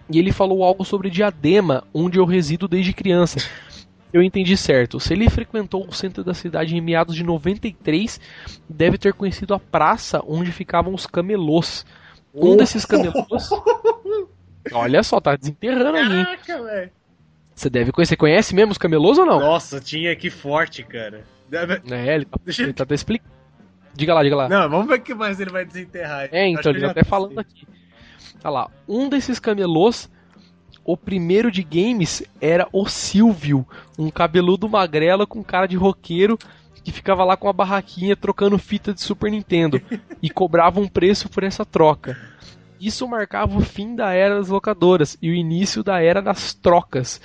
e 0.09 0.17
ele 0.17 0.31
falou 0.31 0.63
algo 0.63 0.85
sobre 0.85 1.11
Diadema, 1.11 1.83
onde 1.93 2.21
eu 2.21 2.25
resido 2.25 2.69
desde 2.69 2.93
criança. 2.93 3.41
Eu 4.13 4.23
entendi 4.23 4.57
certo. 4.57 5.01
Se 5.01 5.13
ele 5.13 5.29
frequentou 5.29 5.85
o 5.85 5.93
centro 5.93 6.23
da 6.23 6.35
cidade 6.35 6.77
em 6.77 6.81
meados 6.81 7.17
de 7.17 7.25
93, 7.25 8.21
deve 8.69 8.97
ter 8.97 9.13
conhecido 9.13 9.55
a 9.55 9.59
praça 9.59 10.23
onde 10.25 10.53
ficavam 10.53 10.95
os 10.95 11.05
camelôs. 11.05 11.85
Um 12.41 12.57
desses 12.57 12.85
camelôs. 12.85 13.51
Olha 14.73 15.03
só, 15.03 15.21
tá 15.21 15.37
desenterrando 15.37 15.97
aí. 15.97 16.25
Caraca, 16.25 16.63
velho. 16.63 16.91
Você 17.55 17.69
deve 17.69 17.91
conhecer. 17.91 18.17
Conhece 18.17 18.55
mesmo 18.55 18.73
os 18.73 18.79
camelôs 18.79 19.19
ou 19.19 19.27
não? 19.27 19.41
Nossa, 19.41 19.81
tinha 19.81 20.15
que 20.15 20.31
forte, 20.31 20.83
cara. 20.85 21.25
É, 21.91 22.15
ele 22.15 22.25
tá, 22.25 22.39
Deixa... 22.45 22.63
ele 22.63 22.73
tá 22.73 22.85
até 22.85 22.95
explicando. 22.95 23.33
Diga 23.95 24.15
lá, 24.15 24.23
diga 24.23 24.37
lá. 24.37 24.49
Não, 24.49 24.69
vamos 24.69 24.87
ver 24.87 24.95
o 24.95 25.01
que 25.01 25.15
mais 25.15 25.41
ele 25.41 25.51
vai 25.51 25.65
desenterrar. 25.65 26.29
É, 26.31 26.47
então, 26.47 26.71
ele 26.71 26.83
tá 26.83 26.91
até 26.91 27.03
falando 27.03 27.39
aqui. 27.39 27.67
Olha 28.45 28.51
lá, 28.51 28.71
um 28.87 29.09
desses 29.09 29.41
camelôs, 29.41 30.09
o 30.85 30.97
primeiro 30.97 31.51
de 31.51 31.65
games, 31.65 32.23
era 32.41 32.69
o 32.73 32.87
Silvio, 32.87 33.67
um 33.99 34.09
cabeludo 34.09 34.69
magrelo 34.69 35.27
com 35.27 35.43
cara 35.43 35.67
de 35.67 35.77
roqueiro 35.77 36.39
que 36.89 36.93
ficava 36.93 37.23
lá 37.23 37.37
com 37.37 37.49
a 37.49 37.53
barraquinha 37.53 38.17
trocando 38.17 38.57
fita 38.57 38.95
de 38.95 39.03
Super 39.03 39.31
Nintendo 39.31 39.81
e 40.23 40.31
cobrava 40.31 40.81
um 40.81 40.89
preço 40.89 41.29
por 41.29 41.45
essa 41.45 41.65
troca. 41.65 42.17
Isso 42.81 43.07
marcava 43.07 43.59
o 43.59 43.61
fim 43.61 43.95
da 43.95 44.13
era 44.15 44.37
das 44.37 44.49
locadoras 44.49 45.19
e 45.21 45.31
o 45.31 45.35
início 45.35 45.83
da 45.83 46.01
era 46.01 46.23
das 46.23 46.55
trocas, 46.55 47.21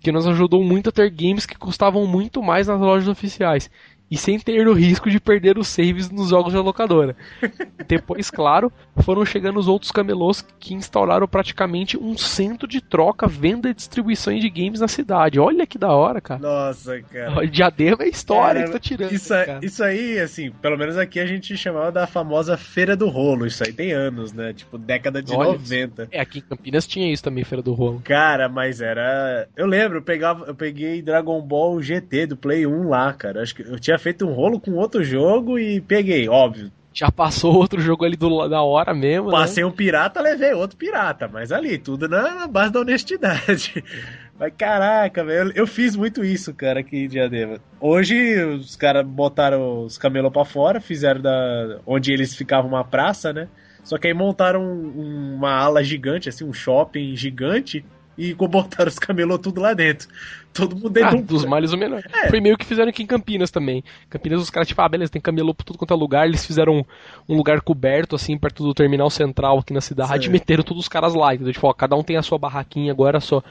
que 0.00 0.10
nos 0.10 0.26
ajudou 0.26 0.64
muito 0.64 0.88
a 0.88 0.92
ter 0.92 1.10
games 1.10 1.46
que 1.46 1.56
custavam 1.56 2.06
muito 2.08 2.42
mais 2.42 2.66
nas 2.66 2.80
lojas 2.80 3.06
oficiais. 3.06 3.70
E 4.10 4.16
sem 4.16 4.38
ter 4.38 4.66
o 4.68 4.72
risco 4.72 5.10
de 5.10 5.18
perder 5.18 5.58
os 5.58 5.68
saves 5.68 6.10
nos 6.10 6.28
jogos 6.28 6.52
da 6.52 6.60
locadora. 6.60 7.16
Depois, 7.88 8.30
claro, 8.30 8.72
foram 9.02 9.24
chegando 9.24 9.58
os 9.58 9.68
outros 9.68 9.90
camelôs 9.90 10.44
que 10.58 10.74
instauraram 10.74 11.26
praticamente 11.26 11.96
um 11.96 12.16
centro 12.16 12.68
de 12.68 12.80
troca, 12.80 13.26
venda 13.26 13.68
e 13.68 13.74
distribuição 13.74 14.34
de 14.38 14.48
games 14.48 14.80
na 14.80 14.88
cidade. 14.88 15.40
Olha 15.40 15.66
que 15.66 15.78
da 15.78 15.92
hora, 15.92 16.20
cara. 16.20 16.40
Nossa, 16.40 17.00
cara. 17.02 17.46
Diadema 17.46 18.04
é 18.04 18.08
história 18.08 18.60
cara, 18.60 18.66
que 18.66 18.72
tá 18.72 18.78
tirando. 18.78 19.12
Isso, 19.12 19.34
isso 19.62 19.82
aí, 19.82 20.18
assim, 20.18 20.50
pelo 20.50 20.76
menos 20.76 20.96
aqui 20.96 21.18
a 21.18 21.26
gente 21.26 21.56
chamava 21.56 21.90
da 21.90 22.06
famosa 22.06 22.56
Feira 22.56 22.96
do 22.96 23.08
Rolo. 23.08 23.46
Isso 23.46 23.64
aí 23.64 23.72
tem 23.72 23.92
anos, 23.92 24.32
né? 24.32 24.52
Tipo, 24.52 24.78
década 24.78 25.22
de 25.22 25.32
Olha, 25.34 25.52
90. 25.52 26.08
É, 26.10 26.20
aqui 26.20 26.38
em 26.38 26.42
Campinas 26.42 26.86
tinha 26.86 27.12
isso 27.12 27.22
também, 27.22 27.44
Feira 27.44 27.62
do 27.62 27.72
Rolo. 27.72 28.00
Cara, 28.04 28.48
mas 28.48 28.80
era. 28.80 29.48
Eu 29.56 29.66
lembro, 29.66 29.98
eu, 29.98 30.02
pegava, 30.02 30.44
eu 30.46 30.54
peguei 30.54 31.02
Dragon 31.02 31.40
Ball 31.42 31.80
GT 31.80 32.26
do 32.26 32.36
Play 32.36 32.66
1 32.66 32.88
lá, 32.88 33.12
cara. 33.12 33.42
Acho 33.42 33.54
que 33.54 33.62
eu 33.62 33.78
tinha 33.78 33.93
feito 33.98 34.26
um 34.26 34.32
rolo 34.32 34.60
com 34.60 34.72
outro 34.72 35.02
jogo 35.02 35.58
e 35.58 35.80
peguei, 35.80 36.28
óbvio. 36.28 36.70
Já 36.92 37.10
passou 37.10 37.54
outro 37.58 37.80
jogo 37.80 38.04
ali 38.04 38.16
do, 38.16 38.48
da 38.48 38.62
hora 38.62 38.94
mesmo. 38.94 39.26
Né? 39.26 39.32
Passei 39.32 39.64
né? 39.64 39.68
um 39.68 39.72
pirata, 39.72 40.20
levei 40.20 40.52
outro 40.52 40.76
pirata, 40.76 41.28
mas 41.28 41.50
ali, 41.50 41.76
tudo 41.76 42.08
na, 42.08 42.34
na 42.34 42.46
base 42.46 42.72
da 42.72 42.80
honestidade. 42.80 43.82
Mas 44.36 44.52
caraca, 44.58 45.24
velho, 45.24 45.50
eu, 45.50 45.62
eu, 45.62 45.66
fiz 45.66 45.94
muito 45.94 46.24
isso, 46.24 46.52
cara, 46.52 46.80
aqui 46.80 47.04
em 47.04 47.08
Diadema. 47.08 47.60
Hoje 47.80 48.42
os 48.42 48.74
caras 48.74 49.06
botaram 49.06 49.84
os 49.84 49.96
camelô 49.96 50.28
pra 50.28 50.44
fora, 50.44 50.80
fizeram 50.80 51.20
da. 51.20 51.78
onde 51.86 52.12
eles 52.12 52.34
ficavam 52.34 52.68
uma 52.68 52.82
praça, 52.82 53.32
né? 53.32 53.48
Só 53.84 53.96
que 53.96 54.08
aí 54.08 54.14
montaram 54.14 54.60
um, 54.60 55.36
uma 55.36 55.52
ala 55.52 55.84
gigante, 55.84 56.28
assim, 56.28 56.44
um 56.44 56.52
shopping 56.52 57.14
gigante, 57.14 57.84
e 58.18 58.34
botaram 58.34 58.88
os 58.88 58.98
camelô 58.98 59.38
tudo 59.38 59.60
lá 59.60 59.72
dentro. 59.72 60.08
Todo 60.54 60.76
mundo 60.76 60.88
dentro. 60.88 61.18
Ah, 61.18 61.22
dos 61.22 61.44
males 61.44 61.72
o 61.72 61.76
menor. 61.76 62.02
É. 62.12 62.30
Foi 62.30 62.40
meio 62.40 62.56
que 62.56 62.64
fizeram 62.64 62.88
aqui 62.88 63.02
em 63.02 63.06
Campinas 63.06 63.50
também. 63.50 63.82
Campinas, 64.08 64.40
os 64.40 64.50
caras, 64.50 64.68
tipo, 64.68 64.80
ah, 64.80 64.88
beleza, 64.88 65.10
tem 65.10 65.20
camelô 65.20 65.52
por 65.52 65.64
tudo 65.64 65.78
quanto 65.78 65.92
é 65.92 65.96
lugar. 65.96 66.26
Eles 66.26 66.46
fizeram 66.46 66.86
um, 67.28 67.36
lugar 67.36 67.60
coberto, 67.60 68.14
assim, 68.14 68.38
perto 68.38 68.62
do 68.62 68.72
terminal 68.72 69.10
central 69.10 69.58
aqui 69.58 69.72
na 69.72 69.80
cidade, 69.80 70.28
e 70.28 70.30
meteram 70.30 70.62
todos 70.62 70.84
os 70.84 70.88
caras 70.88 71.12
lá. 71.12 71.34
Entendeu? 71.34 71.52
Tipo, 71.52 71.66
ó, 71.66 71.72
cada 71.72 71.96
um 71.96 72.04
tem 72.04 72.16
a 72.16 72.22
sua 72.22 72.38
barraquinha 72.38 72.92
agora, 72.92 73.18
sua, 73.18 73.42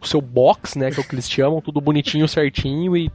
o 0.00 0.06
seu 0.06 0.20
box, 0.20 0.78
né, 0.78 0.90
que 0.90 1.00
é 1.00 1.02
o 1.02 1.06
que 1.06 1.14
eles 1.14 1.28
chamam, 1.28 1.60
tudo 1.60 1.80
bonitinho, 1.80 2.28
certinho, 2.28 2.96
e 2.96 3.10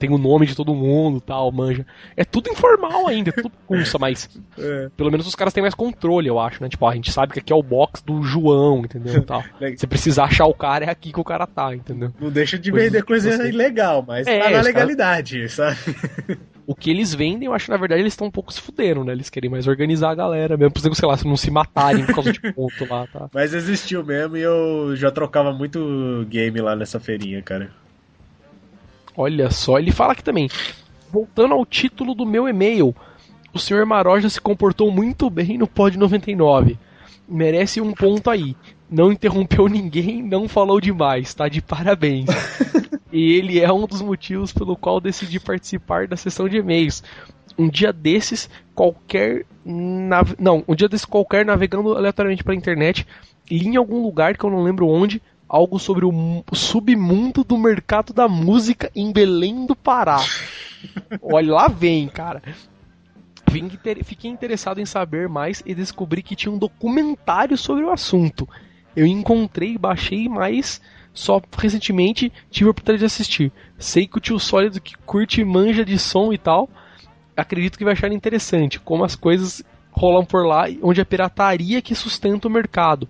tem 0.00 0.10
o 0.10 0.16
nome 0.16 0.46
de 0.46 0.56
todo 0.56 0.74
mundo 0.74 1.20
tal, 1.20 1.52
manja. 1.52 1.86
É 2.16 2.24
tudo 2.24 2.50
informal 2.50 3.06
ainda, 3.06 3.28
é 3.28 3.32
tudo 3.32 3.52
bagunça, 3.68 3.98
mas 3.98 4.30
é. 4.58 4.88
pelo 4.96 5.10
menos 5.10 5.26
os 5.26 5.34
caras 5.34 5.52
têm 5.52 5.60
mais 5.62 5.74
controle, 5.74 6.26
eu 6.26 6.40
acho, 6.40 6.62
né? 6.62 6.70
Tipo, 6.70 6.86
a 6.86 6.94
gente 6.94 7.12
sabe 7.12 7.34
que 7.34 7.38
aqui 7.38 7.52
é 7.52 7.56
o 7.56 7.62
box 7.62 8.02
do 8.02 8.22
João, 8.22 8.78
entendeu? 8.78 9.22
Tal. 9.22 9.44
Se 9.76 9.86
precisar 9.86 10.24
achar 10.24 10.46
o 10.46 10.54
cara, 10.54 10.86
é 10.86 10.90
aqui 10.90 11.12
que 11.12 11.20
o 11.20 11.24
cara 11.24 11.46
tá, 11.46 11.74
entendeu? 11.74 12.12
Não 12.18 12.30
deixa 12.30 12.58
de 12.58 12.72
vender 12.72 13.04
coisa 13.04 13.30
você... 13.30 13.50
ilegal, 13.50 14.02
mas 14.08 14.26
é, 14.26 14.40
tá 14.40 14.50
na 14.50 14.62
legalidade, 14.62 15.46
cara... 15.54 15.74
sabe? 15.74 16.40
O 16.66 16.74
que 16.74 16.88
eles 16.88 17.12
vendem, 17.12 17.46
eu 17.46 17.52
acho 17.52 17.68
na 17.68 17.76
verdade 17.76 18.00
eles 18.00 18.12
estão 18.12 18.28
um 18.28 18.30
pouco 18.30 18.52
se 18.52 18.60
fudendo, 18.60 19.02
né? 19.02 19.12
Eles 19.12 19.28
querem 19.28 19.50
mais 19.50 19.66
organizar 19.66 20.10
a 20.10 20.14
galera, 20.14 20.56
mesmo 20.56 20.72
por 20.72 20.80
sei 20.94 21.08
lá, 21.08 21.16
se 21.16 21.26
não 21.26 21.36
se 21.36 21.50
matarem 21.50 22.06
por 22.06 22.14
causa 22.14 22.32
de 22.32 22.40
ponto 22.52 22.86
lá, 22.88 23.08
tá? 23.08 23.28
Mas 23.34 23.52
existiu 23.52 24.04
mesmo 24.04 24.36
e 24.36 24.42
eu 24.42 24.94
já 24.94 25.10
trocava 25.10 25.52
muito 25.52 26.24
game 26.28 26.60
lá 26.60 26.76
nessa 26.76 27.00
feirinha, 27.00 27.42
cara. 27.42 27.72
Olha 29.20 29.50
só, 29.50 29.78
ele 29.78 29.92
fala 29.92 30.14
aqui 30.14 30.24
também. 30.24 30.48
Voltando 31.12 31.52
ao 31.52 31.66
título 31.66 32.14
do 32.14 32.24
meu 32.24 32.48
e-mail, 32.48 32.96
o 33.52 33.58
Sr. 33.58 33.84
Maroja 33.84 34.30
se 34.30 34.40
comportou 34.40 34.90
muito 34.90 35.28
bem 35.28 35.58
no 35.58 35.66
Pod 35.66 35.98
99. 35.98 36.78
Merece 37.28 37.82
um 37.82 37.92
ponto 37.92 38.30
aí. 38.30 38.56
Não 38.90 39.12
interrompeu 39.12 39.68
ninguém, 39.68 40.22
não 40.22 40.48
falou 40.48 40.80
demais, 40.80 41.34
tá 41.34 41.48
de 41.48 41.60
parabéns. 41.60 42.30
e 43.12 43.34
ele 43.34 43.60
é 43.60 43.70
um 43.70 43.86
dos 43.86 44.00
motivos 44.00 44.54
pelo 44.54 44.74
qual 44.74 45.02
decidi 45.02 45.38
participar 45.38 46.08
da 46.08 46.16
sessão 46.16 46.48
de 46.48 46.56
e-mails. 46.56 47.02
Um 47.58 47.68
dia 47.68 47.92
desses, 47.92 48.48
qualquer. 48.74 49.44
Nav... 49.62 50.32
Não, 50.38 50.64
um 50.66 50.74
dia 50.74 50.88
desses, 50.88 51.04
qualquer 51.04 51.44
navegando 51.44 51.94
aleatoriamente 51.94 52.42
pela 52.42 52.56
internet, 52.56 53.06
li 53.50 53.68
em 53.68 53.76
algum 53.76 54.02
lugar 54.02 54.34
que 54.34 54.44
eu 54.46 54.50
não 54.50 54.62
lembro 54.62 54.88
onde, 54.88 55.20
algo 55.50 55.80
sobre 55.80 56.04
o 56.04 56.44
submundo 56.52 57.42
do 57.42 57.58
mercado 57.58 58.12
da 58.12 58.28
música 58.28 58.88
em 58.94 59.12
Belém 59.12 59.66
do 59.66 59.74
Pará. 59.74 60.20
Olha, 61.20 61.52
lá 61.52 61.66
vem, 61.66 62.06
cara. 62.06 62.40
Fiquei 64.04 64.30
interessado 64.30 64.80
em 64.80 64.86
saber 64.86 65.28
mais 65.28 65.60
e 65.66 65.74
descobri 65.74 66.22
que 66.22 66.36
tinha 66.36 66.52
um 66.52 66.58
documentário 66.58 67.58
sobre 67.58 67.82
o 67.82 67.90
assunto. 67.90 68.48
Eu 68.94 69.04
encontrei, 69.04 69.76
baixei, 69.76 70.28
mas 70.28 70.80
só 71.12 71.42
recentemente 71.58 72.32
tive 72.48 72.68
a 72.68 72.70
oportunidade 72.70 73.00
de 73.00 73.06
assistir. 73.06 73.52
Sei 73.76 74.06
que 74.06 74.18
o 74.18 74.20
tio 74.20 74.38
Sólido 74.38 74.80
que 74.80 74.96
curte 74.98 75.44
manja 75.44 75.84
de 75.84 75.98
som 75.98 76.32
e 76.32 76.38
tal, 76.38 76.70
acredito 77.36 77.76
que 77.76 77.84
vai 77.84 77.94
achar 77.94 78.12
interessante 78.12 78.78
como 78.78 79.02
as 79.02 79.16
coisas 79.16 79.64
rolam 79.92 80.24
por 80.24 80.46
lá, 80.46 80.66
onde 80.82 81.00
a 81.00 81.04
pirataria 81.04 81.82
que 81.82 81.94
sustenta 81.94 82.48
o 82.48 82.50
mercado. 82.50 83.08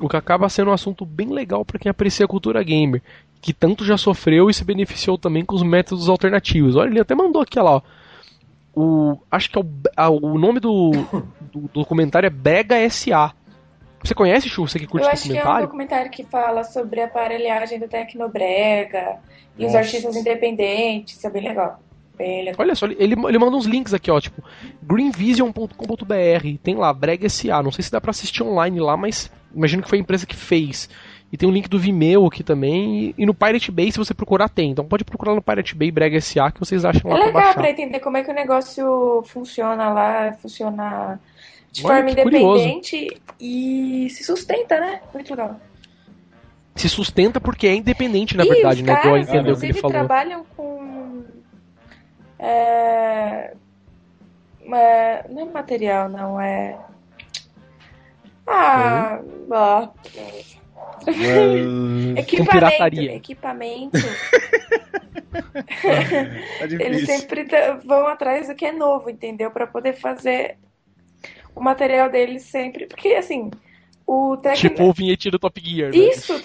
O 0.00 0.08
que 0.08 0.16
acaba 0.16 0.48
sendo 0.48 0.70
um 0.70 0.74
assunto 0.74 1.06
bem 1.06 1.28
legal 1.28 1.64
para 1.64 1.78
quem 1.78 1.90
aprecia 1.90 2.24
a 2.24 2.28
cultura 2.28 2.62
gamer, 2.62 3.02
que 3.40 3.52
tanto 3.52 3.84
já 3.84 3.96
sofreu 3.96 4.50
e 4.50 4.54
se 4.54 4.64
beneficiou 4.64 5.18
também 5.18 5.44
com 5.44 5.54
os 5.54 5.62
métodos 5.62 6.08
alternativos. 6.08 6.76
Olha, 6.76 6.88
ele 6.88 7.00
até 7.00 7.14
mandou 7.14 7.42
aqui, 7.42 7.58
ó 7.58 7.62
lá. 7.62 7.82
O, 8.74 9.18
acho 9.30 9.50
que 9.50 9.58
é 9.58 9.60
o, 9.60 9.66
a, 9.96 10.10
o 10.10 10.36
nome 10.36 10.58
do, 10.58 10.90
do, 11.52 11.60
do 11.60 11.68
documentário 11.68 12.26
é 12.26 12.30
Brega 12.30 12.88
SA. 12.90 13.32
Você 14.02 14.14
conhece, 14.14 14.48
Chu? 14.48 14.68
Você 14.68 14.78
que 14.78 14.86
curte 14.86 15.06
Eu 15.06 15.12
acho 15.12 15.30
que 15.30 15.38
é 15.38 15.48
um 15.48 15.60
documentário 15.60 16.10
que 16.10 16.24
fala 16.24 16.62
sobre 16.64 17.00
a 17.00 17.06
aparelhagem 17.06 17.78
do 17.78 17.88
Tecnobrega 17.88 19.16
e 19.56 19.62
Nossa. 19.62 19.78
os 19.78 19.86
artistas 19.86 20.16
independentes. 20.16 21.16
Isso 21.16 21.26
é 21.26 21.30
bem 21.30 21.42
legal. 21.42 21.80
Olha 22.56 22.74
só, 22.74 22.86
ele, 22.86 23.14
ele 23.14 23.38
manda 23.38 23.56
uns 23.56 23.66
links 23.66 23.92
aqui, 23.92 24.10
ó, 24.10 24.20
tipo, 24.20 24.42
greenvision.com.br, 24.82 26.58
tem 26.62 26.76
lá, 26.76 26.92
Brega 26.92 27.28
SA, 27.28 27.62
não 27.62 27.72
sei 27.72 27.82
se 27.82 27.90
dá 27.90 28.00
pra 28.00 28.10
assistir 28.10 28.42
online 28.42 28.78
lá, 28.80 28.96
mas 28.96 29.30
imagino 29.54 29.82
que 29.82 29.88
foi 29.88 29.98
a 29.98 30.00
empresa 30.00 30.26
que 30.26 30.36
fez. 30.36 30.88
E 31.32 31.36
tem 31.36 31.48
um 31.48 31.52
link 31.52 31.68
do 31.68 31.78
Vimeo 31.78 32.26
aqui 32.26 32.44
também, 32.44 33.12
e, 33.18 33.26
no 33.26 33.34
Pirate 33.34 33.72
Bay, 33.72 33.90
se 33.90 33.98
você 33.98 34.14
procurar, 34.14 34.48
tem. 34.48 34.70
Então 34.70 34.84
pode 34.84 35.04
procurar 35.04 35.34
no 35.34 35.42
Pirate 35.42 35.74
Bay 35.74 35.90
Brega 35.90 36.20
SA, 36.20 36.52
que 36.52 36.60
vocês 36.60 36.84
acham 36.84 37.10
lá 37.10 37.18
É 37.18 37.26
legal 37.26 37.42
pra, 37.42 37.54
pra 37.54 37.70
entender 37.70 37.98
como 37.98 38.16
é 38.16 38.22
que 38.22 38.30
o 38.30 38.34
negócio 38.34 39.24
funciona 39.26 39.90
lá, 39.90 40.32
funciona 40.40 41.18
de 41.72 41.84
Olha, 41.84 41.96
forma 41.96 42.10
independente 42.12 42.98
curioso. 42.98 43.22
e 43.40 44.08
se 44.10 44.22
sustenta, 44.22 44.78
né? 44.78 45.00
Muito 45.12 45.30
legal 45.34 45.58
se 46.76 46.88
sustenta 46.88 47.40
porque 47.40 47.66
é 47.66 47.74
independente, 47.74 48.36
na 48.36 48.44
e 48.44 48.48
verdade, 48.48 48.82
né? 48.82 48.96
Caras, 48.96 49.28
entendeu 49.28 49.54
o 49.54 49.58
que 49.58 49.66
ele 49.66 49.74
falou. 49.74 49.92
trabalham 49.92 50.44
com 50.56 50.73
é, 52.38 53.54
é, 54.72 55.24
não 55.28 55.42
é 55.42 55.44
material, 55.44 56.08
não, 56.08 56.40
é. 56.40 56.78
Ah, 58.46 59.20
ó. 59.50 59.88
equipamento. 62.16 63.00
Equipamento. 63.00 63.98
tá 65.32 66.64
Eles 66.78 67.06
sempre 67.06 67.46
vão 67.84 68.06
atrás 68.06 68.48
do 68.48 68.54
que 68.54 68.66
é 68.66 68.72
novo, 68.72 69.10
entendeu? 69.10 69.50
Para 69.50 69.66
poder 69.66 69.94
fazer 69.94 70.56
o 71.54 71.60
material 71.60 72.10
deles 72.10 72.42
sempre. 72.44 72.86
Porque 72.86 73.08
assim. 73.14 73.50
O 74.06 74.36
tecno... 74.36 74.56
Tipo 74.56 74.84
o 74.84 74.92
vinhetinho 74.92 75.32
do 75.32 75.38
Top 75.38 75.60
Gear. 75.60 75.90
Né? 75.90 75.96
Isso, 75.96 76.34
né? 76.34 76.40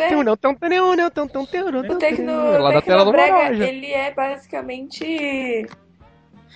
O 1.94 1.98
tecno... 1.98 2.58
Lá 2.58 2.72
da 2.72 2.82
tela 2.82 3.04
do 3.04 3.16
Ele 3.16 3.92
é 3.92 4.12
basicamente 4.12 5.68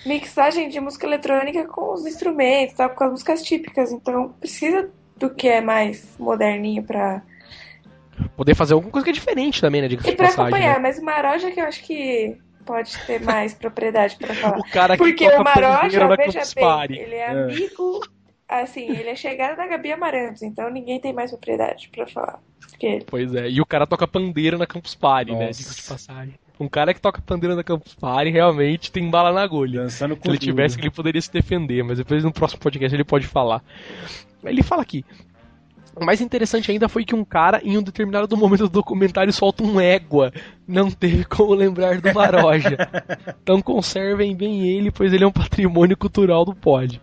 mixagem 0.06 0.68
de 0.68 0.80
música 0.80 1.06
eletrônica 1.06 1.66
com 1.66 1.92
os 1.92 2.06
instrumentos, 2.06 2.74
tá? 2.74 2.88
com 2.88 3.04
as 3.04 3.10
músicas 3.10 3.42
típicas. 3.42 3.92
Então 3.92 4.30
precisa 4.40 4.90
do 5.16 5.30
que 5.30 5.48
é 5.48 5.60
mais 5.60 6.16
moderninho 6.18 6.82
pra. 6.82 7.22
Poder 8.36 8.54
fazer 8.54 8.74
alguma 8.74 8.92
coisa 8.92 9.04
que 9.04 9.10
é 9.10 9.14
diferente 9.14 9.60
também, 9.60 9.82
né? 9.82 9.88
De 9.88 9.96
e 9.96 9.98
pra 9.98 10.26
passagem, 10.26 10.42
acompanhar, 10.42 10.74
né? 10.74 10.80
mas 10.80 10.98
o 10.98 11.04
Maroja 11.04 11.50
que 11.50 11.60
eu 11.60 11.64
acho 11.64 11.82
que 11.82 12.36
pode 12.64 12.96
ter 13.06 13.20
mais 13.20 13.54
propriedade 13.54 14.16
pra 14.16 14.34
falar. 14.34 14.58
O 14.58 14.70
cara 14.70 14.96
que 14.96 15.02
Porque 15.02 15.28
o 15.28 15.42
Maroja, 15.42 16.06
veja 16.16 16.42
bem, 16.54 17.00
ele 17.00 17.14
é, 17.14 17.18
é, 17.18 17.30
amigo, 17.30 18.00
assim, 18.48 18.88
ele 18.88 19.08
é 19.08 19.16
chegado 19.16 19.56
da 19.56 19.66
Gabi 19.66 19.92
Amarantos, 19.92 20.42
então 20.42 20.70
ninguém 20.70 21.00
tem 21.00 21.12
mais 21.12 21.30
propriedade 21.30 21.88
pra 21.90 22.06
falar. 22.06 22.40
Pois 23.06 23.34
é, 23.34 23.48
e 23.48 23.60
o 23.60 23.66
cara 23.66 23.86
toca 23.86 24.06
pandeira 24.06 24.58
na 24.58 24.66
Campus 24.66 24.94
Party, 24.94 25.32
Nossa. 25.32 25.44
né? 25.44 25.50
Diga 25.50 25.70
de 25.70 25.82
passagem. 25.82 26.34
Um 26.58 26.68
cara 26.68 26.94
que 26.94 27.00
toca 27.00 27.20
pandeira 27.20 27.56
na 27.56 27.64
Campus 27.64 27.94
Party 27.94 28.30
realmente 28.30 28.92
tem 28.92 29.10
bala 29.10 29.32
na 29.32 29.42
agulha. 29.42 29.82
Dançando 29.82 30.16
Se 30.20 30.28
ele 30.28 30.38
tivesse, 30.38 30.78
ele 30.78 30.90
poderia 30.90 31.20
se 31.20 31.32
defender, 31.32 31.82
mas 31.82 31.98
depois 31.98 32.22
no 32.22 32.32
próximo 32.32 32.60
podcast 32.60 32.94
ele 32.94 33.04
pode 33.04 33.26
falar. 33.26 33.62
Ele 34.44 34.62
fala 34.62 34.82
aqui. 34.82 35.04
O 35.96 36.04
mais 36.04 36.20
interessante 36.20 36.70
ainda 36.70 36.88
foi 36.88 37.04
que 37.04 37.14
um 37.14 37.24
cara, 37.24 37.60
em 37.62 37.78
um 37.78 37.82
determinado 37.82 38.36
momento 38.36 38.62
do 38.62 38.68
documentário, 38.68 39.32
solta 39.32 39.62
um 39.62 39.80
égua. 39.80 40.32
Não 40.66 40.90
teve 40.90 41.24
como 41.24 41.54
lembrar 41.54 42.00
do 42.00 42.12
Maroja. 42.12 42.76
então 43.42 43.60
conservem 43.60 44.34
bem 44.36 44.68
ele, 44.68 44.90
pois 44.90 45.12
ele 45.12 45.24
é 45.24 45.26
um 45.26 45.32
patrimônio 45.32 45.96
cultural 45.96 46.44
do 46.44 46.54
pod. 46.54 47.00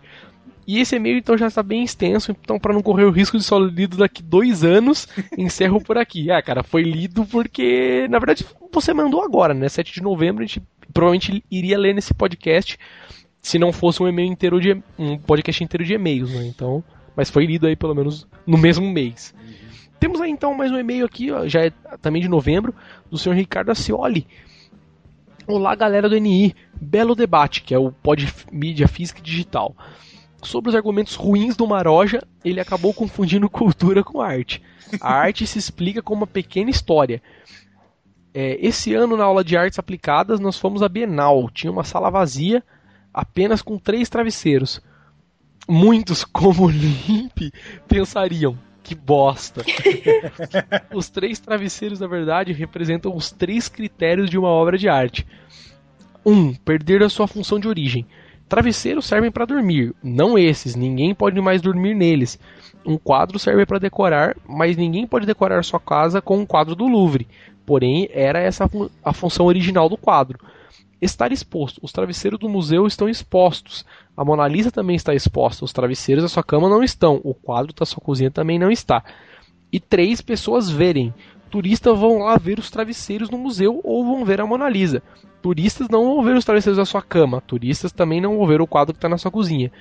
E 0.66 0.78
esse 0.80 0.94
e-mail 0.96 1.18
então 1.18 1.36
já 1.36 1.48
está 1.48 1.62
bem 1.62 1.82
extenso, 1.82 2.30
então 2.30 2.58
para 2.58 2.72
não 2.72 2.82
correr 2.82 3.04
o 3.04 3.10
risco 3.10 3.36
de 3.36 3.42
só 3.42 3.58
lido 3.58 3.96
daqui 3.96 4.22
dois 4.22 4.62
anos, 4.62 5.08
encerro 5.36 5.80
por 5.80 5.98
aqui. 5.98 6.30
Ah, 6.30 6.40
cara, 6.40 6.62
foi 6.62 6.82
lido 6.82 7.26
porque, 7.26 8.06
na 8.08 8.18
verdade, 8.18 8.46
você 8.72 8.94
mandou 8.94 9.22
agora, 9.22 9.52
né? 9.54 9.68
7 9.68 9.92
de 9.92 10.02
novembro, 10.02 10.42
a 10.42 10.46
gente 10.46 10.62
provavelmente 10.92 11.44
iria 11.50 11.78
ler 11.78 11.94
nesse 11.94 12.14
podcast 12.14 12.78
se 13.40 13.58
não 13.58 13.72
fosse 13.72 14.00
um 14.02 14.08
e-mail 14.08 14.30
inteiro 14.30 14.60
de 14.60 14.80
um 14.96 15.18
podcast 15.18 15.64
inteiro 15.64 15.84
de 15.84 15.94
e-mails, 15.94 16.30
né? 16.30 16.46
Então, 16.46 16.82
mas 17.16 17.28
foi 17.28 17.44
lido 17.44 17.66
aí 17.66 17.74
pelo 17.74 17.94
menos 17.94 18.26
no 18.46 18.56
mesmo 18.56 18.88
mês. 18.88 19.34
Temos 19.98 20.20
aí 20.20 20.30
então 20.30 20.54
mais 20.54 20.70
um 20.70 20.78
e-mail 20.78 21.04
aqui, 21.04 21.30
ó, 21.32 21.46
já 21.46 21.66
é 21.66 21.72
também 22.00 22.22
de 22.22 22.28
novembro, 22.28 22.74
do 23.10 23.18
senhor 23.18 23.34
Ricardo 23.34 23.70
Acioli. 23.70 24.26
Olá, 25.46 25.74
galera 25.74 26.08
do 26.08 26.16
NI. 26.16 26.54
Belo 26.80 27.16
debate, 27.16 27.62
que 27.62 27.74
é 27.74 27.78
o 27.78 27.90
Pod 27.90 28.32
Mídia 28.52 28.86
Física 28.86 29.18
e 29.18 29.22
Digital. 29.22 29.76
Sobre 30.42 30.70
os 30.70 30.74
argumentos 30.74 31.14
ruins 31.14 31.56
do 31.56 31.66
Maroja, 31.66 32.20
ele 32.44 32.60
acabou 32.60 32.92
confundindo 32.92 33.48
cultura 33.50 34.02
com 34.02 34.20
arte. 34.20 34.62
A 35.00 35.14
arte 35.14 35.46
se 35.46 35.58
explica 35.58 36.02
com 36.02 36.14
uma 36.14 36.26
pequena 36.26 36.70
história. 36.70 37.22
É, 38.34 38.58
esse 38.60 38.94
ano, 38.94 39.16
na 39.16 39.24
aula 39.24 39.44
de 39.44 39.56
artes 39.56 39.78
aplicadas, 39.78 40.40
nós 40.40 40.58
fomos 40.58 40.82
à 40.82 40.88
Bienal. 40.88 41.50
Tinha 41.50 41.70
uma 41.70 41.84
sala 41.84 42.10
vazia, 42.10 42.62
apenas 43.12 43.62
com 43.62 43.78
três 43.78 44.08
travesseiros. 44.08 44.80
Muitos, 45.68 46.24
como 46.26 46.68
Limp, 46.68 47.52
pensariam: 47.86 48.58
que 48.82 48.94
bosta. 48.94 49.62
os 50.92 51.08
três 51.08 51.38
travesseiros, 51.38 52.00
na 52.00 52.06
verdade, 52.06 52.52
representam 52.52 53.14
os 53.14 53.30
três 53.30 53.68
critérios 53.68 54.28
de 54.28 54.38
uma 54.38 54.48
obra 54.48 54.76
de 54.76 54.88
arte. 54.88 55.26
1. 56.24 56.32
Um, 56.32 56.54
perder 56.54 57.02
a 57.02 57.08
sua 57.08 57.26
função 57.26 57.58
de 57.58 57.68
origem. 57.68 58.06
Travesseiros 58.52 59.06
servem 59.06 59.30
para 59.30 59.46
dormir, 59.46 59.94
não 60.02 60.36
esses, 60.36 60.76
ninguém 60.76 61.14
pode 61.14 61.40
mais 61.40 61.62
dormir 61.62 61.94
neles. 61.94 62.38
Um 62.84 62.98
quadro 62.98 63.38
serve 63.38 63.64
para 63.64 63.78
decorar, 63.78 64.36
mas 64.46 64.76
ninguém 64.76 65.06
pode 65.06 65.24
decorar 65.24 65.64
sua 65.64 65.80
casa 65.80 66.20
com 66.20 66.36
um 66.36 66.44
quadro 66.44 66.74
do 66.74 66.86
Louvre. 66.86 67.26
Porém, 67.64 68.10
era 68.12 68.38
essa 68.38 68.70
a 69.02 69.12
função 69.14 69.46
original 69.46 69.88
do 69.88 69.96
quadro. 69.96 70.38
Estar 71.00 71.32
exposto. 71.32 71.80
Os 71.82 71.92
travesseiros 71.92 72.38
do 72.38 72.46
museu 72.46 72.86
estão 72.86 73.08
expostos. 73.08 73.86
A 74.14 74.22
Mona 74.22 74.46
Lisa 74.46 74.70
também 74.70 74.96
está 74.96 75.14
exposta. 75.14 75.64
Os 75.64 75.72
travesseiros 75.72 76.22
da 76.22 76.28
sua 76.28 76.42
cama 76.42 76.68
não 76.68 76.84
estão. 76.84 77.22
O 77.24 77.32
quadro 77.32 77.72
da 77.72 77.86
sua 77.86 78.02
cozinha 78.02 78.30
também 78.30 78.58
não 78.58 78.70
está. 78.70 79.02
E 79.72 79.80
três 79.80 80.20
pessoas 80.20 80.68
verem. 80.68 81.14
Turistas 81.50 81.98
vão 81.98 82.18
lá 82.18 82.36
ver 82.36 82.58
os 82.58 82.70
travesseiros 82.70 83.30
no 83.30 83.38
museu 83.38 83.80
ou 83.82 84.04
vão 84.04 84.26
ver 84.26 84.42
a 84.42 84.46
Mona 84.46 84.68
Lisa. 84.68 85.02
Turistas 85.42 85.88
não 85.88 86.04
vão 86.04 86.22
ver 86.22 86.36
os 86.36 86.44
travesseiros 86.44 86.76
da 86.76 86.84
sua 86.84 87.02
cama. 87.02 87.40
Turistas 87.40 87.90
também 87.90 88.20
não 88.20 88.38
vão 88.38 88.46
ver 88.46 88.60
o 88.60 88.66
quadro 88.66 88.94
que 88.94 88.98
está 88.98 89.08
na 89.08 89.18
sua 89.18 89.30
cozinha. 89.30 89.72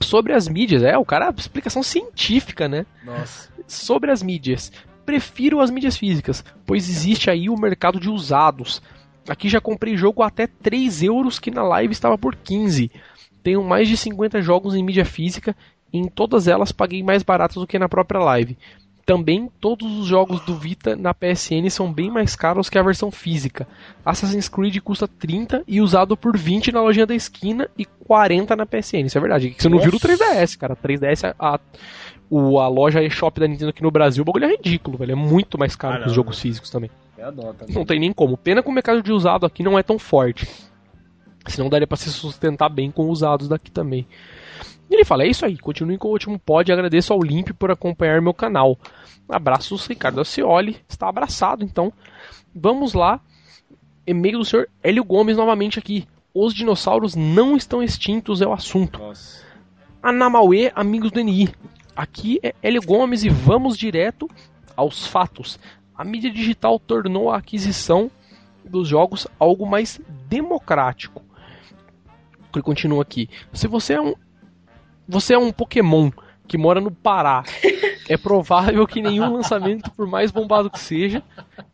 Sobre 0.00 0.32
as 0.32 0.48
mídias, 0.48 0.82
é, 0.82 0.98
o 0.98 1.04
cara, 1.04 1.32
explicação 1.36 1.82
científica, 1.82 2.68
né? 2.68 2.84
Nossa. 3.04 3.48
Sobre 3.66 4.10
as 4.10 4.22
mídias. 4.22 4.72
Prefiro 5.06 5.60
as 5.60 5.70
mídias 5.70 5.96
físicas, 5.96 6.44
pois 6.66 6.88
existe 6.88 7.30
aí 7.30 7.48
o 7.48 7.56
mercado 7.56 7.98
de 7.98 8.10
usados. 8.10 8.82
Aqui 9.28 9.48
já 9.48 9.60
comprei 9.60 9.96
jogo 9.96 10.22
até 10.22 10.46
3 10.46 11.02
euros 11.04 11.38
que 11.38 11.50
na 11.50 11.62
live 11.62 11.92
estava 11.92 12.18
por 12.18 12.34
15. 12.34 12.90
Tenho 13.42 13.62
mais 13.62 13.88
de 13.88 13.96
50 13.96 14.42
jogos 14.42 14.74
em 14.74 14.82
mídia 14.82 15.04
física 15.04 15.56
e 15.92 15.98
em 15.98 16.08
todas 16.08 16.48
elas 16.48 16.72
paguei 16.72 17.02
mais 17.02 17.22
barato 17.22 17.60
do 17.60 17.66
que 17.66 17.78
na 17.78 17.88
própria 17.88 18.20
live. 18.20 18.56
Também 19.08 19.50
todos 19.58 20.00
os 20.00 20.06
jogos 20.06 20.38
do 20.44 20.54
Vita 20.54 20.94
na 20.94 21.14
PSN 21.14 21.70
são 21.70 21.90
bem 21.90 22.10
mais 22.10 22.36
caros 22.36 22.68
que 22.68 22.76
a 22.76 22.82
versão 22.82 23.10
física. 23.10 23.66
Assassin's 24.04 24.50
Creed 24.50 24.80
custa 24.80 25.08
30 25.08 25.64
e 25.66 25.80
usado 25.80 26.14
por 26.14 26.36
20 26.36 26.70
na 26.72 26.82
lojinha 26.82 27.06
da 27.06 27.14
esquina 27.14 27.70
e 27.78 27.86
40 27.86 28.54
na 28.54 28.66
PSN. 28.66 29.06
Isso 29.06 29.16
é 29.16 29.20
verdade. 29.22 29.56
Você 29.56 29.66
não 29.70 29.78
viu 29.78 29.92
o 29.92 29.98
3DS, 29.98 30.58
cara. 30.58 30.76
3DS, 30.76 31.34
a, 31.38 31.58
o, 32.28 32.60
a 32.60 32.68
loja 32.68 33.02
eShop 33.02 33.40
da 33.40 33.48
Nintendo 33.48 33.70
aqui 33.70 33.82
no 33.82 33.90
Brasil, 33.90 34.20
o 34.20 34.26
bagulho 34.26 34.44
é 34.44 34.50
ridículo, 34.50 34.98
velho. 34.98 35.12
É 35.12 35.14
muito 35.14 35.58
mais 35.58 35.74
caro 35.74 35.94
ah, 35.94 36.00
que 36.02 36.08
os 36.08 36.12
jogos 36.12 36.38
físicos 36.38 36.68
também. 36.68 36.90
É 37.16 37.30
não 37.72 37.86
tem 37.86 37.98
nem 37.98 38.12
como. 38.12 38.36
Pena 38.36 38.62
que 38.62 38.68
o 38.68 38.72
mercado 38.72 39.02
de 39.02 39.10
usado 39.10 39.46
aqui 39.46 39.62
não 39.62 39.78
é 39.78 39.82
tão 39.82 39.98
forte. 39.98 40.46
Senão 41.46 41.70
daria 41.70 41.86
para 41.86 41.96
se 41.96 42.10
sustentar 42.10 42.68
bem 42.68 42.90
com 42.90 43.06
usados 43.06 43.48
daqui 43.48 43.70
também. 43.70 44.06
E 44.90 44.94
ele 44.94 45.04
fala: 45.04 45.24
é 45.24 45.28
isso 45.28 45.44
aí, 45.44 45.58
continue 45.58 45.98
com 45.98 46.08
o 46.08 46.12
último 46.12 46.38
pod. 46.38 46.70
Agradeço 46.72 47.12
ao 47.12 47.20
Limp 47.20 47.50
por 47.58 47.70
acompanhar 47.70 48.20
meu 48.20 48.34
canal. 48.34 48.78
Abraços, 49.28 49.86
Ricardo 49.86 50.20
Acioli. 50.20 50.76
Está 50.88 51.08
abraçado, 51.08 51.64
então. 51.64 51.92
Vamos 52.54 52.94
lá. 52.94 53.20
E-mail 54.06 54.38
do 54.38 54.44
senhor 54.44 54.68
Hélio 54.82 55.04
Gomes 55.04 55.36
novamente 55.36 55.78
aqui. 55.78 56.06
Os 56.32 56.54
dinossauros 56.54 57.14
não 57.14 57.56
estão 57.56 57.82
extintos, 57.82 58.40
é 58.40 58.46
o 58.46 58.52
assunto. 58.52 58.98
Nossa. 58.98 59.44
Anamauê, 60.02 60.72
amigos 60.74 61.10
do 61.10 61.20
NI. 61.20 61.48
Aqui 61.94 62.38
é 62.42 62.54
Hélio 62.62 62.80
Gomes 62.82 63.24
e 63.24 63.28
vamos 63.28 63.76
direto 63.76 64.30
aos 64.76 65.06
fatos 65.06 65.58
a 65.98 66.04
mídia 66.04 66.30
digital 66.30 66.78
tornou 66.78 67.28
a 67.28 67.38
aquisição 67.38 68.08
dos 68.64 68.86
jogos 68.86 69.26
algo 69.36 69.66
mais 69.66 70.00
democrático. 70.28 71.24
Ele 72.54 72.62
continua 72.62 73.02
aqui. 73.02 73.28
Se 73.52 73.66
você 73.66 73.94
é 73.94 74.00
um 74.00 74.14
você 75.08 75.34
é 75.34 75.38
um 75.38 75.50
Pokémon 75.50 76.10
que 76.46 76.58
mora 76.58 76.80
no 76.80 76.90
Pará, 76.90 77.44
é 78.08 78.16
provável 78.16 78.86
que 78.86 79.02
nenhum 79.02 79.34
lançamento, 79.34 79.90
por 79.90 80.06
mais 80.06 80.30
bombado 80.30 80.70
que 80.70 80.80
seja, 80.80 81.22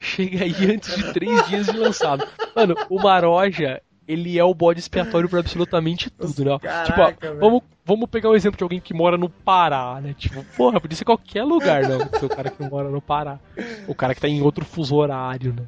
chegue 0.01 0.43
aí 0.43 0.73
antes 0.73 0.95
de 0.97 1.13
três 1.13 1.47
dias 1.47 1.67
de 1.67 1.77
lançado. 1.79 2.27
Mano, 2.57 2.75
o 2.91 3.01
Maroja, 3.01 3.81
ele 4.07 4.39
é 4.39 4.45
o 4.45 4.53
bode 4.53 4.81
expiatório 4.81 5.29
para 5.29 5.41
absolutamente 5.41 6.11
tudo, 6.11 6.45
né? 6.45 6.59
Caraca, 6.59 7.13
tipo, 7.13 7.27
ó, 7.27 7.35
vamos, 7.41 7.63
vamos 7.85 8.11
pegar 8.11 8.31
um 8.31 8.35
exemplo 8.35 8.59
de 8.59 8.65
alguém 8.65 8.81
que 8.81 8.93
mora 8.93 9.17
no 9.17 9.29
Pará, 9.31 10.01
né? 10.01 10.15
Tipo, 10.19 10.45
porra, 10.57 10.81
podia 10.81 10.97
ser 10.97 11.05
qualquer 11.05 11.45
lugar, 11.45 11.83
não. 11.89 11.99
o 11.99 12.29
cara 12.29 12.51
que 12.51 12.63
mora 12.69 12.91
no 12.91 13.01
Pará. 13.01 13.39
O 13.87 13.95
cara 13.95 14.15
que 14.15 14.21
tá 14.21 14.29
em 14.29 14.43
outro 14.43 14.65
fuso 14.65 14.97
horário, 14.97 15.53
né? 15.53 15.65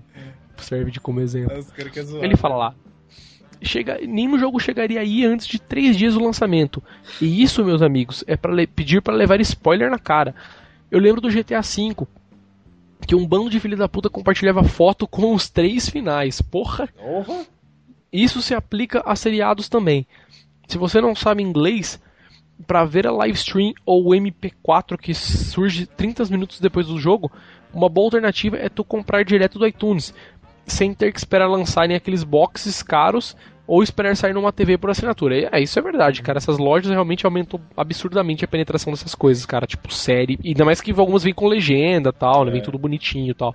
Serve 0.57 0.91
de 0.91 1.01
como 1.01 1.21
exemplo. 1.21 1.57
Ele 2.25 2.37
fala 2.37 2.57
lá. 2.57 2.75
Chega, 3.63 3.99
nenhum 4.07 4.39
jogo 4.39 4.61
chegaria 4.61 5.01
aí 5.01 5.25
antes 5.25 5.47
de 5.47 5.59
três 5.59 5.97
dias 5.97 6.15
do 6.15 6.23
lançamento. 6.23 6.83
E 7.21 7.43
isso, 7.43 7.65
meus 7.65 7.83
amigos, 7.83 8.23
é 8.27 8.37
para 8.37 8.67
pedir 8.67 9.01
para 9.01 9.15
levar 9.15 9.41
spoiler 9.41 9.91
na 9.91 9.99
cara. 9.99 10.35
Eu 10.91 11.01
lembro 11.01 11.21
do 11.21 11.31
GTA 11.31 11.63
V, 11.63 12.07
que 13.07 13.15
um 13.15 13.27
bando 13.27 13.51
de 13.51 13.61
filha 13.61 13.77
da 13.77 13.89
puta 13.89 14.11
compartilhava 14.11 14.63
foto 14.63 15.07
com 15.07 15.35
os 15.35 15.49
três 15.49 15.89
finais. 15.89 16.41
Porra! 16.41 16.89
Uhum. 16.99 17.45
Isso 18.13 18.41
se 18.41 18.55
aplica 18.55 19.03
a 19.05 19.17
seriados 19.17 19.69
também. 19.69 20.07
Se 20.69 20.79
você 20.79 21.01
não 21.01 21.15
sabe 21.15 21.43
inglês, 21.43 22.01
para 22.67 22.85
ver 22.85 23.07
a 23.07 23.13
live 23.13 23.37
stream 23.37 23.75
ou 23.85 24.07
o 24.07 24.11
MP4 24.11 24.97
que 24.97 25.13
surge 25.15 25.87
30 25.87 26.25
minutos 26.27 26.61
depois 26.61 26.87
do 26.87 26.99
jogo, 26.99 27.31
uma 27.73 27.89
boa 27.89 28.07
alternativa 28.07 28.57
é 28.57 28.69
tu 28.69 28.83
comprar 28.83 29.25
direto 29.25 29.59
do 29.59 29.67
iTunes, 29.67 30.15
sem 30.67 30.93
ter 30.93 31.13
que 31.13 31.19
esperar 31.19 31.47
lançarem 31.49 31.97
aqueles 31.97 32.25
boxes 32.25 32.83
caros 32.83 33.37
ou 33.67 33.83
esperar 33.83 34.17
sair 34.17 34.33
numa 34.33 34.53
TV 34.53 34.79
por 34.79 34.91
assinatura. 34.91 35.49
É, 35.51 35.61
isso 35.61 35.79
é 35.79 35.83
verdade, 35.83 36.23
cara. 36.23 36.39
Essas 36.39 36.59
lojas 36.59 36.91
realmente 36.91 37.27
aumentam 37.27 37.61
absurdamente 37.77 38.45
a 38.45 38.49
penetração 38.49 38.93
dessas 38.93 39.15
coisas, 39.15 39.45
cara. 39.45 39.67
Tipo, 39.67 39.93
série. 39.93 40.39
Ainda 40.45 40.65
mais 40.65 40.81
que 40.81 40.93
algumas 40.93 41.25
vêm 41.25 41.35
com 41.35 41.49
legenda 41.49 42.13
tal, 42.13 42.45
né? 42.45 42.53
Vem 42.53 42.61
é. 42.61 42.65
tudo 42.65 42.79
bonitinho 42.79 43.31
e 43.31 43.35
tal. 43.35 43.55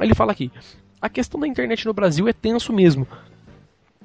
Ele 0.00 0.14
fala 0.14 0.32
aqui. 0.32 0.50
A 1.00 1.08
questão 1.08 1.38
da 1.38 1.46
internet 1.46 1.84
no 1.84 1.92
Brasil 1.92 2.26
é 2.28 2.32
tenso 2.32 2.72
mesmo. 2.72 3.06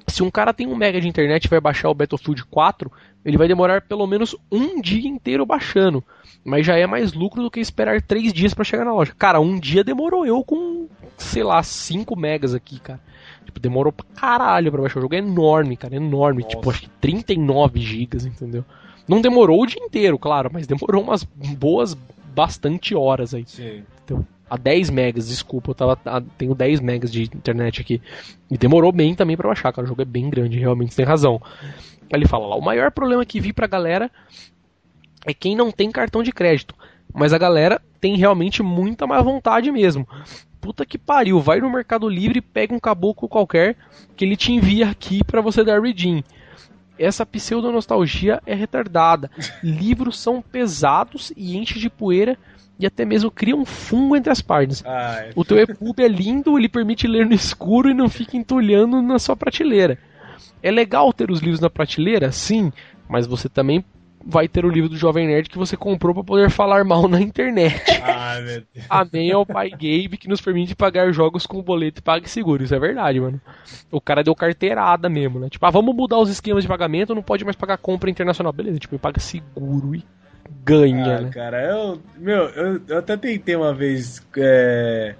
Se 0.08 0.22
um 0.22 0.30
cara 0.30 0.54
tem 0.54 0.66
um 0.66 0.74
mega 0.74 1.00
de 1.00 1.06
internet 1.06 1.44
e 1.44 1.48
vai 1.48 1.60
baixar 1.60 1.90
o 1.90 1.94
Battlefield 1.94 2.44
4, 2.46 2.90
ele 3.24 3.36
vai 3.36 3.46
demorar 3.46 3.82
pelo 3.82 4.06
menos 4.06 4.34
um 4.50 4.80
dia 4.80 5.08
inteiro 5.08 5.44
baixando. 5.44 6.02
Mas 6.44 6.64
já 6.64 6.76
é 6.76 6.86
mais 6.86 7.12
lucro 7.12 7.42
do 7.42 7.50
que 7.50 7.60
esperar 7.60 8.00
três 8.00 8.32
dias 8.32 8.54
para 8.54 8.64
chegar 8.64 8.84
na 8.84 8.94
loja. 8.94 9.14
Cara, 9.18 9.40
um 9.40 9.58
dia 9.58 9.84
demorou 9.84 10.24
eu 10.24 10.42
com, 10.42 10.88
sei 11.16 11.42
lá, 11.42 11.62
5 11.62 12.18
megas 12.18 12.54
aqui, 12.54 12.80
cara. 12.80 13.00
Tipo, 13.44 13.60
demorou 13.60 13.92
pra 13.92 14.06
caralho 14.14 14.70
pra 14.70 14.80
baixar. 14.80 14.98
O 14.98 15.02
jogo 15.02 15.14
é 15.14 15.18
enorme, 15.18 15.76
cara, 15.76 15.96
enorme. 15.96 16.42
Nossa. 16.42 16.56
Tipo, 16.56 16.70
acho 16.70 16.82
que 16.82 16.88
39 17.00 17.80
gigas, 17.80 18.24
entendeu? 18.24 18.64
Não 19.06 19.20
demorou 19.20 19.62
o 19.62 19.66
dia 19.66 19.82
inteiro, 19.82 20.18
claro, 20.18 20.50
mas 20.52 20.66
demorou 20.66 21.02
umas 21.02 21.24
boas, 21.24 21.94
bastante 22.34 22.94
horas 22.94 23.34
aí. 23.34 23.44
Sim. 23.46 23.82
Então, 24.04 24.26
a 24.48 24.56
10 24.56 24.90
megas, 24.90 25.28
desculpa, 25.28 25.70
eu 25.70 25.74
tava, 25.74 25.98
a, 26.04 26.20
tenho 26.20 26.54
10 26.54 26.80
megas 26.80 27.12
de 27.12 27.22
internet 27.22 27.80
aqui. 27.80 28.00
E 28.50 28.56
demorou 28.56 28.92
bem 28.92 29.14
também 29.14 29.36
para 29.36 29.48
baixar, 29.48 29.72
cara. 29.72 29.84
O 29.84 29.88
jogo 29.88 30.02
é 30.02 30.04
bem 30.04 30.30
grande, 30.30 30.58
realmente, 30.58 30.96
tem 30.96 31.04
razão. 31.04 31.40
Ele 32.10 32.26
fala 32.26 32.46
lá: 32.46 32.56
o 32.56 32.62
maior 32.62 32.90
problema 32.90 33.24
que 33.24 33.40
vi 33.40 33.52
pra 33.52 33.66
galera 33.66 34.10
é 35.26 35.34
quem 35.34 35.54
não 35.54 35.70
tem 35.70 35.90
cartão 35.90 36.22
de 36.22 36.32
crédito. 36.32 36.74
Mas 37.12 37.32
a 37.32 37.38
galera 37.38 37.80
tem 38.00 38.16
realmente 38.16 38.62
muita 38.62 39.06
má 39.06 39.20
vontade 39.20 39.70
mesmo. 39.70 40.06
Puta 40.60 40.84
que 40.84 40.98
pariu, 40.98 41.40
vai 41.40 41.60
no 41.60 41.70
Mercado 41.70 42.08
Livre 42.08 42.38
e 42.38 42.42
pega 42.42 42.74
um 42.74 42.80
caboclo 42.80 43.28
qualquer 43.28 43.76
que 44.16 44.24
ele 44.24 44.36
te 44.36 44.52
envia 44.52 44.90
aqui 44.90 45.22
para 45.24 45.40
você 45.40 45.64
dar 45.64 45.80
redeem. 45.80 46.24
Essa 46.98 47.24
pseudo-nostalgia 47.24 48.42
é 48.44 48.54
retardada. 48.54 49.30
Livros 49.62 50.18
são 50.18 50.42
pesados 50.42 51.32
e 51.36 51.56
enchem 51.56 51.80
de 51.80 51.88
poeira 51.88 52.36
e 52.78 52.86
até 52.86 53.04
mesmo 53.04 53.30
cria 53.30 53.56
um 53.56 53.64
fungo 53.64 54.16
entre 54.16 54.30
as 54.30 54.40
páginas. 54.40 54.84
Ai, 54.86 55.30
o 55.34 55.44
teu 55.44 55.58
EPUB 55.58 56.02
é 56.02 56.08
lindo, 56.08 56.58
ele 56.58 56.68
permite 56.68 57.06
ler 57.06 57.26
no 57.26 57.34
escuro 57.34 57.90
e 57.90 57.94
não 57.94 58.08
fica 58.08 58.36
entulhando 58.36 59.02
na 59.02 59.18
sua 59.18 59.36
prateleira. 59.36 59.98
É 60.62 60.70
legal 60.70 61.12
ter 61.12 61.30
os 61.30 61.40
livros 61.40 61.60
na 61.60 61.70
prateleira, 61.70 62.30
sim, 62.30 62.72
mas 63.08 63.26
você 63.26 63.48
também 63.48 63.84
vai 64.24 64.46
ter 64.46 64.64
o 64.64 64.68
livro 64.68 64.90
do 64.90 64.96
Jovem 64.96 65.26
Nerd 65.26 65.48
que 65.48 65.56
você 65.56 65.76
comprou 65.76 66.14
para 66.14 66.24
poder 66.24 66.50
falar 66.50 66.84
mal 66.84 67.08
na 67.08 67.20
internet. 67.20 67.82
Ah, 68.08 68.40
meu 68.40 68.62
Deus. 68.72 68.86
Amém 68.88 69.32
ao 69.32 69.44
pai 69.44 69.70
Gabe 69.70 70.16
que 70.18 70.28
nos 70.28 70.40
permite 70.40 70.74
pagar 70.74 71.12
jogos 71.12 71.46
com 71.46 71.62
boleto 71.62 72.00
e 72.00 72.02
pague 72.02 72.28
seguro. 72.28 72.62
Isso 72.62 72.74
é 72.74 72.78
verdade, 72.78 73.20
mano. 73.20 73.40
O 73.90 74.00
cara 74.00 74.22
deu 74.22 74.34
carteirada 74.34 75.08
mesmo, 75.08 75.38
né? 75.38 75.48
Tipo, 75.48 75.64
ah, 75.66 75.70
vamos 75.70 75.94
mudar 75.94 76.18
os 76.18 76.30
esquemas 76.30 76.62
de 76.62 76.68
pagamento, 76.68 77.14
não 77.14 77.22
pode 77.22 77.44
mais 77.44 77.56
pagar 77.56 77.78
compra 77.78 78.10
internacional. 78.10 78.52
Beleza, 78.52 78.78
tipo, 78.78 78.98
paga 78.98 79.18
seguro 79.18 79.94
e 79.94 80.04
ganha, 80.64 81.16
ah, 81.16 81.20
né? 81.22 81.30
Cara, 81.30 81.64
eu. 81.64 82.00
Meu, 82.16 82.48
eu, 82.50 82.80
eu 82.88 82.98
até 82.98 83.16
tentei 83.16 83.56
uma 83.56 83.74
vez. 83.74 84.22
É 84.36 85.14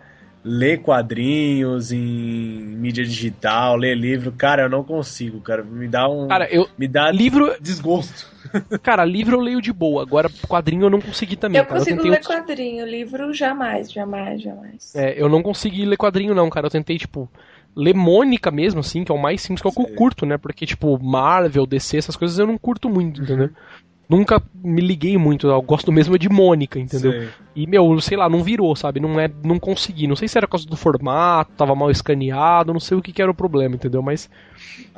ler 0.48 0.78
quadrinhos 0.78 1.92
em 1.92 1.98
mídia 1.98 3.04
digital, 3.04 3.76
ler 3.76 3.94
livro, 3.94 4.32
cara, 4.32 4.62
eu 4.62 4.68
não 4.68 4.82
consigo, 4.82 5.40
cara. 5.40 5.62
Me 5.62 5.88
dá 5.88 6.08
um. 6.08 6.28
Cara, 6.28 6.48
eu. 6.50 6.68
Me 6.78 6.88
dá 6.88 7.10
livro. 7.10 7.54
Desgosto. 7.60 8.38
Cara, 8.82 9.04
livro 9.04 9.36
eu 9.36 9.40
leio 9.40 9.60
de 9.60 9.70
boa. 9.70 10.00
Agora, 10.00 10.30
quadrinho 10.48 10.84
eu 10.84 10.90
não 10.90 11.02
consegui 11.02 11.36
também. 11.36 11.60
Eu 11.60 11.66
cara. 11.66 11.80
consigo 11.80 12.00
eu 12.00 12.04
ler 12.04 12.10
outros... 12.12 12.34
quadrinho, 12.34 12.86
livro 12.86 13.34
jamais, 13.34 13.92
jamais, 13.92 14.40
jamais. 14.40 14.94
É, 14.94 15.20
eu 15.20 15.28
não 15.28 15.42
consegui 15.42 15.84
ler 15.84 15.98
quadrinho, 15.98 16.34
não, 16.34 16.48
cara. 16.48 16.66
Eu 16.66 16.70
tentei, 16.70 16.96
tipo, 16.96 17.28
ler 17.76 17.94
Mônica 17.94 18.50
mesmo, 18.50 18.80
assim, 18.80 19.04
que 19.04 19.12
é 19.12 19.14
o 19.14 19.18
mais 19.18 19.42
simples, 19.42 19.60
que 19.60 19.68
é 19.68 19.70
o 19.70 19.74
que 19.74 19.92
eu 19.92 19.96
curto, 19.96 20.24
né? 20.24 20.38
Porque, 20.38 20.64
tipo, 20.64 20.98
Marvel, 20.98 21.66
DC, 21.66 21.98
essas 21.98 22.16
coisas 22.16 22.38
eu 22.38 22.46
não 22.46 22.56
curto 22.56 22.88
muito, 22.88 23.20
entendeu? 23.20 23.50
Nunca 24.08 24.42
me 24.54 24.80
liguei 24.80 25.18
muito. 25.18 25.46
Eu 25.46 25.60
gosto 25.60 25.92
mesmo 25.92 26.18
de 26.18 26.28
Mônica, 26.28 26.78
entendeu? 26.78 27.12
Sei. 27.12 27.28
E, 27.54 27.66
meu, 27.66 28.00
sei 28.00 28.16
lá, 28.16 28.28
não 28.28 28.42
virou, 28.42 28.74
sabe? 28.74 29.00
Não 29.00 29.20
é, 29.20 29.30
não 29.44 29.58
consegui. 29.58 30.06
Não 30.06 30.16
sei 30.16 30.28
se 30.28 30.38
era 30.38 30.46
por 30.46 30.52
causa 30.52 30.66
do 30.66 30.76
formato, 30.76 31.52
tava 31.56 31.74
mal 31.74 31.90
escaneado, 31.90 32.72
não 32.72 32.80
sei 32.80 32.96
o 32.96 33.02
que, 33.02 33.12
que 33.12 33.20
era 33.20 33.30
o 33.30 33.34
problema, 33.34 33.74
entendeu? 33.74 34.00
Mas 34.00 34.30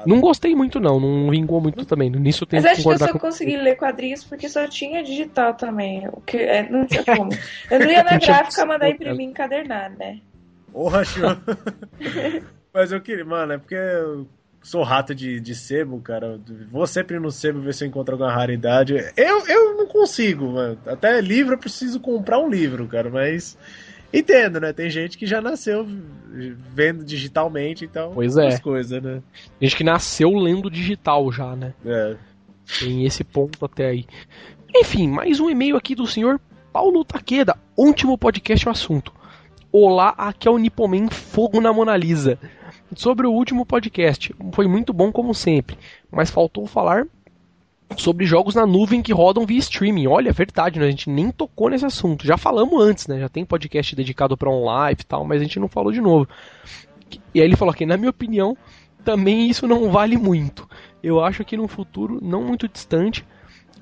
não 0.07 0.21
gostei 0.21 0.55
muito, 0.55 0.79
não. 0.79 1.01
Não 1.01 1.31
vingou 1.31 1.61
muito 1.61 1.85
também. 1.85 2.11
Nisso 2.11 2.45
eu 2.45 2.47
tenho 2.47 2.63
Mas 2.63 2.73
acho 2.73 2.83
que 2.83 2.89
eu 2.89 2.99
só 2.99 3.13
com... 3.13 3.19
consegui 3.19 3.57
ler 3.57 3.77
quadrinhos 3.77 4.23
porque 4.23 4.49
só 4.49 4.67
tinha 4.69 5.03
digital 5.03 5.55
também. 5.55 6.07
O 6.09 6.21
que, 6.21 6.37
é, 6.37 6.69
não 6.69 6.87
tinha 6.87 7.05
como. 7.05 7.33
Eu 7.71 7.81
não 7.81 7.91
ia 7.91 8.05
na 8.05 8.17
gráfica 8.19 8.65
mandar 8.65 8.91
imprimir 8.91 9.29
encadernado, 9.29 9.97
né? 9.99 10.21
Porra, 10.73 11.05
show. 11.05 11.31
Mas 12.73 12.93
eu 12.93 13.01
queria, 13.01 13.25
mano, 13.25 13.55
é 13.55 13.59
porque 13.59 13.77
sou 14.63 14.83
rato 14.83 15.15
de, 15.15 15.41
de 15.41 15.55
sebo, 15.55 16.01
cara. 16.01 16.39
Vou 16.71 16.87
sempre 16.87 17.19
no 17.19 17.31
sebo 17.31 17.61
ver 17.61 17.75
se 17.75 17.85
eu 17.85 17.89
encontro 17.89 18.15
alguma 18.15 18.33
raridade. 18.33 18.95
Eu, 19.17 19.47
eu 19.47 19.77
não 19.77 19.87
consigo, 19.87 20.53
mano. 20.53 20.79
Até 20.87 21.21
livro 21.21 21.55
eu 21.55 21.59
preciso 21.59 22.01
comprar 22.01 22.39
um 22.39 22.49
livro, 22.49 22.87
cara, 22.87 23.11
mas. 23.11 23.57
Entendo, 24.13 24.59
né? 24.59 24.73
Tem 24.73 24.91
gente 24.91 25.17
que 25.17 25.25
já 25.25 25.41
nasceu 25.41 25.87
vendo 26.75 27.05
digitalmente, 27.05 27.85
então. 27.85 28.11
Pois 28.13 28.37
é. 28.37 28.59
Coisas, 28.59 29.01
né? 29.01 29.23
Gente 29.61 29.77
que 29.77 29.85
nasceu 29.85 30.31
lendo 30.35 30.69
digital 30.69 31.31
já, 31.31 31.55
né? 31.55 31.73
É. 31.87 32.17
Tem 32.81 33.07
esse 33.07 33.23
ponto 33.23 33.65
até 33.65 33.87
aí. 33.87 34.07
Enfim, 34.75 35.09
mais 35.09 35.39
um 35.41 35.49
e-mail 35.49 35.77
aqui 35.77 35.95
do 35.95 36.07
senhor 36.07 36.41
Paulo 36.73 37.05
Taqueda. 37.05 37.57
Último 37.77 38.19
podcast 38.19 38.67
o 38.67 38.71
assunto. 38.71 39.13
Olá, 39.73 40.15
aqui 40.19 40.49
é 40.49 40.51
o 40.51 40.59
Nipomen 40.59 41.09
Fogo 41.09 41.61
na 41.61 41.73
Mona 41.73 41.97
Lisa. 41.97 42.37
Sobre 42.97 43.27
o 43.27 43.33
último 43.33 43.65
podcast, 43.65 44.35
foi 44.53 44.67
muito 44.67 44.93
bom 44.93 45.13
como 45.13 45.33
sempre, 45.33 45.79
mas 46.11 46.29
faltou 46.29 46.67
falar 46.67 47.07
sobre 47.97 48.25
jogos 48.25 48.55
na 48.55 48.67
nuvem 48.67 49.03
que 49.03 49.13
rodam 49.13 49.47
via 49.47 49.59
streaming. 49.59 50.07
Olha, 50.09 50.31
é 50.31 50.33
verdade, 50.33 50.79
né? 50.79 50.87
a 50.87 50.91
gente 50.91 51.09
nem 51.09 51.31
tocou 51.31 51.71
nesse 51.71 51.85
assunto. 51.85 52.27
Já 52.27 52.37
falamos 52.37 52.83
antes, 52.83 53.07
né? 53.07 53.21
Já 53.21 53.29
tem 53.29 53.45
podcast 53.45 53.95
dedicado 53.95 54.37
para 54.37 54.51
online 54.51 54.97
e 55.01 55.05
tal, 55.05 55.25
mas 55.25 55.41
a 55.41 55.45
gente 55.45 55.61
não 55.61 55.69
falou 55.69 55.93
de 55.93 56.01
novo. 56.01 56.29
E 57.35 57.41
aí 57.41 57.47
ele 57.47 57.57
falou 57.57 57.75
que, 57.75 57.87
na 57.87 57.97
minha 57.97 58.11
opinião, 58.11 58.57
também 59.05 59.49
isso 59.49 59.67
não 59.67 59.91
vale 59.91 60.17
muito. 60.17 60.69
Eu 61.03 61.23
acho 61.23 61.45
que 61.45 61.57
no 61.57 61.69
futuro, 61.69 62.19
não 62.21 62.43
muito 62.43 62.69
distante, 62.69 63.25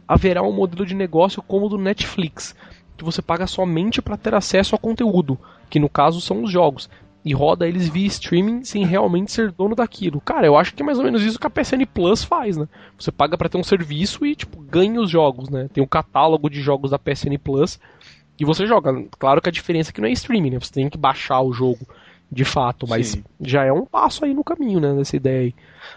haverá 0.06 0.42
um 0.42 0.52
modelo 0.52 0.86
de 0.86 0.94
negócio 0.94 1.42
como 1.42 1.66
o 1.66 1.68
do 1.68 1.78
Netflix, 1.78 2.54
que 2.96 3.04
você 3.04 3.20
paga 3.20 3.46
somente 3.46 4.00
para 4.00 4.16
ter 4.16 4.34
acesso 4.34 4.74
ao 4.74 4.78
conteúdo, 4.78 5.38
que 5.68 5.78
no 5.78 5.88
caso 5.88 6.20
são 6.20 6.42
os 6.42 6.50
jogos, 6.50 6.88
e 7.24 7.34
roda 7.34 7.66
eles 7.66 7.88
via 7.88 8.06
streaming 8.06 8.64
sem 8.64 8.86
realmente 8.86 9.32
ser 9.32 9.50
dono 9.50 9.74
daquilo. 9.74 10.20
Cara, 10.20 10.46
eu 10.46 10.56
acho 10.56 10.74
que 10.74 10.82
é 10.82 10.86
mais 10.86 10.98
ou 10.98 11.04
menos 11.04 11.22
isso 11.22 11.38
que 11.38 11.46
a 11.46 11.50
PSN 11.50 11.84
Plus 11.92 12.24
faz, 12.24 12.56
né? 12.56 12.66
Você 12.98 13.10
paga 13.10 13.36
para 13.36 13.48
ter 13.48 13.58
um 13.58 13.64
serviço 13.64 14.24
e, 14.24 14.34
tipo, 14.34 14.60
ganha 14.60 15.00
os 15.00 15.10
jogos, 15.10 15.48
né? 15.48 15.68
Tem 15.72 15.82
um 15.82 15.86
catálogo 15.86 16.48
de 16.48 16.60
jogos 16.60 16.90
da 16.90 16.98
PSN 16.98 17.36
Plus 17.42 17.78
e 18.38 18.44
você 18.44 18.66
joga. 18.66 18.92
Claro 19.18 19.42
que 19.42 19.48
a 19.48 19.52
diferença 19.52 19.90
é 19.90 19.92
que 19.92 20.00
não 20.00 20.08
é 20.08 20.12
streaming, 20.12 20.50
né? 20.50 20.60
Você 20.60 20.72
tem 20.72 20.88
que 20.88 20.96
baixar 20.96 21.40
o 21.40 21.52
jogo 21.52 21.86
de 22.30 22.44
fato, 22.44 22.86
mas 22.86 23.08
Sim. 23.08 23.24
já 23.40 23.64
é 23.64 23.72
um 23.72 23.84
passo 23.84 24.24
aí 24.24 24.32
no 24.32 24.44
caminho, 24.44 24.80
né? 24.80 24.92
Nessa 24.92 25.16
ideia 25.16 25.40
aí. 25.40 25.54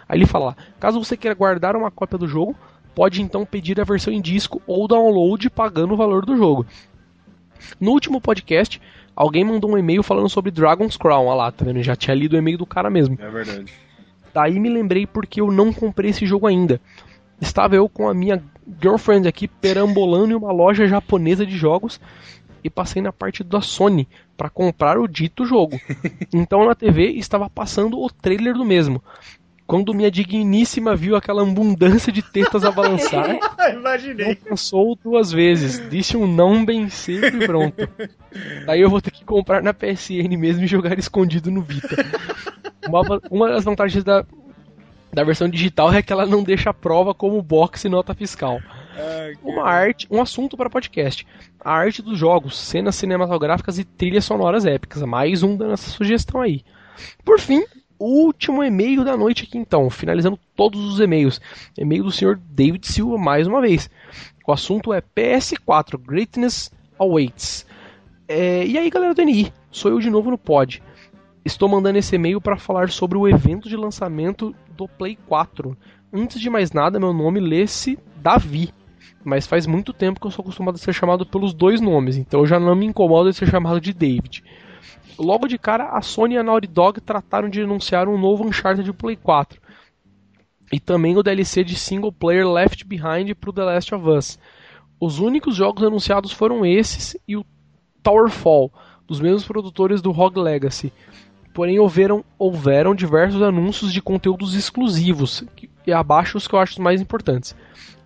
Aí 0.08 0.18
ele 0.18 0.26
fala: 0.26 0.56
caso 0.80 1.02
você 1.02 1.16
queira 1.16 1.34
guardar 1.34 1.76
uma 1.76 1.90
cópia 1.90 2.18
do 2.18 2.26
jogo, 2.26 2.56
pode 2.94 3.22
então 3.22 3.46
pedir 3.46 3.80
a 3.80 3.84
versão 3.84 4.12
em 4.12 4.20
disco 4.20 4.60
ou 4.66 4.88
download 4.88 5.48
pagando 5.50 5.94
o 5.94 5.96
valor 5.96 6.26
do 6.26 6.36
jogo. 6.36 6.66
No 7.80 7.92
último 7.92 8.20
podcast, 8.20 8.80
Alguém 9.14 9.44
mandou 9.44 9.70
um 9.70 9.78
e-mail 9.78 10.02
falando 10.02 10.28
sobre 10.28 10.50
Dragon's 10.50 10.96
Crown. 10.96 11.26
Olha 11.26 11.36
lá, 11.36 11.52
tá 11.52 11.64
vendo? 11.64 11.82
Já 11.82 11.94
tinha 11.94 12.14
lido 12.14 12.34
o 12.34 12.38
e-mail 12.38 12.58
do 12.58 12.66
cara 12.66 12.90
mesmo. 12.90 13.18
É 13.20 13.28
verdade. 13.28 13.72
Daí 14.32 14.58
me 14.58 14.70
lembrei 14.70 15.06
porque 15.06 15.40
eu 15.40 15.50
não 15.50 15.72
comprei 15.72 16.10
esse 16.10 16.24
jogo 16.24 16.46
ainda. 16.46 16.80
Estava 17.40 17.76
eu 17.76 17.88
com 17.88 18.08
a 18.08 18.14
minha 18.14 18.42
girlfriend 18.80 19.28
aqui 19.28 19.46
perambulando 19.46 20.32
em 20.32 20.36
uma 20.36 20.52
loja 20.52 20.86
japonesa 20.86 21.44
de 21.44 21.56
jogos 21.56 22.00
e 22.64 22.70
passei 22.70 23.02
na 23.02 23.12
parte 23.12 23.42
da 23.42 23.60
Sony 23.60 24.08
para 24.36 24.48
comprar 24.48 24.98
o 24.98 25.08
dito 25.08 25.44
jogo. 25.44 25.78
Então 26.32 26.64
na 26.64 26.74
TV 26.74 27.10
estava 27.10 27.50
passando 27.50 28.00
o 28.00 28.08
trailer 28.08 28.54
do 28.54 28.64
mesmo. 28.64 29.02
Quando 29.72 29.94
minha 29.94 30.10
digníssima 30.10 30.94
viu 30.94 31.16
aquela 31.16 31.40
abundância 31.40 32.12
de 32.12 32.20
tetas 32.20 32.62
a 32.62 32.70
balançar, 32.70 33.38
Imaginei. 33.72 34.26
não 34.26 34.34
pensou 34.34 34.98
duas 35.02 35.32
vezes. 35.32 35.88
Disse 35.88 36.14
um 36.14 36.26
não 36.26 36.62
bem 36.62 36.90
cedo 36.90 37.42
e 37.42 37.46
pronto. 37.46 37.88
Daí 38.66 38.82
eu 38.82 38.90
vou 38.90 39.00
ter 39.00 39.10
que 39.10 39.24
comprar 39.24 39.62
na 39.62 39.72
PSN 39.72 40.28
mesmo 40.36 40.62
e 40.62 40.66
jogar 40.66 40.98
escondido 40.98 41.50
no 41.50 41.62
Vita. 41.62 41.96
Uma, 42.86 43.00
uma 43.30 43.48
das 43.48 43.64
vantagens 43.64 44.04
da, 44.04 44.26
da 45.10 45.24
versão 45.24 45.48
digital 45.48 45.90
é 45.90 46.02
que 46.02 46.12
ela 46.12 46.26
não 46.26 46.42
deixa 46.42 46.68
a 46.68 46.74
prova 46.74 47.14
como 47.14 47.40
box 47.40 47.86
e 47.86 47.88
nota 47.88 48.12
fiscal. 48.12 48.60
uma 49.42 49.64
arte, 49.66 50.06
um 50.10 50.20
assunto 50.20 50.54
para 50.54 50.68
podcast. 50.68 51.26
A 51.58 51.72
arte 51.72 52.02
dos 52.02 52.18
jogos, 52.18 52.58
cenas 52.58 52.94
cinematográficas 52.94 53.78
e 53.78 53.84
trilhas 53.84 54.26
sonoras 54.26 54.66
épicas. 54.66 55.02
Mais 55.02 55.42
um 55.42 55.56
da 55.56 55.66
nossa 55.66 55.88
sugestão 55.88 56.42
aí. 56.42 56.62
Por 57.24 57.40
fim, 57.40 57.64
último 58.04 58.62
e-mail 58.62 59.04
da 59.04 59.16
noite 59.16 59.44
aqui 59.44 59.58
então, 59.58 59.88
finalizando 59.90 60.38
todos 60.56 60.80
os 60.84 61.00
e-mails. 61.00 61.40
E-mail 61.78 62.04
do 62.04 62.10
senhor 62.10 62.40
David 62.50 62.86
Silva 62.86 63.18
mais 63.18 63.46
uma 63.46 63.60
vez. 63.60 63.90
O 64.46 64.52
assunto 64.52 64.92
é 64.92 65.00
PS4 65.00 65.98
Greatness 65.98 66.70
Awaits. 66.98 67.66
É, 68.28 68.66
e 68.66 68.78
aí 68.78 68.88
galera 68.90 69.14
do 69.14 69.22
NI, 69.22 69.52
sou 69.70 69.90
eu 69.90 69.98
de 69.98 70.10
novo 70.10 70.30
no 70.30 70.38
pod. 70.38 70.82
Estou 71.44 71.68
mandando 71.68 71.98
esse 71.98 72.14
e-mail 72.14 72.40
para 72.40 72.56
falar 72.56 72.90
sobre 72.90 73.18
o 73.18 73.28
evento 73.28 73.68
de 73.68 73.76
lançamento 73.76 74.54
do 74.76 74.86
Play 74.86 75.18
4. 75.26 75.76
Antes 76.12 76.40
de 76.40 76.48
mais 76.48 76.72
nada, 76.72 77.00
meu 77.00 77.12
nome 77.12 77.40
lê-se 77.40 77.98
Davi, 78.16 78.72
mas 79.24 79.46
faz 79.46 79.66
muito 79.66 79.92
tempo 79.92 80.20
que 80.20 80.26
eu 80.26 80.30
sou 80.30 80.42
acostumado 80.42 80.76
a 80.76 80.78
ser 80.78 80.92
chamado 80.92 81.26
pelos 81.26 81.52
dois 81.52 81.80
nomes, 81.80 82.16
então 82.16 82.40
eu 82.40 82.46
já 82.46 82.60
não 82.60 82.74
me 82.74 82.86
incomodo 82.86 83.30
de 83.30 83.36
ser 83.36 83.48
chamado 83.48 83.80
de 83.80 83.92
David. 83.92 84.44
Logo 85.18 85.46
de 85.46 85.58
cara, 85.58 85.90
a 85.90 86.00
Sony 86.00 86.34
e 86.34 86.38
a 86.38 86.42
Naughty 86.42 86.66
Dog 86.66 87.00
trataram 87.00 87.48
de 87.48 87.62
anunciar 87.62 88.08
um 88.08 88.18
novo 88.18 88.46
Uncharted 88.46 88.84
de 88.84 88.92
Play 88.92 89.16
4. 89.16 89.60
E 90.72 90.80
também 90.80 91.16
o 91.16 91.22
DLC 91.22 91.62
de 91.62 91.76
single 91.76 92.12
player 92.12 92.48
Left 92.48 92.84
Behind 92.84 93.34
para 93.34 93.50
o 93.50 93.52
The 93.52 93.62
Last 93.62 93.94
of 93.94 94.08
Us. 94.08 94.38
Os 94.98 95.18
únicos 95.18 95.54
jogos 95.54 95.84
anunciados 95.84 96.32
foram 96.32 96.64
esses 96.64 97.16
e 97.28 97.36
o 97.36 97.44
Towerfall, 98.02 98.72
dos 99.06 99.20
mesmos 99.20 99.44
produtores 99.44 100.00
do 100.00 100.10
Rogue 100.10 100.40
Legacy. 100.40 100.92
Porém, 101.52 101.78
houveram, 101.78 102.24
houveram 102.38 102.94
diversos 102.94 103.42
anúncios 103.42 103.92
de 103.92 104.00
conteúdos 104.00 104.54
exclusivos, 104.54 105.44
e 105.86 105.92
abaixo 105.92 106.38
os 106.38 106.48
que 106.48 106.54
eu 106.54 106.58
acho 106.58 106.80
mais 106.80 107.00
importantes. 107.00 107.54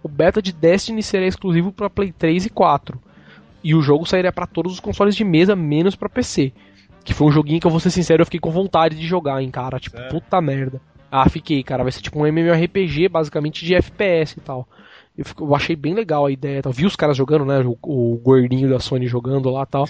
O 0.03 0.09
beta 0.09 0.43
de 0.43 0.53
Destiny 0.53 1.03
será 1.03 1.27
exclusivo 1.27 1.71
para 1.71 1.89
Play 1.89 2.11
3 2.11 2.47
e 2.47 2.51
4, 2.51 3.01
e 3.63 3.75
o 3.75 3.83
jogo 3.83 4.05
sairia 4.05 4.33
para 4.33 4.47
todos 4.47 4.73
os 4.73 4.81
consoles 4.81 5.15
de 5.15 5.25
mesa, 5.25 5.55
menos 5.55 5.95
para 5.95 6.09
PC. 6.09 6.53
Que 7.07 7.15
foi 7.15 7.29
um 7.29 7.33
joguinho 7.33 7.61
que 7.61 7.67
eu 7.67 7.71
vou 7.71 7.79
ser 7.79 7.91
sincero, 7.91 8.21
eu 8.21 8.27
fiquei 8.27 8.41
com 8.41 8.51
vontade 8.51 8.97
de 8.97 9.07
jogar, 9.07 9.41
hein, 9.41 9.51
cara. 9.51 9.79
Tipo, 9.79 9.97
puta 10.11 10.41
merda. 10.41 10.81
Ah, 11.11 11.29
fiquei, 11.29 11.63
cara. 11.63 11.85
Vai 11.85 11.93
ser 11.93 12.03
tipo 12.03 12.19
um 12.19 12.27
MMORPG, 12.27 13.09
basicamente, 13.09 13.65
de 13.65 13.77
FPS 13.77 14.37
e 14.37 14.41
tal. 14.41 14.69
Eu, 15.17 15.25
fico, 15.25 15.45
eu 15.45 15.55
achei 15.55 15.77
bem 15.77 15.95
legal 15.95 16.27
a 16.27 16.33
ideia. 16.33 16.61
Tal. 16.61 16.73
Vi 16.73 16.85
os 16.85 16.97
caras 16.97 17.17
jogando, 17.17 17.45
né? 17.45 17.61
O, 17.61 17.79
o 17.81 18.19
gordinho 18.19 18.69
da 18.69 18.81
Sony 18.81 19.07
jogando 19.07 19.49
lá 19.51 19.63
e 19.63 19.67
tal. 19.67 19.89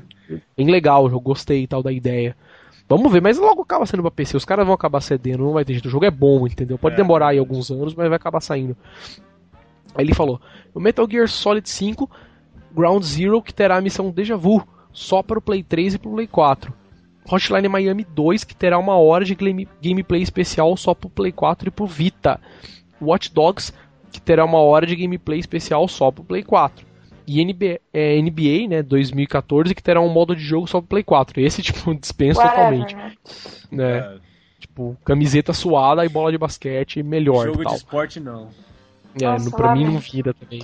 bem 0.56 0.70
legal, 0.70 1.06
eu 1.06 1.20
gostei 1.20 1.66
tal 1.66 1.82
da 1.82 1.92
ideia. 1.92 2.34
Vamos 2.88 3.12
ver, 3.12 3.20
mas 3.20 3.38
logo 3.38 3.60
acaba 3.60 3.84
sendo 3.84 4.02
pra 4.02 4.10
PC. 4.10 4.36
Os 4.36 4.44
caras 4.44 4.64
vão 4.64 4.74
acabar 4.74 5.02
cedendo, 5.02 5.44
não 5.44 5.52
vai 5.52 5.66
ter 5.66 5.74
jeito. 5.74 5.86
O 5.86 5.90
jogo 5.90 6.06
é 6.06 6.10
bom, 6.10 6.46
entendeu? 6.46 6.78
Pode 6.78 6.94
é. 6.94 6.96
demorar 6.96 7.28
aí 7.28 7.38
alguns 7.38 7.70
anos, 7.70 7.94
mas 7.94 8.08
vai 8.08 8.16
acabar 8.16 8.40
saindo. 8.40 8.74
Aí 9.94 10.04
ele 10.04 10.14
falou: 10.14 10.40
o 10.74 10.80
Metal 10.80 11.06
Gear 11.08 11.28
Solid 11.28 11.68
5 11.68 12.10
Ground 12.74 13.02
Zero, 13.04 13.42
que 13.42 13.52
terá 13.54 13.76
a 13.76 13.80
missão 13.82 14.10
Deja 14.10 14.36
Vu 14.36 14.66
só 14.94 15.22
para 15.22 15.38
o 15.38 15.42
Play 15.42 15.62
3 15.62 15.94
e 15.94 15.98
para 15.98 16.08
o 16.08 16.14
Play 16.14 16.26
4. 16.26 16.72
Hotline 17.30 17.68
Miami 17.68 18.04
2, 18.04 18.44
que 18.44 18.54
terá 18.54 18.78
uma 18.78 18.96
hora 18.96 19.24
de 19.24 19.34
game, 19.34 19.68
gameplay 19.82 20.22
especial 20.22 20.74
só 20.76 20.94
pro 20.94 21.10
Play 21.10 21.32
4 21.32 21.68
e 21.68 21.70
pro 21.70 21.86
Vita. 21.86 22.40
Watch 23.00 23.32
Dogs, 23.32 23.72
que 24.12 24.20
terá 24.20 24.44
uma 24.44 24.58
hora 24.58 24.86
de 24.86 24.94
gameplay 24.94 25.40
especial 25.40 25.86
só 25.88 26.10
pro 26.10 26.24
Play 26.24 26.42
4. 26.42 26.86
E 27.26 27.42
NBA, 27.44 27.80
é, 27.92 28.20
NBA, 28.20 28.68
né, 28.68 28.82
2014, 28.82 29.74
que 29.74 29.82
terá 29.82 30.00
um 30.00 30.10
modo 30.10 30.36
de 30.36 30.42
jogo 30.42 30.66
só 30.66 30.80
pro 30.80 30.88
Play 30.88 31.02
4. 31.02 31.40
Esse, 31.40 31.60
tipo, 31.62 31.94
dispensa 31.94 32.42
totalmente. 32.42 32.94
Né? 32.94 33.12
né? 33.72 33.98
É. 33.98 34.18
Tipo, 34.60 34.96
camiseta 35.04 35.52
suada 35.52 36.04
e 36.04 36.08
bola 36.08 36.30
de 36.30 36.38
basquete 36.38 37.02
melhor. 37.02 37.46
Jogo 37.46 37.64
de 37.64 37.74
esporte 37.74 38.20
não. 38.20 38.48
É, 39.20 39.24
Nossa, 39.24 39.44
no, 39.44 39.56
pra 39.56 39.74
mim 39.74 39.84
não 39.84 39.98
vira 39.98 40.34
também. 40.34 40.62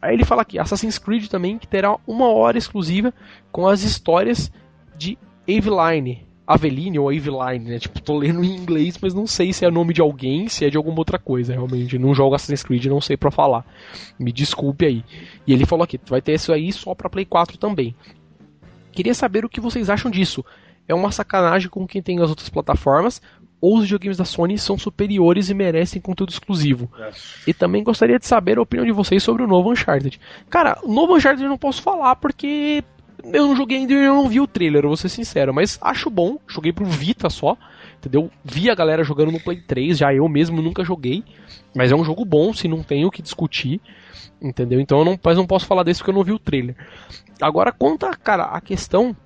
Aí 0.00 0.14
ele 0.14 0.24
fala 0.24 0.42
aqui, 0.42 0.58
Assassin's 0.58 0.98
Creed 0.98 1.28
também, 1.28 1.58
que 1.58 1.66
terá 1.66 1.96
uma 2.06 2.28
hora 2.28 2.58
exclusiva 2.58 3.12
com 3.50 3.66
as 3.66 3.82
histórias 3.82 4.52
de 4.96 5.18
Aveline. 5.48 6.26
Aveline 6.46 6.98
ou 6.98 7.08
Aveline, 7.08 7.70
né? 7.70 7.78
Tipo, 7.78 8.02
tô 8.02 8.18
lendo 8.18 8.44
em 8.44 8.54
inglês, 8.54 8.98
mas 9.00 9.14
não 9.14 9.26
sei 9.26 9.52
se 9.52 9.64
é 9.64 9.70
nome 9.70 9.94
de 9.94 10.02
alguém, 10.02 10.46
se 10.46 10.64
é 10.64 10.68
de 10.68 10.76
alguma 10.76 10.98
outra 10.98 11.18
coisa, 11.18 11.54
realmente. 11.54 11.98
Não 11.98 12.14
jogo 12.14 12.34
Assassin's 12.34 12.62
Creed, 12.62 12.84
não 12.84 13.00
sei 13.00 13.16
para 13.16 13.30
falar. 13.30 13.64
Me 14.18 14.30
desculpe 14.30 14.84
aí. 14.84 15.02
E 15.46 15.52
ele 15.52 15.64
falou 15.64 15.84
aqui, 15.84 15.98
vai 16.06 16.20
ter 16.20 16.34
isso 16.34 16.52
aí 16.52 16.70
só 16.70 16.94
pra 16.94 17.08
Play 17.08 17.24
4 17.24 17.56
também. 17.56 17.94
Queria 18.92 19.14
saber 19.14 19.44
o 19.44 19.48
que 19.48 19.60
vocês 19.60 19.88
acham 19.88 20.10
disso. 20.10 20.44
É 20.86 20.94
uma 20.94 21.10
sacanagem 21.10 21.70
com 21.70 21.86
quem 21.86 22.02
tem 22.02 22.20
as 22.20 22.28
outras 22.28 22.50
plataformas, 22.50 23.22
ou 23.64 23.78
os 23.78 23.84
videogames 23.84 24.18
da 24.18 24.26
Sony 24.26 24.58
são 24.58 24.76
superiores 24.76 25.48
e 25.48 25.54
merecem 25.54 26.02
conteúdo 26.02 26.28
exclusivo. 26.28 26.90
É. 26.98 27.10
E 27.46 27.54
também 27.54 27.82
gostaria 27.82 28.18
de 28.18 28.26
saber 28.26 28.58
a 28.58 28.62
opinião 28.62 28.84
de 28.84 28.92
vocês 28.92 29.22
sobre 29.22 29.42
o 29.42 29.46
novo 29.46 29.72
Uncharted. 29.72 30.20
Cara, 30.50 30.78
o 30.82 30.92
novo 30.92 31.16
Uncharted 31.16 31.42
eu 31.42 31.48
não 31.48 31.56
posso 31.56 31.80
falar 31.80 32.14
porque 32.16 32.84
eu 33.24 33.48
não 33.48 33.56
joguei 33.56 33.78
ainda 33.78 33.94
e 33.94 34.04
eu 34.04 34.14
não 34.14 34.28
vi 34.28 34.38
o 34.38 34.46
trailer, 34.46 34.82
vou 34.82 34.98
ser 34.98 35.08
sincero, 35.08 35.54
mas 35.54 35.78
acho 35.80 36.10
bom. 36.10 36.36
Joguei 36.46 36.74
pro 36.74 36.84
Vita 36.84 37.30
só, 37.30 37.56
entendeu? 37.96 38.30
Vi 38.44 38.68
a 38.68 38.74
galera 38.74 39.02
jogando 39.02 39.32
no 39.32 39.40
Play 39.40 39.62
3, 39.62 39.96
já 39.96 40.12
eu 40.12 40.28
mesmo 40.28 40.60
nunca 40.60 40.84
joguei. 40.84 41.24
Mas 41.74 41.90
é 41.90 41.96
um 41.96 42.04
jogo 42.04 42.22
bom, 42.22 42.52
se 42.52 42.68
não 42.68 42.82
tem 42.82 43.06
o 43.06 43.10
que 43.10 43.22
discutir, 43.22 43.80
entendeu? 44.42 44.78
Então 44.78 44.98
eu 44.98 45.06
não, 45.06 45.18
mas 45.24 45.38
não 45.38 45.46
posso 45.46 45.66
falar 45.66 45.84
desse 45.84 46.00
porque 46.00 46.10
eu 46.10 46.14
não 46.14 46.22
vi 46.22 46.32
o 46.32 46.38
trailer. 46.38 46.76
Agora, 47.40 47.72
quanto 47.72 48.04
a, 48.04 48.14
cara, 48.14 48.44
a 48.44 48.60
questão 48.60 49.16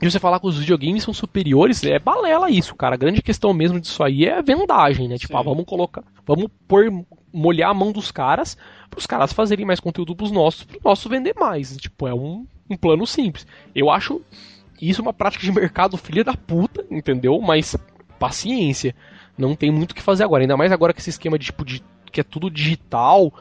de 0.00 0.10
você 0.10 0.18
falar 0.18 0.40
que 0.40 0.46
os 0.46 0.58
videogames 0.58 1.04
são 1.04 1.14
superiores, 1.14 1.82
é 1.84 1.98
balela 1.98 2.50
isso, 2.50 2.74
cara. 2.74 2.94
A 2.94 2.98
grande 2.98 3.22
questão 3.22 3.52
mesmo 3.54 3.80
disso 3.80 4.02
aí 4.02 4.26
é 4.26 4.42
vendagem, 4.42 5.08
né? 5.08 5.16
Tipo, 5.16 5.36
ah, 5.36 5.42
vamos 5.42 5.64
colocar, 5.64 6.02
vamos 6.26 6.48
pôr, 6.66 6.90
molhar 7.32 7.70
a 7.70 7.74
mão 7.74 7.92
dos 7.92 8.10
caras, 8.10 8.56
para 8.90 8.98
os 8.98 9.06
caras 9.06 9.32
fazerem 9.32 9.64
mais 9.64 9.80
conteúdo 9.80 10.14
pros 10.14 10.30
nossos, 10.30 10.64
pro 10.64 10.80
nosso 10.84 11.08
vender 11.08 11.34
mais. 11.38 11.76
Tipo, 11.76 12.08
é 12.08 12.14
um, 12.14 12.46
um 12.68 12.76
plano 12.76 13.06
simples. 13.06 13.46
Eu 13.74 13.90
acho 13.90 14.20
isso 14.80 15.00
uma 15.00 15.12
prática 15.12 15.44
de 15.44 15.52
mercado 15.52 15.96
filha 15.96 16.24
da 16.24 16.34
puta, 16.34 16.84
entendeu? 16.90 17.40
Mas 17.40 17.76
paciência. 18.18 18.94
Não 19.36 19.56
tem 19.56 19.70
muito 19.70 19.92
o 19.92 19.94
que 19.94 20.02
fazer 20.02 20.24
agora. 20.24 20.42
Ainda 20.42 20.56
mais 20.56 20.72
agora 20.72 20.92
que 20.92 21.00
esse 21.00 21.10
esquema 21.10 21.38
de 21.38 21.46
tipo 21.46 21.64
de 21.64 21.82
que 22.12 22.20
é 22.20 22.24
tudo 22.24 22.50
digital. 22.50 23.32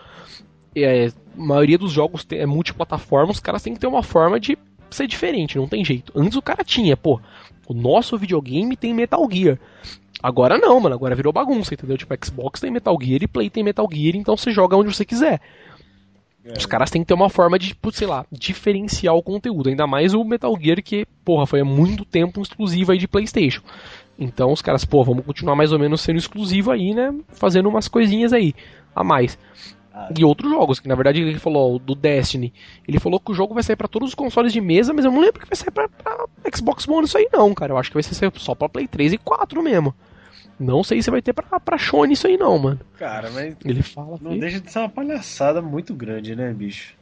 É, 0.76 1.08
a 1.08 1.12
maioria 1.36 1.78
dos 1.78 1.92
jogos 1.92 2.26
é 2.32 2.46
multiplataforma, 2.46 3.32
os 3.32 3.40
caras 3.40 3.62
têm 3.62 3.74
que 3.74 3.80
ter 3.80 3.88
uma 3.88 4.02
forma 4.02 4.40
de 4.40 4.58
ser 4.94 5.08
diferente, 5.08 5.58
não 5.58 5.68
tem 5.68 5.84
jeito. 5.84 6.12
Antes 6.16 6.38
o 6.38 6.42
cara 6.42 6.64
tinha, 6.64 6.96
pô, 6.96 7.20
o 7.68 7.74
nosso 7.74 8.18
videogame 8.18 8.76
tem 8.76 8.94
Metal 8.94 9.28
Gear. 9.32 9.60
Agora 10.22 10.58
não, 10.58 10.80
mano, 10.80 10.96
agora 10.96 11.16
virou 11.16 11.34
bagunça, 11.34 11.74
entendeu? 11.74 11.98
Tipo, 11.98 12.16
Xbox 12.24 12.62
tem 12.62 12.72
Metal 12.72 12.98
Gear 13.02 13.24
e 13.24 13.28
Play 13.28 13.50
tem 13.50 13.64
Metal 13.64 13.88
Gear, 13.92 14.16
então 14.16 14.38
você 14.38 14.52
joga 14.52 14.78
onde 14.78 14.94
você 14.94 15.04
quiser. 15.04 15.42
É. 16.46 16.58
Os 16.58 16.66
caras 16.66 16.90
têm 16.90 17.02
que 17.02 17.08
ter 17.08 17.14
uma 17.14 17.30
forma 17.30 17.58
de, 17.58 17.76
sei 17.94 18.08
lá, 18.08 18.26
diferenciar 18.32 19.16
o 19.16 19.24
conteúdo. 19.24 19.70
Ainda 19.70 19.88
mais 19.88 20.14
o 20.14 20.24
Metal 20.24 20.54
Gear 20.60 20.82
que, 20.84 21.06
porra, 21.24 21.46
foi 21.46 21.62
há 21.62 21.66
muito 21.66 22.04
tempo 22.04 22.42
exclusivo 22.42 22.92
aí 22.92 22.98
de 22.98 23.08
PlayStation. 23.08 23.62
Então 24.20 24.52
os 24.52 24.62
caras, 24.62 24.86
pô, 24.86 25.04
vamos 25.04 25.26
continuar 25.26 25.56
mais 25.56 25.72
ou 25.72 25.80
menos 25.80 26.02
sendo 26.02 26.18
exclusivo 26.18 26.72
aí, 26.72 26.94
né? 26.94 27.14
Fazendo 27.30 27.70
umas 27.70 27.88
coisinhas 27.88 28.34
aí 28.34 28.54
a 28.96 29.04
mais. 29.04 29.38
Ah. 29.94 30.10
E 30.18 30.26
outros 30.26 30.50
jogos, 30.50 30.80
que 30.80 30.88
na 30.88 30.96
verdade 30.96 31.22
ele 31.22 31.38
falou, 31.38 31.78
do 31.78 31.94
Destiny. 31.94 32.52
Ele 32.88 33.00
falou 33.00 33.20
que 33.20 33.32
o 33.32 33.36
jogo 33.36 33.54
vai 33.54 33.62
sair 33.62 33.76
para 33.76 33.88
todos 33.88 34.10
os 34.10 34.16
consoles 34.16 34.52
de 34.52 34.60
mesa, 34.60 34.92
mas 34.92 35.06
eu 35.06 35.12
não 35.12 35.20
lembro 35.20 35.40
que 35.40 35.48
vai 35.48 35.56
sair 35.56 35.72
pra, 35.72 35.88
pra 35.88 36.26
Xbox 36.54 36.88
One 36.88 37.06
isso 37.06 37.18
aí 37.18 37.30
não, 37.32 37.54
cara. 37.54 37.74
Eu 37.74 37.78
acho 37.78 37.90
que 37.90 37.96
vai 37.96 38.04
ser 38.04 38.32
só 38.38 38.56
pra 38.56 38.68
Play 38.68 38.88
3 38.88 39.14
e 39.14 39.18
4 39.20 39.62
mesmo. 39.62 39.94
Não 40.60 40.84
sei 40.84 41.02
se 41.02 41.12
vai 41.12 41.22
ter 41.22 41.34
pra, 41.34 41.60
pra 41.60 41.78
Sony 41.78 42.14
isso 42.14 42.28
aí 42.28 42.38
não, 42.38 42.58
mano. 42.58 42.80
Cara, 42.98 43.30
mas. 43.32 43.56
Ele 43.66 43.84
fala. 43.84 44.18
Não 44.22 44.32
que... 44.32 44.40
deixa 44.40 44.60
de 44.60 44.72
ser 44.72 44.80
uma 44.80 44.90
palhaçada 44.90 45.62
muito 45.62 45.94
grande, 45.94 46.36
né, 46.36 46.52
bicho? 46.54 46.96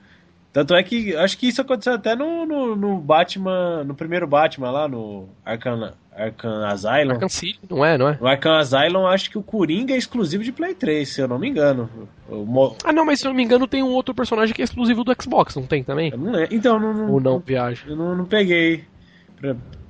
Tanto 0.52 0.76
é 0.76 0.84
que 0.84 1.16
acho 1.16 1.38
que 1.38 1.48
isso 1.48 1.62
aconteceu 1.62 1.94
até 1.94 2.14
no, 2.14 2.46
no, 2.46 2.76
no 2.76 2.98
Batman, 2.98 3.84
no 3.86 3.96
primeiro 3.96 4.28
Batman 4.28 4.70
lá, 4.70 4.88
no 4.88 5.30
Arkham, 5.46 5.94
Arkham 6.14 6.66
Asylum. 6.66 7.12
Arkham 7.12 7.30
City, 7.30 7.60
não 7.70 7.86
é, 7.86 7.98
não 7.98 8.10
é? 8.10 8.18
No 8.20 8.28
Arkham 8.28 8.54
Asylum, 8.54 9.08
acho 9.08 9.30
que 9.30 9.38
o 9.38 9.44
Coringa 9.44 9.94
é 9.94 9.98
exclusivo 9.98 10.44
de 10.44 10.52
Play 10.52 10.76
3, 10.76 11.08
se 11.08 11.22
eu 11.22 11.28
não 11.28 11.40
me 11.40 11.50
engano. 11.50 11.90
O... 12.30 12.76
Ah, 12.84 12.92
não, 12.92 13.06
mas 13.06 13.20
se 13.20 13.26
eu 13.26 13.30
não 13.30 13.36
me 13.36 13.44
engano 13.44 13.68
tem 13.68 13.82
um 13.82 13.92
outro 13.92 14.14
personagem 14.14 14.54
que 14.54 14.62
é 14.62 14.66
exclusivo 14.66 15.04
do 15.04 15.16
Xbox, 15.20 15.56
não 15.56 15.66
tem 15.66 15.84
também? 15.84 16.12
Não 16.12 16.38
é. 16.38 16.48
Então, 16.52 16.80
não, 16.80 16.94
não, 16.94 17.12
Ou 17.12 17.22
não, 17.22 17.40
viagem. 17.40 17.90
Eu 17.90 17.96
não, 17.96 18.16
não 18.16 18.26
peguei. 18.26 18.84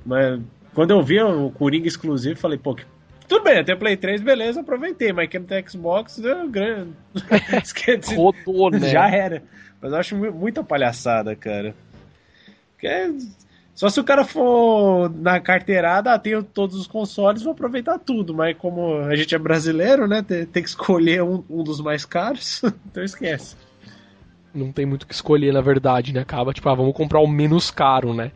Mas 0.06 0.40
quando 0.74 0.92
eu 0.92 1.02
vi 1.02 1.20
o 1.20 1.50
Coringa 1.50 1.88
exclusivo, 1.88 2.38
falei, 2.38 2.56
pô, 2.56 2.74
que 2.74 2.84
tudo 3.28 3.44
bem, 3.44 3.58
até 3.58 3.74
Play 3.74 3.96
3, 3.96 4.20
beleza, 4.20 4.60
aproveitei, 4.60 5.12
mas 5.12 5.28
quem 5.28 5.40
não 5.40 5.46
tem 5.46 5.66
Xbox, 5.66 6.18
deu 6.18 6.48
grande. 6.48 6.92
Rodou, 8.14 8.70
né? 8.70 8.90
Já 8.90 9.08
era. 9.10 9.42
Mas 9.80 9.92
eu 9.92 9.98
acho 9.98 10.16
muita 10.16 10.62
palhaçada, 10.62 11.34
cara. 11.34 11.74
Porque 12.72 12.86
só 13.74 13.88
se 13.88 13.98
o 13.98 14.04
cara 14.04 14.24
for 14.24 15.10
na 15.10 15.40
carteirada, 15.40 16.12
ah, 16.12 16.18
tenho 16.18 16.42
todos 16.42 16.76
os 16.76 16.86
consoles, 16.86 17.42
vou 17.42 17.52
aproveitar 17.52 17.98
tudo. 17.98 18.34
Mas 18.34 18.56
como 18.56 18.98
a 18.98 19.16
gente 19.16 19.34
é 19.34 19.38
brasileiro, 19.38 20.06
né? 20.06 20.22
Tem, 20.22 20.44
tem 20.44 20.62
que 20.62 20.68
escolher 20.68 21.22
um, 21.22 21.42
um 21.48 21.64
dos 21.64 21.80
mais 21.80 22.04
caros, 22.04 22.62
então 22.86 23.02
esquece. 23.02 23.56
Não 24.54 24.70
tem 24.70 24.84
muito 24.84 25.04
o 25.04 25.06
que 25.06 25.14
escolher, 25.14 25.52
na 25.52 25.62
verdade, 25.62 26.12
né? 26.12 26.20
Acaba, 26.20 26.52
tipo, 26.52 26.68
ah, 26.68 26.74
vamos 26.74 26.94
comprar 26.94 27.20
o 27.20 27.26
menos 27.26 27.70
caro, 27.70 28.12
né? 28.12 28.30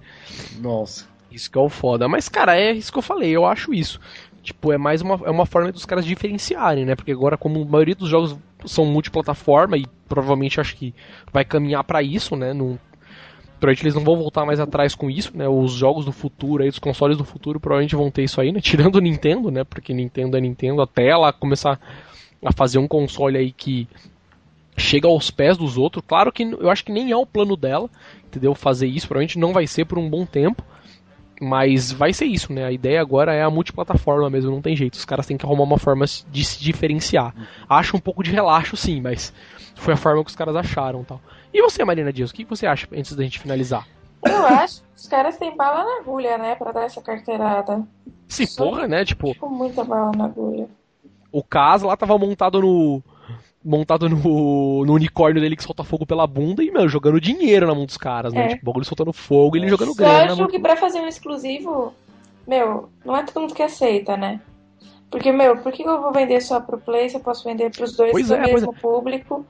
Nossa. 0.58 1.06
Isso 1.30 1.50
que 1.50 1.58
é 1.58 1.60
o 1.60 1.68
foda. 1.68 2.08
Mas, 2.08 2.30
cara, 2.30 2.58
é 2.58 2.72
isso 2.72 2.90
que 2.90 2.98
eu 2.98 3.02
falei, 3.02 3.30
eu 3.30 3.44
acho 3.44 3.74
isso. 3.74 4.00
Tipo, 4.42 4.72
é 4.72 4.78
mais 4.78 5.02
uma, 5.02 5.20
é 5.26 5.30
uma 5.30 5.44
forma 5.44 5.70
dos 5.70 5.84
caras 5.84 6.06
diferenciarem, 6.06 6.86
né? 6.86 6.94
Porque 6.94 7.12
agora, 7.12 7.36
como 7.36 7.62
a 7.62 7.66
maioria 7.66 7.94
dos 7.94 8.08
jogos 8.08 8.38
são 8.64 8.86
multiplataforma, 8.86 9.76
e 9.76 9.84
provavelmente 10.08 10.58
acho 10.58 10.74
que 10.76 10.94
vai 11.30 11.44
caminhar 11.44 11.84
para 11.84 12.02
isso, 12.02 12.34
né? 12.34 12.54
Não, 12.54 12.78
provavelmente 13.58 13.82
eles 13.82 13.94
não 13.94 14.04
vão 14.04 14.16
voltar 14.16 14.44
mais 14.44 14.60
atrás 14.60 14.94
com 14.94 15.10
isso, 15.10 15.36
né? 15.36 15.48
Os 15.48 15.72
jogos 15.72 16.04
do 16.04 16.12
futuro 16.12 16.62
aí, 16.62 16.68
os 16.68 16.78
consoles 16.78 17.16
do 17.16 17.24
futuro 17.24 17.58
provavelmente 17.58 17.96
vão 17.96 18.10
ter 18.10 18.24
isso 18.24 18.40
aí, 18.40 18.52
né? 18.52 18.60
Tirando 18.62 18.96
o 18.96 19.00
Nintendo, 19.00 19.50
né? 19.50 19.64
Porque 19.64 19.92
Nintendo 19.92 20.36
é 20.36 20.40
Nintendo, 20.40 20.82
até 20.82 21.08
ela 21.08 21.32
começar 21.32 21.78
a 22.44 22.52
fazer 22.52 22.78
um 22.78 22.86
console 22.86 23.38
aí 23.38 23.52
que 23.52 23.88
chega 24.76 25.08
aos 25.08 25.30
pés 25.30 25.56
dos 25.56 25.78
outros. 25.78 26.04
Claro 26.06 26.30
que 26.30 26.42
eu 26.42 26.70
acho 26.70 26.84
que 26.84 26.92
nem 26.92 27.10
é 27.10 27.16
o 27.16 27.26
plano 27.26 27.56
dela, 27.56 27.88
entendeu? 28.26 28.54
Fazer 28.54 28.86
isso, 28.86 29.08
provavelmente 29.08 29.38
não 29.38 29.52
vai 29.52 29.66
ser 29.66 29.84
por 29.84 29.98
um 29.98 30.08
bom 30.08 30.26
tempo. 30.26 30.62
Mas 31.38 31.92
vai 31.92 32.14
ser 32.14 32.24
isso, 32.24 32.50
né? 32.50 32.64
A 32.64 32.72
ideia 32.72 32.98
agora 32.98 33.34
é 33.34 33.42
a 33.42 33.50
multiplataforma 33.50 34.30
mesmo, 34.30 34.50
não 34.50 34.62
tem 34.62 34.74
jeito. 34.74 34.94
Os 34.94 35.04
caras 35.04 35.26
têm 35.26 35.36
que 35.36 35.44
arrumar 35.44 35.64
uma 35.64 35.78
forma 35.78 36.06
de 36.30 36.44
se 36.44 36.62
diferenciar. 36.62 37.34
Acho 37.68 37.94
um 37.96 38.00
pouco 38.00 38.22
de 38.22 38.30
relaxo, 38.30 38.74
sim, 38.74 39.02
mas 39.02 39.34
foi 39.74 39.92
a 39.92 39.96
forma 39.98 40.24
que 40.24 40.30
os 40.30 40.36
caras 40.36 40.56
acharam 40.56 41.04
tal. 41.04 41.20
E 41.56 41.62
você, 41.62 41.82
Marina 41.86 42.12
Dias, 42.12 42.28
o 42.28 42.34
que 42.34 42.44
você 42.44 42.66
acha 42.66 42.86
antes 42.92 43.16
da 43.16 43.22
gente 43.24 43.40
finalizar? 43.40 43.88
Eu 44.22 44.44
acho 44.46 44.82
que 44.82 44.88
os 44.94 45.08
caras 45.08 45.38
têm 45.38 45.56
bala 45.56 45.84
na 45.84 46.00
agulha, 46.00 46.36
né? 46.36 46.54
Pra 46.54 46.70
dar 46.70 46.84
essa 46.84 47.00
carteirada. 47.00 47.82
Sim, 48.28 48.44
porra, 48.54 48.86
né? 48.86 49.06
Tipo. 49.06 49.32
Tipo, 49.32 49.48
muita 49.48 49.82
bala 49.82 50.12
na 50.14 50.26
agulha. 50.26 50.68
O 51.32 51.42
caso 51.42 51.86
lá 51.86 51.96
tava 51.96 52.18
montado 52.18 52.60
no 52.60 53.02
montado 53.64 54.06
no, 54.06 54.84
no 54.84 54.92
unicórnio 54.92 55.40
dele 55.40 55.56
que 55.56 55.62
solta 55.62 55.82
fogo 55.82 56.04
pela 56.04 56.26
bunda 56.26 56.62
e, 56.62 56.70
meu, 56.70 56.86
jogando 56.90 57.18
dinheiro 57.18 57.66
na 57.66 57.74
mão 57.74 57.86
dos 57.86 57.96
caras, 57.96 58.34
né? 58.34 58.44
É. 58.44 58.48
Tipo, 58.48 58.62
o 58.62 58.66
bagulho 58.66 58.84
soltando 58.84 59.12
fogo 59.14 59.56
e 59.56 59.60
ele 59.60 59.68
jogando 59.68 59.94
grana. 59.94 60.26
Eu 60.26 60.34
acho 60.34 60.48
que 60.48 60.58
pra 60.58 60.76
fazer 60.76 61.00
um 61.00 61.08
exclusivo, 61.08 61.94
meu, 62.46 62.90
não 63.02 63.16
é 63.16 63.22
todo 63.22 63.40
mundo 63.40 63.54
que 63.54 63.62
aceita, 63.62 64.14
né? 64.14 64.42
Porque, 65.10 65.30
meu, 65.30 65.56
por 65.58 65.72
que 65.72 65.82
eu 65.82 66.00
vou 66.00 66.12
vender 66.12 66.40
só 66.40 66.60
pro 66.60 66.78
Play 66.78 67.08
se 67.08 67.16
eu 67.16 67.20
posso 67.20 67.44
vender 67.44 67.70
pros 67.70 67.96
dois 67.96 68.10
pois 68.10 68.30
é, 68.30 68.40
mesmo 68.40 68.74
é. 68.76 68.80
público? 68.80 69.46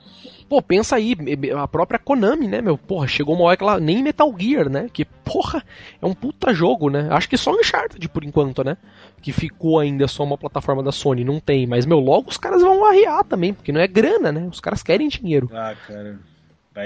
Pô, 0.48 0.62
pensa 0.62 0.96
aí, 0.96 1.16
a 1.56 1.66
própria 1.66 1.98
Konami, 1.98 2.46
né, 2.46 2.60
meu? 2.60 2.78
Porra, 2.78 3.08
chegou 3.08 3.34
uma 3.34 3.44
hora 3.44 3.56
que 3.56 3.64
ela. 3.64 3.80
Nem 3.80 4.02
Metal 4.02 4.32
Gear, 4.38 4.68
né? 4.68 4.88
Que, 4.92 5.04
porra, 5.04 5.64
é 6.00 6.06
um 6.06 6.14
puta 6.14 6.54
jogo, 6.54 6.88
né? 6.88 7.08
Acho 7.10 7.28
que 7.28 7.36
só 7.36 7.52
Uncharted 7.52 8.08
por 8.10 8.22
enquanto, 8.22 8.62
né? 8.62 8.76
Que 9.20 9.32
ficou 9.32 9.80
ainda 9.80 10.06
só 10.06 10.22
uma 10.22 10.38
plataforma 10.38 10.82
da 10.82 10.92
Sony, 10.92 11.24
não 11.24 11.40
tem. 11.40 11.66
Mas, 11.66 11.84
meu, 11.86 11.98
logo 11.98 12.28
os 12.28 12.36
caras 12.36 12.62
vão 12.62 12.84
arriar 12.84 13.24
também, 13.24 13.52
porque 13.52 13.72
não 13.72 13.80
é 13.80 13.88
grana, 13.88 14.30
né? 14.30 14.46
Os 14.48 14.60
caras 14.60 14.82
querem 14.82 15.08
dinheiro. 15.08 15.50
Ah, 15.52 15.74
cara. 15.86 16.20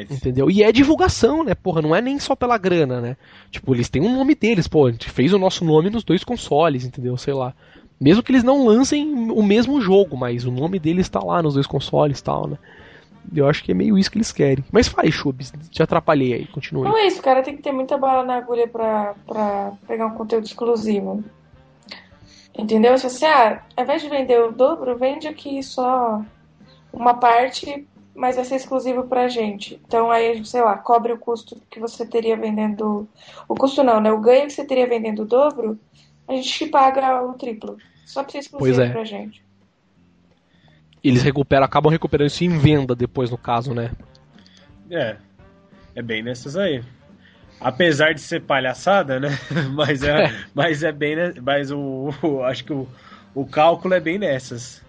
Entendeu? 0.09 0.48
E 0.48 0.62
é 0.62 0.70
divulgação, 0.70 1.42
né? 1.42 1.55
Porra, 1.55 1.82
não 1.82 1.94
é 1.94 2.01
nem 2.01 2.18
só 2.18 2.36
pela 2.36 2.56
grana, 2.56 3.01
né? 3.01 3.16
Tipo, 3.51 3.74
eles 3.74 3.88
têm 3.88 4.01
um 4.01 4.14
nome 4.14 4.36
deles, 4.36 4.68
pô, 4.68 4.86
a 4.86 4.92
gente 4.92 5.10
fez 5.10 5.32
o 5.32 5.38
nosso 5.38 5.64
nome 5.64 5.90
nos 5.90 6.05
dois 6.05 6.22
consoles, 6.22 6.84
entendeu? 6.84 7.16
Sei 7.16 7.34
lá. 7.34 7.52
Mesmo 8.01 8.22
que 8.22 8.32
eles 8.32 8.43
não 8.43 8.64
lancem 8.64 9.31
o 9.31 9.43
mesmo 9.43 9.78
jogo, 9.81 10.16
mas 10.16 10.47
o 10.47 10.51
nome 10.51 10.78
deles 10.78 11.05
está 11.05 11.22
lá 11.22 11.43
nos 11.43 11.55
dois 11.55 11.66
consoles 11.66 12.18
e 12.18 12.24
tal, 12.24 12.47
né? 12.47 12.56
Eu 13.35 13.47
acho 13.47 13.62
que 13.62 13.72
é 13.72 13.74
meio 13.74 13.98
isso 13.98 14.10
que 14.10 14.16
eles 14.16 14.32
querem. 14.32 14.64
Mas 14.72 14.89
faz, 14.89 15.12
Chubs, 15.12 15.52
te 15.70 15.82
atrapalhei 15.82 16.32
aí, 16.32 16.47
continue. 16.47 16.89
Não 16.89 16.97
é 16.97 17.06
isso, 17.06 17.20
cara, 17.20 17.43
tem 17.43 17.55
que 17.55 17.62
ter 17.62 17.72
muita 17.72 17.98
bala 17.98 18.24
na 18.24 18.36
agulha 18.36 18.66
pra, 18.66 19.14
pra 19.27 19.72
pegar 19.86 20.06
um 20.06 20.14
conteúdo 20.14 20.47
exclusivo. 20.47 21.22
Entendeu? 22.59 22.97
Se 22.97 23.09
você, 23.09 23.27
ah, 23.27 23.62
ao 23.77 23.85
invés 23.85 24.01
de 24.01 24.09
vender 24.09 24.40
o 24.40 24.51
dobro, 24.51 24.97
vende 24.97 25.28
aqui 25.28 25.62
só 25.62 26.22
uma 26.93 27.14
parte, 27.14 27.86
mas 28.14 28.36
vai 28.36 28.44
ser 28.44 28.56
exclusivo 28.56 29.05
pra 29.05 29.28
gente. 29.28 29.81
Então 29.86 30.10
aí 30.10 30.43
sei 30.44 30.62
lá, 30.62 30.77
cobre 30.78 31.12
o 31.12 31.18
custo 31.18 31.60
que 31.70 31.78
você 31.78 32.06
teria 32.06 32.36
vendendo. 32.36 33.06
O 33.47 33.55
custo 33.55 33.85
não, 33.85 34.01
né? 34.01 34.10
O 34.10 34.20
ganho 34.20 34.47
que 34.47 34.55
você 34.55 34.64
teria 34.64 34.86
vendendo 34.86 35.22
o 35.22 35.27
dobro, 35.27 35.78
a 36.27 36.32
gente 36.32 36.66
paga 36.66 37.22
o 37.22 37.35
triplo. 37.35 37.77
Só 38.10 38.24
pra 38.24 38.32
ser 38.32 38.38
exclusivo 38.38 38.76
pois 38.76 38.88
é. 38.88 38.92
pra 38.92 39.04
gente. 39.04 39.40
Eles 41.02 41.22
recuperam, 41.22 41.64
acabam 41.64 41.92
recuperando 41.92 42.26
isso 42.26 42.42
em 42.42 42.58
venda 42.58 42.92
depois, 42.92 43.30
no 43.30 43.38
caso, 43.38 43.72
né? 43.72 43.92
É. 44.90 45.16
É 45.94 46.02
bem 46.02 46.20
nessas 46.20 46.56
aí. 46.56 46.82
Apesar 47.60 48.12
de 48.12 48.20
ser 48.20 48.42
palhaçada, 48.42 49.20
né? 49.20 49.28
mas, 49.72 50.02
é, 50.02 50.24
é. 50.24 50.44
mas 50.52 50.82
é 50.82 50.90
bem. 50.90 51.14
Mas 51.40 51.70
o, 51.70 52.12
o 52.20 52.42
acho 52.42 52.64
que 52.64 52.72
o, 52.72 52.88
o 53.32 53.46
cálculo 53.46 53.94
é 53.94 54.00
bem 54.00 54.18
nessas. 54.18 54.82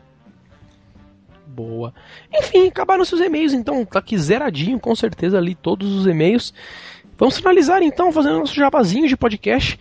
Boa. 1.45 1.93
Enfim, 2.33 2.69
acabaram 2.69 3.05
seus 3.05 3.21
e-mails, 3.21 3.53
então 3.53 3.85
tá 3.85 3.99
aqui 3.99 4.17
zeradinho, 4.17 4.79
com 4.79 4.95
certeza 4.95 5.37
ali 5.37 5.53
todos 5.53 5.93
os 5.93 6.07
e-mails. 6.07 6.51
Vamos 7.19 7.37
finalizar 7.37 7.83
então 7.83 8.11
fazendo 8.11 8.39
nosso 8.39 8.55
jabazinho 8.55 9.07
de 9.07 9.15
podcast. 9.15 9.77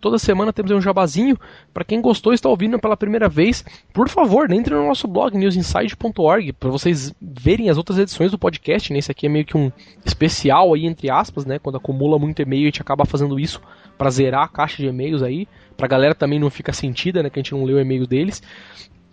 Toda 0.00 0.18
semana 0.18 0.52
temos 0.52 0.70
um 0.72 0.80
jabazinho. 0.80 1.38
Para 1.72 1.84
quem 1.84 2.00
gostou 2.00 2.32
e 2.32 2.34
está 2.34 2.48
ouvindo 2.48 2.78
pela 2.78 2.96
primeira 2.96 3.28
vez, 3.28 3.64
por 3.92 4.08
favor, 4.08 4.50
entre 4.50 4.74
no 4.74 4.86
nosso 4.86 5.08
blog 5.08 5.36
newsinside.org 5.36 6.52
para 6.54 6.70
vocês 6.70 7.14
verem 7.20 7.70
as 7.70 7.76
outras 7.76 7.98
edições 7.98 8.30
do 8.30 8.38
podcast. 8.38 8.92
Né? 8.92 8.98
Esse 8.98 9.10
aqui 9.10 9.26
é 9.26 9.28
meio 9.28 9.44
que 9.44 9.56
um 9.56 9.70
especial 10.04 10.74
aí 10.74 10.86
entre 10.86 11.10
aspas, 11.10 11.44
né? 11.44 11.58
Quando 11.58 11.76
acumula 11.76 12.18
muito 12.18 12.40
e-mail, 12.42 12.62
a 12.62 12.66
gente 12.66 12.82
acaba 12.82 13.04
fazendo 13.04 13.38
isso 13.38 13.60
para 13.96 14.10
zerar 14.10 14.44
a 14.44 14.48
caixa 14.48 14.82
de 14.82 14.88
e-mails 14.88 15.22
aí, 15.22 15.46
pra 15.76 15.86
galera 15.86 16.14
também 16.14 16.38
não 16.38 16.50
fica 16.50 16.72
sentida, 16.72 17.22
né, 17.22 17.30
que 17.30 17.38
a 17.38 17.42
gente 17.42 17.52
não 17.52 17.64
leu 17.64 17.76
o 17.76 17.80
e-mail 17.80 18.06
deles. 18.06 18.42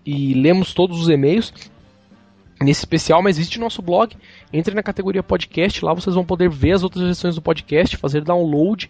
E 0.05 0.33
lemos 0.33 0.73
todos 0.73 0.99
os 0.99 1.09
e-mails 1.09 1.53
nesse 2.61 2.81
especial, 2.81 3.21
mas 3.21 3.37
visite 3.37 3.59
nosso 3.59 3.81
blog, 3.81 4.15
entre 4.53 4.75
na 4.75 4.83
categoria 4.83 5.23
podcast, 5.23 5.83
lá 5.83 5.93
vocês 5.93 6.15
vão 6.15 6.23
poder 6.23 6.49
ver 6.49 6.73
as 6.73 6.83
outras 6.83 7.03
versões 7.03 7.35
do 7.35 7.41
podcast, 7.41 7.97
fazer 7.97 8.23
download 8.23 8.89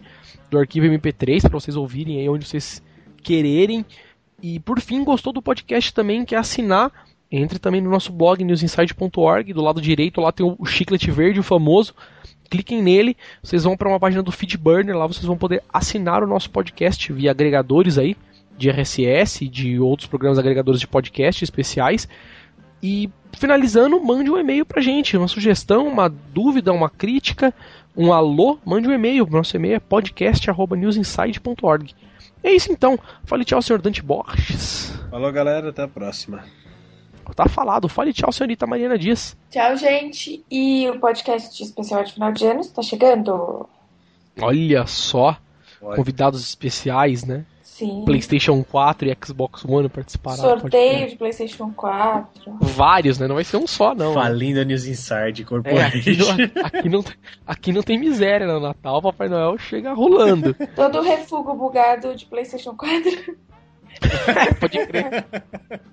do 0.50 0.58
arquivo 0.58 0.86
MP3 0.86 1.40
para 1.42 1.58
vocês 1.58 1.76
ouvirem 1.76 2.20
aí 2.20 2.28
onde 2.28 2.46
vocês 2.46 2.82
quererem. 3.22 3.84
E 4.42 4.60
por 4.60 4.80
fim, 4.80 5.04
gostou 5.04 5.32
do 5.32 5.40
podcast 5.40 5.94
também, 5.94 6.24
quer 6.24 6.36
assinar, 6.36 6.92
entre 7.30 7.58
também 7.58 7.80
no 7.80 7.90
nosso 7.90 8.12
blog 8.12 8.44
newsinside.org, 8.44 9.52
do 9.52 9.62
lado 9.62 9.80
direito 9.80 10.20
lá 10.20 10.30
tem 10.30 10.44
o 10.44 10.64
chiclete 10.66 11.10
verde, 11.10 11.40
o 11.40 11.44
famoso. 11.44 11.94
Cliquem 12.50 12.82
nele, 12.82 13.16
vocês 13.42 13.64
vão 13.64 13.76
para 13.78 13.88
uma 13.88 13.98
página 13.98 14.22
do 14.22 14.30
Feedburner, 14.30 14.94
lá 14.94 15.06
vocês 15.06 15.24
vão 15.24 15.38
poder 15.38 15.62
assinar 15.72 16.22
o 16.22 16.26
nosso 16.26 16.50
podcast 16.50 17.10
via 17.10 17.30
agregadores 17.30 17.96
aí 17.96 18.14
de 18.58 18.68
RSS, 18.68 19.48
de 19.48 19.80
outros 19.80 20.06
programas 20.06 20.38
agregadores 20.38 20.78
de 20.78 20.86
podcast 20.86 21.42
especiais. 21.42 22.06
E 22.82 23.08
finalizando, 23.32 24.02
mande 24.02 24.30
um 24.30 24.38
e-mail 24.38 24.66
pra 24.66 24.82
gente, 24.82 25.16
uma 25.16 25.28
sugestão, 25.28 25.86
uma 25.86 26.08
dúvida, 26.08 26.72
uma 26.72 26.90
crítica, 26.90 27.54
um 27.96 28.12
alô, 28.12 28.58
mande 28.64 28.88
um 28.88 28.92
e-mail. 28.92 29.24
Nosso 29.30 29.56
e-mail 29.56 29.76
é 29.76 29.80
podcast.newsinside.org. 29.80 31.94
É 32.42 32.52
isso 32.52 32.72
então. 32.72 32.98
Fale 33.24 33.44
tchau, 33.44 33.62
senhor 33.62 33.80
Dante 33.80 34.02
Borges. 34.02 34.92
Falou, 35.10 35.30
galera. 35.30 35.68
Até 35.68 35.82
a 35.82 35.88
próxima. 35.88 36.42
Tá 37.36 37.48
falado. 37.48 37.88
Fale 37.88 38.12
tchau, 38.12 38.32
senhorita 38.32 38.66
Mariana 38.66 38.98
Dias. 38.98 39.36
Tchau, 39.50 39.76
gente. 39.76 40.44
E 40.50 40.90
o 40.90 40.98
podcast 40.98 41.62
especial 41.62 42.02
de 42.02 42.12
final 42.12 42.32
de 42.32 42.44
ano 42.44 42.60
está 42.60 42.82
chegando. 42.82 43.68
Olha 44.40 44.84
só. 44.86 45.36
Convidados 45.80 46.40
especiais, 46.40 47.24
né? 47.24 47.44
Sim. 47.82 48.04
PlayStation 48.04 48.62
4 48.62 49.08
e 49.08 49.16
Xbox 49.24 49.64
One 49.64 49.88
participaram. 49.88 50.36
Sorteio 50.36 51.08
de 51.08 51.16
PlayStation 51.16 51.72
4. 51.72 52.58
Vários, 52.60 53.18
né? 53.18 53.26
Não 53.26 53.34
vai 53.34 53.42
ser 53.42 53.56
um 53.56 53.66
só, 53.66 53.92
não. 53.92 54.14
Falindo 54.14 54.64
News 54.64 54.86
Inside 54.86 55.44
Corporation. 55.44 55.80
É, 55.82 55.98
aqui, 55.98 56.16
não, 56.16 56.30
aqui, 56.64 56.88
não, 56.88 57.04
aqui 57.44 57.72
não 57.72 57.82
tem 57.82 57.98
miséria 57.98 58.46
no 58.46 58.60
Natal. 58.60 58.98
O 58.98 59.02
Papai 59.02 59.28
Noel 59.28 59.58
chega 59.58 59.92
rolando. 59.92 60.54
Todo 60.76 61.02
refúgio 61.02 61.54
bugado 61.54 62.14
de 62.14 62.24
PlayStation 62.26 62.76
4. 62.76 63.36
Pode 64.60 64.86
crer. 64.86 65.26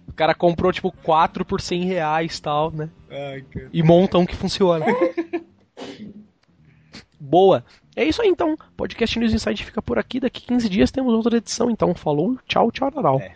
O 0.07 0.13
cara 0.13 0.35
comprou 0.35 0.71
tipo 0.71 0.91
4 0.91 1.43
por 1.43 1.59
100 1.59 1.85
reais 1.85 2.37
e 2.37 2.41
tal, 2.41 2.69
né? 2.69 2.87
Ai, 3.09 3.43
e 3.73 3.81
monta 3.81 4.19
um 4.19 4.27
que 4.27 4.35
funciona. 4.35 4.85
Boa. 7.19 7.65
É 7.99 8.05
isso 8.05 8.21
aí 8.21 8.29
então. 8.29 8.57
Podcast 8.77 9.19
News 9.19 9.33
Inside 9.33 9.65
fica 9.65 9.81
por 9.81 9.99
aqui. 9.99 10.21
Daqui 10.21 10.41
15 10.43 10.69
dias 10.69 10.89
temos 10.89 11.13
outra 11.13 11.35
edição. 11.35 11.69
Então, 11.69 11.93
falou, 11.93 12.37
tchau, 12.47 12.71
tchau, 12.71 12.89
tchau. 12.89 13.19
É. 13.19 13.35